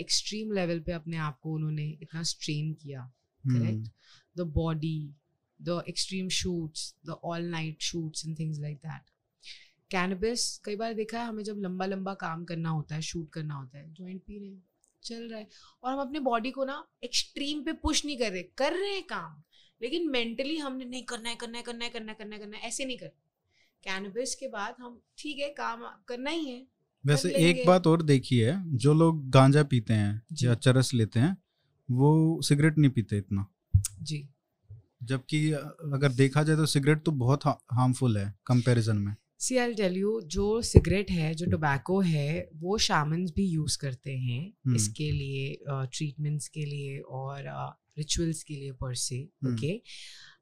एक्सट्रीम 0.00 0.52
लेवल 0.52 0.80
पे 0.80 0.92
अपने 0.92 1.16
आप 1.16 1.40
को 1.40 1.52
उन्होंने 1.52 1.98
इतना 2.02 2.22
स्ट्रेन 2.22 2.74
किया 2.74 3.12
correct? 3.44 3.90
The 4.38 4.46
body 4.58 5.08
the 5.62 5.76
extreme 5.92 6.28
shoots 6.42 6.94
the 7.08 7.14
all 7.24 7.42
night 7.56 7.76
shoots 7.90 8.26
and 8.26 8.36
things 8.40 8.60
like 8.60 8.80
that. 8.84 9.10
Cannabis 9.94 10.58
कई 10.64 10.76
बार 10.76 10.94
देखा 10.94 11.20
है 11.20 11.26
हमें 11.26 11.44
जब 11.44 11.56
लंबा 11.58 11.86
लंबा 11.86 12.14
काम 12.14 12.44
करना 12.44 12.68
होता 12.68 12.94
है 12.94 13.02
शूट 13.02 13.30
करना 13.30 13.54
होता 13.54 13.78
है 13.78 13.92
जॉइंट 13.92 14.22
पी 14.22 14.38
रहे 14.38 14.48
हैं 14.48 14.62
चल 15.02 15.28
रहा 15.28 15.38
है। 15.38 15.48
और 15.82 15.92
हम 15.92 16.00
अपने 16.00 16.18
बॉडी 16.18 16.50
को 16.50 16.64
ना 16.64 16.88
एक्सट्रीम 17.04 17.64
पे 17.64 17.72
पुश 17.72 18.04
नहीं 18.04 18.18
कर 18.18 18.32
रहे 18.32 18.42
कर 18.42 18.72
रहे 18.72 18.94
हैं 18.94 19.02
काम 19.02 19.42
लेकिन 19.82 20.10
मेंटली 20.10 20.56
हमने 20.56 20.84
नहीं 20.84 21.02
करना 21.02 21.28
है 21.28 21.36
करना 21.36 21.58
है 21.58 21.64
करना 21.64 21.84
है 21.84 21.90
करना 21.90 22.12
है 22.12 22.18
करना 22.18 22.34
है 22.34 22.40
करना 22.40 22.56
है 22.56 22.62
ऐसे 22.62 22.84
नहीं 22.84 22.98
कर 22.98 23.12
कैनबिस 23.84 24.34
के 24.34 24.48
बाद 24.48 24.74
हम 24.80 25.00
ठीक 25.18 25.38
है 25.38 25.48
काम 25.58 25.82
करना 26.08 26.30
ही 26.30 26.44
है 26.44 26.62
वैसे 27.04 27.32
एक 27.48 27.66
बात 27.66 27.86
और 27.86 28.02
देखी 28.02 28.38
है 28.38 28.62
जो 28.76 28.94
लोग 28.94 29.28
गांजा 29.30 29.62
पीते 29.70 29.94
हैं 29.94 30.22
या 30.42 30.54
चरस 30.56 30.92
लेते 30.94 31.20
हैं 31.20 31.36
वो 31.88 32.40
सिगरेट 32.42 32.78
नहीं 32.78 32.90
पीते 32.90 33.18
इतना। 33.18 33.46
जी। 34.02 34.28
जबकि 35.02 35.50
अगर 35.52 36.12
देखा 36.12 36.42
जाए 36.42 36.56
तो 36.56 36.66
सिगरेट 36.66 37.02
तो 37.04 37.12
बहुत 37.12 37.46
हार्मफुल 37.46 38.16
है 38.18 38.32
कंपैरिजन 38.46 38.96
में। 38.96 39.14
सी 39.38 39.56
आई 39.56 39.74
टेल 39.74 39.96
यू 39.96 40.20
जो 40.34 40.60
सिगरेट 40.62 41.10
है 41.10 41.34
जो 41.34 41.46
टोबैको 41.50 42.00
है 42.02 42.48
वो 42.56 42.78
शामन्स 42.78 43.32
भी 43.36 43.46
यूज़ 43.46 43.78
करते 43.78 44.16
हैं 44.18 44.42
हम्म। 44.66 44.76
इसके 44.76 45.10
लिए 45.12 45.56
ट्रीटमेंट्स 45.68 46.48
के 46.48 46.64
लिए 46.64 46.98
और 47.18 47.44
रिचुअल्स 47.98 48.42
के 48.42 48.54
लिए 48.54 48.72
पर 48.72 48.94
से। 48.98 49.22
ओके 49.46 49.72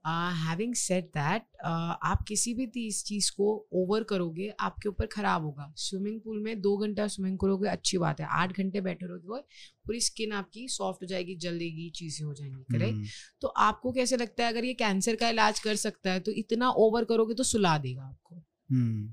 हैविंग 0.04 0.74
सेड 0.74 1.04
दैट 1.06 1.42
आप 1.64 2.24
किसी 2.28 2.54
भी 2.54 2.86
इस 2.86 3.04
चीज़ 3.04 3.30
को 3.32 3.46
ओवर 3.74 4.02
करोगे 4.04 4.48
आपके 4.60 4.88
ऊपर 4.88 5.06
खराब 5.06 5.44
होगा। 5.44 5.72
स्विमिंग 5.78 6.20
पूल 6.20 6.40
में 6.42 6.60
दो 6.60 6.76
घंटा 6.78 7.06
स्विमिंग 7.08 7.38
करोगे 7.38 7.68
अच्छी 7.68 7.98
बात 7.98 8.20
है। 8.20 8.26
आठ 8.32 8.52
घंटे 8.52 8.80
बैठे 8.80 9.06
रहोगे 9.06 9.40
पूरी 9.86 10.00
स्किन 10.00 10.32
आपकी 10.32 10.66
सॉफ्ट 10.68 11.02
हो 11.02 11.06
जाएगी 11.06 11.34
जलेगी 11.36 11.88
चीज़ें 11.90 12.24
हो 12.26 12.34
जाएँगी 12.34 12.62
करेक्ट 12.70 12.94
हम्म, 12.94 13.06
तो 13.42 13.48
आपको 13.48 13.92
कैसे 13.92 14.16
लगता 14.16 14.44
है 14.44 14.52
अगर 14.52 14.64
ये 14.64 14.74
कैंसर 14.74 15.16
का 15.16 15.28
इलाज 15.28 15.60
कर 15.60 15.76
सकता 15.78 16.12
है 16.12 16.20
तो 16.20 16.32
इतना 16.34 16.70
ओवर 16.78 17.04
करोगे 17.04 17.34
तो 17.34 17.42
सुला 17.44 17.76
देगा 17.78 18.02
आपको। 18.02 18.36
हम्म, 18.36 19.12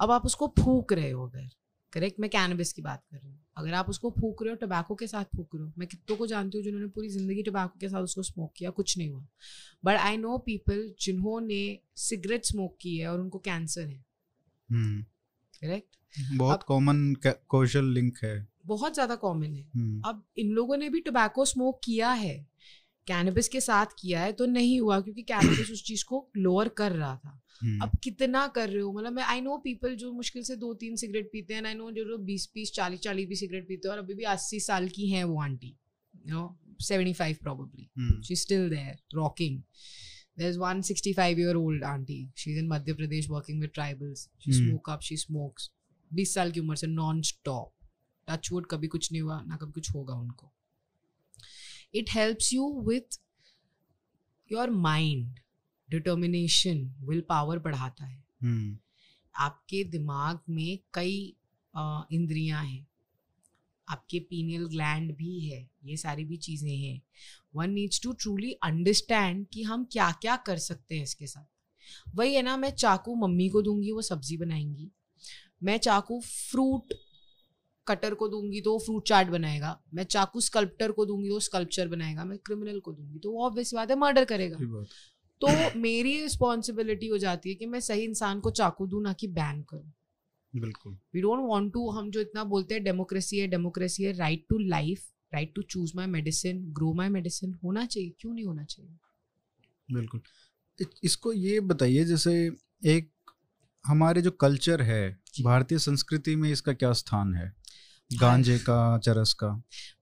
अब 0.00 0.10
आप 0.10 0.26
उसको 0.26 0.52
फूक 0.58 0.92
रहे 0.92 1.10
हो 1.10 1.26
अगर 1.28 1.48
करेक्ट 1.92 2.20
मैं 2.20 2.30
कैनबिस 2.30 2.72
की 2.72 2.82
बात 2.82 3.02
कर 3.04 3.16
रही 3.16 3.30
हूँ। 3.30 3.41
अगर 3.56 3.74
आप 3.74 3.88
उसको 3.88 4.10
फूक 4.10 4.42
रहे 4.42 4.50
हो 4.50 4.56
टबैको 4.56 4.94
के 4.94 5.06
साथ 5.06 5.24
फूक 5.36 5.54
रहे 5.54 5.64
हो 5.64 5.72
मैं 5.78 5.88
कितनों 5.88 6.16
को 6.16 6.26
जानती 6.26 6.58
हूँ 6.58 6.64
जिन्होंने 6.64 6.86
पूरी 6.86 7.08
ज़िंदगी 7.08 7.42
टबैको 7.42 7.78
के 7.80 7.88
साथ 7.88 8.02
उसको 8.02 8.22
स्मोक 8.22 8.52
किया 8.56 8.70
कुछ 8.70 8.98
नहीं 8.98 9.10
हुआ। 9.10 9.26
बट 9.84 9.96
आई 9.96 10.16
नो 10.16 10.38
पीपल 10.38 10.94
जिन्होंने 11.00 11.78
सिगरेट 11.96 12.44
स्मोक 12.44 12.76
की 12.80 12.96
है 12.98 13.08
और 13.08 13.20
उनको 13.20 13.38
कैंसर 13.38 13.88
है। 13.88 14.04
Correct 14.68 15.96
hmm. 15.96 16.38
बहुत 16.38 16.62
कॉमन 16.62 17.14
कौशल 17.26 17.84
लिंक 17.84 18.18
है। 18.22 18.48
बहुत 18.66 18.94
ज़्यादा 18.94 19.14
कॉमन 19.14 19.54
है। 19.54 19.70
hmm. 19.70 20.08
अब 20.08 20.24
इन 20.38 20.50
लोगों 20.50 20.76
ने 20.76 20.88
भी 20.88 21.00
टोबैको 21.00 21.44
स्मोक 21.44 21.80
किया 21.84 22.10
है। 22.10 22.51
कैनबिस 23.06 23.48
के 23.48 23.60
साथ 23.60 23.86
किया 23.98 24.20
है 24.20 24.32
तो 24.32 24.46
नहीं 24.46 24.80
हुआ 24.80 25.00
क्योंकि 25.00 25.22
कैनबिस 25.22 25.70
उस 25.70 25.84
चीज़ 25.84 26.04
को 26.04 26.30
लोअर 26.36 26.68
कर 26.68 26.92
रहा 26.92 27.16
था। 27.16 27.42
हम्म, 27.60 27.80
अब 27.82 27.98
कितना 28.04 28.46
कर 28.48 28.68
रहे 28.68 28.82
हो? 28.82 28.92
मतलब 28.92 29.12
मैं 29.12 29.22
आई 29.22 29.40
नो 29.40 29.56
पीपल 29.58 29.94
जो 29.96 30.12
मुश्किल 30.12 30.42
से 30.42 30.56
दो 30.56 30.74
तीन 30.74 30.96
सिगरेट 30.96 31.30
पीते 31.32 31.54
हैं 31.54 31.64
आई 31.64 31.74
नो 31.74 31.90
जो 31.90 32.04
जो 32.04 32.18
बीस 32.18 32.50
बीस 32.54 32.72
चालीस 32.72 33.00
चालीस 33.00 33.28
भी 33.28 33.36
सिगरेट 33.36 33.68
पीते 33.68 33.88
हैं 33.88 33.92
और 33.92 34.02
अभी 34.02 34.14
भी 34.14 34.24
अस्सी 34.24 34.60
साल 34.60 34.88
की 34.88 35.08
हैं 35.10 35.24
वो 35.24 35.40
aunty 35.42 35.76
you 36.26 36.34
know 36.34 36.58
seventy 36.80 37.12
five 37.12 37.36
probably 37.42 38.22
she 38.22 38.36
still 38.36 38.70
there 38.70 38.98
rocking 39.14 39.62
there's 40.40 40.58
one 40.60 40.78
65 40.88 41.40
year 41.40 41.54
old 41.60 41.82
auntie 41.88 42.20
she's 42.42 42.60
in 42.60 42.68
madhya 42.68 42.94
pradesh 43.00 43.26
working 43.32 43.58
with 43.62 43.72
tribals. 43.78 44.20
She 44.44 44.52
Hmm. 44.52 44.60
smoke 44.60 44.88
up 44.92 45.02
she 45.08 45.16
smokes. 45.22 45.66
20 46.10 46.34
साल 46.34 46.50
की 46.50 46.60
उम्र 46.60 46.76
से 46.76 46.86
नॉन 46.86 47.22
स्टॉप 47.22 47.72
टचवुड 48.28 48.66
कभी 48.66 48.86
कुछ 48.86 49.12
नहीं 49.12 49.22
हुआ 49.22 49.42
ना 49.42 49.56
कभी 49.56 49.72
कुछ 49.72 49.90
होगा 49.94 50.14
उनको। 50.14 50.52
It 51.94 52.10
helps 52.10 52.52
you 52.52 52.70
with 52.88 53.18
your 54.50 54.70
mind 54.70 55.38
determination 55.88 56.84
willpower 57.20 57.58
बढ़ाता 57.58 58.04
है 58.04 58.24
हम्म, 58.42 58.78
आपके 59.34 59.84
दिमाग 59.84 60.40
में 60.48 60.78
कई 60.94 61.36
इंद्रियाँ 62.12 62.64
हैं। 62.64 62.86
आपके 63.88 64.18
पीनियल 64.20 64.66
ग्लैंड 64.66 65.14
भी 65.16 65.38
है। 65.40 65.60
ये 65.84 65.96
सारी 65.96 66.24
भी 66.24 66.36
चीज़ें 66.36 66.76
हैं। 66.76 67.00
One 67.54 67.70
needs 67.70 68.00
to 68.02 68.12
truly 68.12 68.52
understand 68.52 69.46
कि 69.52 69.62
हम 69.62 69.84
क्या 69.84 70.10
क्या 70.12 70.36
कर 70.36 70.58
सकते 70.58 70.94
हैं 70.94 71.02
इसके 71.02 71.26
साथ। 71.26 72.14
वही 72.16 72.34
है 72.34 72.42
ना 72.42 72.56
मैं 72.56 72.70
चाकू 72.70 73.14
मम्मी 73.16 73.48
को 73.48 73.62
दूँगी 73.62 73.92
वो 73.92 74.02
सब्ज़ी 74.02 74.36
बनाएँगी। 74.36 74.90
मैं 75.62 75.78
चाकू 75.78 76.20
फ्रूट 76.20 76.94
कटर 77.86 78.14
को 78.14 78.28
दूँगी 78.28 78.60
तो 78.60 78.72
वो 78.72 78.78
फ्रूट 78.78 79.06
चाट 79.08 79.26
बनाएगा। 79.26 79.78
मैं 79.94 80.04
चाकू 80.04 80.40
स्कल्प्टर 80.40 80.92
को 80.92 81.06
दूँगी 81.06 81.28
तो 81.28 81.40
स्कल्पचर 81.40 81.88
बनाएगा। 81.88 82.24
मैं 82.24 82.38
क्रिमिनल 82.38 82.80
को 82.80 82.92
दूँगी 82.92 83.18
तो 83.18 83.30
वो 83.30 83.46
ऑब्वियस 83.46 83.74
बात 83.74 83.90
है 83.90 83.96
मर्डर 83.96 84.24
करेगा। 84.24 84.58
तो 85.40 85.78
मेरी 85.78 86.20
रिस्पॉन्सिबिलिटी 86.22 87.06
हो 87.06 87.18
जाती 87.18 87.48
है 87.48 87.54
कि 87.54 87.66
मैं 87.66 87.80
सही 87.80 88.02
इंसान 88.02 88.40
को 88.40 88.50
चाकू 88.50 88.86
दूँ 88.86 89.02
ना 89.02 89.12
कि 89.12 89.26
बैन 89.28 89.62
करूँ। 89.62 89.92
बिल्कुल। 90.54 90.96
वी 91.14 91.20
डोंट 91.20 91.40
वांट 91.48 91.72
टू 91.72 91.88
हम 91.90 92.10
जो 92.10 92.20
इतना 92.20 92.44
बोलते 92.44 92.74
हैं 92.74 92.84
डेमोक्रेसी 92.84 93.38
है 93.38 93.46
डेमोक्रेसी 93.48 94.02
है 94.02 94.12
right 94.12 94.44
to 94.48 94.58
life 94.58 95.08
right 95.32 95.54
to 95.54 95.62
choose 95.62 95.92
my 95.96 96.06
medicine 96.06 96.62
grow 96.72 96.92
my 96.94 97.08
medicine 97.08 97.54
होना 97.64 97.84
चाहिए 97.86 98.12
क्यों 98.20 98.32
नहीं 98.34 98.44
होना 98.44 98.64
चाहिए? 98.64 98.90
बिल्कुल। 99.88 100.20
इसको 101.04 101.32
ये 101.32 101.60
बताइए 101.60 102.04
जैसे 102.04 102.32
एक 102.86 103.10
हमारे 103.84 104.22
जो 104.22 104.30
कल्चर 104.30 104.82
है 104.82 105.18
भारतीय 105.42 105.78
संस्कृति 105.78 106.36
में 106.36 106.50
इसका 106.50 106.72
क्या 106.72 106.92
स्थान 106.92 107.34
है? 107.34 107.52
गांजे 108.20 108.58
का 108.58 108.98
चरस 108.98 109.32
का। 109.32 109.48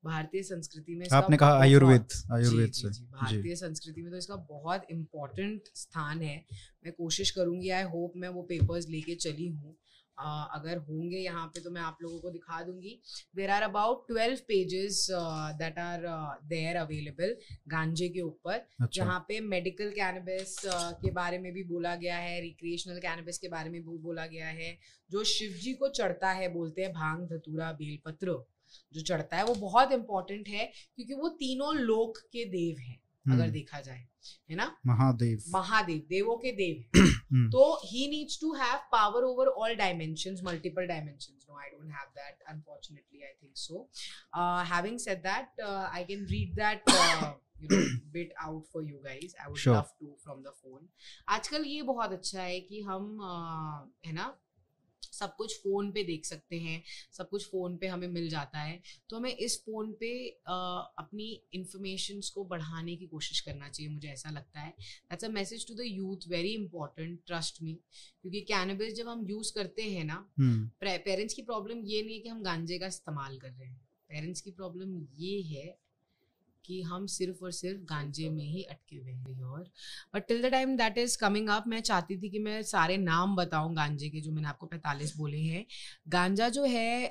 भारतीय 0.05 0.43
संस्कृति 0.43 0.95
में 0.95 1.07
आपने 1.13 1.37
कहा 1.37 1.59
आयुर्वेद 1.59 2.07
आयुर्वेद 2.33 2.73
से। 2.73 2.89
भारतीय 2.89 3.57
संस्कृति 3.57 4.03
में 4.03 4.11
तो 4.11 4.19
इसका 4.19 4.37
बहुत 4.51 4.87
इम्पोर्टेंट 4.91 5.69
स्थान 5.75 6.23
है। 6.23 6.37
मैं 6.85 6.93
कोशिश 6.93 7.31
करूँगी 7.31 7.71
आई 7.71 7.83
होप 7.83 8.13
मैं 8.17 8.29
वो 8.29 8.43
पेपर्स 8.43 8.89
लेके 8.89 9.15
चली 9.15 9.49
हूँ। 9.49 9.77
अगर 10.21 10.79
होंगे 10.79 11.19
यहाँ 11.19 11.47
पे 11.47 11.61
तो 11.61 11.71
मैं 11.71 11.81
आप 11.83 11.99
लोगों 12.03 12.19
को 12.21 12.31
दिखा 12.31 12.63
दूँगी। 12.63 12.99
There 13.37 13.51
are 13.51 13.63
about 13.63 14.07
twelve 14.09 14.39
pages 14.49 15.07
that 15.59 15.79
are 15.79 16.07
there 16.49 16.77
available 16.77 17.37
गांजे 17.69 18.09
के 18.09 18.21
ऊपर 18.21 18.55
अच्छा। 18.55 18.87
जहाँ 18.93 19.19
पे 19.29 19.41
मेडिकल 19.41 19.91
कैनबिस 19.91 20.57
uh, 20.59 20.93
के 21.03 21.11
बारे 21.11 21.39
में 21.39 21.53
भी 21.53 21.63
बोला 21.65 21.95
गया 21.97 22.17
है 22.19 22.41
रिक्रिएशनल 22.41 22.99
कैनबिस 22.99 23.39
के 23.39 23.49
बारे 23.49 23.71
में 23.71 23.81
भी 23.83 23.99
बोला 23.99 24.27
गया 24.27 24.49
है। 24.49 24.77
जो 25.11 25.25
शिव 25.25 25.53
जी 25.63 25.73
को 25.75 25.89
चढ़ता 25.91 26.31
है 26.33 26.53
बोलते 26.53 26.83
हैं 26.83 26.93
भाँग 26.93 27.27
धतूरा 27.29 27.73
बेलपत्र 27.73 28.37
जो 28.95 29.01
चढ़ता 29.03 29.37
है 29.37 29.45
वो 29.45 29.55
बहुत 29.61 29.93
इंपॉर्टेंट 29.93 30.49
है 30.49 30.65
क्योंकि 30.97 31.15
वो 31.15 31.29
तीनों 31.39 31.75
लोक 31.77 32.19
के 32.33 32.45
देव 32.51 32.79
हैं 32.79 32.97
अगर 33.27 33.43
हम्म, 33.43 33.53
देखा 33.53 33.81
जाए। 33.81 34.07
है 34.51 34.57
ना? 34.57 34.75
महादेव। 34.87 35.43
महादेव 35.55 36.03
देवों 36.09 36.37
के 36.37 36.53
देव। 36.53 37.01
हम्म। 37.33 37.49
तो 37.51 37.65
he 37.85 38.07
needs 38.11 38.41
to 38.41 38.53
have 38.55 38.79
power 38.93 39.25
over 39.25 39.49
all 39.65 39.75
dimensions 39.77 40.41
multiple 40.45 40.87
dimensions 40.87 41.47
no 41.51 41.59
I 41.59 41.69
don't 41.71 41.91
have 41.91 42.07
that 42.17 42.43
unfortunately 42.49 43.23
I 43.23 43.33
think 43.43 43.57
so 43.57 43.89
having 44.75 44.99
said 44.99 45.19
that 45.23 45.61
I 45.61 46.05
can 46.05 46.25
read 46.31 46.55
that 46.55 46.91
bit 48.13 48.33
out 48.43 48.67
for 48.73 48.85
you 48.85 48.99
guys 48.99 49.35
I 49.41 49.51
would 49.51 49.59
love 49.69 49.95
to 50.01 50.17
from 50.23 50.43
the 50.43 50.53
phone 50.63 50.89
आजकल 51.29 51.65
ये 51.67 51.83
बहुत 51.83 52.13
अच्छा 52.13 52.43
है 52.43 52.61
कि 52.61 52.81
हम 52.81 53.19
है 54.07 54.13
ना 54.13 54.35
सब 55.03 55.37
कुछ 55.37 55.57
फ़ोन 55.57 55.91
पे 55.93 56.05
देख 56.05 56.25
सकते 56.25 56.57
हैं 56.57 56.83
सब 57.13 57.29
कुछ 57.29 57.47
फ़ोन 57.47 57.77
पे 57.77 57.87
हमें 57.87 58.09
मिल 58.09 58.29
जाता 58.29 58.59
है। 58.59 58.83
तो 59.11 59.17
हमें 59.17 59.37
इस 59.37 59.59
फ़ोन 59.65 59.93
पे 59.93 60.11
uh, 60.31 60.85
अपनी 60.99 61.43
इंफॉर्मेशन 61.53 62.21
को 62.35 62.45
बढ़ाने 62.45 62.97
की 62.97 63.07
कोशिश 63.07 63.41
करना 63.41 63.69
चाहिए 63.69 63.93
मुझे 63.93 64.09
ऐसा 64.09 64.31
लगता 64.31 64.61
है। 64.61 64.71
That's 64.71 65.25
a 65.25 65.29
message 65.29 65.67
to 65.69 65.75
the 65.75 65.81
youth 65.81 66.29
very 66.29 66.55
important 66.55 67.19
trust 67.27 67.63
me 67.63 67.73
क्योंकि 68.23 68.41
कैनबिस 68.41 68.95
जब 68.95 69.09
हम 69.09 69.27
यूज़ 69.31 69.53
करते 69.55 69.83
हैं 69.83 70.05
ना 70.05 70.31
हम्म, 70.39 70.71
पेरेंट्स 70.83 71.35
की 71.35 71.43
प्रॉब्लम 71.43 71.85
ये 71.85 72.03
नहीं 72.03 72.15
है 72.15 72.21
कि 72.21 72.29
हम 72.29 72.43
गांजे 72.43 72.79
का 72.79 72.87
इस्तेमाल 72.87 73.39
कर 73.39 73.51
रहे 73.51 73.69
हैं। 73.69 73.89
पेरेंट्स 74.09 74.41
की 74.41 74.51
प्रॉब्लम 74.51 75.07
ये 75.17 75.41
है 75.43 75.79
कि 76.65 76.83
हम 76.83 77.07
सिर्फ़ 77.07 77.45
और 77.45 77.53
सिर्फ़ 77.53 77.81
गांजे 77.81 78.31
में 78.31 78.45
ही 78.45 78.63
अटके 78.63 78.97
हुए 78.97 79.13
हैं 79.13 79.43
और 79.43 79.71
but 80.15 80.27
till 80.27 80.43
the 80.43 80.47
time 80.47 80.77
that 80.77 80.99
is 80.99 81.19
coming 81.19 81.49
up 81.49 81.65
मैं 81.67 81.81
चाहती 81.81 82.17
थी 82.17 82.31
कि 82.31 82.39
मैं 82.39 82.63
सारे 82.63 82.97
नाम 82.97 83.37
बताऊँ 83.37 83.75
गांजे 83.75 84.09
के 84.09 84.21
जो 84.21 84.33
मैंने 84.33 84.49
आपको 84.49 84.71
45 84.75 85.17
बोले 85.17 85.39
हैं। 85.39 85.67
गांजा 86.09 86.49
जो 86.49 86.65
है 86.65 87.11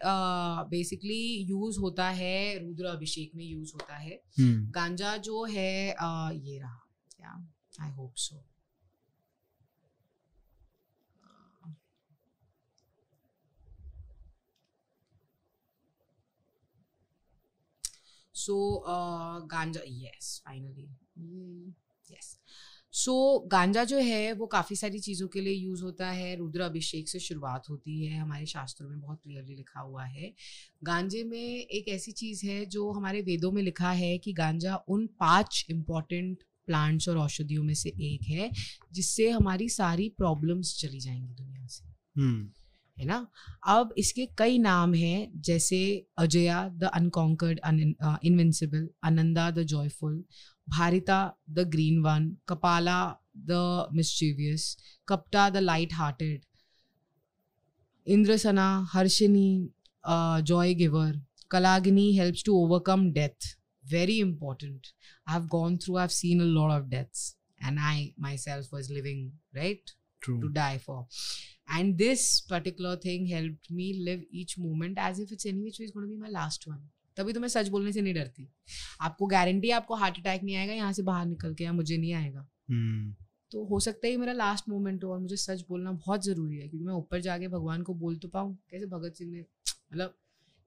बेसिकली 0.69 1.43
uh, 1.43 1.49
यूज़ 1.49 1.79
होता 1.79 2.09
है 2.09 2.59
रुद्र 2.59 2.85
अभिषेक 2.85 3.31
में 3.35 3.45
यूज़ 3.45 3.73
होता 3.73 3.95
है। 3.95 4.21
hmm. 4.39 4.71
गांजा 4.71 5.17
जो 5.17 5.43
है 5.43 5.95
uh, 5.95 6.45
ये 6.45 6.59
रहा 6.59 6.79
क्या 7.17 7.47
I 7.81 7.91
hope 7.91 8.13
so 8.15 8.48
so 18.49 18.83
ganja 19.51 19.81
yes 19.87 20.41
finally 20.45 20.89
yes 22.11 22.39
so 22.91 23.39
गांजा 23.39 23.83
जो 23.83 23.97
है 23.97 24.33
वो 24.33 24.45
काफ़ी 24.47 24.75
सारी 24.75 24.99
चीज़ों 24.99 25.27
के 25.27 25.41
लिए 25.41 25.53
यूज़ 25.53 25.83
होता 25.83 26.09
है। 26.11 26.35
रुद्र 26.35 26.61
अभिषेक 26.61 27.09
से 27.09 27.19
शुरुआत 27.19 27.69
होती 27.69 28.05
है। 28.05 28.19
हमारे 28.19 28.45
शास्त्रों 28.45 28.89
में 28.89 29.01
बहुत 29.01 29.19
क्लियरली 29.23 29.55
लिखा 29.55 29.79
हुआ 29.79 30.05
है। 30.05 30.33
गांजे 30.83 31.23
में 31.23 31.57
एक 31.57 31.87
ऐसी 31.87 32.11
चीज़ 32.11 32.45
है 32.45 32.65
जो 32.65 32.91
हमारे 32.91 33.21
वेदों 33.21 33.51
में 33.51 33.61
लिखा 33.63 33.91
है 33.91 34.17
कि 34.17 34.33
गांजा 34.33 34.75
उन 34.75 35.07
पाँच 35.07 35.65
इंपॉर्टेंट 35.69 36.43
प्लांट्स 36.65 37.09
और 37.09 37.17
औषधियों 37.17 37.63
में 37.63 37.73
से 37.73 37.89
एक 37.89 38.21
है 38.27 38.51
जिससे 38.93 39.29
हमारी 39.29 39.69
सारी 39.69 40.09
प्रॉब्लम्स 40.09 40.79
चली 40.79 40.99
जाएँगी 40.99 41.33
दुनिया 41.33 41.67
से। 41.67 41.85
हम्म, 42.21 42.51
है 42.99 43.05
ना 43.05 43.25
अब 43.73 43.93
इसके 43.97 44.25
कई 44.37 44.57
नाम 44.59 44.93
हैं 44.93 45.41
जैसे 45.47 45.79
Ajaya 46.19 46.67
the 46.79 46.91
unconquered 46.93 47.59
invincible 48.25 48.87
Ananda 49.09 49.49
the 49.51 49.63
joyful 49.73 50.23
Bharita 50.77 51.19
the 51.49 51.67
green 51.75 51.99
one 52.03 52.29
Kapala 52.49 52.99
the 53.51 53.89
mischievous 53.95 54.75
Kapta 55.07 55.49
the 55.49 55.57
light 55.69 55.93
hearted 55.93 56.41
Indrasana 58.07 58.67
Harshini 58.93 59.49
joy 60.51 60.73
giver 60.83 61.21
Kalagini 61.51 62.11
helps 62.17 62.43
to 62.45 62.53
overcome 62.65 63.09
death 63.13 63.55
very 63.83 64.15
important 64.21 64.89
i've 65.27 65.45
gone 65.49 65.75
through 65.83 65.95
i've 65.97 66.11
seen 66.15 66.41
a 66.41 66.47
lot 66.47 66.71
of 66.73 66.89
deaths 66.89 67.21
and 67.61 67.79
i 67.81 67.93
myself 68.25 68.67
was 68.71 68.89
living 68.97 69.23
right 69.55 69.93
true. 70.21 70.39
to 70.41 70.49
die 70.49 70.77
for. 70.77 71.07
And 71.77 71.97
this 71.97 72.21
particular 72.49 72.95
thing 72.97 73.25
helped 73.27 73.69
me 73.71 73.87
live 74.05 74.21
each 74.31 74.53
moment 74.57 74.97
as 74.97 75.19
if 75.19 75.31
it's 75.31 75.45
any 75.45 75.63
which 75.63 75.79
way 75.79 75.85
is 75.85 75.91
going 75.91 76.05
to 76.05 76.11
be 76.13 76.17
my 76.21 76.31
last 76.35 76.67
one. 76.67 76.79
तभी 77.17 77.33
तो 77.33 77.39
मैं 77.39 77.47
सच 77.47 77.67
बोलने 77.67 77.91
से 77.91 78.01
नहीं 78.01 78.13
डरती। 78.13 78.47
आपको 79.01 79.27
guarantee 79.27 79.69
आपको 79.69 79.95
heart 79.95 80.17
attack 80.17 80.43
नहीं 80.43 80.55
आएगा 80.55 80.73
यहाँ 80.73 80.93
से 80.93 81.03
बाहर 81.03 81.25
निकल 81.25 81.53
के 81.53 81.63
या 81.63 81.73
मुझे 81.73 81.97
नहीं 81.97 82.13
आएगा। 82.13 82.47
हम्म, 82.69 83.13
तो 83.51 83.63
हो 83.65 83.79
सकता 83.79 84.07
है 84.07 84.17
मेरा 84.17 84.33
लास्ट 84.33 84.69
मोमेंट 84.69 85.03
हो 85.03 85.11
और 85.13 85.19
मुझे 85.19 85.35
सच 85.35 85.63
बोलना 85.69 85.91
बहुत 85.91 86.25
ज़रूरी 86.25 86.57
है 86.57 86.67
क्योंकि 86.67 86.85
मैं 86.85 86.93
ऊपर 86.93 87.21
जाके 87.21 87.47
भगवान 87.47 87.83
को 87.83 87.93
बोल 87.93 88.17
तो 88.17 88.27
पाऊँ। 88.27 88.57
कैसे 88.71 88.85
भगत 88.85 89.15
सिंह 89.15 89.31
ने 89.31 89.39
मतलब 89.39 90.17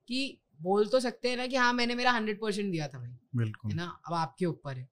कि 0.08 0.38
बोल 0.60 0.86
तो 0.86 1.00
सकते 1.00 1.30
हैं 1.30 1.36
ना 1.36 1.46
कि 1.46 1.56
हाँ 1.56 1.72
मैंने 1.72 1.94
मेरा 1.94 2.12
हंड्रेड 2.12 2.40
परसेंट 2.40 2.72
दिया 2.72 2.88
था 2.88 2.98
भाई 2.98 3.16
बिल्कुल। 3.36 3.70
है 3.70 3.76
ना? 3.76 4.00
अब 4.08 4.14
आपके 4.14 4.46
ऊपर 4.46 4.78
है। 4.78 4.88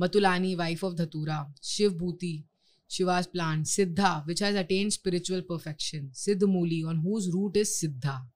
मतुलानी 0.00 0.54
वाइफ 0.54 0.84
ऑफ़ 0.84 0.94
धतूरा 0.94 1.54
शिव 1.62 1.94
भूति 1.94 2.44
Shivas 2.90 3.26
plant 3.26 3.66
Siddha 3.66 4.24
which 4.26 4.42
has 4.42 4.56
attain 4.56 4.90
spiritual 4.90 5.40
perfection 5.40 6.10
Siddha 6.10 6.44
Mooli 6.44 6.82
on 6.82 6.96
whose 6.96 7.28
root 7.28 7.56
is 7.56 7.68
Siddha 7.68 8.32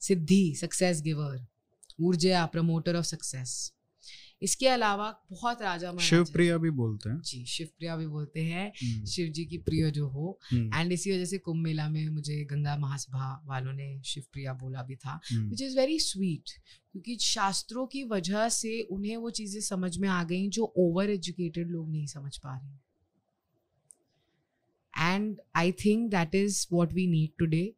Siddhi 0.00 0.54
success 0.60 1.02
giver 1.02 1.46
Urja 2.00 2.46
promoter 2.46 2.96
of 2.96 3.04
success 3.04 3.72
इसके 4.42 4.68
अलावा 4.68 5.22
बहुत 5.30 5.62
राजा 5.62 5.96
शिवप्रिया 5.96 6.58
भी 6.58 6.70
बोलते 6.70 7.10
हैं 7.10 7.20
जी 7.20 7.44
शिवप्रिया 7.44 7.96
भी 7.96 8.06
बोलते 8.06 8.40
हैं। 8.40 9.04
शिव 9.06 9.28
जी 9.28 9.44
की 9.44 9.58
प्रिय 9.58 9.90
जो 9.90 10.08
हो 10.08 10.38
एंड। 10.54 10.92
इसी 10.92 11.12
वजह 11.12 11.24
से 11.24 11.38
कुंभ 11.38 11.62
मेला 11.62 11.88
में 11.88 12.08
मुझे 12.08 12.44
गंगा 12.44 12.76
महासभा 12.76 13.42
वालों 13.44 13.72
ने 13.72 14.02
शिवप्रिया 14.04 14.52
बोला 14.52 14.82
भी 14.82 14.96
था 14.96 15.20
विच 15.34 15.62
इज़ 15.62 15.78
वेरी 15.78 15.98
स्वीट 16.00 16.50
क्योंकि 16.92 17.16
शास्त्रों 17.20 17.86
की 17.86 18.04
वजह 18.04 18.48
से 18.48 18.80
उन्हें 18.80 19.16
वो 19.16 19.30
चीज़ें 19.30 19.60
समझ 19.60 19.98
में 19.98 20.08
आ 20.08 20.24
गई 20.24 20.48
जो 20.48 20.72
ओवर 20.76 21.10
एजुकेटेड 21.10 21.70
लोग 21.70 21.90
नहीं 21.90 22.06
समझ 22.06 22.36
पा 22.38 22.58
रहे 22.58 22.83
and 24.98 25.38
I 25.56 25.72
think 25.72 26.10
that 26.10 26.34
is 26.34 26.66
what 26.72 26.92
we 26.92 27.06
need 27.06 27.30
today 27.38 27.74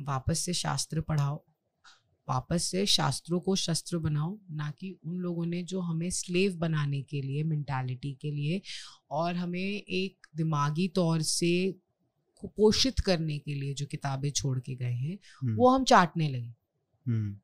वापस 0.00 0.38
से 0.38 0.52
शास्त्र 0.52 1.00
पढ़ाओ। 1.00 1.44
वापस 2.28 2.62
से 2.62 2.86
शास्त्रों 2.86 3.40
को 3.40 3.56
शस्त्र 3.56 3.98
बनाओ 3.98 4.38
ना 4.50 4.70
कि 4.70 4.98
उन 5.04 5.16
लोगों 5.16 5.46
ने 5.46 5.62
जो 5.62 5.80
हमें 5.80 6.10
स्लेव 6.10 6.56
बनाने 6.56 7.02
के 7.02 7.22
लिए 7.22 7.42
मेंटालिटी 7.42 8.14
के 8.14 8.30
लिए 8.30 8.62
और 9.10 9.36
हमें 9.36 9.82
एक 9.82 10.26
दिमागी 10.36 10.88
तौर 10.88 11.22
से 11.22 11.74
कुपोषित 12.36 13.00
करने 13.00 13.38
के 13.38 13.54
लिए 13.54 13.74
जो 13.74 13.86
किताबें 13.86 14.30
छोड़ 14.30 14.60
के 14.60 14.74
गए 14.74 14.92
हैं 14.92 15.18
हम्म। 15.40 15.54
वो 15.54 15.68
हम 15.68 15.84
चाटने 15.84 16.28
लगे। 16.28 16.54
हम्म। 17.06 17.38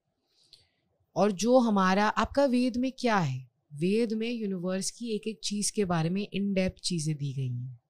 और 1.16 1.32
जो 1.32 1.58
हमारा 1.58 2.08
आपका 2.08 2.44
वेद 2.44 2.76
में 2.76 2.92
क्या 2.98 3.18
है? 3.18 3.50
वेद 3.74 4.12
में 4.12 4.30
यूनिवर्स 4.30 4.90
की 4.90 5.08
एक 5.08 5.26
एक 5.26 5.40
चीज़ 5.44 5.72
के 5.72 5.84
बारे 5.84 6.10
में 6.10 6.28
इन 6.32 6.54
डेप्थ 6.54 6.82
चीज़ें 6.82 7.16
दी 7.16 7.32
गई 7.32 7.56
हैं। 7.56 7.80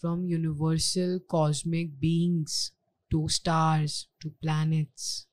From 0.00 0.26
universal 0.26 1.20
cosmic 1.28 1.98
beings 1.98 2.72
to 3.10 3.28
stars 3.28 4.06
to 4.20 4.28
planets 4.30 5.26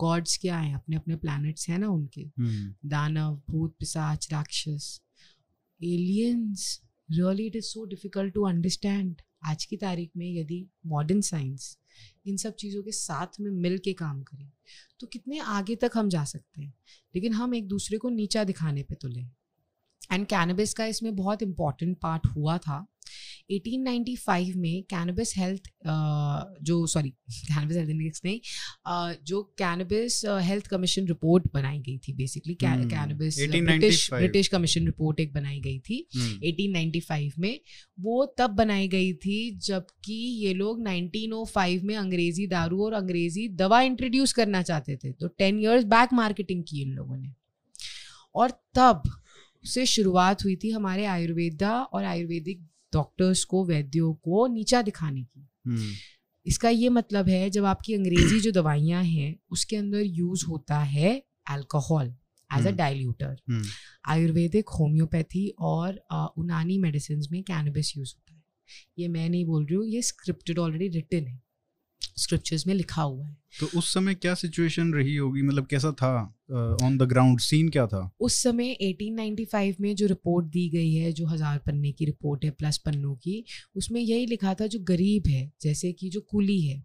gods 0.00 0.36
क्या 0.36 0.58
है? 0.58 0.74
अपने 0.74 0.96
अपने 0.96 1.16
प्लैनेट्स 1.16 1.68
हैं 1.68 1.78
ना 1.78 1.88
उनके। 1.88 2.22
Hmm. 2.22 2.90
दानव 2.90 3.42
भूत 3.50 3.74
पिशाच 3.78 4.28
राक्षस। 4.32 5.00
Aliens 5.80 6.80
really 7.10 7.46
it 7.46 7.56
is 7.56 7.64
so 7.64 7.84
difficult 7.84 8.34
to 8.34 8.42
understand 8.42 9.20
आज 9.44 9.64
की 9.64 9.76
तारीख 9.76 10.10
में 10.16 10.26
यदि 10.34 10.66
मॉडर्न 10.86 11.20
साइंस 11.20 11.78
इन 12.26 12.36
सब 12.36 12.54
चीज़ों 12.54 12.82
के 12.82 12.92
साथ 12.92 13.40
में 13.40 13.50
मिल 13.50 13.78
के 13.78 13.92
काम 13.92 14.22
करें 14.22 14.50
तो 15.00 15.06
कितने 15.06 15.38
आगे 15.38 15.76
तक 15.76 15.90
हम 15.94 16.08
जा 16.08 16.24
सकते 16.24 16.62
हैं? 16.62 16.74
लेकिन 17.14 17.32
हम 17.32 17.54
एक 17.54 17.68
दूसरे 17.68 17.98
को 17.98 18.08
नीचा 18.08 18.44
दिखाने 18.44 18.82
पे 18.82 18.94
तुले 18.94 19.20
एंड 20.12 20.26
कैनबिस 20.26 20.74
का 20.74 20.86
इसमें 20.86 21.14
बहुत 21.16 21.42
इंपॉर्टेंट 21.42 21.98
पार्ट 21.98 22.26
हुआ 22.26 22.58
था। 22.58 22.86
1895 23.50 24.54
में 24.56 24.82
कैनबिस 24.82 25.36
हेल्थ 25.36 25.68
जो 26.62 26.86
सॉरी 26.86 27.10
कैनबिस 27.10 27.76
हेल्थ 27.76 27.90
इंडेक्स 27.90 28.22
नहीं 28.24 28.40
जो 29.24 29.42
कैनबिस 29.58 30.24
हेल्थ 30.42 30.66
कमीशन 30.66 31.06
रिपोर्ट 31.06 31.44
बनाई 31.54 31.78
गई 31.78 31.98
थी 31.98 32.12
basically 32.12 32.54
cannabis 32.54 33.38
British 33.40 34.08
British 34.12 34.48
commission 34.48 34.86
report 34.86 35.20
एक 35.20 35.32
बनाई 35.32 35.60
गई 35.60 35.78
थी। 35.78 36.06
Hmm. 36.16 36.42
1895 36.42 37.38
में 37.38 37.60
वो 38.00 38.24
तब 38.38 38.50
बनाई 38.50 38.88
गई 38.88 39.12
थी 39.14 39.38
जबकि 39.58 40.14
ये 40.44 40.54
लोग 40.54 40.80
1905 40.80 41.82
में 41.82 41.94
अंग्रेज़ी 41.96 42.46
दारू 42.46 42.84
और 42.84 42.92
अंग्रेज़ी 42.92 43.48
दवा 43.48 43.80
इंट्रोड्यूस 43.82 44.32
करना 44.32 44.62
चाहते 44.62 44.96
थे। 44.96 45.12
तो 45.12 45.28
टेन 45.28 45.60
ईयर्स 45.60 45.84
बैक 45.84 46.12
मार्केटिंग 46.12 46.64
की 46.68 46.82
इन 46.82 46.92
लोगों 46.92 47.16
ने। 47.16 47.32
और 48.34 48.50
तब 48.74 49.02
से 49.64 49.86
शुरुआत 49.86 50.44
हुई 50.44 50.56
थी 50.56 50.70
हमारे 50.70 51.04
आयुर्वेदा 51.06 51.72
और 51.82 52.04
आयुर्वेदिक 52.04 52.60
डॉक्टर्स 52.92 53.44
को 53.44 53.64
वैद्यों 53.64 54.12
को 54.14 54.46
नीचा 54.46 54.82
दिखाने 54.82 55.22
की। 55.22 55.48
हम्म। 55.66 55.92
इसका 56.46 56.68
ये 56.68 56.88
मतलब 56.88 57.28
है 57.28 57.50
जब 57.50 57.64
आपकी 57.64 57.94
अंग्रेज़ी 57.94 58.40
जो 58.40 58.50
दवाइयाँ 58.52 59.02
हैं 59.04 59.34
उसके 59.50 59.76
अंदर 59.76 60.00
यूज़ 60.00 60.44
होता 60.46 60.78
है 60.78 61.12
alcohol 61.50 62.14
as 62.50 62.66
a 62.66 62.70
diluter 62.70 63.36
Ayurvedic 64.08 64.68
homeopathy 64.68 65.48
और 65.60 66.00
उनानी 66.38 66.78
मेडिसिन 66.78 67.22
में 67.32 67.42
कैनबिस 67.42 67.96
यूज़ 67.96 68.14
होता 68.14 68.34
है। 68.34 68.42
ये 68.98 69.08
मैं 69.08 69.28
नहीं 69.28 69.44
बोल 69.46 69.64
रही 69.66 69.76
हूँ 69.76 69.86
ये 69.86 70.02
स्क्रिप्टेड 70.02 70.58
ऑलरेडी 70.58 70.88
रिटर्न 70.88 71.26
है। 71.26 71.40
स्क्रिप्चर्स 72.16 72.66
में 72.66 72.74
लिखा 72.74 73.02
हुआ 73.02 73.26
है। 73.26 73.36
तो 73.60 73.66
उस 73.78 73.92
समय 73.94 74.14
क्या 74.14 74.34
सिचुएशन 74.34 74.92
रही 74.94 75.16
होगी? 75.16 75.42
मतलब 75.42 75.66
कैसा 75.66 75.92
था 75.92 76.12
ऑन 76.82 76.96
द 76.98 77.02
ग्राउंड 77.02 77.40
सीन 77.40 77.68
क्या 77.68 77.86
था? 77.86 78.10
उस 78.20 78.42
समय 78.42 78.76
1895 78.82 79.80
में 79.80 79.94
जो 79.96 80.06
रिपोर्ट 80.06 80.46
दी 80.46 80.68
गई 80.70 80.92
है 80.94 81.12
जो 81.12 81.26
हज़ार 81.26 81.58
पन्ने 81.58 81.92
की 81.92 82.04
रिपोर्ट 82.04 82.44
है 82.44 82.50
प्लस 82.50 82.78
पन्नों 82.78 83.14
की 83.16 83.44
उसमें 83.76 84.00
यही 84.00 84.26
लिखा 84.26 84.54
था 84.54 84.66
जो 84.66 84.78
गरीब 84.82 85.26
है 85.26 85.50
जैसे 85.62 85.92
कि 85.92 86.08
जो 86.08 86.20
कुली 86.20 86.60
है 86.60 86.82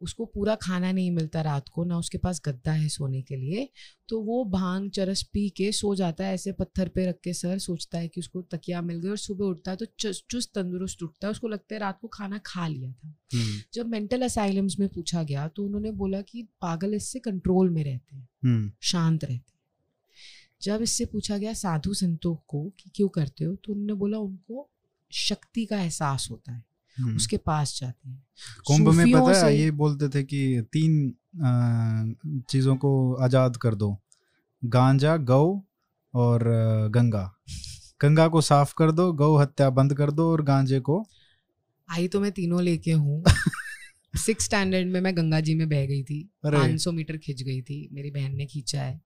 उसको 0.00 0.24
पूरा 0.24 0.54
खाना 0.54 0.92
नहीं 0.92 1.10
मिलता 1.10 1.42
रात 1.42 1.68
को 1.68 1.84
ना 1.84 1.98
उसके 1.98 2.18
पास 2.18 2.40
गद्दा 2.44 2.72
है 2.72 2.88
सोने 2.88 3.22
के 3.22 3.36
लिए 3.36 3.68
तो 4.08 4.20
वो 4.20 4.44
भाँग 4.44 4.90
चरस 4.90 5.22
पी 5.22 5.48
के 5.50 5.72
सो 5.72 5.94
जाता 5.94 6.24
है 6.24 6.34
ऐसे 6.34 6.52
पत्थर 6.52 6.88
पे 6.88 7.06
रख 7.06 7.20
के 7.24 7.32
सर 7.32 7.58
सोचता 7.58 7.98
है 7.98 8.08
कि 8.08 8.20
उसको 8.20 8.42
तकिया 8.42 8.82
मिल 8.82 9.00
गई 9.00 9.08
और 9.08 9.18
सुबह 9.18 9.44
उठता 9.44 9.70
है 9.70 9.76
तो 9.76 9.86
चुस्त 10.00 10.54
तंदुरुस्त 10.54 11.02
उठता 11.02 11.26
है 11.26 11.30
उसको 11.30 11.48
लगता 11.48 11.74
है 11.74 11.80
रात 11.80 11.98
को 12.00 12.08
खाना 12.08 12.38
खा 12.46 12.66
लिया 12.66 12.92
था 12.92 13.08
हम्म। 13.34 13.60
जब 13.74 13.86
मेंटल 13.86 14.22
असाइलम्स 14.22 14.78
में 14.78 14.88
पूछा 14.88 15.22
गया 15.22 15.48
तो 15.48 15.64
उन्होंने 15.64 15.90
बोला 15.90 16.20
कि 16.22 16.42
पागल 16.60 16.94
इससे 16.94 17.18
कंट्रोल 17.18 17.70
में 17.70 17.84
रहते 17.84 18.16
हैं 18.16 18.28
हम्म। 18.44 18.72
शांत 18.82 19.24
रहते 19.24 19.34
हैं 19.34 19.56
जब 20.62 20.82
इससे 20.82 21.04
पूछा 21.04 21.38
गया 21.38 21.52
साधु 21.54 21.94
संतों 21.94 22.34
को 22.48 22.64
कि 22.80 22.90
क्यों 22.94 23.08
करते 23.08 23.44
हो 23.44 23.54
तो 23.54 23.72
उन्होंने 23.72 23.92
बोला 23.92 24.18
उनको 24.18 24.68
शक्ति 25.12 25.66
का 25.66 25.80
एहसास 25.80 26.28
होता 26.30 26.52
है। 26.52 26.64
उसके 27.06 27.36
पास 27.36 27.78
जाते 27.80 28.08
हैं। 28.08 28.24
कुंभ 28.66 28.88
में 28.88 29.12
पता 29.12 29.46
है 29.46 29.56
ये 29.56 29.70
बोलते 29.70 30.08
थे 30.08 30.22
कि 30.24 30.62
तीन 30.72 31.14
चीज़ों 32.50 32.76
को 32.76 33.14
आज़ाद 33.14 33.56
कर 33.56 33.74
दो। 33.74 33.96
गांजा 34.64 35.16
गौ 35.16 35.62
और 36.14 36.44
गंगा। 36.94 37.32
गंगा 38.02 38.28
को 38.28 38.40
साफ़ 38.40 38.74
कर 38.78 38.90
दो 38.90 39.12
गौ 39.12 39.36
हत्या 39.36 39.70
बंद 39.70 39.94
कर 39.94 40.10
दो 40.10 40.30
और 40.32 40.42
गांजे 40.42 40.80
को 40.80 41.04
आई 41.88 42.08
तो 42.08 42.20
मैं 42.20 42.32
तीनों 42.32 42.62
लेके 42.62 42.92
हूँ। 42.92 43.24
सिक्स 44.16 44.44
स्टैंडर्ड 44.44 44.88
में 44.88 45.00
मैं 45.00 45.16
गंगा 45.16 45.40
जी 45.40 45.54
में 45.54 45.68
बह 45.68 45.86
गई 45.86 46.02
थी। 46.02 46.22
पाँच 46.46 46.80
सौ 46.80 46.92
मीटर 46.92 47.16
खिंच 47.16 47.42
गई 47.42 47.62
थी 47.62 47.88
मेरी 47.92 48.10
बहन 48.10 48.36
ने 48.36 48.46
खींचा 48.46 48.82
है। 48.82 49.00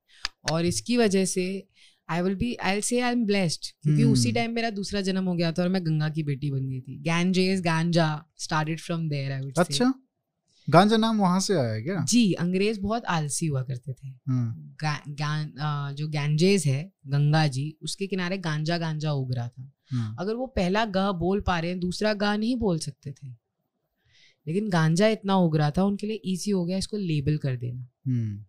और 0.53 0.65
इसकी 0.65 0.97
वजह 0.97 1.25
से 1.25 1.69
आई 2.09 2.23
will 2.23 2.35
be 2.35 2.55
I 2.55 2.81
say 2.81 3.01
I 3.01 3.13
am 3.13 3.27
blessed 3.27 3.61
क्योंकि 3.83 4.03
hmm. 4.03 4.13
उसी 4.13 4.33
टाइम 4.33 4.53
मेरा 4.53 4.71
दूसरा 4.71 5.01
जन्म 5.01 5.25
हो 5.25 5.35
गया 5.35 5.53
था 5.53 5.63
और 5.63 5.69
मैं 5.69 5.87
गंगा 5.87 6.09
की 6.09 6.23
बेटी 6.23 6.51
बन 6.51 6.69
गई 6.69 6.81
थी। 6.81 6.99
Ganges 6.99 7.61
ganja 7.61 8.25
started 8.39 8.81
from 8.81 9.09
there 9.09 9.33
I 9.33 9.41
would 9.41 9.59
अच्छा। 9.59 9.95
गांजा 10.71 10.97
नाम 10.97 11.19
वहाँ 11.19 11.41
से 11.41 11.55
आया 11.55 11.81
क्या? 11.81 12.05
जी 12.05 12.33
अंग्रेज़ 12.33 12.81
बहुत 12.81 13.05
आलसी 13.05 13.47
हुआ 13.47 13.63
करते 13.63 13.93
थे। 13.93 14.09
Hmm. 14.09 14.83
गा, 14.83 15.03
गा, 15.09 15.93
जो 15.93 16.09
गैंजेस 16.09 16.67
है 16.67 16.93
गंगा 17.07 17.47
जी 17.47 17.77
उसके 17.83 18.07
किनारे 18.07 18.39
गांजा 18.39 18.79
गांजा 18.79 19.13
उग 19.13 19.35
रहा 19.35 19.49
था। 19.49 19.73
Hmm. 19.73 20.21
अगर 20.21 20.35
वो 20.35 20.47
पहला 20.47 20.85
गा 20.85 21.13
बोल 21.13 21.41
पा 21.41 21.59
रहे 21.59 21.71
हैं 21.71 21.81
दूसरा 21.81 22.15
गा 22.15 22.37
नहीं 22.37 22.57
बोल 22.57 22.79
सकते 22.79 23.13
थे। 23.13 23.29
लेकिन 24.47 24.69
गांजा 24.69 25.09
इतना 25.09 25.37
उग 25.37 25.57
रहा 25.57 25.71
था 25.71 25.85
उनके 25.85 26.07
लिए 26.07 26.17
इजी 26.17 26.51
हो 26.51 26.65
गया 26.65 26.79
इसको 26.79 26.97
लेबल 26.97 27.37
कर 27.37 27.57
देना। 27.57 27.89
Hmm. 28.09 28.45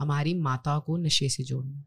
हमारी 0.00 0.34
माता 0.34 0.78
को 0.78 0.96
नशे 0.96 1.28
से 1.28 1.42
जोड़ना। 1.42 1.84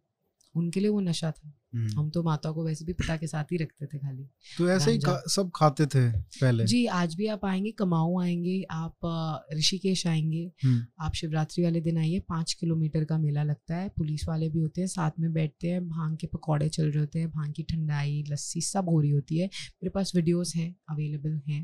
उनके 0.55 0.79
लिए 0.79 0.89
वो 0.89 0.99
नशा 1.01 1.31
था। 1.31 1.53
हम्म। 1.75 1.99
हम 1.99 2.09
तो 2.09 2.21
माता 2.23 2.51
को 2.51 2.63
वैसे 2.65 2.85
भी 2.85 2.93
पिता 2.93 3.15
के 3.17 3.27
साथ 3.27 3.51
ही 3.51 3.57
रखते 3.57 3.85
थे 3.85 3.97
खाली। 3.97 4.23
तो 4.57 4.69
ऐसे 4.69 4.91
ही 4.91 4.99
सब 5.29 5.49
खाते 5.55 5.85
थे 5.85 6.09
पहले? 6.11 6.65
जी 6.65 6.85
आज 6.85 7.15
भी 7.15 7.27
आप 7.27 7.45
आएँगे 7.45 7.71
कमाऊ 7.71 8.19
आएँगे 8.21 8.61
आप 8.71 9.47
ऋषिकेश 9.53 10.05
आएँगे 10.07 10.43
हम्म। 10.63 10.85
आप 10.99 11.13
शिवरात्रि 11.13 11.63
वाले 11.63 11.81
दिन 11.81 11.97
आइए 11.97 12.19
पाँच 12.19 12.53
किलोमीटर 12.53 13.03
का 13.05 13.17
मेला 13.17 13.43
लगता 13.43 13.75
है 13.75 13.89
पुलिस 13.89 14.27
वाले 14.27 14.49
भी 14.49 14.59
होते 14.59 14.81
हैं 14.81 14.87
साथ 14.87 15.19
में 15.19 15.31
बैठते 15.33 15.67
हैं 15.67 15.87
भाँग 15.87 16.17
के 16.17 16.27
पकौड़े 16.27 16.69
चल 16.69 16.85
रहे 16.85 16.99
होते 16.99 17.19
हैं 17.19 17.29
भाँग 17.31 17.53
की 17.53 17.63
ठंडाई 17.63 18.23
लस्सी 18.29 18.61
सब 18.61 18.89
हो 18.89 18.99
रही 19.01 19.11
होती 19.11 19.37
है। 19.37 19.45
मेरे 19.45 19.89
पास 19.89 20.11
वीडियोस 20.15 20.53
हैं 20.55 20.75
अवेलेबल 20.89 21.39
हैं 21.49 21.61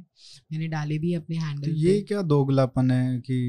मैंने 0.51 0.67
डाले 0.67 0.97
भी 0.99 1.13
अपने 1.13 1.37
हैंडल 1.37 1.67
तो 1.67 1.75
ये 1.77 2.01
क्या 2.01 2.21
दोगलापन 2.23 2.91
है 2.91 3.19
कि 3.19 3.39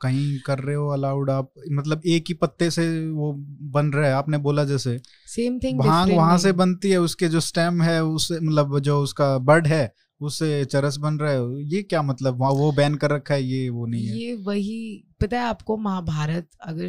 कहीं 0.00 0.38
कर 0.46 0.58
रहे 0.58 0.74
हो 0.76 0.88
अलाउड 0.88 1.30
आप 1.30 1.52
मतलब 1.72 2.02
एक 2.06 2.24
ही 2.28 2.34
पत्ते 2.34 2.70
से 2.70 2.84
वो 3.08 3.32
बन 3.72 3.86
रहा 3.86 4.06
है 4.06 4.12
आपने 4.12 4.38
बोला 4.38 4.64
जैसे। 4.64 5.00
सेम 5.26 5.58
थिंग 5.58 5.78
भाँग 5.78 6.12
वहाँ 6.12 6.38
से 6.38 6.52
बनती 6.52 6.90
है 6.90 6.98
उसके 6.98 7.28
जो 7.28 7.40
स्टेम 7.40 7.82
है 7.82 8.02
उससे 8.04 8.40
मतलब 8.40 8.78
जो 8.80 9.00
उसका 9.00 9.36
बर्ड 9.38 9.66
है 9.66 9.92
उससे 10.20 10.64
चरस 10.64 10.96
बन 10.96 11.18
रहा 11.18 11.32
है 11.32 11.62
ये 11.64 11.82
क्या 11.82 12.02
मतलब? 12.02 12.38
वहाँ 12.38 12.52
वो 12.52 12.72
बैन 12.72 12.94
कर 12.94 13.10
रखा 13.10 13.34
है 13.34 13.44
ये 13.44 13.68
वो 13.68 13.86
नहीं 13.86 14.06
है। 14.06 14.16
ये 14.16 14.34
वही 14.34 15.04
पता 15.20 15.40
है 15.40 15.46
आपको 15.46 15.76
महाभारत 15.76 16.48
अगर 16.60 16.88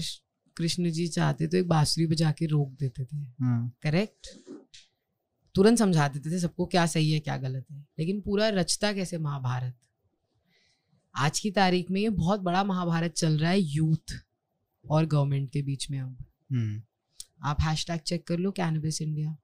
कृष्ण 0.57 0.89
जी 0.89 1.07
चाहते 1.07 1.47
तो 1.47 1.57
एक 1.57 1.67
बांसुरी 1.67 2.07
बजा 2.07 2.31
के 2.31 2.45
रोक 2.45 2.75
देते 2.79 3.03
थे। 3.03 3.17
करेक्ट 3.83 4.27
हाँ। 4.27 4.59
तुरंत 5.55 5.79
समझा 5.79 6.07
देते 6.07 6.31
थे 6.31 6.39
सबको 6.39 6.65
क्या 6.65 6.85
सही 6.85 7.11
है 7.11 7.19
क्या 7.19 7.37
गलत 7.37 7.65
है। 7.71 7.85
लेकिन 7.99 8.21
पूरा 8.21 8.49
रचता 8.49 8.91
कैसे 8.93 9.17
महाभारत? 9.17 9.73
आज 11.15 11.39
की 11.39 11.51
तारीख 11.51 11.91
में 11.91 12.01
ये 12.01 12.09
बहुत 12.09 12.39
बड़ा 12.39 12.63
महाभारत 12.63 13.11
चल 13.11 13.37
रहा 13.37 13.49
है 13.51 13.59
यूथ 13.59 14.13
और 14.85 15.05
गवर्नमेंट 15.05 15.49
के 15.51 15.61
बीच 15.61 15.89
में 15.91 15.99
अब 15.99 16.17
हम्म। 16.51 16.81
आप 17.43 17.61
हैश 17.61 17.85
चेक 17.89 18.27
कर 18.27 18.37
लो 18.37 18.51
कैनबिस 18.51 19.01
इंडिया 19.01 19.37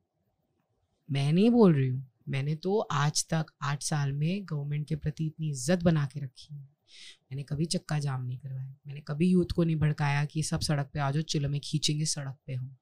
मैं 1.09 1.34
नहीं 1.34 1.49
बोल 1.49 1.74
रही 1.74 1.88
हूँ 1.88 2.07
मैंने 2.30 2.55
तो 2.55 2.80
आज 2.80 3.26
तक 3.30 3.45
आठ 3.61 3.84
साल 3.84 4.11
में 4.11 4.45
गवर्नमेंट 4.45 4.88
के 4.88 4.95
प्रति 4.95 5.26
इतनी 5.26 5.49
इज़्ज़त 5.49 5.84
बना 5.84 6.05
के 6.05 6.20
रखी 6.20 6.53
है। 6.55 6.61
मैंने 6.61 7.43
कभी 7.43 7.65
चक्का 7.65 7.99
जाम 7.99 8.24
नहीं 8.24 8.38
करवाया 8.38 8.76
मैंने 8.88 9.01
कभी 9.01 9.28
यूथ 9.28 9.51
को 9.55 9.63
नहीं 9.63 9.76
भड़काया 9.76 10.26
कि 10.26 10.43
सब 10.43 10.59
सड़क 10.59 10.89
पे 10.93 10.99
आ 10.99 11.11
जाओ 11.11 11.22
चिलो 11.24 11.49
में 11.49 11.59
खींचेंगे 11.63 12.05
सड़क 12.05 12.38
पे 12.47 12.53
हम 12.53 12.76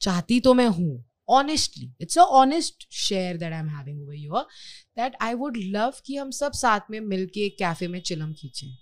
चाहती 0.00 0.40
तो 0.40 0.54
मैं 0.54 0.68
हूँ 0.68 1.04
honestly 1.28 1.92
it's 2.00 2.18
a 2.18 2.22
honest 2.22 2.92
share 2.92 3.36
that 3.36 3.52
I 3.52 3.60
am 3.60 3.68
having 3.68 4.02
over 4.02 4.14
your 4.14 4.42
that 4.96 5.16
I 5.20 5.34
would 5.34 5.56
love 5.56 5.94
कि 6.06 6.16
हम 6.16 6.30
सब 6.30 6.52
साथ 6.52 6.80
में 6.90 7.00
मिल 7.00 7.26
के 7.26 7.40
एक 7.40 7.58
कैफ़े 7.58 7.88
में 7.88 8.00
चिलम 8.00 8.32
खींचें। 8.32 8.76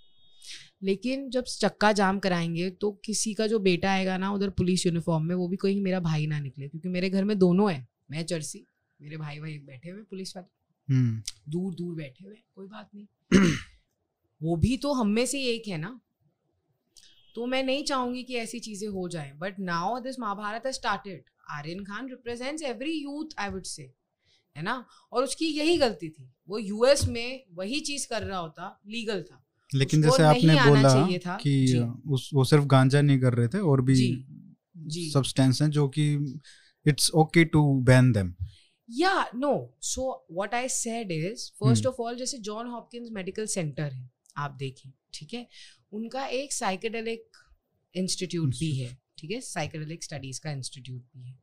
लेकिन 0.82 1.30
जब 1.30 1.44
चक्का 1.44 1.92
जाम 1.92 2.18
कराएँगे 2.18 2.70
तो 2.70 2.92
किसी 3.04 3.34
का 3.34 3.46
जो 3.46 3.58
बेटा 3.58 3.92
आएगा 3.92 4.18
ना 4.18 4.32
उधर 4.32 4.50
पुलिस 4.50 4.86
यूनिफॉर्म 4.86 5.24
में 5.24 5.34
वो 5.34 5.48
भी 5.48 5.56
कोई 5.56 5.80
मेरा 5.80 6.00
भाई 6.00 6.26
ना 6.26 6.40
निकले 6.40 6.68
क्योंकि 6.68 6.88
मेरे 6.88 7.10
घर 7.10 7.24
में 7.24 7.38
दोनों 7.38 7.72
है। 7.72 7.88
मैं 8.10 8.26
जर्सी 8.26 8.66
मेरे 9.00 9.16
भाई 9.16 9.40
भाई 9.40 9.58
बैठे 9.58 9.90
हुए 9.90 10.02
पुलिस 10.02 10.36
वाले। 10.36 10.64
हम्म। 10.94 11.22
दूर 11.48 11.74
दूर 11.74 11.94
बैठे 11.94 12.24
हुए 12.24 12.36
कोई 12.54 12.66
बात 12.66 12.90
नहीं। 12.94 13.06
वो 14.42 14.56
भी 14.56 14.76
तो 14.76 14.92
हम 14.92 15.08
में 15.08 15.26
से 15.26 15.42
एक 15.44 15.68
है 15.68 15.78
ना। 15.78 16.00
तो 17.34 17.46
मैं 17.46 17.62
नहीं 17.62 17.84
चाहूँगी 17.84 18.22
कि 18.22 18.34
ऐसी 18.34 18.58
चीज़ें 18.58 18.88
हो 18.88 19.08
जाए 19.08 19.32
but 19.32 19.60
now 19.60 20.00
this 20.00 20.18
Mahabharata 20.18 20.66
started 20.66 21.24
Aryan 21.50 21.84
Khan 21.84 22.08
represents 22.08 22.62
every 22.62 22.92
youth 22.92 23.38
I 23.38 23.48
would 23.48 23.64
say 23.64 23.92
है 24.56 24.62
ना? 24.62 24.86
और 25.12 25.24
उसकी 25.24 25.46
यही 25.46 25.76
गलती 25.76 26.08
थी। 26.08 26.32
वो 26.48 26.58
यूएस 26.58 27.04
में 27.08 27.44
वही 27.52 27.80
चीज़ 27.80 28.08
कर 28.08 28.22
रहा 28.22 28.38
होता 28.38 28.80
लीगल 28.86 29.22
था। 29.22 29.40
लेकिन 29.74 30.02
जैसे 30.02 30.22
आपने 30.22 30.54
बोला 30.54 30.94
कि 31.36 31.78
उस 32.06 32.30
वो 32.34 32.44
सिर्फ़ 32.44 32.64
गांजा 32.64 33.00
नहीं 33.00 33.20
कर 33.20 33.34
रहे 33.34 33.48
थे 33.48 33.58
और 33.58 33.82
भी 33.82 34.26
सब्सटेंस 35.12 35.62
हैं 35.62 35.70
जो 35.70 35.88
कि 35.88 36.34
it's 36.86 37.10
okay 37.10 37.44
to 37.44 37.80
ban 37.80 38.12
them 38.12 38.34
या 38.90 39.30
no 39.34 39.78
so 39.82 40.26
what 40.32 40.54
I 40.54 40.68
said 40.68 41.12
is 41.12 41.50
first 41.50 41.86
of 41.86 41.94
all 42.02 42.16
जैसे 42.16 42.38
जॉन 42.38 42.66
हॉपकिंस 42.66 43.08
मेडिकल 43.12 43.46
सेंटर 43.46 43.92
है 43.92 44.10
आप 44.36 44.50
देखें 44.50 44.92
ठीक 45.14 45.34
है? 45.34 45.48
उनका 45.92 46.26
एक 46.26 46.52
साइकेडेलिक 46.52 47.28
इंस्टीट्यूट 47.94 48.48
भी 48.48 48.76
है। 48.76 49.03
ठीक 49.24 49.30
है 49.30 49.40
साइकेडेलिक 49.40 50.04
स्टडीज़ 50.04 50.40
का 50.40 50.50
इंस्टीट्यूट 50.50 51.02
भी 51.16 51.22
है। 51.22 51.38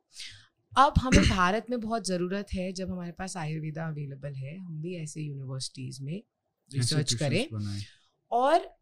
अब 0.77 0.93
हमें 0.99 1.23
भारत 1.37 1.65
में 1.69 1.79
बहुत 1.79 2.07
ज़रूरत 2.07 2.47
है 2.53 2.73
जब 2.73 2.91
हमारे 2.91 3.11
पास 3.11 3.37
आयुर्वेदा 3.37 3.87
अवेलेबल 3.87 4.33
है 4.33 4.57
हम 4.57 4.81
भी 4.81 4.95
ऐसे 4.95 5.21
यूनिवर्सिटीज़ 5.21 6.03
में 6.03 6.23
रिसर्च 6.73 7.13
करें 7.13 7.47
और 8.31 8.77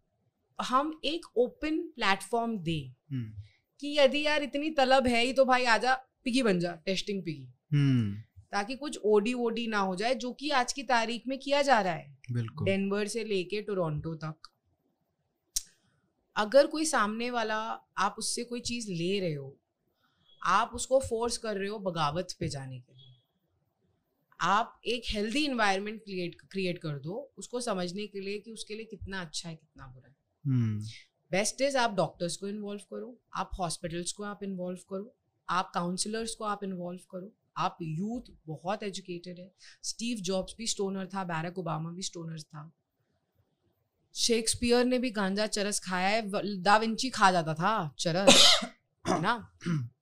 हम 0.62 1.02
एक 1.06 1.26
ओपन 1.36 1.82
प्लेटफॉर्म 1.96 2.58
दें 2.58 2.92
हम्म। 3.12 3.44
कि 3.80 3.98
यदि 4.00 4.26
यार 4.26 4.44
इतनी 4.44 4.70
तलब 4.70 5.08
है 5.08 5.26
ही 5.26 5.34
तो 5.34 5.46
भाई 5.46 5.66
आजा 5.66 5.96
पिगी 6.24 6.44
बन 6.44 6.60
जा 6.60 6.72
टेस्टिंग 6.86 7.24
पिगी। 7.24 7.54
हम्म। 7.74 8.16
ताकि 8.52 8.76
कुछ 8.76 9.00
ओडी 9.04 9.34
ओडी 9.34 9.68
ना 9.68 9.80
हो 9.80 9.96
जाए 9.96 10.16
जो 10.16 10.34
कि 10.34 10.50
आज 10.50 10.74
की 10.74 10.84
तारीख 10.84 11.24
में 11.28 11.40
किया 11.40 11.62
जा 11.62 11.82
रहा 11.82 11.94
है। 11.94 12.18
डेनवर 12.66 13.08
से 13.08 13.24
लेके 13.24 13.62
टोरंटो 13.62 14.16
तक। 14.16 14.50
अगर 16.40 16.68
कोई 16.68 16.86
सामने 16.86 17.32
वाला 17.32 17.58
आप 17.98 18.16
उससे 18.20 18.44
कोई 18.44 18.60
चीज़ 18.60 18.92
ले 18.92 19.20
रहे 19.20 19.34
हो 19.34 19.58
आप 20.44 20.72
उसको 20.74 21.00
फोर्स 21.00 21.38
कर 21.38 21.58
रहे 21.58 21.70
हो 21.70 21.80
बगावत 21.80 22.36
पे 22.40 22.48
जाने 22.50 22.80
के 22.80 22.94
लिए। 22.94 23.16
आप 24.42 24.82
एक 24.86 25.04
हेल्दी 25.10 25.46
इन्वायरमेंट 25.46 26.04
क्रिएट 26.04 26.42
क्रिएट 26.52 26.78
कर 26.78 27.00
दो 27.00 27.32
उसको 27.38 27.62
समझने 27.62 28.08
के 28.08 28.20
लिए 28.20 28.40
कि 28.40 28.52
उसके 28.52 28.76
लिए 28.76 28.86
कितना 28.86 29.22
अच्छा 29.22 29.50
है 29.50 29.56
कितना 29.56 29.88
बुरा 29.88 30.08
है। 30.08 30.16
Best 31.32 31.62
hmm. 31.62 31.70
इज़ 31.70 31.78
आप 31.78 31.94
डॉक्टर्स 31.94 32.38
को 32.38 32.48
इन्वॉल्व 32.48 32.82
करो 32.82 33.20
आप 33.36 33.50
हॉस्पिटल्स 33.60 34.12
को 34.12 34.24
आप 34.24 34.44
इन्वॉल्व 34.44 34.80
करो 34.90 35.16
आप 35.50 35.72
काउंसलर्स 35.74 36.36
को 36.36 36.44
आप 36.44 36.64
इन्वॉल्व 36.64 37.00
करो। 37.12 37.34
आप 37.58 37.78
यूथ 37.82 38.32
बहुत 38.48 38.84
एजुकेटेड 38.84 39.40
है। 39.40 39.54
स्टीव 39.84 40.18
जॉब्स 40.18 40.56
भी 40.58 40.68
स्टोनर 40.68 41.08
था 41.08 41.24
बैरक 41.24 41.58
ओबामा 41.58 41.92
भी 41.92 42.02
स्टोनर 42.02 42.42
था। 42.42 42.72
शेक्सपियर 44.16 44.86
ने 44.86 45.00
भी 45.00 45.10
गांजा 45.10 45.48
चरस 45.48 45.80
खाया 45.80 46.08
है 46.08 46.32
दाविंची 46.62 47.10
खा 47.10 47.32
जाता 47.32 47.54
था 47.54 47.96
चरस 48.00 48.62
है 49.08 49.22
ना? 49.22 49.52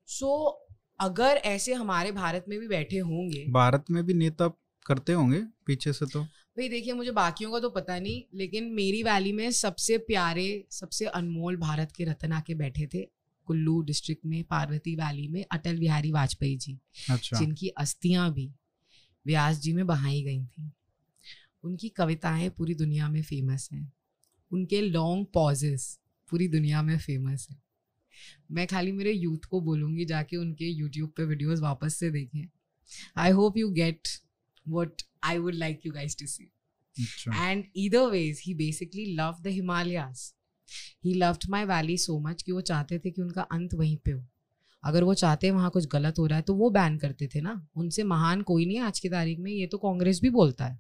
सो 0.05 0.59
so, 0.69 0.77
अगर 0.99 1.27
ऐसे 1.27 1.73
हमारे 1.73 2.11
भारत 2.11 2.45
में 2.49 2.59
भी 2.59 2.67
बैठे 2.67 2.97
होंगे 2.97 3.45
भारत 3.49 3.85
में 3.91 4.05
भी 4.05 4.13
नेता 4.13 4.47
करते 4.85 5.13
होंगे 5.13 5.43
पीछे 5.65 5.93
से 5.93 6.05
तो? 6.05 6.23
भाई 6.23 6.69
देखिए 6.69 6.93
मुझे 6.93 7.11
बाकियों 7.11 7.51
का 7.51 7.59
तो 7.59 7.69
पता 7.69 7.99
नहीं 7.99 8.23
लेकिन 8.33 8.63
मेरी 8.63 9.03
वैली 9.03 9.31
में 9.31 9.51
सबसे 9.51 9.97
प्यारे 9.97 10.67
सबसे 10.71 11.05
अनमोल 11.05 11.57
भारत 11.57 11.91
के 11.91 12.03
रतन 12.03 12.31
आके 12.31 12.55
बैठे 12.55 12.87
थे 12.87 13.09
कुल्लू 13.45 13.81
डिस्ट्रिक्ट 13.81 14.25
में 14.25 14.43
पार्वती 14.43 14.95
वैली 14.95 15.27
में 15.27 15.45
अटल 15.51 15.79
बिहारी 15.79 16.11
वाजपेयी 16.11 16.57
जी 16.57 16.79
अच्छा। 17.09 17.39
जिनकी 17.39 17.67
अस्थियाँ 17.67 18.33
भी 18.33 18.51
व्यास 19.25 19.59
जी 19.59 19.73
में 19.73 19.87
बहाई 19.87 20.21
गई 20.21 20.45
थी। 20.45 20.71
उनकी 21.63 21.89
कविताएँ 21.89 22.49
पूरी 22.49 22.75
दुनिया 22.75 23.09
में 23.09 23.23
फ़ेमस 23.23 23.69
हैं। 23.73 23.93
उनके 24.51 24.81
लॉन्ग 24.81 25.25
पॉजेस 25.33 25.97
पूरी 26.29 26.47
दुनिया 26.47 26.81
में 26.81 26.97
फ़ेमस 26.97 27.47
है। 27.51 27.57
मैं 28.51 28.65
खाली 28.67 28.91
मेरे 28.91 29.11
यूथ 29.11 29.45
को 29.49 29.61
बोलूँगी 29.61 30.05
जाके 30.05 30.37
उनके 30.37 30.65
यूट्यूब 30.65 31.09
पे 31.17 31.23
वीडियोस 31.23 31.59
वापस 31.59 31.95
से 31.95 32.09
देखें। 32.11 32.47
I 33.17 33.31
hope 33.31 33.57
you 33.57 33.69
get 33.71 34.07
what 34.65 35.01
I 35.23 35.37
would 35.37 35.55
like 35.55 35.85
you 35.85 35.91
guys 35.93 36.17
to 36.19 36.25
see 36.27 36.49
and 37.33 37.63
either 37.77 38.09
ways 38.09 38.41
he 38.45 38.53
basically 38.53 39.05
love 39.15 39.35
the 39.41 39.47
Himalayas 39.47 40.31
he 41.05 41.13
loved 41.13 41.49
my 41.49 41.65
valley 41.65 41.97
so 41.97 42.19
much 42.19 42.41
कि 42.43 42.51
वो 42.51 42.61
चाहते 42.61 42.99
थे 42.99 43.11
कि 43.11 43.21
उनका 43.21 43.41
अंत 43.41 43.73
वहीं 43.73 43.97
पे 43.97 44.11
हो। 44.11 44.25
अगर 44.83 45.03
वो 45.03 45.13
चाहते 45.13 45.51
वहाँ 45.51 45.69
कुछ 45.69 45.87
गलत 45.87 46.19
हो 46.19 46.25
रहा 46.25 46.37
है 46.37 46.43
तो 46.43 46.53
वो 46.55 46.69
बैन 46.69 46.97
करते 46.97 47.27
थे 47.27 47.41
ना। 47.41 47.67
उनसे 47.75 48.03
महान 48.03 48.41
कोई 48.41 48.65
नहीं 48.65 48.77
है 48.77 48.83
आज 48.83 48.99
की 48.99 49.09
तारीख 49.09 49.39
में 49.39 49.51
ये 49.51 49.67
तो 49.67 49.77
कांग्रेस 49.77 50.19
भी 50.21 50.29
बोलता 50.29 50.65
है। 50.65 50.79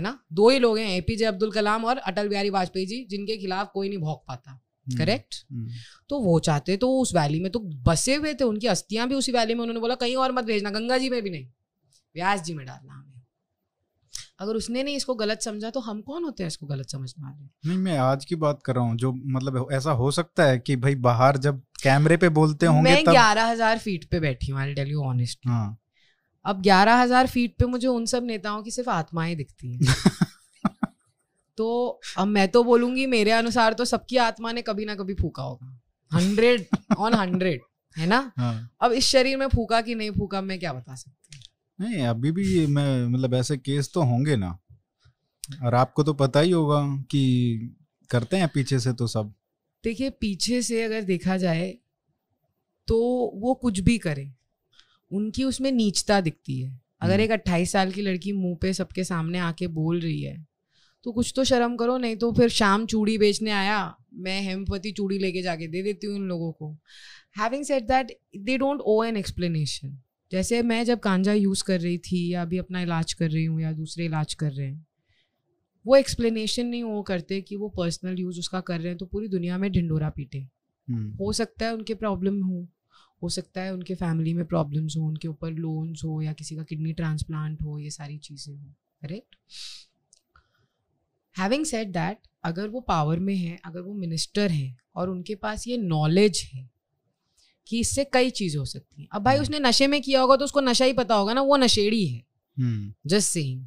है 0.00 0.04
ना? 0.04 0.18
दो 0.32 0.48
ही 0.50 0.58
लोग 0.58 0.78
हैं 0.78 0.88
एपीजे 0.88 1.24
अब्दुल 1.26 1.50
कलाम 1.52 1.84
और 1.84 1.98
अटल 2.06 2.28
बिहारी 2.28 2.50
वाजपेयी 2.50 2.86
जी 2.86 3.04
जिनके 3.10 3.36
खिलाफ 3.36 3.70
कोई 3.74 3.88
नहीं 3.88 3.98
भौंक 3.98 4.22
पाता 4.28 4.60
करेक्ट 4.86 5.34
हम्म, 5.50 5.62
हम्म। 5.62 5.72
तो 6.10 6.18
वो 6.20 6.38
चाहते 6.40 6.76
तो 6.76 6.88
उस 6.98 7.14
वैली 7.14 7.40
में 7.40 7.50
तो 7.52 7.58
बसे 7.86 8.14
हुए 8.14 8.32
थे 8.34 8.44
उनकी 8.44 8.66
अस्थियाँ 8.66 9.06
भी 9.08 9.14
उसी 9.14 9.32
वैली 9.32 9.54
में 9.54 9.60
उन्होंने 9.60 9.80
बोला 9.80 9.94
कहीं 9.96 10.16
और 10.16 10.32
मत 10.32 10.44
भेजना 10.44 10.70
गंगा 10.70 10.98
जी 10.98 11.10
में 11.10 11.20
भी 11.22 11.30
नहीं 11.30 11.46
व्यास 12.14 12.42
जी 12.42 12.54
में 12.54 12.64
डालना 12.66 12.94
हमें। 12.94 13.22
अगर 14.40 14.56
उसने 14.56 14.82
नहीं 14.82 14.96
इसको 14.96 15.14
गलत 15.14 15.42
समझा 15.42 15.70
तो 15.70 15.80
हम 15.80 16.00
कौन 16.02 16.24
होते 16.24 16.42
हैं 16.42 16.48
इसको 16.48 16.66
गलत 16.66 16.90
समझने 16.90 17.24
वाले? 17.24 17.48
नहीं 17.68 17.78
मैं 17.78 17.98
आज 17.98 18.24
की 18.24 18.36
बात 18.36 18.62
कर 18.64 18.74
रहा 18.74 18.84
हूँ 18.84 18.96
जो 18.96 19.12
मतलब 19.12 19.68
ऐसा 19.72 19.92
हो 19.92 20.10
सकता 20.10 20.44
है 20.44 20.58
कि 20.58 20.76
भाई 20.76 20.94
बाहर 21.06 21.36
जब 21.38 21.62
कैमरे 21.82 22.16
पे 22.16 22.28
बोलते 22.38 22.66
होंगे 22.66 22.90
मैं 22.90 23.04
ग्यारह 23.04 23.46
हज़ार 23.46 23.78
फीट 23.78 24.04
पे 24.10 24.20
बैठी 24.20 24.52
हूँ 24.52 24.72
टेल 24.74 24.90
यू 24.90 25.02
ऑनेस्ट 25.04 25.46
अब 26.44 26.62
ग्यारह 26.62 26.94
हज़ार 26.94 27.26
फीट 27.26 27.56
पे 27.58 27.64
मुझे 27.64 27.86
उन 27.86 28.06
सब 28.06 28.24
नेताओं 28.24 28.62
की 28.62 28.70
सिर्फ़ 28.70 28.90
आत्माएँ 28.90 29.34
दिखती 29.36 29.72
हैं। 29.72 29.80
तो 31.56 32.00
अब 32.18 32.26
मैं 32.26 32.48
तो 32.48 32.64
बोलूँगी 32.64 33.06
मेरे 33.06 33.30
अनुसार 33.30 33.72
तो 33.72 33.84
सबकी 33.84 34.16
आत्मा 34.16 34.52
ने 34.52 34.62
कभी 34.62 34.84
ना 34.84 34.94
कभी 34.94 35.14
फूका 35.14 35.42
होगा। 35.42 35.80
हंड्रेड 36.12 36.66
ऑन 36.98 37.14
हंड्रेड 37.14 37.60
है 37.96 38.06
ना? 38.06 38.32
हाँ. 38.36 38.70
अब 38.80 38.92
इस 38.92 39.04
शरीर 39.04 39.36
में 39.36 39.46
फूका 39.48 39.80
कि 39.80 39.94
नहीं 39.94 40.10
फूका 40.10 40.40
मैं 40.40 40.58
क्या 40.58 40.72
बता 40.72 40.94
सकती 40.94 41.36
हूँ? 41.36 41.42
नहीं 41.78 42.06
अभी 42.06 42.32
भी 42.32 42.66
मैं 42.66 43.06
मतलब 43.06 43.34
ऐसे 43.34 43.56
केस 43.56 43.90
तो 43.94 44.02
होंगे 44.02 44.36
ना। 44.36 44.58
और 45.64 45.74
आपको 45.74 46.02
तो 46.02 46.14
पता 46.14 46.40
ही 46.40 46.50
होगा 46.50 46.96
कि 47.10 47.76
करते 48.10 48.36
हैं 48.36 48.48
पीछे 48.48 48.78
से 48.78 48.92
तो 48.92 49.06
सब। 49.06 49.34
देखिए 49.84 50.10
पीछे 50.10 50.62
से 50.62 50.82
अगर 50.82 51.02
देखा 51.02 51.36
जाए 51.36 51.78
तो 52.88 52.96
वो 53.34 53.54
कुछ 53.54 53.80
भी 53.80 53.98
करे। 53.98 54.32
उनकी 55.10 55.44
उसमें 55.44 55.72
नीचता 55.72 56.20
दिखती 56.20 56.60
है। 56.60 56.80
अगर 57.00 57.12
हम्म। 57.12 57.22
एक 57.22 57.30
अट्ठाईस 57.30 57.72
साल 57.72 57.92
की 57.92 58.02
लड़की 58.02 58.32
मुँह 58.32 58.56
पे 58.62 58.72
सबके 58.72 59.04
सामने 59.04 59.38
आके 59.38 59.66
बोल 59.66 60.00
रही 60.00 60.22
है 60.22 60.46
तो 61.04 61.12
कुछ 61.12 61.32
तो 61.36 61.44
शर्म 61.44 61.76
करो 61.76 61.96
नहीं 61.98 62.16
तो 62.16 62.32
फिर 62.32 62.48
शाम 62.48 62.86
चूड़ी 62.86 63.16
बेचने 63.18 63.50
आया 63.50 63.96
मैं 64.14 64.40
हेमपति 64.42 64.90
चूड़ी 64.92 65.18
लेके 65.18 65.42
जाके 65.42 65.66
दे 65.66 65.82
देती 65.82 66.06
हूँ 66.06 66.16
इन 66.16 66.22
लोगों 66.22 66.52
को। 66.52 66.72
Having 67.38 67.64
set 67.64 67.82
that 67.82 68.12
they 68.36 68.58
don't 68.58 68.80
owe 68.80 69.04
an 69.04 69.16
explanation 69.16 69.98
जैसे 70.32 70.62
मैं 70.62 70.84
जब 70.84 71.00
कांजा 71.00 71.32
यूज़ 71.32 71.64
कर 71.64 71.80
रही 71.80 71.98
थी 71.98 72.32
या 72.32 72.42
अभी 72.42 72.58
अपना 72.58 72.80
इलाज 72.80 73.12
कर 73.12 73.30
रही 73.30 73.44
हूँ 73.44 73.60
या 73.60 73.72
दूसरे 73.72 74.04
इलाज 74.04 74.34
कर 74.34 74.52
रहे 74.52 74.66
हैं 74.66 74.86
वो 75.86 75.96
एक्सप्लेनेशन 75.96 76.66
नहीं 76.66 76.82
वो 76.82 77.02
करते 77.02 77.40
कि 77.40 77.56
वो 77.56 77.68
पर्सनल 77.68 78.18
यूज़ 78.18 78.38
उसका 78.38 78.60
कर 78.60 78.78
रहे 78.78 78.88
हैं 78.88 78.98
तो 78.98 79.06
पूरी 79.06 79.28
दुनिया 79.28 79.58
में 79.58 79.72
ढिंडोरा 79.72 80.10
पीटे। 80.10 80.48
hmm. 80.88 81.20
हो 81.20 81.32
सकता 81.32 81.66
है 81.66 81.74
उनके 81.74 81.94
प्रॉब्लम 81.94 82.42
हो। 82.42 82.68
हो 83.22 83.28
सकता 83.28 83.62
है 83.62 83.72
उनके 83.74 83.94
फैमिली 83.94 84.34
में 84.34 84.44
प्रॉब्लम्स 84.44 84.96
हो 84.96 85.06
उनके 85.06 85.28
ऊपर 85.28 85.50
लोन्स 85.50 86.04
हो 86.04 86.22
या 86.22 86.32
किसी 86.32 86.56
का 86.56 86.62
किडनी 86.62 86.92
ट्रांसप्लांट 86.92 87.62
हो 87.62 87.78
ये 87.78 87.90
सारी 87.90 88.18
चीज़ें 88.18 88.54
हो 88.54 88.74
करेक्ट 89.02 89.36
हैविंग 91.38 91.64
सेड 91.64 91.92
दैट 91.92 92.18
अगर 92.44 92.68
वो 92.68 92.80
पावर 92.80 93.18
में 93.18 93.36
है 93.36 93.58
अगर 93.64 93.80
वो 93.80 93.94
मिनिस्टर 93.94 94.50
हैं 94.50 94.78
और 94.94 95.10
उनके 95.10 95.34
पास 95.34 95.68
ये 95.68 95.76
नॉलेज 95.76 96.50
है 96.54 96.70
कि 97.66 97.80
इससे 97.80 98.04
कई 98.04 98.30
चीज़ 98.30 98.58
हो 98.58 98.64
सकती 98.64 99.02
है 99.02 99.08
अब 99.12 99.22
भाई 99.22 99.36
hmm. 99.36 99.44
उसने 99.44 99.58
नशे 99.58 99.86
में 99.86 100.02
किया 100.02 100.20
होगा 100.20 100.36
तो 100.36 100.44
उसको 100.44 100.60
नशा 100.60 100.84
ही 100.84 100.92
पता 100.92 101.14
होगा 101.14 101.32
ना 101.32 101.40
वो 101.40 101.56
नशेड़ी 101.56 102.06
है 102.06 102.24
जस्ट 103.06 103.28
hmm. 103.28 103.32
सेइंग 103.32 103.66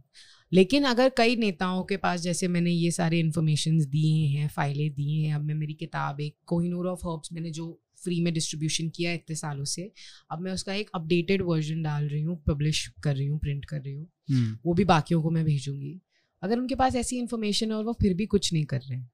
लेकिन 0.51 0.84
अगर 0.84 1.10
कई 1.18 1.36
नेताओं 1.36 1.84
के 1.84 1.97
पास 1.97 2.22
जैसे 2.22 2.47
मैंने 2.47 2.72
ये 2.72 2.91
सारे 2.91 3.20
इन्फॉर्मेशन 3.20 3.80
दिए 3.80 4.28
हैं 4.28 4.47
फाइलें 4.47 4.93
दी 4.93 5.24
हैं 5.24 5.36
अब 5.36 5.41
मैं 5.41 5.56
मेरी 5.56 5.74
किताब 5.74 6.22
एक 6.22 6.36
कोहिनूर 6.45 6.88
ऑफ़ 6.88 7.08
हर्ब्स 7.08 7.34
मैंने 7.34 7.51
जो 7.51 7.83
फ्री 8.04 8.22
में 8.22 8.34
डिस्ट्रीब्यूशन 8.34 8.89
किया 8.89 9.10
है 9.10 9.16
इतने 9.16 9.36
सालों 9.36 9.64
से। 9.64 9.91
अब 10.32 10.39
मैं 10.39 10.51
उसका 10.51 10.74
एक 10.74 10.89
अपडेटेड 10.95 11.41
वर्जन 11.41 11.84
डाल 11.84 12.10
रही 12.10 12.22
हूँ 12.22 12.43
पब्लिश 12.47 12.93
कर 13.04 13.16
रही 13.16 13.28
हूँ 13.28 13.39
प्रिंट 13.39 13.66
कर 13.66 13.82
रही 13.82 13.93
हूँ। 13.93 14.08
hmm. 14.32 14.66
वो 14.66 14.74
भी 14.74 14.86
बाकियों 14.86 15.24
को 15.24 15.30
मैं 15.30 15.45
भेजूँगी। 15.45 16.01
अगर 16.41 16.60
उनके 16.60 16.76
पास 16.76 16.95
ऐसी 16.95 17.18
इन्फॉर्मेशन 17.18 17.72
है 17.72 17.78
और 17.78 17.86
वो 17.86 17.93
फिर 17.93 18.14
भी 18.14 18.26
कुछ 18.26 18.54
नहीं 18.54 18.66
कर 18.66 18.82
रहे 18.82 18.97
हैं। 18.97 19.12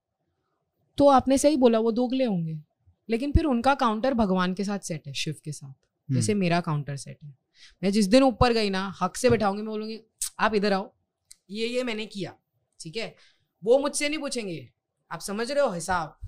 तो 0.98 1.08
आपने 1.08 1.38
सही 1.38 1.58
बोला 1.58 1.80
वो 1.80 1.92
दोगले 1.92 2.24
होंगे। 2.24 2.60
लेकिन 3.10 3.32
फिर 3.32 3.46
उनका 3.46 3.76
काउंटर 3.76 4.14
भगवान 4.14 4.54
के 4.54 4.64
साथ 4.64 4.80
सेट 4.80 5.08
है 5.08 5.14
शिव 5.14 5.36
के 5.46 5.52
साथ। 5.52 5.70
हम्म। 5.70 6.16
जैसे 6.16 6.34
मेरा 6.34 6.62
काउंटर 6.62 6.96
सेट 6.96 7.18
है। 7.24 7.36
मैं 7.84 7.92
जिस 7.92 8.06
दिन 8.06 8.24
ऊपर 8.24 8.54
गई 8.54 8.70
ना 8.70 8.94
हक 9.02 9.18
से 9.18 9.30
बैठाऊँगी 9.30 9.62
मैं 9.62 9.72
बोलूँगी 9.72 10.00
आप 10.40 10.56
इधर 10.56 10.74
आओ। 10.74 10.94
ये 11.50 11.68
ये 11.68 11.84
मैंने 11.84 12.06
किया। 12.06 12.36
ठीक 12.80 12.98
है? 12.98 13.16
वो 13.64 13.80
मुझसे 13.80 14.10
नहीं 14.10 14.20
पूछेंगे। 14.20 14.70
आप 15.12 15.20
समझ 15.20 15.52
रहे 15.52 15.64
हो 15.64 15.74
हिसाब 15.74 16.20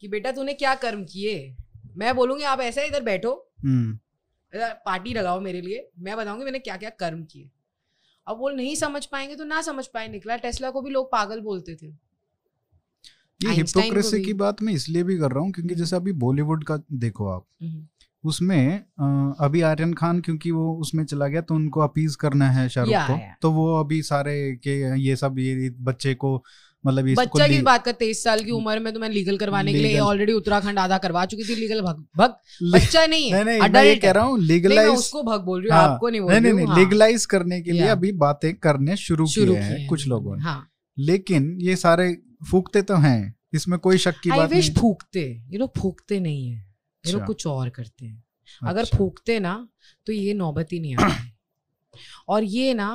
कि 0.00 0.08
बेटा 0.08 0.32
तूने 0.32 0.54
क्या 0.54 0.74
कर्म 0.74 1.04
किए? 1.04 1.56
मैं 1.90 2.14
बोलूँगी 2.16 2.44
आप 2.44 2.60
ऐसे 2.60 2.86
इधर 2.86 3.02
बैठो। 3.02 3.32
हम्म, 3.64 3.98
पार्टी 4.86 5.14
लगाओ 5.14 5.40
मेरे 5.40 5.60
लिए। 5.60 5.88
मैं 5.98 6.16
बताऊँगी 6.16 6.44
मैंने 6.44 6.58
क्या 6.58 6.76
क्या 6.76 6.90
कर्म 7.00 7.22
किए। 7.24 7.50
अब 8.26 8.38
वो 8.38 8.50
नहीं 8.50 8.74
समझ 8.76 9.04
पाएँगे 9.06 9.36
तो 9.36 9.44
ना 9.44 9.60
समझ 9.62 9.86
पाए। 9.86 10.08
निकला 10.08 10.36
टेस्ला 10.36 10.70
को 10.70 10.82
भी 10.82 10.90
लोग 10.90 11.10
पागल 11.12 11.40
बोलते 11.40 11.74
थे। 11.76 11.86
ये 13.40 13.52
हिपोक्रेसी 13.52 14.22
की 14.24 14.32
बात 14.34 14.62
मैं 14.62 14.72
इसलिए 14.72 15.02
भी 15.02 15.16
कर 15.18 15.30
रहा 15.30 15.42
हूँ 15.42 15.52
क्योंकि 15.52 15.74
जैसे 15.74 15.96
अभी 15.96 16.12
बॉलीवुड 16.22 16.64
का 16.64 16.76
देखो 16.92 17.28
आप 17.28 17.46
हम्म, 17.62 17.86
उसमें 18.24 18.78
अभी 19.40 19.60
आर्यन 19.60 19.92
खान 19.94 20.20
क्योंकि 20.20 20.50
वो 20.50 20.72
उसमें 20.74 21.04
चला 21.04 21.26
गया 21.26 21.40
तो 21.40 21.54
उनको 21.54 21.80
अपीज 21.80 22.16
करना 22.16 22.48
है 22.50 22.68
शाहरुख 22.68 22.92
को। 22.92 23.12
या। 23.12 23.36
तो 23.42 23.50
वो 23.52 23.74
अभी 23.76 24.02
सारे 24.02 24.34
के 24.56 24.74
ये 25.00 25.16
सब 25.16 25.38
ये 25.38 25.70
बच्चे 25.80 26.14
को 26.14 26.36
मतलब 26.84 27.06
इसको 27.08 27.22
बच्चा 27.22 27.46
की 27.48 27.60
बात 27.62 27.84
कर 27.84 27.92
तेईस 27.92 28.22
साल 28.24 28.42
की 28.44 28.50
उम्र 28.50 28.78
में 28.80 28.92
तो 28.92 29.00
मैं 29.00 29.08
लीगल 29.08 29.36
करवाने 29.38 29.72
के 29.72 29.78
लिए 29.78 29.98
ऑलरेडी 30.00 30.32
उत्तराखंड 30.32 30.78
आधा 30.78 30.98
करवा 30.98 31.24
चुकी 31.26 31.44
थी 31.44 31.54
लीगल 31.54 31.80
भग 31.80 32.04
भग 32.16 32.34
बच्चा 32.74 33.04
नहीं 33.06 33.32
नहीं 33.32 33.32
है 33.32 33.44
नहीं 33.44 33.60
ये 33.60 33.68
adult 33.68 34.02
कह 34.02 34.10
रहा 34.10 34.24
हूँ 34.24 34.38
लीगलाइज 34.40 34.88
उसको 34.90 35.22
भग 35.22 35.44
बोल 35.44 35.60
रही 35.60 35.70
हूँ 35.70 35.78
हाँ, 35.78 35.88
आपको 35.88 36.08
नहीं 36.08 36.20
बोल 36.20 36.32
नहीं 36.32 36.40
रही 36.40 36.52
नहीं 36.52 36.52
हूँ। 36.52 36.66
नहीं 36.66 36.76
हाँ, 36.76 36.78
लीगलाइज 36.78 37.26
करने 37.26 37.60
के 37.62 37.72
लिए 37.72 37.88
अभी 37.88 38.12
बातें 38.22 38.54
करने 38.56 38.96
शुरू 38.96 39.26
शुरू 39.26 39.54
किए 39.54 39.68
किए 39.68 39.86
कुछ 39.86 40.06
लोगों 40.08 40.36
ने। 40.36 40.42
हाँ। 40.42 40.70
लेकिन 40.98 41.56
ये 41.60 41.76
सारे 41.76 42.16
फूकते 42.50 42.82
तो 42.82 42.96
हैं 42.96 43.34
इसमें 43.54 43.78
कोई 43.78 43.98
शक 43.98 44.20
की 44.22 44.30
बात 44.30 44.52
नहीं। 44.52 44.74
फूकते। 44.74 45.20
ये 45.50 45.58
लोग 45.58 45.78
फूकते 45.78 46.20
नहीं 46.20 46.48
है 46.50 46.58
ये 47.04 47.12
लोग 47.12 47.20
अच्छा, 47.20 47.26
कुछ 47.26 47.46
और 47.46 47.68
करते 47.68 48.06
हैं। 48.06 48.22
अगर 48.62 48.80
अच्छा, 48.80 48.98
फूकते 48.98 49.38
ना 49.40 49.54
तो 50.06 50.12
ये 50.12 50.34
नौबत 50.34 50.72
ही 50.72 50.80
नहीं 50.80 50.96
आती। 50.96 51.32
और 52.28 52.44
ये 52.44 52.74
ना 52.74 52.90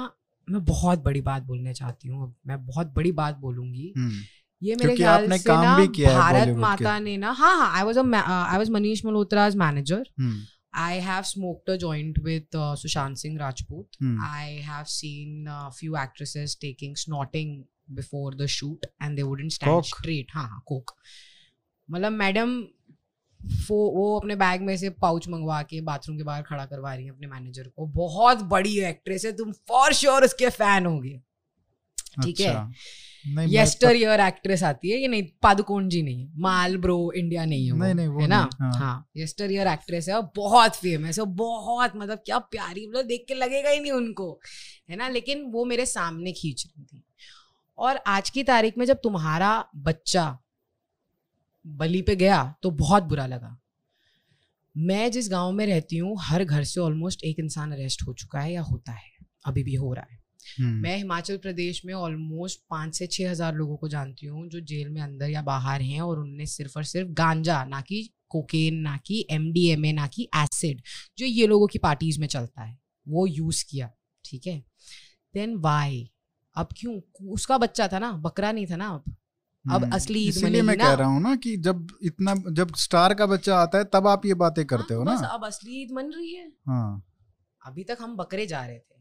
मैं 0.50 0.64
बहुत 0.66 1.04
बड़ी 1.04 1.22
बात 1.22 1.44
बोलने 1.44 1.74
चाहती 1.74 2.10
हूँ 2.10 2.34
मैं 2.48 2.66
बहुत 2.66 2.94
बड़ी 2.96 3.12
बात 3.20 3.38
बोलूँगी 3.38 3.94
हम्म, 3.98 4.22
ये 4.62 4.76
मेरे 4.76 4.96
ख्याल 4.96 5.30
से 5.32 5.38
काम 5.44 5.64
ना 5.64 5.78
भी 5.78 5.88
किया 5.96 6.14
भारत 6.20 6.56
माता 6.58 6.98
ने 7.00 7.16
ना 7.18 7.32
हाँ 7.40 7.56
हाँ 7.58 7.72
I 7.78 7.84
was 7.84 7.98
I 7.98 8.58
was 8.58 8.70
Manish 8.78 9.06
Malhotra's 9.06 9.56
manager 9.64 10.04
hmm, 10.20 10.42
I 10.74 10.94
have 11.04 11.26
smoked 11.28 11.70
a 11.70 11.78
joint 11.82 12.18
with 12.24 12.56
uh, 12.62 12.76
Sushant 12.80 13.18
Singh 13.20 13.38
Rajput. 13.42 13.98
Hmm. 14.00 14.18
I 14.22 14.62
have 14.64 14.90
seen 14.94 15.46
a 15.48 15.72
few 15.72 15.96
actresses 15.96 16.56
taking 16.64 16.98
snorting 17.04 17.54
before 18.00 18.32
the 18.42 18.48
shoot 18.56 18.88
and 19.00 19.18
they 19.18 19.24
wouldn't 19.24 19.54
stand 19.58 19.72
Coke? 19.72 19.86
straight. 19.92 20.34
हाँ 20.34 20.44
हाँ 20.50 20.62
Coke 20.66 20.92
मतलब 21.90 22.12
madam 22.24 22.52
वो 23.70 23.78
वो 23.92 24.20
अपने 24.20 24.36
bag 24.36 24.62
में 24.62 24.76
से 24.78 24.90
pouch 25.02 25.28
मंगवा 25.28 25.62
के 25.64 25.82
बाथरूम 25.82 26.18
के 26.18 26.24
बाहर 26.24 26.42
खड़ा 26.42 26.66
करवा 26.66 26.94
रही 26.96 27.06
है 27.06 27.12
अपने 27.12 27.28
मैनेजर 27.28 27.68
को। 27.68 27.86
बहुत 27.86 28.42
बड़ी 28.48 28.78
एक्ट्रेस 28.80 29.26
है 29.26 29.32
तुम 29.32 29.52
फॉर 29.68 29.94
श्योर 29.94 30.24
उसके 30.24 30.50
फ़ैन 30.50 30.86
होगे। 30.86 31.20
ठीक 32.24 32.40
है। 32.40 32.48
अच्छा, 32.48 33.42
येस्टर 33.44 33.96
ईयर 33.96 34.20
एक्ट्रेस 34.20 34.64
आती 34.64 34.92
है 34.92 34.98
ये 34.98 35.08
नहीं 35.08 35.24
पादुकोण 35.42 35.88
जी 35.90 36.02
नहीं 36.04 36.28
माल 36.38 36.78
ब्रो 36.78 37.12
इंडिया 37.12 37.46
नहीं 37.46 37.66
है 37.66 37.72
वो 37.72 37.78
नहीं, 37.78 37.94
नहीं, 37.94 38.08
वो 38.08 38.20
है 38.22 38.28
ना? 38.28 38.50
हाँ। 38.62 38.72
हाँ 38.74 39.10
येस्टर 39.18 39.52
ईयर 39.52 39.68
एक्ट्रेस 39.68 40.08
है 40.10 40.16
और 40.16 40.32
बहुत 40.36 40.76
फ़ेमस 40.76 41.20
है 41.20 41.26
बहुत 41.26 41.96
मतलब 41.96 42.22
क्या 42.26 42.40
प्यारी 42.40 42.88
मतलब 42.88 43.06
देख 43.06 43.26
के 43.28 43.34
लगेगा 43.34 43.70
ही 43.70 43.80
नहीं 43.80 43.92
उनको 43.92 44.40
है 44.90 44.96
ना? 44.96 45.08
लेकिन 45.10 45.44
वो 45.52 45.66
मेरे 45.66 45.86
सामने 45.86 46.32
खींच 46.32 46.66
रही 46.68 46.84
थी। 46.84 47.04
और 47.78 48.00
आज 48.08 48.30
की 48.30 48.44
तारीख 48.44 48.78
में 48.78 48.86
जब 48.86 49.00
तुम्हारा 49.04 49.66
बच्चा 49.76 50.38
बलि 51.66 52.02
पे 52.02 52.16
गया 52.16 52.44
तो 52.64 52.72
बहुत 52.72 53.04
बुरा 53.04 53.26
लगा। 53.28 53.58
मैं 54.76 55.12
जिस 55.12 55.30
गाँव 55.30 55.52
में 55.52 55.66
रहती 55.66 55.98
हूँ 55.98 56.16
हर 56.22 56.44
घर 56.44 56.64
से 56.64 56.80
ऑलमोस्ट 56.80 57.24
एक 57.24 57.40
इंसान 57.40 57.72
अरेस्ट 57.72 58.02
हो 58.02 58.14
चुका 58.14 58.40
है 58.40 58.54
या 58.54 58.62
होता 58.62 58.92
है 58.92 59.12
अभी 59.46 59.64
भी 59.64 59.76
हो 59.76 59.94
रहा 59.94 60.06
है। 60.12 60.20
हम्म, 60.60 60.82
मैं 60.82 60.98
हिमाचल 60.98 61.38
प्रदेश 61.38 61.82
में 61.86 61.94
ऑलमोस्ट 61.94 62.60
पाँच 62.70 62.96
से 62.96 63.08
छः 63.08 63.30
हज़ार 63.32 63.54
लोगों 63.56 63.78
को 63.78 63.88
जानती 63.88 64.26
हूँ 64.26 64.48
जो 64.50 64.60
जेल 64.62 64.90
में 64.90 65.02
अंदर 65.02 65.30
या 65.30 65.42
बाहर 65.42 65.82
हैं 65.82 66.02
और 66.02 66.20
उनने 66.20 66.46
सिर्फ़ 66.46 66.78
और 66.78 66.84
सिर्फ़ 66.84 67.10
गांजा 67.10 67.64
ना 67.66 67.82
कि 67.82 68.10
कोकेन 68.30 68.76
ना 68.76 68.98
कि 68.98 69.26
एम 69.32 69.52
ना 69.96 70.08
कि 70.08 70.30
एसिड 70.36 70.82
जो 71.18 71.26
ये 71.26 71.48
लोगों 71.48 71.68
की 71.68 71.80
पार्टीज़ 71.80 72.20
में 72.20 72.28
चलता 72.28 72.64
है 72.64 72.78
वो 73.08 73.26
यूज़ 73.28 73.64
किया 73.70 73.90
ठीक 74.26 74.48
है? 74.48 74.60
देन 75.34 75.56
वाई 75.58 76.10
अब 76.56 76.70
क्यों? 76.78 77.00
उसका 77.30 77.58
बच्चा 77.58 77.88
था 77.88 78.00
ना 78.00 78.12
बकरा 78.12 78.52
नहीं 78.52 78.66
था 78.66 78.76
ना 78.76 78.90
अब। 78.90 79.16
अब 79.66 79.84
हम्म, 79.84 79.96
असली 79.96 80.20
ईद 80.20 80.30
इसीलिए 80.30 80.62
मैं 80.62 80.78
कह 80.78 80.94
रहा 80.94 81.08
हूँ 81.08 81.22
ना 81.22 81.36
कि 81.36 81.56
जब 81.58 81.88
इतना 82.04 82.34
जब 82.50 82.76
स्टार 82.76 83.14
का 83.14 83.26
बच्चा 83.26 83.58
आता 83.58 83.78
है 83.78 83.84
तब 83.84 84.08
आप 84.08 84.26
ये 84.26 84.34
बातें 84.34 84.66
करते 84.66 84.94
हाँ, 84.94 85.00
हो 85.00 85.04
ना। 85.04 85.28
अब 85.28 85.46
असली 85.46 85.82
ईद 85.82 85.92
मन 85.92 86.12
रही 86.12 86.34
है। 86.34 86.48
हाँ। 86.68 87.04
अभी 87.62 87.84
तक 87.84 87.98
हम 88.02 88.16
बकरे 88.18 88.46
जा 88.46 88.66
रहे 88.66 88.78
थे। 88.80 88.96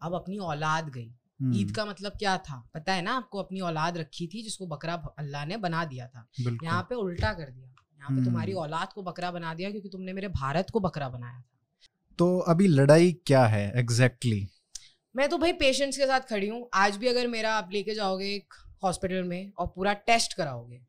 अब 0.00 0.14
अपनी 0.14 0.38
औलाद 0.38 0.88
गई। 0.88 1.06
हम्म, 1.40 1.54
ईद 1.56 1.74
का 1.76 1.84
मतलब 1.84 2.12
क्या 2.18 2.36
था? 2.38 2.56
पता 2.74 2.92
है 2.92 3.02
ना 3.02 3.12
आपको 3.12 3.38
अपनी 3.38 3.60
औलाद 3.60 3.98
रखी 3.98 4.26
थी 4.26 4.42
जिसको 4.42 4.66
बकरा 4.66 4.94
अल्लाह 5.18 5.46
ने 5.46 5.56
बना 5.56 5.84
दिया 5.84 6.06
था। 6.06 6.26
यहाँ 6.40 6.82
पे 6.82 6.94
उल्टा 6.94 7.32
कर 7.32 7.50
दिया। 7.50 7.68
यहाँ 7.68 8.08
पे 8.08 8.14
हम्म। 8.14 8.24
तुम्हारी 8.24 8.52
औलाद 8.52 8.92
को 8.94 9.02
बकरा 9.02 9.30
बना 9.30 9.54
दिया 9.54 9.70
क्योंकि 9.70 9.88
तुमने 9.88 10.12
मेरे 10.12 10.28
भारत 10.28 10.70
को 10.72 10.80
बकरा 10.80 11.08
बनाया 11.08 11.40
था। 11.40 11.44
तो 12.18 12.38
अभी 12.38 12.66
लड़ाई 12.66 13.12
क्या 13.26 13.44
है 13.46 13.72
एग्जैक्टली 13.76 14.40
exactly? 14.40 15.16
मैं 15.16 15.28
तो 15.28 15.38
भाई 15.38 15.52
पेशेंट्स 15.52 15.96
के 15.96 16.06
साथ 16.06 16.20
खड़ी 16.20 16.48
हूँ। 16.48 16.68
आज 16.74 16.96
भी 16.96 17.06
अगर 17.06 17.26
मेरा 17.26 17.54
आप 17.54 17.70
लेके 17.72 17.94
जाओगे 17.94 18.26
एक 18.26 18.54
हॉस्पिटल 18.84 19.22
में 19.24 19.52
और 19.58 19.66
पूरा 19.66 19.92
टेस्ट 20.06 20.34
कराओगे। 20.34 20.80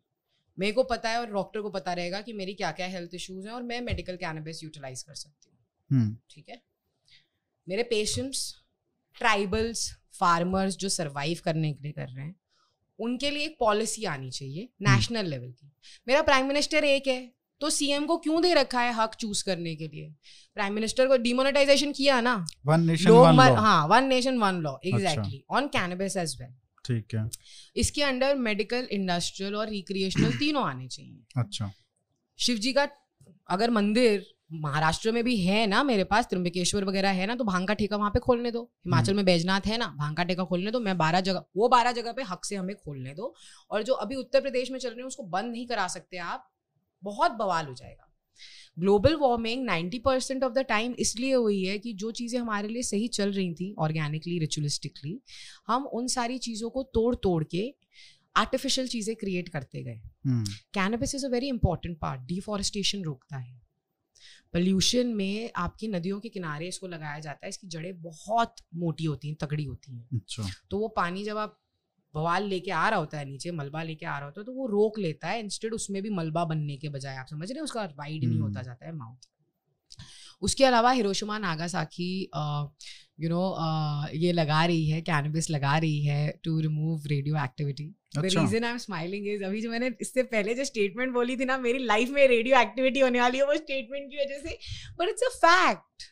मेरे 0.58 0.74
को 0.74 0.84
पता 0.84 1.10
है 1.10 1.20
और 1.20 1.32
डॉक्टर 1.32 1.62
को 1.62 1.70
पता 1.70 1.94
रहेगा 1.94 2.22
कि 2.22 2.34
मेरी 2.34 2.54
क्या 2.54 2.72
क्या 2.72 2.88
हेल्थ 2.88 3.16
इश्यूज़ 3.16 3.48
हैं 3.48 3.54
और 3.54 3.64
मैं 3.64 3.82
मेडिकल 3.82 4.16
कैनबिस 4.16 4.64
यूटिलाइज 4.64 5.02
कर 5.04 5.16
सकती 5.16 5.50
हूँ। 5.50 5.60
हम्म, 5.90 6.16
ठीक 6.32 6.50
है? 6.50 6.62
मेरे 7.68 7.84
पेशेंट्स 7.84 8.54
ट्राइबल्स 9.16 9.90
फार्मर्स 10.20 10.78
जो 10.78 10.90
सरवाइव 10.90 11.40
करने 11.46 11.74
के 11.74 11.84
लिए 11.84 11.92
कर 11.92 12.08
रहे 12.08 12.26
हैं 12.26 12.36
उनके 13.00 13.30
लिए 13.32 13.46
एक 13.46 13.56
पॉलिसी 13.60 14.04
आनी 14.06 14.30
चाहिए 14.32 14.70
नेशनल 14.82 15.26
लेवल 15.26 15.52
की। 15.52 15.72
मेरा 16.08 16.22
प्राइम 16.22 16.48
मिनिस्टर 16.48 16.84
एक 16.86 17.08
है 17.08 17.32
तो 17.62 17.70
सीएम 17.70 18.06
को 18.06 18.18
क्यों 18.18 18.42
दे 18.42 18.54
रखा 18.54 18.82
है 18.82 18.94
हक 18.94 19.14
चूज़ 19.16 19.44
करने 19.46 19.76
के 19.76 19.88
लिए? 19.88 20.14
प्राइम 20.56 20.74
मिनिस्टर 20.74 21.08
को 21.08 21.18
डिमोनेटाइजेशन 21.18 21.92
किया 21.92 22.20
ना? 22.22 22.36
वन 22.66 22.82
नेशन 22.82 23.10
वन 23.10 23.36
लॉ 23.36 23.54
हाँ 23.56 23.88
one 23.88 24.04
nation 24.06 24.38
one 24.38 24.62
law 24.62 24.76
exactly 24.86 25.44
on 25.50 25.68
cannabis 25.68 26.18
as 26.18 26.36
well 26.42 26.54
ठीक 26.86 27.16
है। 27.16 27.30
इसके 27.76 28.04
अंडर 28.04 28.36
मेडिकल 28.38 28.88
इंडस्ट्रियल 28.92 29.56
और 29.56 29.70
रिक्रिएशनल 29.70 30.38
तीनों 30.38 30.64
आने 30.64 30.88
चाहिए। 30.88 31.24
अच्छा। 31.38 31.72
शिव 32.40 32.58
जी 32.58 32.74
का 32.74 32.88
अगर 33.50 33.70
मंदिर 33.70 34.26
महाराष्ट्र 34.54 35.12
में 35.12 35.24
भी 35.24 35.36
है 35.38 35.66
ना 35.68 35.82
मेरे 35.84 36.04
पास 36.04 36.26
त्रिम्बकेश्वर 36.26 36.84
वगैरह 36.84 37.10
है 37.10 37.26
ना 37.26 37.36
तो 37.36 37.44
भाँग 37.44 37.68
का 37.68 37.74
ठेका 37.74 37.98
वहाँ 37.98 38.10
पे 38.12 38.20
खोलने 38.20 38.52
दो। 38.52 38.62
हिमाचल 38.86 39.14
में 39.14 39.24
बैजनाथ 39.26 39.68
है 39.68 39.78
ना 39.78 39.88
भाँग 39.98 40.18
का 40.18 40.24
ठेका 40.24 40.44
खोलने 40.44 40.72
दो। 40.72 40.80
मैं 40.80 40.98
बारह 40.98 41.22
जगह 41.22 41.44
वो 41.58 41.70
बारह 41.70 41.92
जगह 41.92 42.12
पे 42.12 42.24
हक 42.24 42.46
से 42.46 42.56
हमें 42.56 42.76
खोलने 42.76 43.14
दो। 43.14 43.34
और 43.72 43.84
जो 43.84 43.94
अभी 43.96 44.16
उत्तर 44.16 44.42
प्रदेश 44.42 44.72
में 44.72 44.80
चल 44.80 44.90
रहे 44.90 45.00
हैं 45.00 45.06
उसको 45.06 45.24
बंद 45.24 45.52
नहीं 45.52 45.68
करा 45.68 45.88
सकते 45.88 46.18
आप। 46.18 46.50
बहुत 47.04 47.32
बवाल 47.32 47.66
हो 47.66 47.74
जाएगा। 47.74 48.10
Global 48.80 49.16
warming 49.16 49.66
90 49.66 50.00
percent 50.00 50.44
of 50.44 50.54
the 50.54 50.60
time 50.60 50.94
इसलिए 51.00 51.34
हुई 51.34 51.64
है 51.64 51.78
कि 51.80 51.94
जो 51.94 52.12
चीज़ें 52.12 52.40
हमारे 52.40 52.68
लिए 52.68 52.84
सही 52.84 53.08
चल 53.08 53.32
रही 53.32 53.54
थी 53.54 53.74
ऑर्गेनिकली 53.80 54.40
रिचुअलिस्टिकली 54.40 55.20
हम 55.68 55.86
उन 55.86 56.08
सारी 56.08 56.38
चीज़ों 56.38 56.70
को 56.70 56.84
तोड़ 56.84 57.16
तोड़ 57.16 57.44
के 57.44 57.74
आर्टिफिशियल 58.36 58.88
चीज़ें 58.88 59.16
क्रिएट 59.16 59.50
करते 59.50 59.84
गए। 59.84 60.00
Cannabis 60.74 61.16
is 61.16 61.26
a 61.26 61.30
very 61.30 61.48
important 61.48 62.00
part 62.00 62.22
deforestation 62.22 63.04
रोकता 63.04 63.38
है। 63.38 63.62
पोल्यूशन 64.54 65.08
में 65.08 65.52
आपकी 65.56 65.88
नदियों 65.88 66.20
के 66.20 66.30
किनारे 66.30 66.68
इसको 66.68 66.88
लगाया 66.88 67.20
जाता 67.20 67.46
है 67.46 67.50
इसकी 67.50 67.68
जड़ें 67.68 68.02
बहुत 68.02 68.56
मोटी 68.76 69.06
होती 69.06 69.28
हैं 69.28 69.38
तगड़ी 69.42 69.64
होती 69.64 69.96
हैं। 69.96 70.08
अच्छा। 70.14 70.50
तो 70.72 70.80
वो 70.80 70.88
पानी 70.88 71.24
जब 71.24 71.38
आप 71.38 71.60
बवाल 72.16 72.48
लेके 72.48 72.72
आ 72.72 72.88
रहा 72.90 73.00
होता 73.00 73.18
है 73.18 73.26
नीचे 73.26 73.52
मलबा 73.52 73.84
लेके 73.84 74.06
आ 74.06 74.18
रहा 74.18 74.26
होता 74.26 74.42
है 74.42 74.46
तो 74.46 74.54
वो 74.54 74.68
रोक 74.68 75.00
लेता 75.00 75.28
है 75.28 75.40
इंस्टेड 75.40 75.74
उसमें 75.74 76.02
भी 76.04 76.10
मलबा 76.12 76.44
बनने 76.46 76.78
के 76.78 76.90
बजाय 76.90 77.16
आप 77.18 77.28
समझ 77.28 77.50
रहे 77.50 77.58
हैं? 77.58 77.64
उसका 77.64 77.84
वाइड 77.98 78.24
नहीं 78.24 78.40
होता 78.40 78.60
हम्म। 78.60 78.66
जाता 78.66 78.86
है 78.86 78.96
माउथ 78.96 79.30
उसके 80.42 80.64
अलावा 80.66 80.92
हिरोशिमा 80.92 81.38
नागासाकी 81.40 82.12
यू 83.20 83.30
नो 83.30 83.42
ये 84.16 84.32
लगा 84.32 84.64
रही 84.66 84.90
है 84.90 85.02
कैनबिस 85.02 85.50
लगा 85.50 85.78
रही 85.78 86.04
है 86.06 86.40
to 86.44 86.60
remove 86.60 87.04
radioactivity 87.44 87.86
the 88.16 88.24
reason 88.26 88.64
I 88.64 88.72
am 88.72 88.78
smiling 88.78 89.28
is 89.28 89.44
अभी 89.44 89.62
जो 89.62 89.70
मैंने 89.72 89.92
इससे 90.02 90.24
पहले 90.34 90.56
जो 90.56 90.66
स्टेटमेंट 90.66 91.14
बोली 91.14 91.38
थी 91.38 91.46
ना 91.46 91.58
मेरी 91.58 91.84
लाइफ 91.86 92.10
में 92.10 92.28
रेडियो 92.28 92.60
एक्टिविटी 92.60 93.00
होने 93.00 93.22
वाली 93.22 93.38
है 93.38 93.46
वो 93.46 93.56
स्टेटमेंट 93.56 94.10
की 94.12 94.18
वजह 94.18 94.40
से। 94.40 94.58
बट 95.00 95.10
इट्स 95.10 95.24
अ 95.24 95.30
फैक्ट 95.38 96.12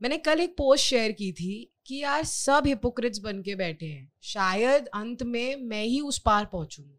मैंने 0.00 0.16
कल 0.26 0.40
एक 0.40 0.54
पोस्ट 0.58 0.84
शेयर 0.84 1.12
की 1.12 1.32
थी 1.32 1.54
कि 1.86 2.02
यार 2.02 2.24
सब 2.24 2.66
हिपोक्रिट्स 2.66 3.18
बन 3.18 3.42
के 3.42 3.54
बैठे 3.54 3.86
हैं। 3.86 4.10
शायद 4.24 4.86
अंत 4.86 5.22
में 5.22 5.56
मैं 5.56 5.84
ही 5.84 6.00
उस 6.00 6.18
पार 6.18 6.44
पहुंचूँगी। 6.44 6.94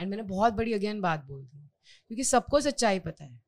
एंड 0.00 0.08
मैंने 0.10 0.22
बहुत 0.22 0.52
बड़ी 0.52 0.72
अगेन 0.72 1.00
बात 1.00 1.24
बोल 1.24 1.42
दी 1.42 1.58
क्योंकि 2.10 2.24
सबको 2.24 2.60
सच्चाई 2.60 2.98
पता 2.98 3.24
है। 3.24 3.40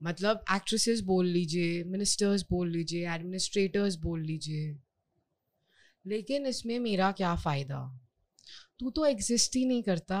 मतलब 0.00 0.44
एक्ट्रेसेस 0.52 1.00
बोल 1.00 1.26
लीजिए 1.26 1.82
मिनिस्टर्स 1.84 2.44
बोल 2.50 2.70
लीजिए 2.70 3.08
एडमिनिस्ट्रेटर्स 3.10 3.96
बोल 3.96 4.22
लीजिए। 4.22 4.78
लेकिन 6.04 6.46
इसमें 6.46 6.78
मेरा 6.78 7.10
क्या 7.12 7.34
फ़ायदा? 7.36 7.80
तू 8.78 8.90
तो 8.90 9.04
एग्जिस्ट 9.06 9.56
ही 9.56 9.64
नहीं 9.66 9.82
करता। 9.82 10.18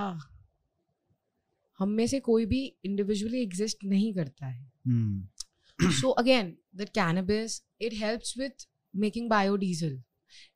हम 1.78 1.88
में 1.88 2.06
से 2.06 2.20
कोई 2.20 2.46
भी 2.46 2.64
इंडिविजुअली 2.84 3.42
एग्जिस्ट 3.42 3.84
नहीं 3.84 4.12
करता 4.14 4.46
है। 4.46 5.90
So 5.92 6.10
again 6.10 6.56
the 6.76 6.88
cannabis 6.88 7.62
it 7.80 7.94
helps 7.94 8.36
with 8.38 8.68
making 8.94 9.28
biodiesel 9.30 10.02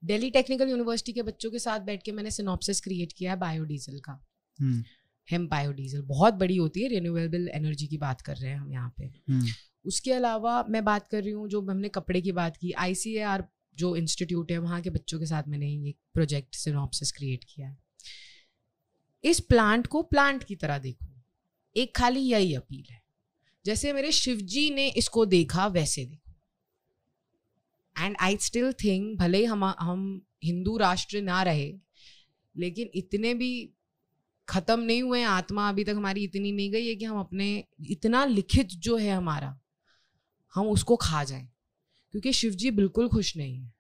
Delhi 0.04 0.30
Technical 0.30 0.68
University 0.68 1.12
के 1.12 1.22
बच्चों 1.22 1.50
के 1.50 1.58
साथ 1.58 1.80
बैठ 1.80 2.02
के 2.02 2.12
मैंने 2.12 2.30
सिनॉप्सिस 2.30 2.80
क्रिएट 2.80 3.12
किया 3.12 3.32
है 3.32 3.38
बायोडीजल 3.38 3.98
का। 3.98 4.26
हेम 5.30 5.48
बायोडीजल 5.48 6.02
बहुत 6.02 6.34
बड़ी 6.34 6.56
होती 6.56 6.82
है 6.82 6.88
रिन्यूएबल 6.88 7.48
एनर्जी 7.48 7.86
की 7.86 7.98
बात 7.98 8.20
कर 8.20 8.36
रहे 8.36 8.50
हैं 8.50 8.58
हम 8.58 8.72
यहाँ 8.72 8.94
पे। 8.98 9.04
हम्म। 9.04 9.46
उसके 9.84 10.12
अलावा 10.12 10.64
मैं 10.68 10.84
बात 10.84 11.08
कर 11.08 11.22
रही 11.22 11.32
हूँ 11.32 11.48
जो 11.48 11.60
हमने 11.62 11.88
कपड़े 11.88 12.20
की 12.20 12.32
बात 12.32 12.56
की 12.56 12.72
आई 12.72 12.94
जो 13.76 13.96
इंस्टीट्यूट 13.96 14.52
है 14.52 14.58
वहाँ 14.58 14.80
के 14.80 14.90
बच्चों 14.90 15.18
के 15.18 15.26
साथ 15.26 15.42
मैंने 15.48 15.68
ये 15.68 15.94
प्रोजेक्ट 16.14 16.54
सिनॉप्सिस 16.54 17.12
क्रिएट 17.12 17.44
किया 17.44 17.68
है। 17.68 17.78
इस 19.24 19.40
प्लांट 19.40 19.86
को 19.86 20.02
प्लांट 20.02 20.44
की 20.44 20.56
तरह 20.56 20.78
देखो। 20.78 21.06
एक 21.76 21.96
खाली 21.96 22.20
यही 22.20 22.54
अपील 22.54 22.84
है। 22.90 23.02
जैसे 23.66 23.92
मेरे 23.92 24.12
शिवजी 24.12 24.70
ने 24.70 24.88
इसको 24.88 25.26
देखा 25.26 25.66
वैसे 25.66 26.04
देखो। 26.04 26.23
एंड 27.98 28.16
आई 28.20 28.36
स्टिल 28.36 28.72
थिंक 28.72 29.18
भले 29.18 29.38
ही 29.38 29.44
हम 29.44 29.64
हम 29.64 30.26
हिंदू 30.44 30.76
राष्ट्र 30.76 31.22
ना 31.22 31.42
रहे, 31.42 31.74
लेकिन 32.56 32.90
इतने 32.94 33.34
भी 33.34 33.70
खत्म 34.48 34.80
नहीं 34.80 35.02
हुए 35.02 35.22
आत्मा 35.22 35.68
अभी 35.68 35.84
तक 35.84 35.94
हमारी 35.96 36.24
इतनी 36.24 36.52
नहीं 36.52 36.70
गई 36.70 36.88
है 36.88 36.94
कि 36.94 37.04
हम 37.04 37.20
अपने, 37.20 37.64
इतना 37.90 38.24
लिखित 38.24 38.66
जो 38.66 38.96
है 38.96 39.10
हमारा, 39.10 39.60
हम 40.54 40.68
उसको 40.68 40.96
खा 40.96 41.24
जाएँ। 41.24 41.48
क्योंकि 42.10 42.32
शिव 42.32 42.52
जी 42.52 42.70
बिल्कुल 42.70 43.08
खुश 43.08 43.36
नहीं 43.36 43.56
है। 43.56 43.74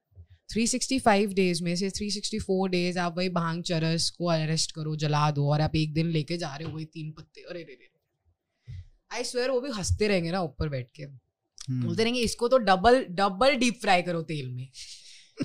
365 0.48 1.32
डेज़ 1.32 1.64
में 1.64 1.76
से 1.76 1.90
364 1.90 2.68
डेज़ 2.68 2.98
आप 2.98 3.16
वही 3.16 3.28
भाँग 3.28 3.62
चरस 3.62 4.10
को 4.10 4.26
अरेस्ट 4.26 4.72
करो, 4.72 4.96
जला 4.96 5.30
दो, 5.30 5.52
और 5.52 5.60
आप 5.60 5.76
एक 5.76 5.94
दिन 5.94 6.06
लेके 6.06 6.36
जा 6.36 6.56
रहे 6.56 6.68
हो 6.68 6.74
वही 6.74 6.84
तीन 6.84 7.12
पत्ते। 7.12 7.40
अरे 7.40 7.62
रे 7.62 7.72
रे 7.72 7.90
आई 9.12 9.24
स्वेयर 9.24 9.50
वो 9.50 9.60
भी 9.60 9.70
हँसते 9.70 10.08
रहेंगे 10.08 10.30
ना 10.30 10.40
ऊपर 10.40 10.68
बैठ 10.68 10.88
के। 11.00 11.23
बोलते 11.70 12.02
रहेंगे 12.02 12.20
इसको 12.22 12.48
तो 12.48 12.58
डबल 12.60 13.04
डबल 13.12 13.56
डीप 13.56 13.80
फ्राई 13.82 14.02
करो 14.02 14.22
तेल 14.24 14.50
में। 14.50 14.68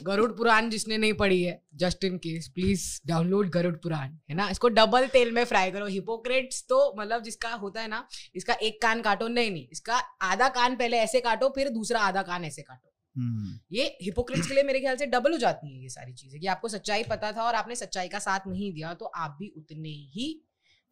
गरुड़ 0.04 0.32
पुराण 0.32 0.70
जिसने 0.70 0.98
नहीं 0.98 1.14
पढ़ी 1.14 1.42
है 1.44 1.62
just 1.76 2.04
in 2.04 2.18
case 2.18 2.48
please 2.56 2.84
download 3.08 3.50
Garuda 3.50 3.74
Purana 3.76 4.12
है 4.30 4.36
ना? 4.36 4.50
इसको 4.50 4.70
डबल 4.70 5.08
तेल 5.08 5.32
में 5.32 5.44
फ्राई 5.46 5.72
करो। 5.72 5.86
हिपोक्रेट्स 5.88 6.64
तो 6.70 6.78
मतलब 7.00 7.24
जिसका 7.24 7.54
होता 7.56 7.82
है 7.82 7.88
ना 7.88 8.08
इसका 8.36 8.54
एक 8.54 8.82
कान 8.82 9.02
काटो 9.02 9.28
नहीं 9.28 9.52
नहीं 9.52 9.68
इसका 9.72 9.98
आधा 10.24 10.50
कान 10.50 10.76
पहले 10.76 10.98
ऐसे 10.98 11.22
काटो 11.22 11.50
फिर 11.50 11.70
दूसरा 11.70 12.02
आधा 12.02 12.22
कान 12.24 12.46
ऐसे 12.46 12.62
काटो। 12.62 12.88
Hmm. 13.16 13.54
ये 13.72 13.84
हिपोक्रेट्स 14.02 14.48
के 14.48 14.54
लिए 14.54 14.64
मेरे 14.64 14.80
ख्याल 14.80 14.96
से 14.96 15.06
डबल 15.06 15.32
हो 15.32 15.38
जाती 15.38 15.74
है 15.74 15.82
ये 15.84 15.90
सारी 15.90 16.14
चीज़ें 16.14 16.40
कि 16.42 16.48
आपको 16.48 16.68
सच्चाई 16.68 17.04
पता 17.04 17.32
था 17.32 17.44
और 17.44 17.56
आपने 17.56 17.76
सच्चाई 17.76 18.08
का 18.08 18.20
साथ 18.20 18.48
नहीं 18.48 18.72
दिया 18.74 18.94
तो 18.94 19.06
आप 19.06 19.36
भी 19.40 19.48
उतने 19.58 19.90
ही 19.90 20.28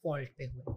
फॉल्ट 0.04 0.30
पे 0.38 0.46
हुए। 0.46 0.76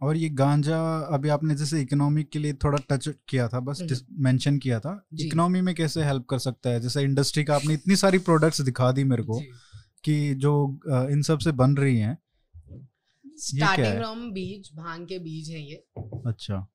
और 0.00 0.16
ये 0.16 0.28
गांजा 0.28 0.78
अभी 1.14 1.28
आपने 1.28 1.54
जैसे 1.54 1.80
इकोनॉमी 1.82 2.22
के 2.24 2.38
लिए 2.38 2.52
थोड़ा 2.64 2.78
टच 2.90 3.08
किया 3.28 3.48
था 3.48 3.60
बस 3.60 3.80
मेंशन 3.82 4.50
हम्म। 4.50 4.58
किया 4.60 4.80
था 4.80 4.92
इकोनॉमी 5.20 5.60
में 5.60 5.74
कैसे 5.74 6.04
हेल्प 6.04 6.26
कर 6.30 6.38
सकता 6.38 6.70
है? 6.70 6.80
जैसे 6.80 7.02
इंडस्ट्री 7.02 7.44
का 7.44 7.54
आपने 7.54 7.74
इतनी 7.74 7.96
सारी 7.96 8.18
प्रोडक्ट्स 8.18 8.60
दिखा 8.60 8.90
दी 8.92 9.04
मेरे 9.04 9.22
को 9.22 9.40
कि 10.04 10.34
जो 10.34 10.52
इन 11.10 11.22
सबसे 11.22 11.52
बन 11.52 11.76
रही 11.76 11.98
हैं। 11.98 12.16
स्टार्टिंग 13.24 13.96
फ्रॉम 13.96 14.30
बीज 14.32 14.70
भाँग 14.74 15.06
के 15.06 15.18
बीज 15.18 15.50
हैं 15.50 15.60
ये। 15.60 15.84
अच्छा। 16.26 16.66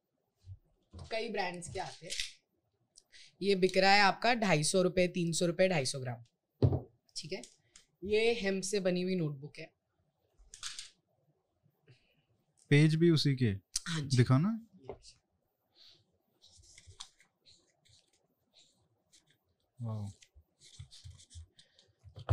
कई 0.94 1.30
ब्रांड्स 1.30 1.70
के 1.70 1.80
आते 1.80 2.06
हैं। 2.06 2.14
ये 3.42 3.56
बिक 3.56 3.78
रहा 3.78 3.92
है 3.92 4.02
आपका 4.02 4.34
ढाई 4.36 4.64
सौ 4.64 4.82
रुपये 4.82 5.08
तीन 5.08 5.32
सौ 5.34 5.46
रुपये 5.46 5.68
ढाई 5.70 5.86
सौ 5.86 6.00
ग्राम। 6.00 6.78
ठीक 7.16 7.32
है? 7.34 7.42
ये 8.04 8.34
हेम्प 8.42 8.64
से 8.64 8.80
बनी 8.80 9.02
हुई 9.02 9.16
नोटबुक 9.16 9.58
है। 9.60 9.70
पेज 12.72 12.96
भी 12.96 13.10
उसी 13.10 13.36
के। 13.36 13.50
हाँ 13.90 14.02
दिखा 14.16 14.38
ना। 14.38 14.58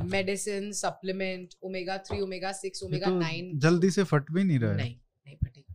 Medicine 0.04 0.70
supplement 0.72 1.54
omega 1.62 1.96
three 1.98 2.20
omega 2.20 2.52
six 2.52 2.82
omega 2.82 3.10
nine. 3.10 3.58
जल्दी 3.58 3.90
से 3.90 4.04
फट 4.04 4.30
भी 4.30 4.44
नहीं 4.44 4.58
रहा 4.58 4.70
है। 4.70 4.76
नहीं 4.76 4.94
नहीं 5.26 5.36
फटेगा। 5.36 5.74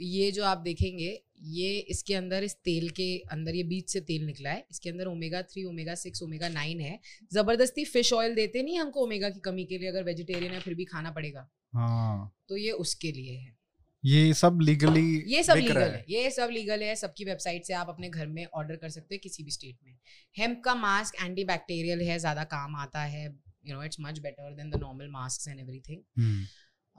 ये 0.00 0.30
जो 0.32 0.44
आप 0.44 0.58
देखेंगे 0.58 1.08
ये 1.40 1.78
इसके 1.90 2.14
अंदर 2.14 2.44
इस 2.44 2.54
तेल 2.54 2.88
के 2.90 3.06
अंदर 3.32 3.54
ये 3.54 3.62
बीच 3.62 3.90
से 3.90 4.00
तेल 4.00 4.24
निकला 4.26 4.50
है। 4.50 4.66
इसके 4.70 4.90
अंदर 4.90 5.06
omega 5.06 5.42
three 5.42 5.64
omega 5.64 5.94
six 5.94 6.22
omega 6.22 6.48
nine 6.48 6.80
है। 6.80 6.98
ज़बरदस्ती 7.32 7.84
फ़िश 7.84 8.12
ऑयल 8.12 8.34
देते 8.34 8.62
नहीं 8.62 8.78
हमको 8.78 9.04
ओमेगा 9.04 9.30
की 9.30 9.40
कमी 9.40 9.64
के 9.64 9.78
लिए 9.78 9.88
अगर 9.88 10.04
वेजिटेरियन 10.04 10.52
है 10.52 10.60
फिर 10.60 10.74
भी 10.74 10.84
खाना 10.84 11.10
पड़ेगा। 11.10 11.48
हाँ। 11.74 12.32
तो 12.48 12.56
ये 12.56 12.70
उसके 12.70 13.12
लिए 13.12 13.36
है। 13.36 13.58
ये 14.04 14.32
सब 14.34 14.58
लीगली 14.62 15.22
ये 15.26 15.42
सब 15.42 15.54
लीगल 15.54 15.78
है। 15.78 15.90
है। 15.90 16.04
ये 16.08 16.30
सब 16.30 16.48
लीगल 16.52 16.82
है। 16.82 16.94
सबकी 16.96 17.24
वेबसाइट 17.24 17.64
से 17.64 17.74
आप 17.74 17.88
अपने 17.88 18.08
घर 18.08 18.26
में 18.26 18.44
ऑर्डर 18.44 18.76
कर 18.76 18.88
सकते 18.88 19.14
हैं 19.14 19.20
किसी 19.20 19.42
भी 19.42 19.50
स्टेट 19.50 19.76
में। 19.84 19.96
हेम्प 20.36 20.62
का 20.64 20.74
मास्क 20.74 21.22
एंटी 21.22 21.44
बैक्टीरियल 21.44 22.02
है 22.02 22.18
ज़्यादा 22.18 22.44
काम 22.44 22.76
आता 22.76 23.02
है। 23.04 23.24
You 23.24 23.74
know 23.74 23.82
it's 23.82 23.96
much 24.00 24.18
better 24.18 24.54
than 24.54 24.70
the 24.70 24.80
normal 24.82 25.08
mask 25.08 25.48
and 25.48 25.60
everything 25.60 26.46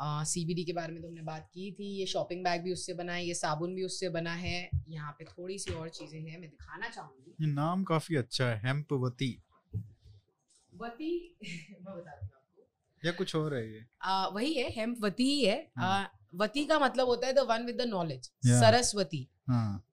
CBD 0.02 0.64
के 0.64 0.74
बारे 0.74 0.94
में 0.94 1.02
तुमने 1.02 1.22
बात 1.22 1.50
की 1.54 1.72
थी 1.72 1.86
ये 2.00 2.06
शॉपिंग 2.06 2.44
बैग 2.44 2.62
भी 2.62 2.72
उससे 2.74 2.94
बना 2.94 3.14
है 3.14 3.26
ये 3.26 3.34
साबुन 3.34 3.76
भी 3.76 3.84
उससे 3.84 4.10
बना 4.10 4.34
है। 4.34 4.70
यहाँ 4.90 5.12
पे 5.12 5.26
थोड़ी 5.26 5.58
सी 5.60 5.74
और 5.74 5.90
चीज़ें 5.90 6.20
हैं 6.20 6.40
मैं 6.40 6.50
दिखाना 6.50 6.90
चाहूँगी। 6.90 7.36
ये 7.42 7.48
नाम 7.48 7.84
काफ़ी 7.84 8.16
अच्छा 8.16 8.46
है 8.46 8.60
हेम्पवती। 8.60 9.32
वती 10.74 11.38
मैं 11.42 11.96
बताती 11.96 12.26
हूँ 12.26 12.66
या 13.06 13.12
कुछ 13.12 13.36
और 13.36 13.56
है 13.56 13.74
ये? 13.74 13.86
आ, 14.02 14.28
वही 14.28 14.54
है 14.54 14.70
हेम्पवती 14.72 15.24
ही 15.24 15.46
है। 15.46 15.72
आ, 15.78 15.82
हाँ। 15.82 16.12
वती 16.36 16.66
का 16.66 16.80
मतलब 16.80 17.08
होता 17.08 17.28
है 17.28 17.34
the 17.34 17.40
one 17.40 17.66
with 17.66 17.82
the 17.82 17.82
knowledge 17.82 18.32
Saraswati. 18.46 19.28
हाँ. 19.48 19.86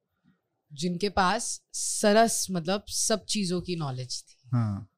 जिनके 0.73 1.09
पास 1.09 1.63
सरस 1.73 2.47
मतलब 2.51 2.85
सब 2.89 3.25
चीज़ों 3.25 3.61
की 3.61 3.77
नॉलेज 3.77 4.23
थी। 4.23 4.49
हाँ. 4.53 4.89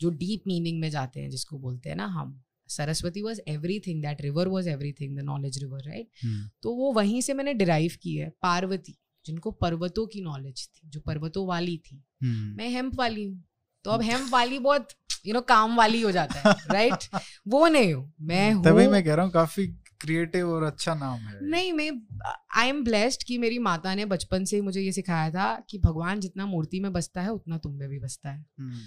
जो 0.00 0.10
डीप 0.10 0.42
मीनिंग 0.46 0.80
में 0.80 0.90
जाते 0.90 1.20
हैं 1.20 1.30
जिसको 1.30 1.58
बोलते 1.58 1.88
हैं 1.88 1.96
ना 1.96 2.06
हम। 2.06 2.42
Saraswati 2.68 3.22
was 3.22 3.40
everything 3.80 4.02
that 4.02 4.20
river 4.20 4.48
was 4.48 4.68
everything 4.92 5.18
the 5.18 5.22
knowledge 5.22 5.58
river 5.58 5.80
right 5.80 6.08
तो 6.62 6.74
वो 6.74 6.92
वहीं 6.92 7.20
से 7.20 7.34
मैंने 7.34 7.54
डिराइव 7.54 7.92
की 8.02 8.16
है 8.16 8.28
पार्वती 8.42 8.98
जिनको 9.26 9.50
पर्वतों 9.50 10.06
की 10.06 10.20
नॉलेज 10.20 10.68
थी 10.68 10.88
जो 10.88 11.00
पर्वतों 11.00 11.46
वाली 11.46 11.76
थी। 11.76 12.04
Hmm. 12.24 12.58
मैं 12.58 12.68
हेम्प 12.68 12.94
वाली 12.94 13.24
हूँ 13.24 13.44
तो 13.84 13.90
अब 13.90 14.02
हेम्प 14.02 14.32
वाली 14.32 14.58
बहुत 14.58 14.88
यू 15.26 15.34
नो 15.34 15.40
काम 15.40 15.76
वाली 15.76 16.00
हो 16.00 16.10
जाता 16.10 16.34
है 16.34 16.54
राइट 16.74 17.20
वो 17.48 17.68
नहीं 17.68 17.94
हूँ 17.94 18.14
मैं 18.20 18.52
हूँ 18.52 18.64
तभी 18.64 18.86
मैं 18.86 19.04
कह 19.04 19.14
रहा 19.14 19.24
हूँ 19.24 19.32
काफ़ी 19.32 19.66
क्रिएटिव 20.00 20.48
और 20.48 20.62
अच्छा 20.62 20.94
नाम 20.94 21.18
है। 21.18 21.46
नहीं 21.46 21.72
मैं 21.72 21.90
आई 22.56 22.68
एम 22.68 22.84
ब्लेस्ड 22.84 23.22
कि 23.22 23.38
मेरी 23.38 23.58
माता 23.58 23.94
ने 23.94 24.04
बचपन 24.04 24.44
से 24.44 24.56
ही 24.56 24.62
मुझे 24.62 24.80
ये 24.80 24.92
सिखाया 24.92 25.30
था 25.30 25.64
कि 25.70 25.78
भगवान 25.78 26.20
जितना 26.20 26.46
मूर्ति 26.46 26.80
में 26.80 26.92
बसता 26.92 27.20
है 27.20 27.32
उतना 27.32 27.58
तुम 27.58 27.72
में 27.72 27.88
भी 27.88 27.98
बसता 27.98 28.30
है। 28.30 28.46
Hmm. 28.60 28.78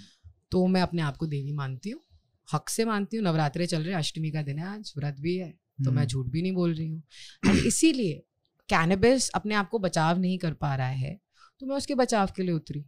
तो 0.51 0.67
मैं 0.67 0.81
अपने 0.81 1.01
आप 1.01 1.17
को 1.17 1.27
देवी 1.27 1.51
मानती 1.51 1.89
हूँ। 1.89 2.01
हक 2.47 2.69
से 2.69 2.85
मानती 2.85 3.17
हूँ 3.17 3.25
नवरात्रे 3.25 3.65
चल 3.65 3.83
रहे 3.83 3.95
अष्टमी 3.95 4.31
का 4.31 4.41
दिन 4.41 4.59
है 4.59 4.67
आज 4.67 4.93
व्रत 4.97 5.15
भी 5.19 5.35
है 5.37 5.49
तो 5.85 5.91
मैं 5.91 5.97
हम्म। 5.97 6.05
झूठ 6.05 6.25
भी 6.27 6.41
नहीं 6.41 6.53
बोल 6.53 6.73
रही 6.73 6.87
हूँ। 6.87 7.55
इसीलिए 7.65 8.21
कैनबिस 8.69 9.29
अपने 9.29 9.55
आप 9.55 9.69
को 9.69 9.79
बचाव 9.79 10.19
नहीं 10.19 10.37
कर 10.37 10.53
पा 10.53 10.75
रहा 10.75 10.87
है 10.87 11.19
तो 11.61 11.65
मैं 11.65 11.75
उसके 11.75 11.95
बचाव 11.95 12.31
के 12.35 12.43
लिए 12.43 12.53
उतरी। 12.55 12.83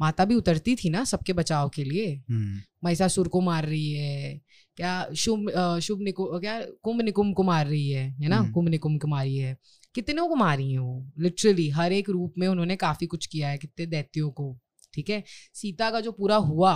माता 0.00 0.24
भी 0.24 0.34
उतरती 0.34 0.74
थी 0.76 0.90
ना 0.90 1.02
सबके 1.04 1.32
बचाव 1.32 1.68
के 1.68 1.84
लिए। 1.84 2.14
हम्म। 2.30 2.60
महिषासुर 2.84 3.28
को 3.28 3.40
मार 3.40 3.66
रही 3.66 3.90
है 3.92 4.40
क्या 4.78 4.94
शुभ 5.14 5.78
शुभ 5.82 6.00
निकु 6.02 6.24
क्या 6.40 6.60
कुंभ 6.82 7.00
निकुंभ 7.02 7.34
को 7.36 7.42
मार 7.42 7.66
रही 7.66 7.88
है 7.90 8.08
है 8.12 8.28
ना? 8.28 8.36
हम्म। 8.36 8.52
कुंभ 8.52 8.68
निकुंभ 8.68 9.00
को 9.00 9.08
मारी 9.08 9.36
है। 9.36 9.56
कितनों 9.94 10.26
को 10.28 10.34
मारी 10.34 10.70
है 10.72 10.78
वो? 10.78 11.12
लिटरली 11.18 11.68
हर 11.70 11.92
एक 11.92 12.08
रूप 12.10 12.34
में 12.38 12.46
उन्होंने 12.48 12.76
काफ़ी 12.76 13.06
कुछ 13.06 13.26
किया 13.26 13.48
है 13.48 13.58
कितने 13.58 13.86
दैत्यों 13.86 14.30
को 14.30 14.56
ठीक 14.94 15.10
है? 15.10 15.22
सीता 15.54 15.90
का 15.90 16.00
जो 16.00 16.12
पूरा 16.12 16.36
हुआ 16.36 16.74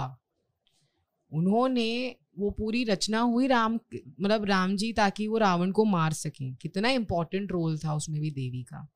उन्होंने 1.37 2.17
वो 2.39 2.51
पूरी 2.51 2.85
रचना 2.85 3.21
हुई 3.21 3.47
राम 3.47 3.75
मतलब 3.95 4.45
राम 4.45 4.77
जी 4.77 4.93
ताकि 4.93 5.27
वो 5.29 5.39
रावण 5.39 5.71
को 5.71 5.85
मार 5.85 6.13
सकें। 6.13 6.55
कितना 6.55 6.91
इम्पोर्टेंट 6.91 7.53
रोल 7.53 7.79
था 7.79 7.95
उसमें 7.95 8.21
भी 8.21 8.31
देवी 8.31 8.63
का। 8.63 8.87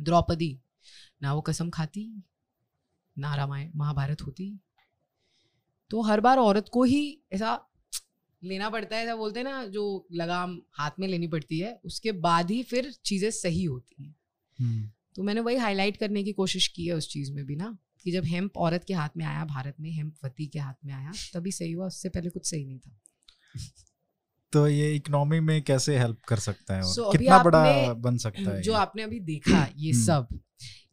द्रौपदी 0.00 0.58
ना 1.22 1.34
वो 1.34 1.40
कसम 1.40 1.70
खाती 1.70 2.22
ना 3.16 3.34
रामायण 3.34 3.70
महाभारत 3.76 4.22
होती। 4.22 4.58
तो 5.90 6.02
हर 6.02 6.20
बार 6.20 6.38
औरत 6.38 6.68
को 6.72 6.82
ही 6.84 7.20
ऐसा 7.32 7.58
लेना 8.42 8.70
पड़ता 8.70 8.96
है 8.96 9.02
ऐसा 9.02 9.16
बोलते 9.16 9.40
हैं 9.40 9.44
ना 9.44 9.64
जो 9.66 10.06
लगाम 10.12 10.60
हाथ 10.72 10.90
में 11.00 11.08
लेनी 11.08 11.26
पड़ती 11.26 11.58
है 11.58 11.80
उसके 11.84 12.12
बाद 12.12 12.50
ही 12.50 12.62
फिर 12.62 12.92
चीज़ें 13.04 13.30
सही 13.30 13.64
होती 13.64 14.02
हैं। 14.04 14.14
हम्म। 14.58 14.90
तो 15.14 15.22
मैंने 15.22 15.40
वही 15.40 15.56
हाईलाइट 15.56 15.96
करने 15.96 16.24
की 16.24 16.32
कोशिश 16.32 16.68
की 16.68 16.86
है 16.86 16.94
उस 16.94 17.08
चीज़ 17.08 17.32
में 17.32 17.44
भी 17.46 17.56
ना। 17.56 17.76
कि 18.04 18.12
जब 18.12 18.24
हेम्प 18.24 18.56
औरत 18.56 18.84
के 18.84 18.94
हाथ 18.94 19.16
में 19.16 19.24
आया 19.24 19.44
भारत 19.44 19.74
में 19.80 19.90
हेम्प 19.90 20.14
वती 20.24 20.46
के 20.46 20.58
हाथ 20.58 20.74
में 20.84 20.92
आया 20.92 21.12
तभी 21.34 21.52
सही 21.52 21.72
हुआ 21.72 21.86
उससे 21.86 22.08
पहले 22.08 22.30
कुछ 22.30 22.50
सही 22.50 22.64
नहीं 22.64 22.78
था। 22.78 22.98
तो 24.52 24.66
ये 24.68 24.94
इकोनॉमी 24.94 25.40
में 25.40 25.62
कैसे 25.62 25.98
हेल्प 25.98 26.18
कर 26.28 26.38
सकता 26.38 26.74
है 26.74 26.82
so, 26.82 27.12
कितना 27.12 27.42
बड़ा 27.42 27.92
बन 27.92 28.16
सकता 28.16 28.50
है 28.50 28.60
जो 28.62 28.72
आपने 28.72 29.02
अभी 29.02 29.20
देखा 29.20 29.66
ये 29.76 29.92
हम्म। 29.92 30.04
सब 30.04 30.40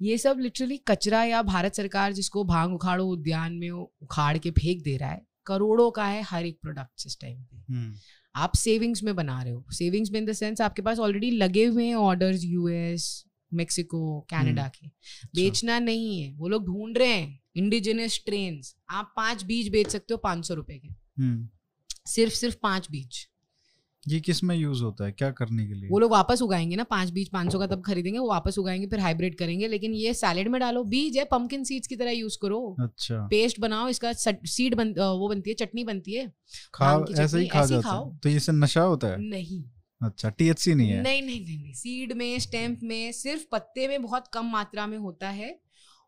ये 0.02 0.18
सब 0.18 0.38
लिटरली 0.40 0.78
कचरा 0.78 1.24
या 1.24 1.42
भारत 1.44 1.76
सरकार 1.76 2.14
जिसको 2.14 2.44
भाँग 2.44 2.74
उखाड़ो 2.74 3.06
उद्यान 3.08 3.54
में 3.54 3.70
उखाड़ 3.70 4.38
के 4.38 4.52
फेंक 4.52 4.82
दे 4.84 4.96
रहा 4.98 5.10
है 5.10 5.22
करोड़ों 5.46 5.90
का 5.92 6.06
है 6.06 6.22
हर 6.22 6.46
एक 6.46 6.58
प्रोडक्ट 6.62 7.06
इस 7.08 7.18
टाइम 7.22 7.44
पे। 7.44 7.58
हम्म, 7.74 7.94
आप 8.36 8.56
सेविंग्स 8.56 9.04
में 9.04 9.16
बना 9.16 9.42
रहे 9.44 9.54
हो। 9.54 9.66
सेविंग्स 9.72 10.12
में 10.12 10.20
इन 10.20 10.26
द 10.26 10.34
सेंस 10.34 10.62
आपके 10.62 10.82
पास 10.82 11.00
ऑलरेडी 11.00 11.32
लगे 11.32 11.66
हुए 11.66 11.86
हैं 11.86 11.96
ऑर्डर्स 11.96 12.44
यूएस 12.44 13.26
मेक्सिको 13.54 14.20
कनाडा 14.30 14.68
के। 14.68 14.88
बेचना 15.36 15.80
नहीं 15.80 16.22
है। 16.22 16.34
वो 16.34 16.48
लोग 16.48 16.66
ढूंढ 16.66 16.98
रहे 16.98 17.08
हैं। 17.08 17.40
इंडिजिनियस 17.56 18.22
ट्रेन 18.26 18.62
आप 18.90 19.14
पाँच 19.16 19.44
बीज 19.44 19.70
बेच 19.70 19.88
सकते 19.88 20.14
हो 20.14 20.18
पाँच 20.18 20.48
सौ 20.48 20.54
रुपए 20.54 20.78
के। 20.78 20.88
हम्म। 20.88 21.48
सिर्फ़ 22.08 22.34
सिर्फ़ 22.34 22.56
पाँच 22.64 22.88
बीज। 22.92 23.28
ये 24.08 24.20
किसमें 24.20 24.56
यूज़ 24.56 24.82
होता 24.84 25.06
है? 25.06 25.12
क्या 25.12 25.30
करने 25.32 25.68
के 25.68 25.74
लिए? 25.74 25.90
वो 25.90 26.00
लोग 26.00 26.12
वापस 26.12 26.42
उगाएँगे 26.42 26.76
ना। 26.76 26.84
पाँच 26.84 27.10
बीज 27.10 27.30
पाँच 27.30 27.52
सौ 27.52 27.60
का 27.60 27.68
तब 27.68 27.82
खरीदेंगे 27.86 28.20
वो 28.20 28.30
वापस 28.30 28.58
उगाएँगे 28.58 28.88
फिर 28.88 29.00
हाइब्रिड 29.00 29.38
करेंगे। 29.38 29.68
लेकिन 29.68 29.94
ये 29.94 30.14
सैलेड 30.14 30.48
में 30.48 30.60
डालो। 30.62 30.84
बीज 30.84 31.18
है 31.18 31.26
पंपकिन 31.26 31.64
सीड्स 31.64 31.88
की 31.88 31.96
तरह 31.96 32.12
यूज़ 32.12 32.38
करो। 32.42 32.76
अच्छा। 32.80 33.18
पेस्ट 33.28 33.60
बनाओ 33.60 33.88
इसका 33.88 34.14
सीड 34.14 34.76
बन 34.76 34.94
वो 34.94 35.30
बनती 35.30 35.50
है 35.50 35.56
चटनी 35.56 35.84
बनती 35.84 36.14
है। 36.14 36.34
खा 36.74 36.98
भाँग 36.98 37.20
ऐसे 37.20 37.40
ही 37.40 37.48
खा 37.48 37.66
जाता 37.66 37.90
खाओ। 37.90 38.12
है 38.12 38.18
तो 38.18 38.30
इससे 38.30 38.52
नशा 38.52 38.82
होता 38.82 39.08
है? 39.08 39.22
नहीं। 39.22 39.64
अच्छा 40.04 40.30
टीएचसी 40.30 40.74
नहीं 40.74 40.90
है? 40.90 41.02
नहीं 41.02 41.22
नहीं 41.22 41.46
नहीं 41.46 41.62
नहीं। 41.64 41.74
सीड 41.74 42.14
में 42.14 42.40
स्टेम्प 42.40 42.80
में 42.84 43.12
सिर्फ़ 43.12 43.46
पत्ते 43.52 43.88
में 43.88 44.02
बहुत 44.02 44.28
कम 44.28 44.46
मात्रा 44.46 44.88
में 44.88 44.98
होता 44.98 45.30
है 45.30 45.60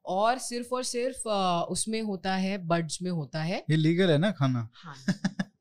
और 0.05 0.37
सिर्फ़ 0.37 0.75
और 0.75 0.83
सिर्फ़ 0.83 1.29
उसमें 1.69 2.01
होता 2.01 2.35
है 2.35 2.57
बर्ड्स 2.57 3.01
में 3.01 3.11
होता 3.11 3.43
है। 3.43 3.65
ये 3.69 3.75
लीगल 3.75 4.11
है 4.11 4.17
ना 4.17 4.31
खाना? 4.31 4.69
हाँ। 4.73 4.95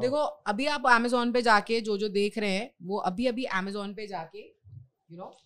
देखो 0.00 0.16
अभी 0.16 0.66
आप 0.66 0.86
अमेजोन 0.86 1.32
पे 1.32 1.42
जाके 1.42 1.80
जो 1.80 1.98
जो 1.98 2.08
देख 2.08 2.38
रहे 2.38 2.50
हैं 2.50 2.74
वो 2.82 2.98
अभी 2.98 3.26
अभी 3.26 3.44
अमेजोन 3.44 3.94
पे 3.94 4.06
जाके 4.06 4.40
यू 5.10 5.16
नो 5.16 5.38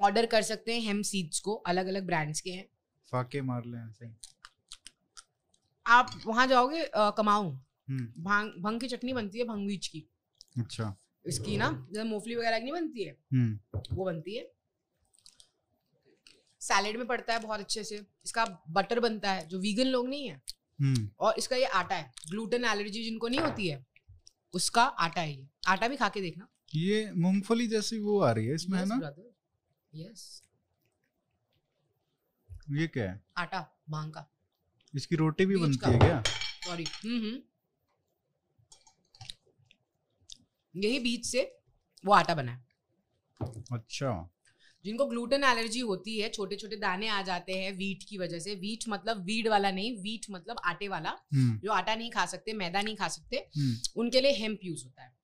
ऑर्डर 0.00 0.26
कर 0.26 0.42
सकते 0.42 0.74
हैं 0.74 0.80
हेम 0.80 1.02
सीड्स 1.02 1.40
को। 1.40 1.54
अलग 1.54 1.86
अलग 1.86 2.06
ब्रांड्स 2.06 2.40
के 2.40 2.50
हैं। 2.50 2.66
फाके 3.10 3.42
मार 3.42 3.62
ले 3.66 4.06
आप 5.86 6.22
वहाँ 6.26 6.46
जाओगे 6.46 6.90
कमाऊ? 6.96 7.52
हम्म, 7.88 8.22
भाँग 8.24 8.54
भंग 8.58 8.80
की 8.80 8.88
चटनी 8.88 9.12
बनती 9.12 9.38
है 9.38 9.44
भंग 9.44 9.66
बीज 9.66 9.88
की। 9.88 10.08
अच्छा। 10.56 10.94
इसकी 11.24 11.56
ना 11.56 11.70
जैसे 11.92 12.08
मूंगफली 12.08 12.34
वगैरह 12.36 12.58
की 12.58 12.64
नहीं 12.64 12.72
बनती 12.72 13.04
है 13.04 13.16
हम्म 13.34 13.94
वो 13.94 14.04
बनती 14.04 14.36
है 14.36 14.50
सैलेड 16.62 16.96
में 16.96 17.06
पड़ता 17.06 17.32
है 17.32 17.40
बहुत 17.40 17.60
अच्छे 17.60 17.84
से 17.84 17.96
इसका 18.24 18.44
बटर 18.70 19.00
बनता 19.00 19.32
है 19.32 19.46
जो 19.48 19.58
वीगन 19.60 19.86
लोग 19.86 20.08
नहीं 20.08 20.28
है 20.28 20.40
हम्म 20.80 21.08
और 21.20 21.34
इसका 21.38 21.56
ये 21.56 21.66
आटा 21.74 21.94
है 21.94 22.10
ग्लूटेन 22.30 22.64
एलर्जी 22.64 23.02
जिनको 23.04 23.28
नहीं 23.28 23.40
होती 23.40 23.68
है 23.68 23.84
उसका 24.54 24.82
आटा 24.82 25.20
है 25.20 25.32
ये 25.32 25.46
आटा 25.68 25.88
भी 25.88 25.96
खा 25.96 26.08
के 26.08 26.20
देखना 26.20 26.48
ये 26.74 27.10
मूंगफली 27.16 27.66
जैसी 27.66 27.98
वो 27.98 28.18
आ 28.20 28.30
रही 28.32 28.46
है 28.46 28.54
इसमें 28.54 28.78
है 28.78 28.84
ना. 28.86 29.12
Yes. 29.92 30.22
ये 32.70 32.86
क्या 32.86 33.04
है 33.04 33.20
आटा 33.38 33.60
भाँग 33.90 34.12
का 34.12 34.26
इसकी 34.94 35.16
रोटी 35.16 35.46
भी 35.46 35.56
बनती 35.56 35.90
है 35.90 35.98
क्या 35.98 36.22
सॉरी 36.66 36.84
हम्म 36.96 37.36
यही 40.76 40.98
बीज 40.98 41.26
से 41.26 41.58
वो 42.04 42.12
आटा 42.12 42.34
बना 42.34 42.52
है। 42.52 42.64
अच्छा। 43.72 44.30
जिनको 44.84 45.06
ग्लूटेन 45.06 45.44
एलर्जी 45.44 45.80
होती 45.80 46.18
है 46.20 46.28
छोटे 46.28 46.56
छोटे 46.56 46.76
दाने 46.76 47.08
आ 47.08 47.22
जाते 47.22 47.52
हैं 47.52 47.72
वीट 47.72 48.02
की 48.08 48.18
वजह 48.18 48.38
से। 48.38 48.54
वीट 48.54 48.84
मतलब 48.88 49.24
वीड 49.24 49.48
वाला 49.48 49.70
नहीं 49.70 49.96
वीट 50.02 50.26
मतलब 50.30 50.56
आटे 50.64 50.88
वाला। 50.88 51.10
हम्म। 51.10 51.58
जो 51.58 51.72
आटा 51.72 51.94
नहीं 51.94 52.10
खा 52.10 52.26
सकते 52.26 52.52
मैदा 52.52 52.82
नहीं 52.82 52.96
खा 52.96 53.08
सकते 53.08 53.36
हम्म। 53.36 53.76
उनके 53.96 54.20
लिए 54.20 54.32
हेम्प 54.32 54.60
यूज़ 54.64 54.84
होता 54.84 55.02
है। 55.02 55.16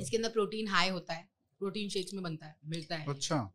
इसके 0.00 0.16
अंदर 0.16 0.28
प्रोटीन 0.28 0.68
हाई 0.68 0.88
होता 0.88 1.14
है 1.14 1.28
प्रोटीन 1.58 1.88
शेक्स 1.88 2.14
में 2.14 2.22
बनता 2.22 2.46
है 2.46 2.56
मिलता 2.64 2.96
है। 2.96 3.06
अच्छा। 3.08 3.52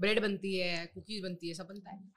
ब्रेड 0.00 0.20
बनती 0.22 0.58
है 0.58 0.86
कुकीज 0.86 1.22
बनती 1.22 1.48
है 1.48 1.54
सब 1.54 1.66
बनता 1.66 1.90
है। 1.90 2.15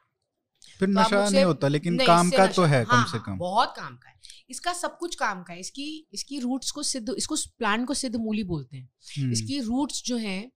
फिर 0.80 0.88
तो 0.88 1.00
नशा 1.00 1.30
नहीं 1.30 1.44
होता 1.44 1.68
लेकिन 1.68 1.94
नहीं, 1.94 2.08
काम 2.08 2.30
का 2.30 2.48
तो 2.48 2.64
है 2.64 2.84
हाँ, 2.84 3.04
कम 3.06 3.12
से 3.12 3.20
कम। 3.26 3.38
बहुत 3.38 3.74
काम 3.78 3.96
का 3.96 4.10
है। 4.10 4.18
इसका 4.50 4.74
सब 4.74 4.98
कुछ 4.98 5.16
काम 5.16 5.44
का 5.44 5.54
है। 5.54 5.60
इसकी 5.60 6.08
इसकी 6.14 6.40
रूट्स 6.40 6.72
को 6.72 6.84
सिद्ध 6.84 7.14
इसको 7.18 7.36
प्लांट 7.58 7.88
को 7.88 7.94
सिद्ध 7.94 8.16
मूली 8.16 8.44
बोलते 8.44 8.78
हैं। 8.78 8.90
हम्म, 9.18 9.32
इसकी 9.32 9.60
रूट्स 9.60 10.04
जो 10.06 10.18
हैं 10.18 10.52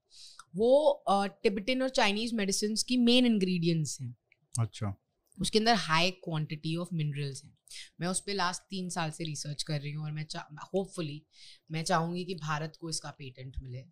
वो 0.56 1.04
टिबेटन 1.42 1.82
और 1.82 1.88
चाइनीज़ 1.88 2.34
मेडिसिन 2.34 2.74
की 2.88 2.96
मेन 2.96 3.26
इंग्रेडिएंट्स 3.26 4.00
हैं। 4.00 4.16
अच्छा। 4.60 4.94
उसके 5.38 5.58
अंदर 5.58 5.74
हाई 5.74 6.10
क्वांटिटी 6.10 6.76
ऑफ़ 6.76 6.88
मिनरल्स 6.92 7.44
हैं। 7.44 7.56
मैं 8.00 8.08
उस 8.08 8.20
पर 8.20 8.34
लास्ट 8.34 8.62
तीन 8.62 8.88
साल 8.88 9.10
से 9.10 9.24
रिसर्च 9.24 9.62
कर 9.62 9.80
रही 9.80 9.92
हूँ 9.92 10.04
और 10.04 10.12
मैं 10.12 10.26
होपफुली 10.64 11.22
मैं 11.70 11.82
चाहूँगी 11.84 12.24
कि 12.24 12.34
भारत 12.34 12.76
को 12.80 12.90
इसका 12.90 13.10
पेटेंट 13.10 13.56
मिले। 13.62 13.84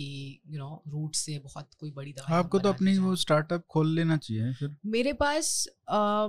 कि 0.00 0.40
यू 0.46 0.58
नो 0.58 0.82
रूट 0.88 1.14
से 1.14 1.38
बहुत 1.38 1.68
कोई 1.80 1.90
बड़ी 1.90 2.12
दवा 2.12 2.36
आपको 2.36 2.58
तो 2.58 2.68
अपनी 2.68 2.98
वो 2.98 3.16
स्टार्टअप 3.16 3.64
खोल 3.70 3.94
लेना 3.94 4.16
चाहिए 4.16 4.52
फिर। 4.52 4.76
मेरे 4.86 5.12
पास 5.12 5.66
अ, 5.88 6.28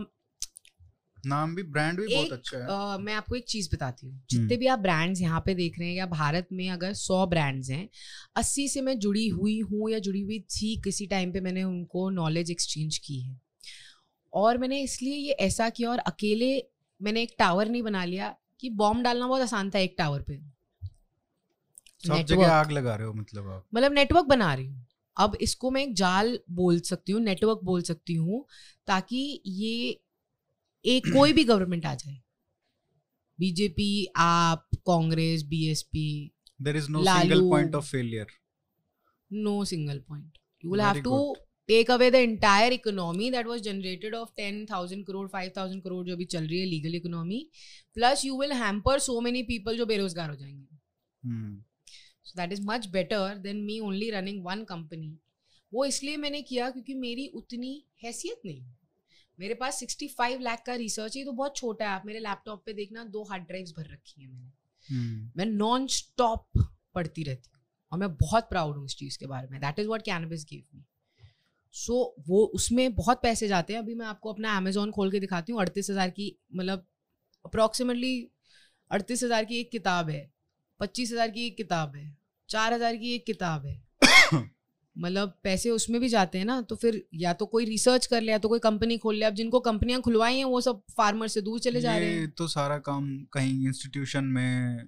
नाम 1.25 1.55
भी 1.55 1.63
ब्रांड 1.63 1.99
भी 1.99 2.07
बहुत 2.07 2.31
अच्छा 2.31 2.57
है। 2.57 2.63
अ, 2.63 2.97
मैं 2.97 3.13
आपको 3.13 3.35
एक 3.35 3.45
चीज़ 3.45 3.69
बताती 3.75 4.07
हूँ। 4.07 4.21
जितने 4.29 4.57
भी 4.57 4.67
आप 4.67 4.79
ब्रांड्स 4.79 5.21
यहाँ 5.21 5.41
पे 5.45 5.55
देख 5.55 5.79
रहे 5.79 5.87
हैं 5.89 5.95
या 5.95 6.05
भारत 6.05 6.47
में 6.51 6.69
अगर 6.69 6.93
सौ 6.93 7.25
ब्रांड्स 7.27 7.69
हैं 7.69 7.89
अस्सी 8.35 8.67
से 8.67 8.81
मैं 8.81 8.99
जुड़ी 8.99 9.27
हुई 9.27 9.59
हूँ 9.59 9.89
या 9.89 9.99
जुड़ी 9.99 10.21
हुई 10.21 10.39
थी 10.39 10.81
किसी 10.83 11.07
टाइम 11.07 11.31
पे 11.31 11.41
मैंने 11.41 11.63
उनको 11.63 12.09
नॉलेज 12.09 12.51
एक्सचेंज 12.51 12.97
की 12.97 13.19
है। 13.21 13.39
और 14.33 14.57
मैंने 14.57 14.81
इसलिए 14.81 15.15
ये 15.15 15.31
ऐसा 15.31 15.69
किया 15.69 15.91
और 15.91 15.97
अकेले 15.97 16.63
मैंने 17.01 17.21
एक 17.21 17.35
टावर 17.39 17.69
नहीं 17.69 17.83
बना 17.83 18.05
लिया 18.05 18.35
कि 18.59 18.69
बॉम्ब 18.69 19.03
डालना 19.03 19.27
बहुत 19.27 19.41
आसान 19.41 19.69
था 19.69 19.79
एक 19.79 19.95
टावर 19.97 20.21
पे। 20.21 20.60
सब 22.03 22.25
जगह 22.25 22.51
आग 22.51 22.71
लगा 22.71 22.95
रहे 22.95 23.07
हो 23.07 23.13
मतलब 23.13 23.47
आप। 23.49 23.65
मतलब 23.75 23.93
नेटवर्क 23.93 24.25
बना 24.25 24.53
रही 24.53 24.65
हूँ। 24.65 24.85
अब 25.17 25.35
इसको 25.41 25.71
मैं 25.71 25.81
एक 25.83 25.93
जाल 25.95 26.37
बोल 26.51 26.79
सकती 26.81 27.11
हूँ 27.11 27.21
नेटवर्क 27.21 27.59
बोल 27.63 27.81
सकती 27.83 28.13
हूँ 28.15 28.45
ताकि 28.87 29.41
ये 29.47 29.99
एक 30.85 31.11
कोई 31.13 31.33
भी 31.33 31.43
गवर्नमेंट 31.43 31.85
आ 31.85 31.93
जाए। 31.95 32.21
BJP 33.39 34.05
AAP 34.17 34.67
Congress 34.87 35.43
BSP 35.43 36.31
there 36.59 36.77
is 36.77 36.89
no 36.89 37.03
single 37.05 37.41
point 37.49 37.75
of 37.75 37.89
failure 37.91 38.27
no 39.31 39.63
single 39.65 39.99
point 40.09 40.37
you 40.63 40.71
will 40.71 40.81
have 40.81 41.01
to 41.03 41.33
take 41.69 41.91
away 41.91 42.09
the 42.11 42.15
entire 42.15 42.73
economy 42.73 43.29
that 43.31 43.47
was 43.47 43.61
generated 43.61 44.15
of 44.15 44.29
ten 44.37 44.65
thousand 44.65 45.05
crore 45.05 45.27
five 45.27 45.51
thousand 45.57 45.81
crore 45.83 46.05
जो 46.07 46.13
अभी 46.13 46.25
चल 46.25 46.47
रही 46.47 46.59
है 46.59 46.65
legal 46.65 46.95
economy 46.95 47.45
plus 47.95 48.25
you 48.25 48.39
will 48.41 48.51
hamper 48.53 48.99
so 48.99 49.19
many 49.21 49.43
people 49.43 49.77
जो 49.77 49.85
बेरोजगार 49.85 50.29
हो 50.29 50.35
जाएँगे। 50.35 50.79
So 52.23 52.33
that 52.37 52.51
is 52.51 52.61
much 52.61 52.87
better 52.87 53.37
than 53.37 53.57
me 53.57 53.79
only 53.79 54.09
running 54.09 54.45
one 54.45 54.63
company 54.63 55.17
वो 55.71 55.85
इसलिए 55.85 56.17
मैंने 56.17 56.41
किया 56.41 56.69
क्योंकि 56.69 56.93
मेरी 56.93 57.27
उतनी 57.27 57.83
हैसियत 58.03 58.41
नहीं। 58.45 58.63
मेरे 59.39 59.53
पास 59.53 59.79
65 59.79 60.41
लाख 60.41 60.63
का 60.65 60.73
रिसर्च 60.75 61.17
है 61.17 61.23
तो 61.25 61.31
बहुत 61.31 61.55
छोटा 61.55 61.85
है। 61.85 61.91
आप 61.91 62.05
मेरे 62.05 62.19
लैपटॉप 62.19 62.63
पे 62.65 62.73
देखना 62.73 63.03
दो 63.03 63.23
हार्ड 63.23 63.43
ड्राइव्स 63.43 63.73
भर 63.77 63.83
रखी 63.83 64.21
है 64.21 64.27
मैंने। 64.27 64.51
hmm. 64.89 65.37
मैं 65.37 65.45
नॉन 65.45 65.87
स्टॉप 65.87 66.47
पढ़ती 66.95 67.23
रहती 67.23 67.49
हूँ 67.53 67.61
और 67.91 67.99
मैं 67.99 68.15
बहुत 68.15 68.49
प्राउड 68.49 68.77
हूँ 68.77 68.85
इस 68.85 68.95
चीज़ 68.95 69.17
के 69.19 69.27
बारे 69.27 69.47
में। 69.47 69.59
That 69.61 69.79
is 69.79 69.87
what 69.87 70.01
cannabis 70.01 70.45
give 70.45 70.63
me 70.75 70.83
so 71.73 72.15
वो 72.27 72.43
उसमें 72.45 72.95
बहुत 72.95 73.21
पैसे 73.21 73.47
जाते 73.47 73.73
हैं। 73.73 73.79
अभी 73.79 73.95
मैं 73.95 74.05
आपको 74.05 74.33
अपना 74.33 74.57
अमेजोन 74.57 74.91
खोल 74.91 75.11
के 75.11 75.19
दिखाती 75.19 75.51
हूँ। 75.51 75.61
अड़तीस 75.61 75.89
हज़ार 75.89 76.09
की 76.09 76.37
मतलब 76.55 76.85
अप्रॉक्सीमेटली 77.45 78.31
अड़तीस 78.91 79.23
हज़ार 79.23 79.45
की 79.45 79.59
एक 79.59 79.71
किताब 79.71 80.09
है। 80.09 80.31
पच्चीस 80.81 81.11
हज़ार 81.11 81.29
की 81.29 81.45
एक 81.45 81.57
किताब 81.57 81.95
है 81.95 82.15
चार 82.49 82.73
हज़ार 82.73 82.95
की 82.95 83.13
एक 83.15 83.25
किताब 83.25 83.65
है। 83.65 83.81
मतलब 84.95 85.33
पैसे 85.43 85.69
उसमें 85.69 85.99
भी 86.01 86.07
जाते 86.09 86.37
हैं 86.37 86.45
ना 86.45 86.61
तो 86.61 86.75
फिर 86.75 87.01
या 87.15 87.33
तो 87.33 87.45
कोई 87.45 87.65
रिसर्च 87.65 88.05
कर 88.05 88.21
ले 88.21 88.31
या 88.31 88.37
तो 88.37 88.49
कोई 88.49 88.59
कंपनी 88.59 88.97
खोल 88.97 89.15
ले। 89.15 89.25
अब 89.25 89.33
जिनको 89.33 89.59
कंपनियाँ 89.59 90.01
खुलवाई 90.01 90.37
हैं 90.37 90.45
वो 90.45 90.61
सब 90.61 90.81
फार्मर 90.97 91.27
से 91.27 91.41
दूर 91.41 91.59
चले 91.59 91.81
जा 91.81 91.97
रहे 91.97 92.09
हैं। 92.09 92.29
तो 92.31 92.47
सारा 92.47 92.77
काम 92.79 93.07
कहीं 93.33 93.67
इंस्टीट्यूशन 93.67 94.25
में 94.25 94.85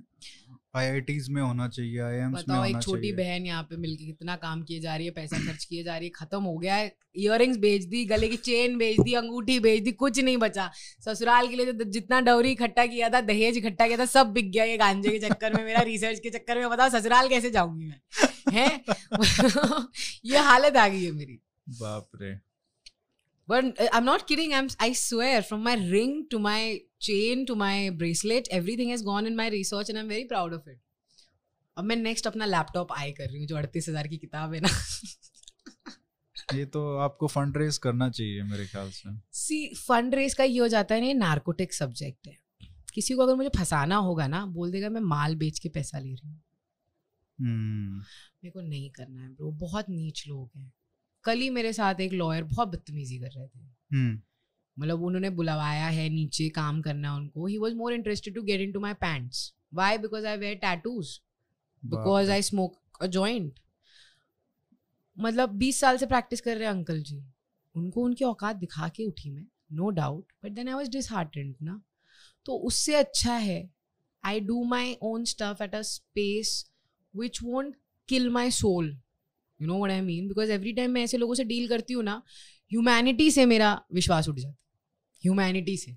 आईआईटीज 0.76 1.30
में 1.30 1.42
होना 1.42 1.68
चाहिए 1.68 2.00
आईएम्स 2.00 2.44
में 2.50 2.56
होना 2.56 2.68
एक 2.68 2.84
छोटी 2.84 3.12
बहन 3.12 3.46
यहाँ 3.46 3.64
पे 3.64 3.78
मिलके 3.78 4.06
कितना 4.06 4.36
काम 4.36 4.64
किए 4.64 4.80
जा 4.80 4.96
रही 4.96 5.06
है 5.06 5.12
पैसा 5.12 5.38
खर्च 5.38 5.66
किए 5.66 5.84
जा 5.84 5.98
रही 5.98 6.06
है 6.06 6.12
खत्म 6.16 6.44
हो 6.44 6.58
गया 6.58 6.76
है 6.76 6.96
इयररिंग्स 7.16 7.58
बेच 7.58 7.84
दी 7.84 8.06
गले 8.06 8.28
की 8.28 8.38
चेन 8.38 8.78
बेच 8.78 9.00
दी 9.00 9.14
अंगूठी 9.14 9.60
बेच 9.60 9.84
दी 9.84 9.92
कुछ 9.92 10.20
नहीं 10.20 10.38
बचा। 10.38 10.72
ससुराल 11.06 11.48
के 11.48 11.56
लिए 11.56 11.66
जो 11.66 11.84
जितना 11.84 12.22
डौरी 12.22 12.52
इकट्ठा 12.52 12.86
किया 12.86 13.10
था 13.10 13.22
दहेज 13.22 13.58
इकट्ठा 13.58 13.88
किया 13.88 13.98
था 13.98 14.06
सब 14.06 14.28
बिक 14.28 14.52
गया 14.52 14.64
ये 14.64 14.78
गांजे 14.78 15.10
के 15.10 15.30
चक्कर 15.30 15.54
में 15.54 15.66
मेरा 15.66 15.82
रिसर्च 15.82 16.20
के 16.20 16.30
चक्कर 16.30 16.58
में 16.58 16.70
बताओ 16.70 16.90
ससुराल 16.90 17.30
कैसे 17.30 17.52
जाऊँगी 17.52 17.86
मैं? 17.86 18.00
है? 18.52 18.82
ये 20.26 20.38
हालत 20.38 20.78
आ 20.78 20.88
गई 20.88 21.04
है 21.04 21.12
मेरी। 21.12 21.40
बाप 21.70 22.10
रे। 22.16 22.54
But 23.52 23.66
uh, 23.66 23.88
I'm 23.94 24.06
not 24.06 24.22
kidding. 24.28 24.54
I'm 24.54 24.68
I 24.84 24.94
swear 24.94 25.42
from 25.42 25.64
my 25.68 25.74
ring 25.94 26.12
to 26.34 26.40
my 26.40 26.80
chain 27.04 27.46
to 27.46 27.56
my 27.56 27.90
bracelet, 27.90 28.48
everything 28.52 28.90
has 28.90 29.02
gone 29.02 29.26
in 29.26 29.36
my 29.36 29.50
research 29.50 29.90
and 29.90 30.00
I'm 30.00 30.08
very 30.08 30.26
proud 30.26 30.54
of 30.54 30.68
it. 30.68 30.80
अब 31.78 31.84
मैं 31.84 31.96
नेक्स्ट 31.96 32.28
अपना 32.28 32.46
लैपटॉप 32.46 32.92
आई 32.92 33.12
कर 33.12 33.30
रही 33.30 33.40
हूँ 33.40 33.48
जो 33.48 33.56
अड़तीस 33.56 33.90
हज़ार 33.90 34.08
की 34.08 34.18
किताब 34.18 34.54
है 34.54 34.60
ना। 34.60 34.68
ये 36.54 36.66
तो 36.66 36.98
आपको 36.98 37.28
फंड 37.28 37.58
रेज 37.58 37.78
करना 37.78 38.10
चाहिए 38.10 38.44
मेरे 38.44 38.66
ख्याल 38.66 38.90
से। 38.90 39.10
सी 39.32 39.76
फंड 39.76 40.16
रेस 40.16 40.34
का 40.34 40.44
ये 40.44 40.60
हो 40.60 40.68
जाता 40.68 40.96
है 40.96 41.02
ना 41.02 41.08
ये 41.08 41.14
नार्कोटिक 41.14 41.74
सब्जेक्ट 41.74 42.28
है। 42.28 42.38
किसी 42.94 43.14
को 43.14 43.22
अगर 43.22 43.36
मुझे 43.36 43.50
फंसाना 43.50 43.96
होगा 43.96 44.28
ना 44.28 44.46
बोल 44.46 44.72
देगा 44.72 44.90
मैं 44.90 45.02
माल 45.02 45.36
बेच 45.36 45.60
के 45.60 45.70
पैसा 45.70 46.00
ले 46.00 46.14
रही 46.14 46.30
हूँ। 46.30 46.44
हम्म। 47.40 47.98
मेरे 48.44 48.52
को 48.52 48.62
नहीं 48.62 48.90
करना 48.90 49.22
है 49.22 49.30
ब्रो 49.30 49.52
बहुत 49.52 49.90
नीच 49.90 50.28
लोग 50.28 50.52
हैं। 50.58 50.74
कल 51.24 51.40
ही 51.40 51.50
मेरे 51.50 51.74
साथ 51.74 51.96
एक 52.00 52.14
लॉयर 52.14 52.44
बहुत 52.44 52.68
बदतमीजी 52.68 53.20
कर 53.20 53.32
रहे 53.36 53.48
थे। 53.48 53.60
हम्म। 53.96 54.22
मतलब 54.78 55.04
उन्होंने 55.04 55.30
बुलवाया 55.30 55.88
है 55.88 56.08
नीचे 56.10 56.50
काम 56.50 56.82
करना 56.82 57.16
उनको। 57.16 57.46
He 57.48 57.58
was 57.58 57.76
more 57.76 57.94
interested 57.94 58.36
to 58.36 58.42
get 58.44 58.62
in 58.62 58.72
to 58.72 58.80
my 58.80 58.94
pants 58.94 59.54
why 59.74 59.98
because 59.98 60.26
I 60.28 60.38
wear 60.38 60.56
tattoos 60.56 61.20
because 61.84 62.32
I 62.32 62.42
smoke 62.42 62.80
a 63.02 63.08
joint 63.08 63.60
मतलब 65.18 65.50
बीस 65.50 65.80
साल 65.80 65.98
से 65.98 66.06
प्रैक्टिस 66.06 66.42
कर 66.42 66.56
रहे 66.58 66.68
हैं 66.68 66.74
अंकल 66.74 67.02
जी। 67.02 67.24
उनको 67.76 68.04
उनकी 68.04 68.26
औकात 68.26 68.56
दिखा 68.56 68.88
के 68.88 69.06
उठी 69.06 69.32
मैं 69.32 69.46
no 69.74 69.90
doubt 69.90 70.32
but 70.44 70.52
then 70.52 70.68
I 70.68 70.74
was 70.74 70.90
disheartened 70.90 71.56
ना। 71.62 71.82
तो 72.46 72.58
उससे 72.58 72.96
अच्छा 72.96 73.36
है 73.36 73.70
I 74.24 74.40
do 74.40 74.64
my 74.64 74.98
own 75.02 75.26
stuff 75.26 75.64
at 75.64 75.76
a 75.76 75.82
space 75.82 76.66
which 77.16 77.44
won't 77.44 77.76
kill 78.10 78.30
my 78.30 78.52
soul 78.52 78.98
you 79.60 79.68
know 79.68 79.84
what 79.84 79.92
I 79.92 80.02
mean 80.02 80.28
because 80.28 80.52
every 80.52 80.74
time 80.74 80.92
मैं 80.92 81.04
ऐसे 81.04 81.18
लोगों 81.18 81.36
से 81.36 81.44
डील 81.44 81.68
करती 81.68 81.94
हूँ 81.94 82.04
ना 82.04 82.22
ह्यूमैनिटी 82.72 83.32
से 83.32 83.46
मेरा 83.46 83.80
विश्वास 83.94 84.30
उठ 84.30 84.40
जाता 84.40 84.63
ह्यूमैनिटी 85.24 85.76
से। 85.78 85.92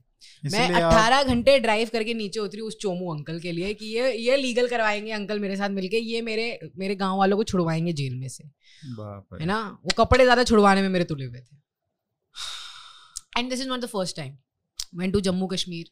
मैं 0.44 0.69
अट्ठारह 0.70 1.23
घंटे 1.24 1.59
ड्राइव 1.61 1.89
करके 1.93 2.15
नीचे 2.15 2.40
उतरी 2.40 2.61
उस 2.61 2.77
चोमू 2.81 3.12
अंकल 3.15 3.39
के 3.40 3.53
लिए 3.53 3.73
कि 3.74 3.86
ये 3.86 4.12
ये 4.19 4.36
लीगल 4.36 4.69
करवाएँगे 4.69 5.12
अंकल 5.12 5.40
मेरे 5.40 5.57
साथ 5.57 5.70
मिलके 5.70 5.98
ये 5.98 6.20
मेरे 6.23 6.47
मेरे 6.78 6.94
गाँव 6.97 7.19
वालों 7.19 7.36
को 7.36 7.44
छुड़वाएँगे 7.44 7.93
जेल 7.93 8.15
में 8.16 8.28
से। 8.28 8.44
है 8.44 9.47
ना? 9.47 9.59
वो 9.85 9.94
कपड़े 9.98 10.24
ज़्यादा 10.24 10.44
छुड़वाने 10.44 10.82
में 10.82 10.89
मेरे 10.89 11.05
तुले 11.05 11.24
हुए 11.24 11.40
थे। 11.40 11.57
And 13.39 13.51
this 13.51 13.61
is 13.61 13.69
not 13.69 13.81
the 13.81 13.86
first 13.89 14.16
time 14.16 14.36
went 14.94 15.12
to 15.12 15.20
Jammu 15.20 15.47
Kashmir 15.47 15.90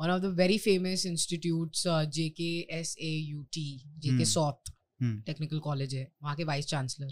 one 0.00 0.10
of 0.10 0.20
the 0.20 0.22
one 0.22 0.22
of 0.22 0.22
the 0.24 0.30
very 0.38 0.58
famous 0.64 1.04
institutes 1.08 1.80
uh, 1.86 2.02
JKSAUT 2.16 3.56
JK 4.04 4.26
South 4.32 4.70
technical 5.26 5.58
college 5.58 5.94
है 5.94 6.04
वहाँ 6.22 6.34
के 6.36 6.44
वाइस 6.44 6.66
चांसलर 6.66 7.10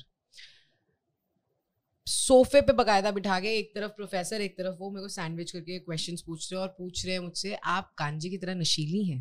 सोफे 2.07 2.61
पे 2.61 2.73
बकायदा 2.73 3.11
बिठा 3.11 3.39
के 3.41 3.57
एक 3.59 3.73
तरफ़ 3.75 3.93
प्रोफेसर 3.93 4.41
एक 4.41 4.57
तरफ़ 4.59 4.77
वो 4.79 4.91
मेरे 4.91 5.03
को 5.03 5.09
सैंडविच 5.09 5.51
करके 5.51 5.79
क्वेश्चंस 5.79 6.23
पूछ 6.23 6.53
रहे 6.53 6.61
हैं 6.61 6.69
और 6.69 6.75
पूछ 6.79 7.05
रहे 7.07 7.15
हैं 7.15 7.21
मुझसे, 7.21 7.55
आप 7.55 7.95
गांजे 7.99 8.29
की 8.31 8.39
तरह 8.39 8.55
नशीली 8.55 9.05
हैं? 9.05 9.19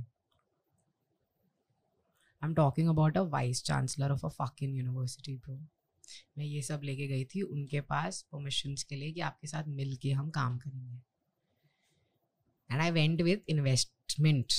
I 2.41 2.47
am 2.49 2.53
talking 2.55 2.89
about 2.89 3.17
a 3.17 3.21
vice 3.21 3.63
chancellor 3.63 4.11
of 4.11 4.25
a 4.25 4.29
fucking 4.31 4.77
university 4.77 5.35
bro 5.35 5.55
मैं 6.37 6.45
ये 6.45 6.61
सब 6.61 6.81
लेके 6.83 7.07
गई 7.07 7.23
थी 7.25 7.41
उनके 7.41 7.81
पास 7.83 8.21
परमिशन 8.31 8.75
के 8.89 8.95
लिए 8.95 9.11
कि 9.11 9.21
आपके 9.21 9.47
साथ 9.47 9.67
मिल 9.69 9.95
के 9.95 10.11
हम 10.11 10.29
काम 10.29 10.57
करेंगे। 10.57 11.01
And 12.69 12.81
I 12.81 12.91
went 12.91 13.21
with 13.21 13.41
investment 13.49 14.53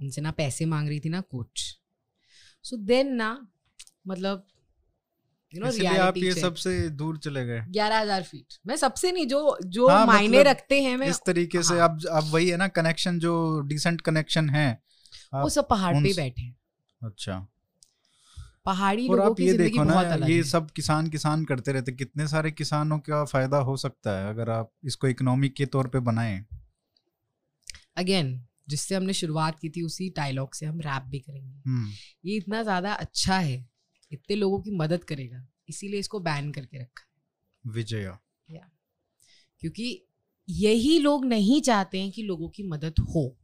उनसे 0.00 0.20
ना 0.20 0.30
पैसे 0.32 0.64
मांग 0.66 0.88
रही 0.88 1.00
थी 1.00 1.08
ना 1.08 1.20
कुछ। 1.20 1.66
सो 2.64 2.76
देन 2.76 3.14
ना 3.14 3.30
मतलब 4.06 4.46
आप 5.54 6.16
ये 6.16 6.32
सबसे 6.32 6.88
दूर 6.90 7.18
चले 7.18 7.44
गए। 7.46 7.60
ग्यारह 7.70 8.00
हज़ार 8.00 8.22
फीट 8.22 8.54
मैं 8.66 8.76
सबसे 8.76 9.12
नहीं 9.12 9.26
जो 9.26 9.58
जो 9.66 9.88
हाँ, 9.88 10.06
मायने 10.06 10.28
मतलब 10.28 10.46
रखते 10.46 10.82
हैं 10.82 10.96
मैं 10.96 11.08
इस 11.08 11.20
तरीके 11.26 11.58
हाँ. 11.58 11.64
से 11.64 11.78
अब 11.80 12.06
अब 12.12 12.30
वही 12.32 12.48
है 12.48 12.56
ना 12.56 12.68
कनेक्शन 12.70 13.18
जो 13.18 13.60
डिसेंट 13.68 14.00
कनेक्शन 14.00 14.50
है 14.50 14.70
वो 15.34 15.48
सब 15.48 15.68
पहाड़ 15.68 15.94
पे 15.96 16.12
बैठे 16.14 16.52
अच्छा। 17.02 17.46
पहाड़ी 18.66 19.06
और 19.08 19.20
आप 19.20 19.40
ये 19.40 19.52
देखो 19.52 19.84
ना 19.84 20.26
ये 20.26 20.42
सब 20.44 20.70
किसान 20.70 21.06
किसान 21.08 21.44
करते 21.44 21.72
रहते 21.72 21.92
कितने 21.92 22.26
सारे 22.28 22.50
किसानों 22.50 22.98
का 22.98 23.24
फ़ायदा 23.24 23.58
हो 23.60 23.76
सकता 23.76 24.18
है 24.18 24.28
अगर 24.30 24.50
आप 24.50 24.70
इसको 24.84 25.08
इकोनॉमिक 25.08 25.54
के 25.54 25.66
तौर 25.66 25.88
पे 25.88 26.00
बनाए। 26.00 26.44
अगेन 27.96 28.40
जिससे 28.68 28.94
हमने 28.94 29.12
शुरुआत 29.12 29.58
की 29.58 29.68
थी 29.70 29.82
उसी 29.82 30.08
डायलॉग 30.16 30.54
से 30.54 30.66
हम 30.66 30.80
रैप 30.80 31.02
भी 31.02 31.18
करेंगे। 31.20 31.62
हम्म। 31.66 31.90
ये 32.24 32.36
इतना 32.36 32.62
ज़्यादा 32.62 32.92
अच्छा 32.94 33.38
है। 33.38 33.56
इतने 34.12 34.36
लोगों 34.36 34.60
की 34.60 34.70
मदद 34.70 35.04
करेगा 35.04 35.48
इसीलिए 35.68 36.00
इसको 36.00 36.20
बैन 36.20 36.52
करके 36.52 36.78
रखा। 36.78 37.08
विजया। 37.66 38.20
या 38.50 38.70
क्योंकि 39.60 40.06
यही 40.48 40.98
लोग 40.98 41.24
नहीं 41.24 41.60
चाहते 41.62 42.00
हैं 42.00 42.10
कि 42.10 42.22
लोगों 42.22 42.48
की 42.48 42.62
मदद 42.62 42.94
हो। 43.00 43.36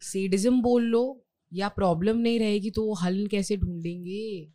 सीडिज्म 0.00 0.52
हम्म। 0.52 0.62
बोल 0.62 0.82
लो 0.82 1.26
या 1.52 1.68
प्रॉब्लम 1.68 2.16
नहीं 2.16 2.38
रहेगी 2.38 2.70
तो 2.70 2.86
वो 2.86 2.94
हल 2.94 3.26
कैसे 3.26 3.56
ढूंढेंगे? 3.56 4.52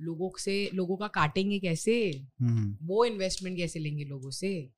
लोगों 0.00 0.30
से 0.38 0.70
लोगों 0.74 0.96
का 0.96 1.08
काटेंगे 1.08 1.58
कैसे? 1.58 2.26
हम्म। 2.40 2.78
वो 2.82 3.04
इन्वेस्टमेंट 3.04 3.56
कैसे 3.56 3.78
लेंगे 3.78 4.04
लोगों 4.04 4.30
से? 4.30 4.70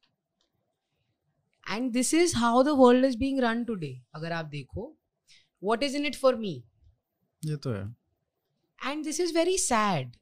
And 1.71 1.93
this 1.93 2.15
is 2.15 2.37
how 2.37 2.63
the 2.63 2.69
world 2.69 3.05
is 3.05 3.19
being 3.19 3.41
run 3.41 3.65
today 3.65 4.03
अगर 4.15 4.33
आप 4.33 4.47
देखो 4.47 4.97
what 5.65 5.83
is 5.83 5.97
in 5.97 6.07
it 6.07 6.15
for 6.15 6.37
me 6.37 6.65
ये 7.45 7.57
तो 7.57 7.73
है। 7.73 7.98
And 8.87 9.05
this 9.05 9.21
is 9.21 9.35
very 9.35 9.59
sad 9.59 10.13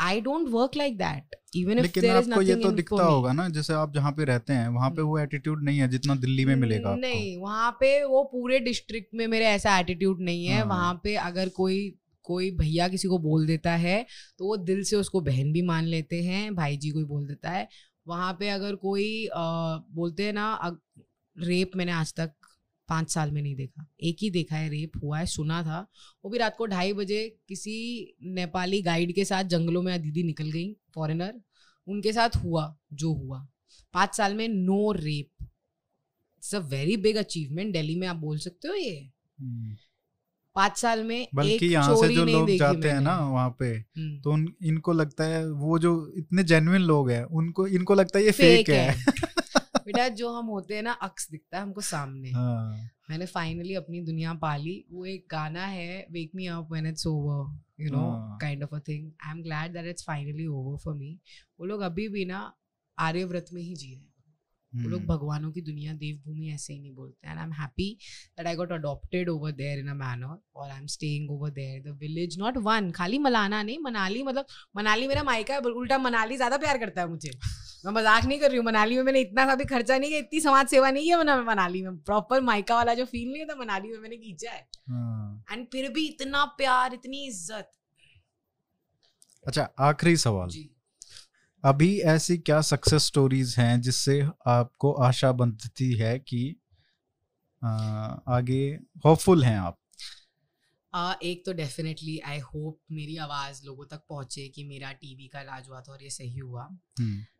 I 0.00 0.20
don't 0.20 0.48
work 0.48 0.70
like 0.76 0.98
that 0.98 1.36
even 1.56 1.72
if 1.72 1.82
लेकिन 1.82 2.10
आपको 2.10 2.42
ये 2.42 2.54
तो 2.54 2.72
दिखता 2.72 3.04
होगा 3.04 3.32
ना 3.32 3.48
जैसे 3.48 3.72
आप 3.72 3.94
जहाँ 3.94 4.12
पे 4.12 4.24
रहते 4.24 4.52
हैं 4.52 4.68
वहाँ 4.68 4.90
पे 4.90 4.96
hmm. 4.96 5.04
वो 5.04 5.18
एटीट्यूड 5.18 5.64
नहीं 5.64 5.78
है 5.78 5.88
जितना 5.88 6.14
दिल्ली 6.14 6.44
में 6.44 6.56
मिलेगा 6.56 6.94
नहीं 6.94 7.38
वहाँ 7.38 7.70
पे 7.72 8.04
वो 8.04 8.24
पूरे 8.24 8.58
डिस्ट्रिक्ट 8.58 9.14
में 9.14 9.26
मेरे 9.26 9.44
ऐसा 9.44 9.78
एटीट्यूड 9.78 10.20
नहीं 10.20 10.46
है। 10.46 10.58
हाँ। 10.58 10.64
वहाँ 10.64 11.00
पे 11.04 11.16
अगर 11.16 11.48
कोई 11.48 11.98
कोई 12.22 12.50
भैया 12.50 12.88
किसी 12.88 13.08
को 13.08 13.18
बोल 13.18 13.46
देता 13.46 13.72
है 13.72 14.06
तो 14.38 14.44
वो 14.44 14.56
दिल 14.56 14.84
से 14.84 14.96
उसको 14.96 15.20
बहन 15.20 15.52
भी 15.52 15.62
मान 15.62 15.84
लेते 15.84 16.22
हैं 16.22 16.54
भाई 16.54 16.76
जी 16.76 16.90
कोई 16.90 17.04
बोल 17.04 17.26
देता 17.26 17.50
है। 17.50 17.68
वहाँ 18.08 18.36
पे 18.40 18.48
अगर 18.48 18.74
कोई 18.74 19.26
आ, 19.26 19.76
बोलते 19.76 20.22
हैं 20.22 20.32
ना 20.32 20.78
रेप 21.38 21.70
मैंने 21.76 21.92
आज 21.92 22.14
तक 22.14 22.32
पाँच 22.88 23.10
साल 23.10 23.30
में 23.30 23.42
नहीं 23.42 23.54
देखा। 23.56 23.86
एक 24.02 24.16
ही 24.22 24.30
देखा 24.30 24.56
है 24.56 24.68
रेप 24.68 24.92
हुआ 25.02 25.18
है 25.18 25.26
सुना 25.26 25.62
था। 25.62 25.86
वो 26.24 26.30
भी 26.30 26.38
रात 26.38 26.56
को 26.56 26.66
ढाई 26.66 26.92
बजे 26.92 27.38
किसी 27.48 27.74
नेपाली 28.22 28.82
गाइड 28.82 29.14
के 29.14 29.24
साथ 29.24 29.44
जंगलों 29.44 29.82
में 29.82 30.02
दीदी 30.02 30.22
निकल 30.22 30.50
गई 30.50 30.76
फॉरेनर 30.94 31.40
उनके 31.86 32.12
साथ 32.12 32.36
हुआ 32.36 32.76
जो 32.92 33.12
हुआ। 33.12 33.46
पाँच 33.94 34.14
साल 34.14 34.34
में 34.34 34.48
no 34.48 34.92
rape 34.92 35.42
it's 35.42 36.54
a 36.54 36.58
very 36.58 36.96
big 36.96 37.16
achievement 37.16 37.72
Delhi 37.72 37.96
में 37.96 38.06
आप 38.08 38.16
बोल 38.16 38.38
सकते 38.38 38.68
हो 38.68 38.74
ये। 38.74 39.10
हम्म। 39.40 39.76
पाँच 40.54 40.76
साल 40.76 41.04
में 41.04 41.28
बल्कि 41.34 41.66
यहाँ 41.66 41.96
से 41.96 42.14
जो 42.14 42.24
लोग 42.24 42.50
जाते 42.50 42.90
हैं 42.90 43.00
ना 43.00 43.18
वहाँ 43.28 43.56
पे 43.58 43.66
हम्म। 43.66 44.20
तो 44.20 44.32
उन 44.32 44.52
इनको 44.62 44.92
लगता 44.92 45.24
है 45.24 45.50
वो 45.50 45.78
जो 45.78 46.12
इतने 46.16 46.42
जेन्युइन 46.44 46.82
लोग 46.82 47.10
हैं 47.10 47.22
उनको 47.24 47.66
इनको 47.66 47.94
लगता 47.94 48.18
है 48.18 48.24
ये 48.24 48.30
फेक, 48.30 48.66
फेक 48.66 48.68
है, 48.68 48.90
है। 48.90 48.94
बेटा 49.86 50.08
जो 50.08 50.32
हम 50.32 50.46
होते 50.46 50.74
हैं 50.74 50.82
ना 50.82 50.92
अक्स 50.92 51.30
दिखता 51.30 51.56
है 51.56 51.62
हमको 51.62 51.80
सामने। 51.80 52.30
हाँ. 52.30 52.88
मैंने 53.10 53.26
फाइनली 53.26 53.74
अपनी 53.74 54.00
दुनिया 54.00 54.34
पाली। 54.34 54.84
वो 54.90 55.04
एक 55.04 55.26
गाना 55.30 55.66
है 55.66 56.06
wake 56.10 56.30
me 56.34 56.46
up 56.46 56.68
when 56.70 56.86
it's 56.86 57.06
over 57.06 57.60
you 57.80 57.90
know 57.90 58.38
kind 58.40 58.62
of 58.62 58.74
a 58.74 58.78
thing 58.78 59.12
I 59.26 59.32
am 59.32 59.42
glad 59.42 59.72
that 59.72 59.86
it's 59.86 60.04
finally 60.04 60.46
over 60.46 60.78
for 60.78 60.94
me 60.94 61.18
वो 61.60 61.66
लोग 61.66 61.80
अभी 61.80 62.08
भी 62.08 62.24
ना 62.24 62.52
आर्यव्रत 62.98 63.46
में 63.52 63.62
ही 63.62 63.74
जी 63.74 63.94
रहे 63.94 64.04
हैं 64.04 64.11
वो 64.74 64.88
लोग 64.88 65.00
hmm. 65.00 65.08
भगवानों 65.08 65.50
की 65.52 65.60
दुनिया 65.62 65.92
देवभूमि 65.94 66.50
ऐसे 66.52 66.72
ही 66.72 66.78
नहीं 66.80 66.94
बोलते 66.94 67.28
and 67.28 67.38
I 67.38 67.44
am 67.44 67.52
happy 67.52 67.88
that 68.38 68.46
I 68.46 68.56
got 68.56 68.72
adopted 68.72 69.28
over 69.28 69.52
there 69.52 69.78
in 69.78 69.88
a 69.88 69.94
manner 69.96 70.38
और 70.56 70.70
I 70.70 70.78
am 70.78 70.86
staying 70.88 71.30
over 71.30 71.50
there 71.52 71.82
the 71.82 71.96
village 72.00 72.38
not 72.38 72.56
one 72.64 72.90
खाली 72.92 73.18
मलाना 73.20 73.62
नहीं 73.62 73.78
मनाली 73.82 74.22
मतलब 74.22 74.46
मनाली 74.76 75.08
मेरा 75.08 75.22
मायका 75.22 75.54
है 75.54 75.60
उल्टा 75.72 75.98
मनाली 75.98 76.36
ज़्यादा 76.36 76.56
प्यार 76.58 76.78
करता 76.78 77.00
है 77.00 77.08
मुझे। 77.08 77.30
मैं 77.84 77.92
मज़ाक 77.92 78.24
नहीं 78.24 78.38
कर 78.40 78.48
रही 78.48 78.56
हूँ 78.56 78.64
मनाली 78.66 78.96
में 78.96 79.02
मैंने 79.02 79.20
इतना 79.20 79.46
सा 79.46 79.54
भी 79.54 79.64
खर्चा 79.66 79.98
नहीं 79.98 80.10
किया 80.10 80.18
इतनी 80.20 80.40
समाज 80.40 80.66
सेवा 80.68 80.90
नहीं 80.90 81.08
है 81.10 81.16
मैंने 81.16 81.34
मनाली 81.44 81.82
में। 81.82 81.96
प्रॉपर 82.00 82.40
माइका 82.42 82.74
वाला 82.74 82.94
जो 82.94 83.04
फील 83.04 83.32
नहीं 83.32 83.46
था 83.46 83.54
मनाली 83.54 83.88
में 83.88 83.98
मैंने 83.98 84.16
खींचा 84.16 84.50
है। 84.50 84.60
एंड 84.60 84.92
हाँ। 84.92 85.64
फिर 85.72 85.90
भी 85.92 86.06
इतना 86.08 86.44
प्यार 86.58 86.94
इतनी 86.94 87.24
इज़्ज़त। 87.26 87.70
अच्छा 89.46 89.68
आखिरी 89.80 90.16
सवाल। 90.16 90.48
जी। 90.48 90.68
अभी 91.64 92.00
ऐसी 92.00 92.38
क्या 92.38 92.60
सक्सेस 92.60 93.02
स्टोरीज 93.02 93.54
हैं 93.58 93.80
जिससे 93.80 94.28
आपको 94.46 94.92
आशा 94.92 95.32
बनती 95.32 95.92
है 95.92 96.18
कि 96.18 96.56
आ, 97.64 97.68
आगे 98.28 98.78
होपफुल 99.04 99.44
हैं 99.44 99.58
आप? 99.58 99.78
uh, 100.96 101.22
एक 101.22 101.46
तो 101.46 101.52
डेफिनेटली 101.52 102.18
आई 102.18 102.38
होप 102.38 102.80
मेरी 102.92 103.16
आवाज़ 103.16 103.66
लोगों 103.66 103.84
तक 103.84 104.02
पहुँचे 104.08 104.48
कि 104.48 104.64
मेरा 104.64 104.92
टीवी 104.92 105.28
का 105.28 105.40
इलाज 105.40 105.68
हुआ 105.68 105.80
था 105.80 105.92
और 105.92 106.02
ये 106.02 106.10
सही 106.10 106.38
हुआ। 106.38 106.68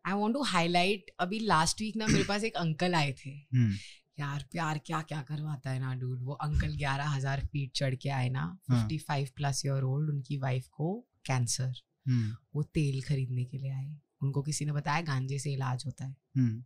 आई 0.06 0.12
वांट 0.12 0.34
टू 0.34 0.42
हाईलाइट 0.42 1.10
अभी 1.20 1.38
लास्ट 1.38 1.80
वीक 1.80 1.96
ना 1.96 2.06
मेरे 2.06 2.24
पास 2.28 2.44
एक 2.44 2.56
अंकल 2.56 2.94
आए 2.94 3.12
थे। 3.12 3.34
hmm. 3.40 3.76
यार 4.20 4.44
प्यार 4.52 4.80
क्या 4.86 5.02
क्या 5.02 5.22
करवाता 5.22 5.70
है 5.70 5.80
ना 5.80 5.94
डूड 5.94 6.22
वो 6.22 6.32
अंकल 6.32 6.76
ग्यारह 6.76 7.04
हज़ार 7.04 7.46
फीट 7.46 7.72
चढ़ 7.74 7.94
के 7.94 8.08
आए 8.08 8.28
ना 8.28 8.58
fifty 8.70 8.98
five 8.98 9.28
plus 9.36 9.66
year 9.66 9.82
old 9.82 10.10
उनकी 10.10 10.36
वाइफ 10.36 10.68
को 10.68 11.08
कैंसर 11.26 11.72
hmm. 12.10 12.36
वो 12.54 12.62
तेल 12.62 13.02
खरीदने 13.02 13.44
के 13.44 13.58
लिए 13.58 13.70
आए। 13.70 13.96
उनको 14.22 14.42
किसी 14.42 14.64
ने 14.64 14.72
बताया 14.72 15.00
गांजे 15.00 15.38
से 15.38 15.52
इलाज 15.52 15.86
होता 15.86 16.04
है। 16.04 16.16
hmm. 16.38 16.62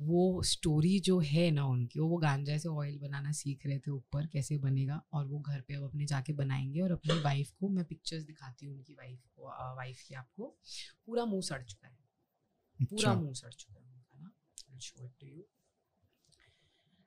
वो 0.00 0.42
स्टोरी 0.42 1.00
जो 1.00 1.18
है 1.20 1.50
ना 1.50 1.64
उनकी 1.66 2.00
वो 2.00 2.16
गांजा 2.16 2.58
से 2.58 2.68
ऑयल 2.68 2.98
बनाना 2.98 3.32
सीख 3.32 3.66
रहे 3.66 3.78
थे 3.78 3.90
ऊपर 3.90 4.26
कैसे 4.26 4.58
बनेगा 4.58 5.02
और 5.12 5.26
वो 5.26 5.38
घर 5.40 5.60
पे 5.60 5.74
अब 5.74 5.84
अपने 5.84 6.06
जाके 6.06 6.32
बनाएँगे 6.32 6.80
और 6.80 6.92
अपनी 6.92 7.20
वाइफ 7.20 7.50
को 7.50 7.68
मैं 7.68 7.84
पिक्चर्स 7.84 8.22
दिखाती 8.22 8.66
हूँ 8.66 8.74
उनकी 8.76 8.94
वाइफ 8.94 9.20
को 9.36 9.48
वाइफ 9.76 10.02
की 10.08 10.14
आपको 10.14 10.56
पूरा 11.06 11.24
मुँह 11.24 11.40
सड़ 11.40 11.62
चुका 11.62 11.88
है। 11.88 11.98
पूरा 12.80 13.10
अच्छा। 13.10 13.14
मुँह 13.14 13.34
सड़ 13.34 13.52
चुका 13.52 13.80
है 13.80 13.86
उनका 13.86 14.18
ना। 14.18 14.78
Show 14.78 15.04
it 15.04 15.12
to 15.20 15.26
you 15.26 15.46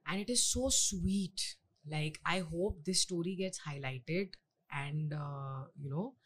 and 0.10 0.22
it 0.22 0.30
is 0.30 0.40
so 0.40 0.70
sweet 0.70 1.42
like 1.88 2.18
I 2.26 2.40
hope 2.40 2.80
this 2.80 3.02
story 3.02 3.36
gets 3.36 3.60
highlighted 3.62 4.36
and 4.74 5.14
you 5.80 5.90
know 5.90 6.18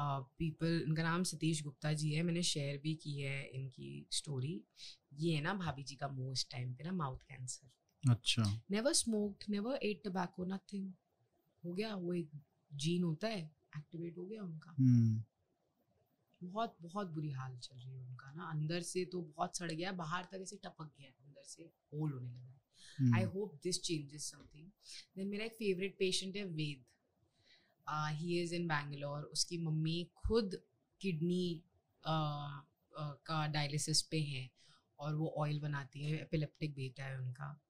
people 0.00 0.82
इनका 0.86 1.02
नाम 1.02 1.22
सतीश 1.22 1.62
गुप्ता 1.62 1.92
जी 1.92 2.12
है 2.12 2.22
मैंने 2.22 2.42
शेयर 2.42 2.78
भी 2.78 2.94
की 2.94 3.20
है 3.20 3.44
इनकी 3.48 4.06
स्टोरी 4.12 4.60
ये 5.14 5.34
है 5.34 5.40
ना 5.40 5.54
भाभी 5.54 5.82
जी 5.82 5.96
का 5.96 6.08
मुँह 6.08 6.32
इस 6.32 6.46
टाइम 6.50 6.74
पे 6.74 6.84
ना 6.84 6.92
माउथ 6.92 7.18
कैंसर 7.18 8.10
अच्छा। 8.10 8.42
Never 8.70 8.92
smoked 8.92 9.44
never 9.50 9.78
ate 9.82 10.02
tobacco 10.06 10.44
nothing 10.44 10.92
हो 11.64 11.72
गया 11.74 11.94
वो 11.94 12.12
एक 12.14 12.30
जीन 12.74 13.02
होता 13.02 13.28
है 13.28 13.40
एक्टिवेट 13.78 14.18
हो 14.18 14.26
गया 14.26 14.42
उनका। 14.42 14.74
हम्म। 14.78 15.22
बहुत 16.42 16.76
बहुत 16.82 17.06
बुरी 17.06 17.30
हाल 17.30 17.56
चल 17.58 17.76
रही 17.76 17.94
है 17.94 18.00
उनका 18.00 18.32
ना। 18.32 18.44
अंदर 18.44 18.82
से 18.82 19.04
तो 19.04 19.20
बहुत 19.20 19.56
सड़ 19.56 19.70
गया 19.72 19.92
बाहर 19.92 20.24
तक 20.24 20.38
ऐसे 20.42 20.56
टपक 20.56 20.90
गया 20.98 21.08
अंदर 21.08 21.42
से 21.44 21.62
होल 21.62 22.12
होने 22.12 22.30
लगा। 22.30 23.16
I 23.16 23.24
hope 23.24 23.54
this 23.62 23.82
changes 23.82 24.30
something 24.30 24.68
then 25.16 25.28
मेरा 25.28 25.44
एक 25.44 25.52
फेवरेट 25.52 25.96
पेशेंट 25.98 26.36
है 26.36 26.44
वेद। 26.44 26.84
ही 27.88 28.40
इज़ 28.42 28.54
इन 28.54 28.68
बैंगलोर 28.68 29.22
उसकी 29.22 29.58
मम्मी 29.58 30.10
खुद 30.16 30.58
किडनी 31.00 31.62
uh, 32.04 32.58
uh, 33.02 33.14
का 33.26 33.46
डायलिसिस 33.46 34.02
पे 34.02 34.20
है 34.20 34.50
और 34.98 35.14
वो 35.14 35.34
ऑयल 35.38 35.60
बनाती 35.60 36.04
है 36.04 36.20
एपिलेप्टिक 36.22 36.74
बेटा 36.74 37.04
है 37.04 37.18
उनका। 37.20 37.60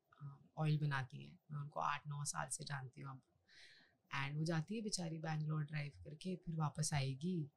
ऑयल 0.58 0.76
uh, 0.76 0.82
बनाती 0.82 1.24
है। 1.24 1.30
मैं 1.52 1.58
उनको 1.58 1.80
आठ 1.80 2.06
नौ 2.08 2.24
साल 2.24 2.48
से 2.48 2.64
जानती 2.64 3.00
हूँ 3.00 3.10
अब। 3.10 3.20
एंड 4.14 4.38
वो 4.38 4.44
जाती 4.44 4.74
है 4.74 4.82
बेचारी 4.82 5.18
बैंगलोर 5.18 5.64
ड्राइव 5.64 5.92
करके 6.04 6.34
फिर 6.36 6.54
वापस 6.54 6.90
आएगी 6.94 7.50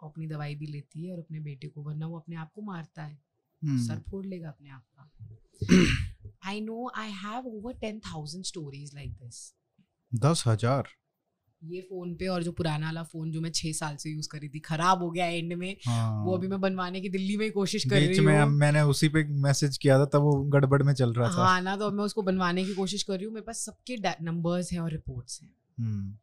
और 0.00 0.10
अपनी 0.10 0.26
दवाई 0.26 0.54
भी 0.54 0.66
लेती 0.66 1.04
है 1.06 1.12
और 1.12 1.18
अपने 1.18 1.40
बेटे 1.40 1.68
को 1.68 1.82
वरना 1.82 2.06
वो 2.06 2.18
अपने 2.18 2.36
आप 2.36 2.52
को 2.52 2.62
मारता 2.62 3.02
है। 3.02 3.18
हम्म। 3.62 3.86
सर 3.86 4.00
फोड़ 4.00 4.26
लेगा 4.26 4.48
अपने 4.48 4.70
आप 4.70 4.84
का। 4.98 6.48
I 6.48 6.60
know 6.60 6.90
I 6.96 7.10
have 7.10 7.46
over 7.46 7.74
ten 7.74 8.00
thousand 8.00 8.44
stories 8.44 8.94
like 8.94 9.12
this 9.12 9.54
दस 10.14 10.44
हज़ार? 10.46 10.88
ये 11.62 11.80
फ़ोन 11.80 12.14
पे 12.14 12.26
और 12.26 12.42
जो 12.42 12.52
पुराना 12.52 12.86
वाला 12.86 13.02
फ़ोन 13.02 13.30
जो 13.30 13.40
मैं 13.40 13.50
छह 13.50 13.72
साल 13.72 13.96
से 13.96 14.10
यूज़ 14.10 14.28
कर 14.28 14.38
रही 14.38 14.48
थी 14.48 14.58
खराब 14.60 15.02
हो 15.02 15.10
गया 15.10 15.26
एंड 15.26 15.52
में 15.52 15.76
हाँ। 15.86 16.24
वो 16.24 16.36
अभी 16.36 16.48
मैं 16.48 16.60
बनवाने 16.60 17.00
की 17.00 17.08
दिल्ली 17.08 17.36
में 17.36 17.44
ही 17.44 17.50
कोशिश 17.50 17.84
कर 17.84 17.96
रही 17.96 18.18
हूँ। 18.18 18.46
मैंने 18.50 18.82
उसी 18.82 19.08
पे 19.08 19.24
मैसेज 19.42 19.76
किया 19.78 19.98
था 19.98 20.04
तब 20.04 20.22
वो 20.22 20.32
गड़बड़ 20.50 20.82
में 20.82 20.92
चल 20.94 21.12
रहा 21.12 21.28
था। 21.28 21.44
हाँ 21.44 21.60
ना 21.62 21.76
तो 21.76 21.86
अब 21.86 21.92
मैं 21.92 22.04
उसको 22.04 22.22
बनवाने 22.22 22.64
की 22.64 22.74
कोशिश 22.74 23.02
कर 23.02 23.16
रही 23.16 23.24
हूँ 23.24 23.34
मेरे 23.34 23.44
पास 23.46 23.64
सबके 23.64 23.96
नंबर्स 24.24 24.72
हैं 24.72 24.80
और 24.80 24.90
रिपोर्ट्स 24.90 25.40
हैं। 25.42 26.18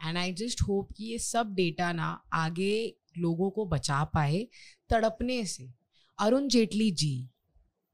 एंड 0.00 0.18
आई 0.18 0.32
जस्ट 0.32 0.62
होप 0.62 0.92
कि 0.96 1.04
ये 1.04 1.18
सब 1.18 1.54
डेटा 1.54 1.92
ना 1.92 2.08
आगे 2.34 2.94
लोगों 3.18 3.50
को 3.50 3.66
बचा 3.66 4.02
पाए 4.04 4.46
तड़पने 4.90 5.44
से। 5.44 5.68
Arun 6.18 6.48
Jaitley 6.48 6.90
ji 6.90 7.28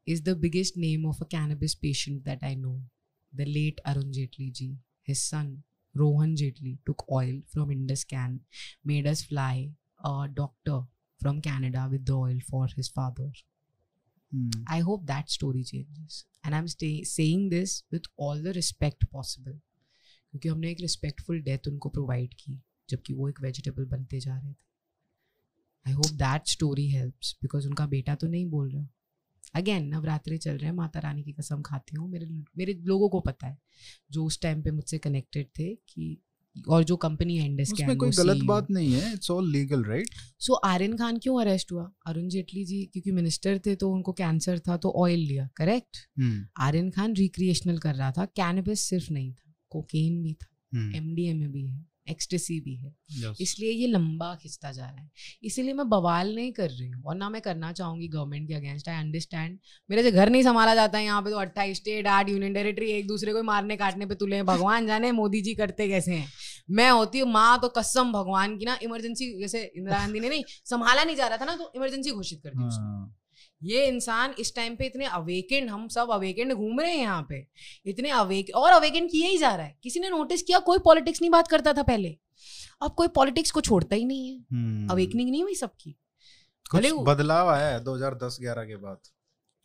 is 0.07 0.23
the 0.23 0.37
biggest 0.39 0.77
name 0.77 1.07
of 1.07 1.23
a 1.25 1.27
cannabis 1.27 1.75
patient 1.75 2.23
that 2.25 2.45
I 2.45 2.57
know 2.57 2.75
the 3.33 3.41
late 3.41 3.81
Arun 3.81 4.11
Jaitley 4.11 4.51
ji 4.51 4.67
his 5.09 5.17
son 5.17 5.63
Rohan 5.97 6.35
Jaitley 6.35 6.79
took 6.89 7.05
oil 7.13 7.41
from 7.55 7.73
Indus 7.73 8.05
Can, 8.05 8.39
made 8.85 9.07
us 9.07 9.23
fly 9.23 9.73
a 10.05 10.29
doctor 10.41 10.79
from 11.21 11.41
Canada 11.41 11.89
with 11.93 12.07
the 12.07 12.15
oil 12.15 12.39
for 12.51 12.67
his 12.77 12.89
father. 12.99 13.31
Hmm 14.33 14.65
I 14.77 14.81
hope 14.81 15.07
that 15.07 15.31
story 15.31 15.65
changes. 15.65 16.25
And 16.45 16.55
I'm 16.55 16.69
stay, 16.69 17.05
saying 17.05 17.49
this 17.51 17.83
with 17.91 18.09
all 18.17 18.43
the 18.49 18.55
respect 18.61 19.07
possible. 19.13 19.61
क्योंकि 20.33 20.49
हमने 20.49 20.71
एक 20.71 20.81
respectful 20.81 21.41
death 21.43 21.69
उनको 21.69 21.89
provide 21.89 22.35
की 22.35 22.59
जबकि 22.89 23.15
वो 23.15 23.29
एक 23.29 23.41
vegetable 23.41 23.85
बनते 23.85 24.21
जा 24.21 24.37
रहे 24.37 24.53
थे 24.53 24.61
I 25.87 25.93
hope 25.93 26.13
that 26.23 26.47
story 26.49 26.89
helps 26.91 27.37
because 27.43 27.67
उनका 27.67 27.87
बेटा 27.87 28.15
तो 28.15 28.27
नहीं 28.27 28.47
बोल 28.51 28.71
रहा 28.71 28.87
अगेन 29.55 29.87
नवरात्रि 29.89 30.39
चल 30.39 30.53
रहे 30.53 30.67
हैं 30.67 30.75
माता 30.77 31.01
रानी 31.01 31.23
की 31.23 31.33
कसम 31.33 31.63
खाती 31.63 31.97
हूँ। 31.97 32.09
मेरे 32.11 32.27
मेरे 32.59 32.75
लोगों 32.85 33.09
को 33.09 33.21
पता 33.21 33.47
है 33.47 33.59
जो 34.13 34.25
उस 34.25 34.41
टाइम 34.43 34.63
पे 34.63 34.71
मुझसे 34.71 34.99
कनेक्टेड 34.99 35.47
थे 35.59 35.75
कि 35.89 36.17
और 36.57 36.85
जो 36.85 36.97
कंपनी 36.97 37.37
है 37.39 37.47
इंडस 37.47 37.73
उसमें 37.73 37.97
कोई 37.97 38.11
गलत 38.11 38.43
बात 38.45 38.71
नहीं 38.71 38.93
है 38.93 39.13
it's 39.13 39.31
all 39.31 39.51
legal 39.53 39.85
right 39.85 40.09
so 40.41 40.55
Aryan 40.65 40.97
Khan 40.97 41.19
क्यों 41.19 41.41
अरेस्ट 41.41 41.73
हुआ? 41.73 41.91
अरुण 42.07 42.29
जेटली 42.29 42.65
जी 42.65 42.83
क्योंकि 42.93 43.11
मिनिस्टर 43.11 43.59
थे 43.67 43.75
तो 43.75 43.91
उनको 43.91 44.13
कैंसर 44.13 44.59
था 44.59 44.77
तो 44.77 44.91
ऑयल 44.97 45.21
लिया 45.21 45.49
करेक्ट 45.57 45.97
आर्यन 46.59 46.91
खान 46.91 47.15
रिक्रिएशनल 47.15 47.79
कर 47.79 47.95
रहा 47.95 48.11
था 48.13 48.25
कैनबिस 48.37 48.81
सिर्फ़ 48.81 49.13
नहीं 49.13 49.33
था 49.33 49.55
कोकेन 49.71 50.23
भी 50.23 50.33
था 50.35 50.97
एमडीएमए 50.97 51.47
भी 51.47 51.67
है। 51.67 51.92
एक्सटेसी 52.07 52.59
भी 52.61 52.75
है। 52.77 52.93
Yes. 53.17 53.41
इसलिए 53.41 53.71
ये 53.73 53.87
लंबा 53.87 54.35
खिंचता 54.35 54.71
जा 54.73 54.85
रहा 54.85 55.03
है। 55.03 55.11
इसीलिए 55.45 55.75
मैं 55.75 55.89
बवाल 55.89 56.35
नहीं 56.35 56.53
कर 56.53 56.71
रही 56.71 56.89
हूँ 56.89 57.03
और 57.05 57.17
ना 57.17 57.29
मैं 57.31 57.41
करना 57.43 57.73
चाहूँगी 57.73 58.09
गवर्नमेंट 58.09 58.49
के 58.49 58.55
अगेंस्ट 58.55 58.89
आई 58.89 58.97
अंडरस्टैंड 58.97 59.59
मेरे 59.91 60.03
से 60.03 60.11
घर 60.13 60.31
नहीं 60.31 60.43
संभाला 60.43 60.75
जाता 60.75 60.99
है 60.99 61.05
यहाँ 61.05 61.23
पे 61.23 61.31
तो 61.31 61.39
अट्ठाईस 61.39 61.77
स्टेट 61.77 62.07
आठ 62.09 62.29
यूनियन 62.29 62.55
टेरेटरी 62.55 62.91
एक 62.93 63.07
दूसरे 63.07 63.33
को 63.33 63.43
मारने 63.45 63.77
काटने 63.77 64.07
पे 64.07 64.15
तुले 64.15 64.37
हैं। 64.37 64.47
भगवान 64.47 64.87
जाने 64.87 65.13
मोदी 65.13 65.41
जी 65.43 65.55
करते 65.55 65.89
कैसे 65.89 66.13
हैं? 66.13 66.29
मैं 66.71 66.91
होती 66.91 67.19
हूँ 67.19 67.31
माँ 67.33 67.59
तो 67.61 67.69
कसम 67.79 68.13
भगवान 68.13 68.57
की 68.59 68.65
ना 68.65 68.79
इमरजेंसी 68.83 69.33
जैसे 69.41 69.63
इंदिरा 69.67 69.99
गांधी 69.99 70.21
ने 70.21 70.29
नहीं 70.29 70.45
संभाला 70.65 71.05
नहीं 71.05 71.17
जा 71.17 71.27
रहा 71.27 71.39
था 71.39 71.45
ना 71.45 71.57
तो 71.57 71.73
इमरजेंसी 71.77 72.11
घोषित 72.11 72.41
कर 72.43 72.51
दी 72.51 72.65
उसने। 72.65 72.85
हाँ, 72.85 73.15
ये 73.63 73.87
इंसान 73.87 74.35
इस 74.39 74.57
टाइम 74.57 74.77
पे 74.77 74.87
इतने 74.87 75.05
अवेकेंड 75.05 75.71
हम 75.71 75.89
सब 75.89 76.11
अवेकेंड 76.11 76.53
घूम 76.53 76.81
रहे 76.81 76.91
हैं 76.91 76.99
यहाँ 76.99 77.27
पे। 77.29 77.47
इतने 77.87 78.11
अवेक 78.11 78.47
और 78.55 78.73
अवेकेंड 78.73 79.11
किया 79.11 79.29
ही 79.29 79.39
जा 79.39 79.55
रहा 79.55 79.67
है। 79.67 79.79
किसी 79.83 80.01
ने 80.01 80.11
नोटिस 80.11 80.43
किया 80.43 80.59
कोई 80.59 80.79
पॉलिटिक्स 80.79 81.23
नहीं 81.23 81.31
बात 81.31 81.49
करता 81.49 81.73
था 81.73 81.83
पहले। 81.83 82.19
अब 82.83 82.91
कोई 82.91 83.09
पॉलिटिक्स 83.09 83.51
को 83.51 83.61
छोड़ता 83.61 83.97
ही 83.97 84.05
नहीं 84.05 84.29
है। 84.29 84.45
हम्म। 84.53 84.89
अवेकनिंग 84.89 85.31
नहीं 85.31 85.43
हुई 85.43 85.55
सबकी। 85.55 85.99
कुछ 86.71 86.93
बदलाव 86.93 87.49
आया 87.49 87.69
है 87.69 87.85
2010-11 87.85 88.65
के 88.65 88.77
बाद। 88.77 88.99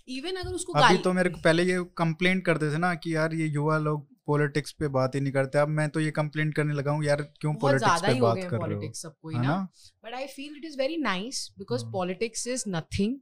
इवन 0.08 0.36
अगर 0.36 0.54
उसको 0.54 0.74
अभी 0.74 0.98
तो 0.98 1.14
मेरे 1.14 1.30
को 1.30 1.42
पहले 1.42 1.64
ये 1.64 1.84
कंप्लेंट 1.98 2.46
करते 2.46 2.74
थे 2.74 2.78
ना 2.78 2.96
कि 2.96 3.16
यार 3.16 3.34
ये 3.34 3.48
युवा 3.48 3.78
लोग 3.78 4.08
पॉलिटिक्स 4.28 4.72
पे 4.72 4.88
बात 4.88 5.16
ही 5.16 5.20
नहीं 5.20 5.34
करते। 5.34 5.58
अब 5.58 5.68
मैं 5.68 5.90
तो 5.90 6.00
ये 6.00 6.12
कंप्लेंट 6.12 6.56
करने 6.56 6.74
लगा 6.74 6.92
हूँ 6.92 7.06
यार 7.06 7.22
क्यों 7.22 7.54
पॉलिटिक्स 7.56 8.02
पे 8.02 8.20
बात 8.20 8.38
कर 8.38 8.68
रहे 8.68 8.88
हो? 8.88 8.94
सबको 8.94 9.30
ही 9.30 9.36
ना। 9.36 9.42
ना? 9.42 9.70
But 10.06 10.14
I 10.14 10.28
feel 10.28 10.58
it 10.58 10.66
is 10.66 10.78
very 10.78 10.98
nice 10.98 11.56
because. 11.58 11.86
Politics 11.86 12.48
is 12.48 12.64
nothing 12.68 13.18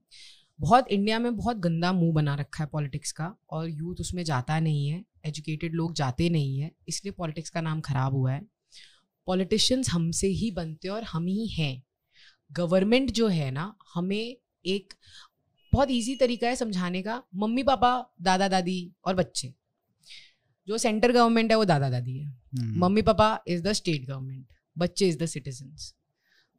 बहुत 0.59 0.87
इंडिया 0.87 1.19
में 1.19 1.35
बहुत 1.35 1.57
गंदा 1.57 1.93
मुँह 1.93 2.13
बना 2.13 2.35
रखा 2.35 2.63
है 2.63 2.69
पॉलिटिक्स 2.73 3.11
का 3.11 3.35
और 3.49 3.69
यूथ 3.69 3.95
उसमें 3.95 4.23
जाता 4.23 4.59
नहीं 4.59 4.87
है 4.87 5.03
एजुकेटेड 5.25 5.73
लोग 5.73 5.93
जाते 5.93 6.29
नहीं 6.29 6.59
है 6.59 6.71
इसलिए 6.87 7.11
पॉलिटिक्स 7.11 7.49
का 7.49 7.61
नाम 7.61 7.81
खराब 7.81 8.13
हुआ 8.13 8.31
है। 8.31 8.41
पॉलिटिशियंस 9.27 9.89
हमसे 9.89 10.27
ही 10.27 10.51
बनते 10.51 10.87
और 10.87 11.03
हम 11.03 11.25
ही 11.25 11.47
हैं। 11.47 11.83
गवर्नमेंट 12.51 13.11
जो 13.11 13.27
है 13.27 13.51
ना 13.51 13.75
हमें 13.93 14.37
एक 14.65 14.93
बहुत 15.73 15.91
इजी 15.91 16.15
तरीका 16.15 16.47
है 16.47 16.55
समझाने 16.55 17.01
का 17.01 17.23
मम्मी 17.35 17.63
पापा 17.63 18.13
दादा 18.21 18.47
दादी 18.47 18.91
और 19.05 19.15
बच्चे। 19.15 19.53
जो 20.67 20.77
सेंटर 20.77 21.11
गवर्नमेंट 21.11 21.51
है 21.51 21.57
वो 21.57 21.65
दादा 21.65 21.89
दादी 21.89 22.17
है। 22.19 22.25
हम्म, 22.25 22.85
mummy 22.85 23.01
papa 23.01 23.39
is 23.47 23.63
the 23.63 23.71
state 23.71 24.05
government 24.05 24.45
बच्चे 24.77 25.07
इज़ 25.07 25.17
द 25.17 25.25
सिटीजन्स 25.25 25.93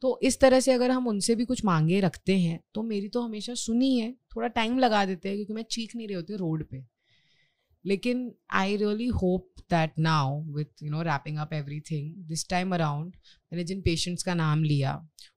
तो 0.02 0.18
इस 0.22 0.38
तरह 0.40 0.60
से 0.60 0.72
अगर 0.72 0.90
हम 0.90 1.06
उनसे 1.08 1.34
भी 1.34 1.44
कुछ 1.44 1.64
मांगे 1.64 2.00
रखते 2.00 2.38
हैं 2.38 2.60
तो 2.74 2.82
मेरी 2.82 3.08
तो 3.08 3.20
हमेशा 3.22 3.54
सुनी 3.56 3.96
है, 3.98 4.12
थोड़ा 4.36 4.48
टाइम 4.48 4.78
लगा 4.78 5.04
देते 5.04 5.28
हैं, 5.28 5.36
क्योंकि 5.36 5.52
मैं 5.52 5.64
चीख 5.70 5.96
नहीं 5.96 6.06
रही 6.08 6.16
होती 6.16 6.36
रोड 6.36 6.64
पे। 6.70 6.84
लेकिन 7.84 8.30
I 8.52 8.76
really 8.76 9.06
hope 9.08 9.52
that 9.70 9.98
now 9.98 10.40
with 10.54 10.82
you 10.82 10.90
know 10.90 11.02
wrapping 11.02 11.38
up 11.38 11.52
everything 11.80 12.14
this 12.28 12.48
time 12.48 12.74
around 12.74 13.16
मैंने 13.52 13.64
जिन 13.64 13.80
पेशेंट्स 13.82 14.22
का 14.22 14.34
नाम 14.34 14.62
लिया, 14.64 14.94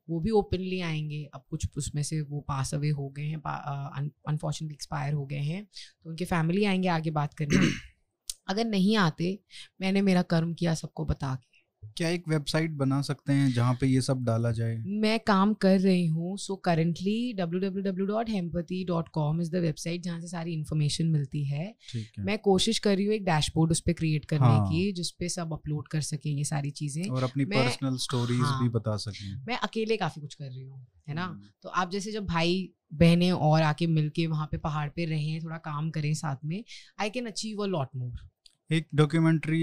वो 0.09 0.19
भी 0.19 0.29
ओपनली 0.31 0.79
आएँगे। 0.81 1.23
अब 1.33 1.43
कुछ 1.49 1.67
उसमें 1.77 2.03
से 2.03 2.21
वो 2.21 2.39
पास 2.47 2.73
अवे 2.73 2.89
हो 2.89 3.09
गए 3.09 3.23
हैं 3.23 3.37
अनफॉर्चुनेटली 3.37 4.73
एक्सपायर 4.73 5.13
हो 5.13 5.25
गए 5.25 5.41
हैं 5.43 5.63
तो 5.65 6.09
उनके 6.09 6.25
फैमिली 6.25 6.63
आएँगे 6.65 6.87
आगे 6.89 7.11
बात 7.11 7.33
करने। 7.33 7.67
अगर 8.49 8.65
नहीं 8.65 8.95
आते, 8.97 9.37
मैंने 9.81 10.01
मेरा 10.01 10.21
कर्म 10.31 10.53
किया 10.53 10.73
सबको 10.75 11.05
बता 11.05 11.35
के। 11.35 11.58
क्या 11.97 12.09
एक 12.09 12.27
वेबसाइट 12.27 12.71
बना 12.71 13.01
सकते 13.01 13.33
हैं 13.33 13.51
जहाँ 13.53 13.73
पे 13.73 13.87
ये 13.87 14.01
सब 14.01 14.23
डाला 14.23 14.51
जाए? 14.51 14.77
मैं 14.87 15.19
काम 15.19 15.53
कर 15.53 15.79
रही 15.79 16.05
हूँ 16.07 16.37
so 16.37 16.55
currently 16.55 17.33
W 17.33 17.59
W 17.61 17.83
W 17.83 18.05
dot 18.05 18.29
hempathy 18.29 18.83
dot 18.87 19.09
com 19.09 19.41
is 19.41 19.51
the 19.51 19.55
website 19.55 20.03
जहाँ 20.03 20.19
से 20.21 20.27
सारी 20.27 20.53
इन्फॉर्मेशन 20.53 21.07
मिलती 21.07 21.43
है। 21.45 21.75
है। 21.95 22.05
मैं 22.19 22.37
कोशिश 22.39 22.79
कर 22.79 22.95
रही 22.95 23.05
हूँ 23.05 23.13
एक 23.13 23.25
डैशबोर्ड 23.25 23.71
उस 23.71 23.79
पर 23.79 23.93
क्रिएट 23.93 24.25
करने 24.25 24.45
हाँ। 24.45 24.65
की 24.67 24.91
जिसपे 24.91 25.29
सब 25.29 25.53
अपलोड 25.53 25.87
कर 25.87 26.01
सके 26.01 26.29
ये 26.29 26.43
सारी 26.43 26.71
चीज़ें। 26.71 27.09
और 27.09 27.23
अपनी 27.23 27.45
पर्सनल 27.45 27.97
स्टोरीज 27.97 28.41
हाँ। 28.41 28.61
भी 28.63 28.69
बता 28.69 28.95
सकें। 28.97 29.45
मैं 29.47 29.57
अकेले 29.57 29.97
काफ़ी 29.97 30.21
कुछ 30.21 30.33
कर 30.33 30.45
रही 30.45 30.63
हूँ 30.63 30.85
है 31.09 31.15
ना? 31.15 31.25
हम्म, 31.25 31.41
तो 31.63 31.69
आप 31.69 31.91
जैसे 31.91 32.11
जब 32.11 32.25
भाई 32.25 32.69
बहनें 32.93 33.31
और 33.31 33.61
आके 33.61 33.87
मिलके 33.87 34.27
वहाँ 34.27 34.47
पे 34.51 34.57
पहाड़ 34.57 34.89
पे 34.89 35.05
रहें 35.05 35.39
थोड़ा 35.43 35.57
काम 35.57 35.89
करें 35.89 36.13
साथ 36.13 36.45
में 36.45 36.63
I 36.99 37.09
can 37.09 37.25
achieve 37.25 37.63
a 37.63 37.65
lot 37.65 37.89
more 37.95 38.28
एक 38.71 38.87
डॉक्यूमेंट्री 38.95 39.61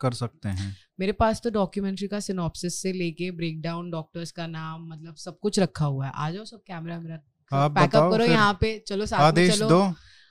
कर 0.00 0.12
सकते 0.12 0.48
हैं। 0.48 0.76
मेरे 1.00 1.12
पास 1.12 1.40
तो 1.40 1.50
डॉक्यूमेंट्री 1.50 2.08
का 2.08 2.20
सिनॉप्सिस 2.20 2.80
से 2.82 2.92
लेके 2.92 3.30
ब्रेकडाउन 3.30 3.90
डॉक्टर्स 3.90 4.30
का 4.30 4.46
नाम 4.46 4.86
मतलब 4.88 5.14
सब 5.16 5.38
कुछ 5.38 5.58
रखा 5.58 5.84
हुआ 5.84 6.06
है। 6.06 6.12
आ 6.14 6.30
जाओ 6.30 6.44
सब 6.44 6.62
कैमरा 6.66 6.96
वैमरा 6.96 7.68
पैकअप 7.68 8.12
करो 8.12 8.24
यहाँ 8.24 8.52
पे। 8.60 8.78
चलो 8.86 9.06
साथ 9.06 9.32
में 9.32 9.50
चलो। 9.50 9.68
दो। 9.68 9.82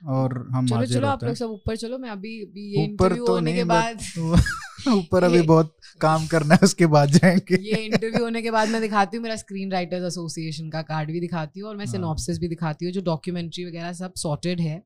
और 0.10 0.34
हम 0.54 0.68
चलो 0.68 0.86
चलो 0.86 1.08
आप 1.08 1.24
लोग 1.24 1.36
सब 1.36 1.50
ऊपर 1.50 1.76
चलो 1.76 1.98
मैं 1.98 2.10
अभी 2.10 2.42
अभी 2.42 2.66
ये 2.76 2.84
इंटरव्यू 2.84 3.26
तो 3.26 3.34
होने 3.34 3.54
के 3.54 3.64
बाद 3.64 4.00
ऊपर 4.90 5.24
अभी 5.24 5.42
बहुत 5.48 5.76
काम 6.02 6.26
करना 6.28 6.56
है 6.56 6.60
उसके 6.64 6.86
बाद 6.86 7.10
जाएँगे 7.12 7.58
ये 7.62 7.82
इंटरव्यू 7.86 8.24
होने 8.24 8.42
के 8.42 8.52
बाद 8.52 8.70
मैं 8.70 8.82
दिखाती 8.82 9.18
हूँ 9.18 9.24
मेरा 9.24 9.36
स्क्रीन 9.36 9.72
राइटर्स 9.72 10.04
एसोसिएशन 10.04 10.70
का 10.70 10.82
कार्ड 10.82 11.12
भी 11.12 11.20
दिखाती 11.20 11.60
हूँ 11.60 11.70
और 11.70 11.76
मैं 11.78 11.86
हाँ। 11.86 11.92
सिनॉप्सिस 11.92 12.40
भी 12.40 12.48
दिखाती 12.48 12.86
हूँ 12.86 12.94
जो 12.94 13.02
डॉक्यूमेंट्री 13.02 13.66
वगैरह 13.66 13.94
सब 13.94 14.14
सॉर्टेड 14.18 14.62
है 14.62 14.82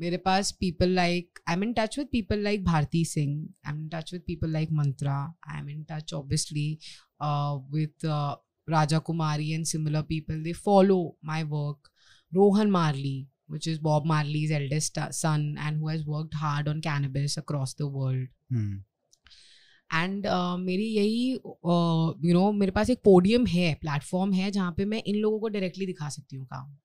मेरे 0.00 0.16
पास 0.20 0.52
people 0.60 0.94
like 0.94 1.38
I 1.48 1.54
am 1.54 1.64
in 1.64 1.72
touch 1.78 1.98
with 1.98 2.08
people 2.12 2.42
like 2.42 2.64
Bharti 2.64 3.04
Singh 3.04 3.32
I 3.66 3.72
am 3.72 3.80
in 3.80 3.88
touch 3.88 4.12
with 4.12 4.22
people 4.26 4.52
like 4.52 4.72
Mantra 4.72 5.18
I 5.50 5.60
am 5.60 5.68
in 5.70 5.84
touch 5.90 6.14
obviously 6.14 6.70
with 7.22 8.06
Raja 8.68 9.00
Kumari 9.00 9.54
and 9.54 9.66
similar 9.68 10.02
people, 10.02 10.42
they 10.42 10.52
follow 10.52 11.16
my 11.22 11.44
work. 11.44 11.90
Rohan 12.32 12.70
Marley, 12.70 13.28
which 13.48 13.66
is 13.66 13.78
Bob 13.78 14.04
Marley's 14.04 14.50
eldest 14.50 14.98
son 15.10 15.56
and 15.58 15.78
who 15.78 15.88
has 15.88 16.04
worked 16.06 16.34
hard 16.34 16.68
on 16.68 16.80
cannabis 16.80 17.36
across 17.36 17.74
the 17.74 17.88
world. 17.88 18.26
Hmm. 18.50 18.74
And 19.94 20.26
uh, 20.26 20.56
मेरी 20.58 20.84
यही 20.84 21.30
you 21.30 22.32
know 22.32 22.52
मेरे 22.52 22.72
पास 22.72 22.90
एक 22.90 23.00
podium 23.04 23.46
है 23.46 23.74
platform 23.74 24.32
है 24.32 24.50
जहाँ 24.50 24.72
पे 24.76 24.84
मैं 24.84 25.02
इन 25.06 25.16
लोगों 25.16 25.40
को 25.40 25.48
डायरेक्टली 25.48 25.86
दिखा 25.86 26.08
सकती 26.08 26.36
हूँ 26.36 26.46
काम 26.46 26.76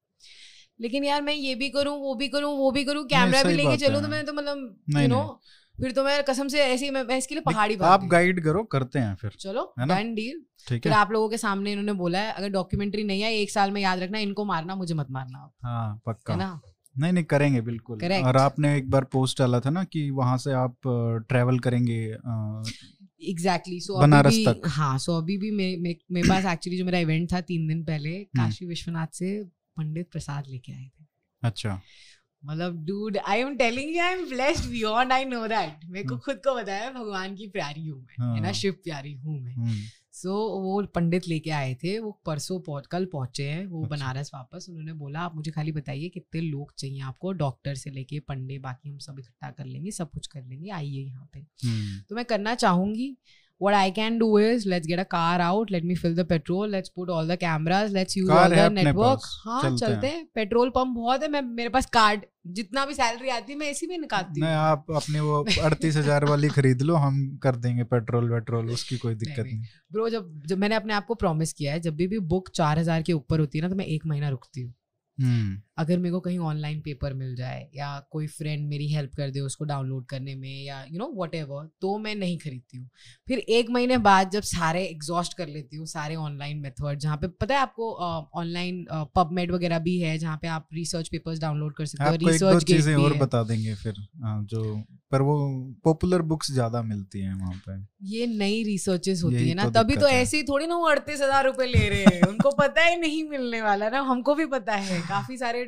लेकिन 0.81 1.03
यार 1.03 1.21
मैं 1.21 1.33
ये 1.33 1.55
भी 1.55 1.69
करूँ 1.69 1.95
वो 2.01 2.15
भी 2.15 2.27
करूँ 2.27 2.51
वो 2.57 2.71
भी 2.71 2.83
करूँ 2.83 3.05
कैमरा 3.05 3.43
भी 3.43 3.53
लेके 3.53 3.77
चलूँ 3.77 4.01
तो 4.01 4.07
मैं 4.07 4.25
तो 4.25 4.33
मतलब 4.33 4.77
you 4.91 5.01
यू 5.01 5.07
नो 5.07 5.41
फिर 5.79 5.91
तो 5.91 6.03
मैं 6.03 6.23
कसम 6.23 6.47
से 6.47 6.59
ऐसी 6.61 6.89
मैं, 6.89 7.03
मैं 7.03 7.17
इसके 7.17 7.35
लिए 7.35 7.43
पहाड़ी 7.43 7.75
आप 7.83 8.03
गाइड 8.07 8.43
करो 8.43 8.63
करते 8.71 8.99
हैं 8.99 9.15
फिर। 9.15 9.31
चलो 9.39 9.73
डन 9.79 10.13
डील 10.15 10.41
ठीक 10.67 10.85
है। 10.85 10.93
आप 10.93 11.11
लोगों 11.11 11.29
के 11.29 11.37
सामने 11.37 11.71
इन्होंने 11.71 11.93
बोला 11.93 12.19
है 12.19 12.31
अगर 12.31 12.49
डॉक्यूमेंट्री 12.49 13.03
नहीं 13.03 13.21
है 13.21 13.33
एक 13.35 13.51
साल 13.51 13.71
में 13.71 13.81
याद 13.81 13.99
रखना 13.99 14.19
इनको 14.19 14.45
मारना 14.45 14.75
मुझे 14.75 14.93
मत 14.93 15.07
मारना 15.11 15.49
हाँ 15.63 16.01
पक्का। 16.05 16.33
है 16.33 16.39
ना? 16.39 16.59
नहीं 16.95 17.13
नहीं 17.13 17.23
करेंगे 17.23 17.61
बिल्कुल। 17.61 17.99
Correct. 17.99 18.25
और 18.25 18.37
आपने 18.37 18.75
एक 18.77 18.89
बार 18.89 19.03
पोस्ट 19.11 19.39
डाला 19.39 19.59
था 19.59 19.69
ना 19.69 19.83
कि 19.83 20.09
वहाँ 20.11 20.37
से 20.37 20.53
आप 20.53 20.75
ट्रेवल 21.29 21.59
करेंगे 21.59 21.99
एग्जैक्टली 23.29 23.79
सो 23.79 23.99
बनारस 23.99 24.37
तक। 24.47 24.61
हाँ 24.67 24.97
सो 24.97 25.17
अभी 25.17 25.37
भी 25.37 25.51
मे, 25.51 25.75
मे, 25.77 25.95
मेरे 26.11 26.29
पास 26.29 26.45
एक्चुअली 26.53 26.77
जो 26.77 26.85
मेरा 26.85 26.99
इवेंट 26.99 27.31
था 27.33 27.41
तीन 27.41 27.67
दिन 27.67 27.83
पहले 27.83 28.09
हम्म। 28.09 28.43
काशी 28.43 28.65
विश्वनाथ 28.65 29.07
से 29.13 29.41
पंडित 29.77 30.09
प्रसाद 30.11 30.47
लेके 30.47 30.71
आए 30.71 30.85
थे। 30.85 31.05
अच्छा। 31.43 31.81
मतलब 32.43 32.83
dude 32.85 33.17
I 33.19 33.39
am 33.39 33.55
telling 33.57 33.95
you 33.95 34.01
I 34.03 34.13
am 34.13 34.25
blessed 34.29 34.69
beyond 34.69 35.11
I 35.11 35.25
know 35.25 35.47
that 35.47 35.85
मेरे 35.85 36.07
को 36.07 36.13
हम्म। 36.13 36.23
खुद 36.23 36.37
को 36.37 36.55
बताया 36.55 36.91
भगवान 36.91 37.35
की 37.35 37.47
प्यारी 37.49 37.87
हूँ 37.87 38.01
मैं 38.01 38.33
है 38.33 38.39
ना 38.39 38.47
हाँ। 38.47 38.53
शिव 38.53 38.73
प्यारी 38.83 39.13
हूँ 39.15 39.39
मैं 39.39 39.73
सो 40.13 40.33
वो 40.61 40.81
पंडित 40.95 41.27
लेके 41.27 41.49
आए 41.51 41.73
थे 41.75 41.97
वो 41.99 42.11
परसों 42.25 42.59
पहुँच 42.59 42.87
कल 42.87 43.05
पहुँचे 43.05 43.43
हैं 43.43 43.65
वो 43.65 43.83
अच्छा। 43.83 43.89
बनारस 43.89 44.31
वापस 44.33 44.65
उन्होंने 44.69 44.93
बोला 44.93 45.19
आप 45.19 45.35
मुझे 45.35 45.51
खाली 45.51 45.71
बताइए 45.71 46.09
कितने 46.09 46.41
लोग 46.41 46.73
चाहिए 46.75 47.01
आपको 47.03 47.31
डॉक्टर 47.33 47.75
से 47.75 47.89
लेके 47.89 48.19
पंडित 48.27 48.61
बाकी 48.61 48.89
हम 48.89 48.97
सब 48.99 49.19
इकट्ठा 49.19 49.51
कर 49.51 49.65
लेंगे 49.65 49.91
सब 49.91 50.11
कुछ 50.11 50.27
कर 50.27 50.43
लेंगे 50.43 50.69
आइए 50.71 51.01
यहाँ 51.01 51.29
पे 51.33 51.45
तो 52.09 52.15
मैं 52.15 52.25
करना 52.25 52.55
चाहूँगी 52.55 53.15
what 53.59 53.73
I 53.73 53.91
can 53.91 54.17
do 54.19 54.27
is 54.37 54.65
let's 54.65 54.87
get 54.87 54.99
a 54.99 55.05
car 55.05 55.39
out, 55.41 55.71
let 55.71 55.83
me 55.83 55.95
fill 55.95 56.13
the 56.15 56.25
petrol, 56.25 56.67
let's 56.67 56.89
put 56.89 57.09
all 57.09 57.25
the 57.25 57.37
cameras, 57.37 57.91
let's 57.91 58.15
use 58.15 58.29
car 58.29 58.43
all 58.43 58.55
the 58.55 58.69
network. 58.69 59.25
हाँ 59.45 59.61
चलते 59.61 59.85
चलते 59.85 60.07
हैं। 60.07 60.25
पेट्रोल 60.35 60.69
पंप 60.69 60.95
बहुत 60.97 61.23
है 61.23 61.29
मैं 61.29 61.41
मेरे 61.41 61.69
पास 61.69 61.85
कार्ड 61.85 62.25
जितना 62.47 62.85
भी 62.85 62.93
सैलरी 62.93 63.29
आती 63.29 63.51
है 63.51 63.57
मैं 63.59 63.71
इसी 63.71 63.87
में 63.87 63.97
निकालती 63.97 64.41
नहीं 64.41 64.51
हूँ। 64.51 64.59
आप 64.59 64.85
अपनी 64.95 65.19
वो 65.19 65.45
अड़तीस 65.63 65.97
हज़ार 65.97 66.25
वाली 66.25 66.49
खरीद 66.49 66.81
लो 66.81 66.95
हम 66.95 67.39
कर 67.43 67.55
देंगे 67.55 67.83
पेट्रोल 67.83 68.31
वेट्रोल 68.33 68.69
उसकी 68.69 68.97
कोई 68.97 69.15
दिक्कत 69.15 69.43
नहीं। 69.43 69.53
नहीं। 69.53 69.67
ब्रो 69.91 70.09
जब 70.09 70.41
जब 70.45 70.57
मैंने 70.57 70.75
अपने 70.75 70.93
आप 70.93 71.05
को 71.05 71.15
प्रॉमिस 71.15 71.53
किया 71.53 71.73
है 71.73 71.79
जब 71.79 71.95
भी 71.95 72.07
भी 72.07 72.19
बुक 72.19 72.49
चार 72.49 72.79
हज़ार 72.79 73.01
के 73.01 73.13
ऊपर 73.13 73.39
होती 73.39 73.57
है 73.57 73.61
ना 73.61 73.69
तो 73.69 73.75
मैं 73.75 73.85
एक 73.85 74.05
महीना 74.05 74.29
रुकती 74.29 74.61
हूँ। 74.61 74.73
हम्म, 75.17 75.61
अगर 75.79 75.97
मेरे 75.97 76.11
को 76.11 76.19
कहीं 76.19 76.37
ऑनलाइन 76.45 76.79
पेपर 76.81 77.13
मिल 77.13 77.35
जाए 77.35 77.67
या 77.75 77.89
कोई 78.11 78.27
फ्रेंड 78.29 78.67
मेरी 78.69 78.87
हेल्प 78.93 79.15
कर 79.17 79.29
दे 79.31 79.39
उसको 79.41 79.65
डाउनलोड 79.65 80.05
करने 80.05 80.35
में 80.35 80.63
या 80.63 80.83
यू 80.83 80.97
नो 80.99 81.11
वट 81.15 81.35
तो 81.81 81.97
मैं 81.97 82.15
नहीं 82.15 82.37
खरीदती 82.37 82.77
हूँ। 82.77 82.89
फिर 83.27 83.39
एक 83.39 83.69
महीने 83.69 83.97
बाद 83.99 84.29
जब 84.31 84.41
सारे 84.45 84.83
एग्जॉस्ट 84.85 85.37
कर 85.37 85.47
लेती 85.47 85.77
हूँ 85.77 85.85
सारे 85.87 86.15
ऑनलाइन 86.17 86.57
मेथड 86.57 86.99
जहाँ 86.99 87.17
पे 87.17 87.27
पता 87.41 87.55
है 87.55 87.61
आपको 87.61 87.91
ऑनलाइन 88.35 88.85
पबमेड 89.15 89.51
वगैरह 89.51 89.79
भी 89.79 89.97
है 89.99 90.17
जहाँ 90.17 90.37
पे 90.41 90.47
आप 90.49 90.67
रिसर्च 90.73 91.07
पेपर्स 91.07 91.39
डाउनलोड 91.39 91.75
कर 91.75 91.85
सकते 91.85 92.09
हो 92.09 92.15
रिसर्च 92.17 92.63
चीज़ें 92.63 92.95
और 92.95 93.13
बता 93.17 93.43
देंगे 93.43 93.75
फिर 93.75 93.93
जो 94.45 94.63
पर 95.11 95.21
वो 95.21 95.35
पॉपुलर 95.83 96.21
बुक्स 96.23 96.51
ज़्यादा 96.51 96.81
मिलती 96.83 97.19
हैं 97.19 97.33
वहाँ 97.33 97.53
पे। 97.67 97.77
ये 98.09 98.25
नई 98.27 98.61
रिसर्चेस 98.63 99.23
होती 99.23 99.47
है 99.47 99.55
ना 99.55 99.63
तो 99.63 99.71
तभी 99.71 99.95
तो 99.95 100.07
ऐसे 100.07 100.37
ही 100.37 100.43
थोड़ी 100.43 100.67
ना 100.67 100.75
वो 100.75 100.87
अड़तीस 100.87 101.21
हज़ार 101.21 101.45
रुपए 101.45 101.65
ले 101.65 101.87
रहे 101.89 102.03
हैं 102.05 102.25
उनको 102.25 102.51
पता 102.57 102.83
ही 102.83 102.95
नहीं 102.97 103.23
मिलने 103.29 103.61
वाला 103.61 103.89
ना 103.89 104.01
हमको 104.01 104.35
भी 104.35 104.45
पता 104.47 104.75
है 104.83 104.99
काफ़ी 105.03 105.37
सारे 105.37 105.65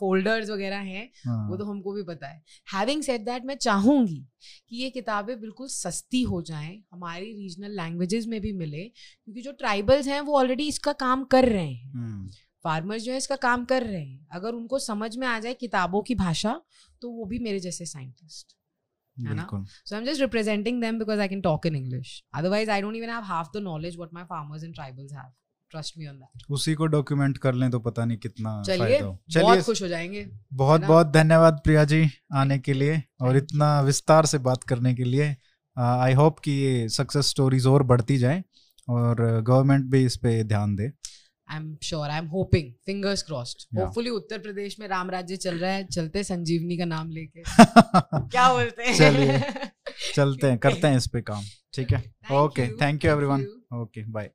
फोल्डर्स 0.00 0.50
वगैरह 0.50 0.78
हैं 0.78 1.04
वो 1.48 1.56
तो 1.56 1.64
हाँ, 1.64 1.72
हमको 1.72 1.92
भी 1.92 2.02
पता 2.02 2.28
है 2.28 2.42
हैविंग 2.74 3.02
सेड 3.02 3.24
दैट 3.24 3.44
मैं 3.44 3.54
चाहूँगी 3.56 4.26
कि 4.68 4.76
ये 4.76 4.90
किताबें 4.90 5.40
बिल्कुल 5.40 5.68
सस्ती 5.68 6.22
हो 6.22 6.42
जाएँ 6.42 6.82
हमारी 6.92 7.32
रीजनल 7.32 7.76
लैंग्वेजेस 7.76 8.26
में 8.26 8.40
भी 8.40 8.52
मिले 8.52 8.84
क्योंकि 8.84 9.42
जो 9.42 9.52
ट्राइबल्स 9.52 10.06
हैं 10.06 10.20
वो 10.20 10.38
ऑलरेडी 10.38 10.68
इसका 10.68 10.92
काम 10.92 11.24
कर 11.24 11.48
रहे 11.48 11.66
हैं 11.66 11.92
हम्म, 11.92 12.28
फार्मर्स 12.64 13.02
जो 13.02 13.12
है 13.12 13.18
इसका 13.18 13.36
काम 13.36 13.64
कर 13.64 13.82
रहे 13.82 14.04
हैं 14.04 14.26
अगर 14.32 14.54
उनको 14.54 14.78
समझ 14.78 15.16
में 15.16 15.26
आ 15.26 15.38
जाए 15.40 15.54
किताबों 15.54 16.02
की 16.02 16.14
भाषा 16.14 16.60
तो 17.02 17.10
वो 17.10 17.24
भी 17.24 17.38
मेरे 17.38 17.60
जैसे 17.60 17.86
साइंटिस्ट 17.86 18.56
है 19.16 19.34
ना? 19.34 19.42
So 19.84 19.96
I'm 19.96 20.04
just 20.04 20.20
representing 20.20 20.80
them 20.80 20.98
because 20.98 21.18
I 21.18 21.26
can 21.28 21.40
talk 21.42 21.64
in 21.66 21.74
English. 21.74 22.10
Otherwise, 22.34 22.68
I 22.68 22.80
don't 22.80 22.96
even 22.96 23.08
have 23.08 23.24
half 23.24 23.50
the 23.52 23.60
knowledge 23.60 23.96
what 23.98 24.12
my 24.12 24.24
farmers 24.24 24.62
and 24.62 24.74
tribals 24.74 25.12
have. 25.12 25.32
Trust 25.74 25.98
me 25.98 26.06
on 26.06 26.14
that. 26.14 26.44
उसी 26.50 26.74
को 26.74 26.86
डॉक्यूमेंट 26.86 27.38
कर 27.38 27.54
लें 27.54 27.70
तो 27.70 27.78
पता 27.78 28.04
नहीं 28.04 28.18
कितना 28.18 28.62
चलिए 28.66 28.98
फ़ायदा 29.00 29.42
बहुत 29.42 29.60
खुश 29.60 29.82
हो 29.82 29.88
जाएँगे 29.88 30.28
बहुत 30.52 30.80
बहुत 30.80 31.06
धन्यवाद 31.06 31.60
प्रिया 31.64 31.84
जी 31.84 32.04
आने 32.34 32.58
के 32.58 32.72
लिए 32.72 33.02
और 33.20 33.36
इतना 33.36 33.80
विस्तार 33.80 34.26
से 34.26 34.38
बात 34.38 34.64
करने 34.64 34.94
के 34.94 35.04
लिए 35.04 35.36
आई 35.76 36.14
होप 36.14 36.38
कि 36.38 36.50
ये 36.50 36.88
सक्सेस 36.88 37.26
स्टोरीज 37.26 37.66
और 37.66 37.82
बढ़ती 37.82 38.18
जाए 38.18 38.42
और 38.88 39.42
गवर्नमेंट 39.42 39.84
भी 39.84 40.04
इस 40.04 40.16
पे 40.16 40.42
ध्यान 40.44 40.74
दे। 40.76 40.90
I 41.48 41.56
am 41.56 41.76
sure 41.82 42.10
I 42.10 42.18
am 42.18 42.26
hoping 42.26 42.72
fingers 42.86 43.22
crossed. 43.22 43.78
Hopefully 43.78 44.10
Uttar 44.10 44.38
Pradesh 44.38 44.78
में 44.80 44.88
राम 44.88 45.10
राज्य 45.10 45.36
चल 45.36 45.58
रहा 45.58 45.70
है 45.70 45.86
चलते 45.86 46.24
संजीवनी 46.24 46.78
का 46.78 46.84
नाम 46.84 47.10
लेके। 47.10 47.42
क्या 48.28 48.52
बोलते 48.52 48.82
हैं? 48.82 48.96
चलिए, 48.98 49.40
चलते 50.14 50.46
हैं 50.46 50.58
करते 50.58 50.86
हैं 50.86 50.96
इस 50.96 51.06
पे 51.06 51.20
काम 51.20 51.44
ठीक 51.74 51.92
है? 51.92 52.02
Okay 52.32 52.68
thank 52.76 53.04
you 53.04 53.10
everyone 53.10 53.46
okay 53.74 54.04
bye 54.04 54.30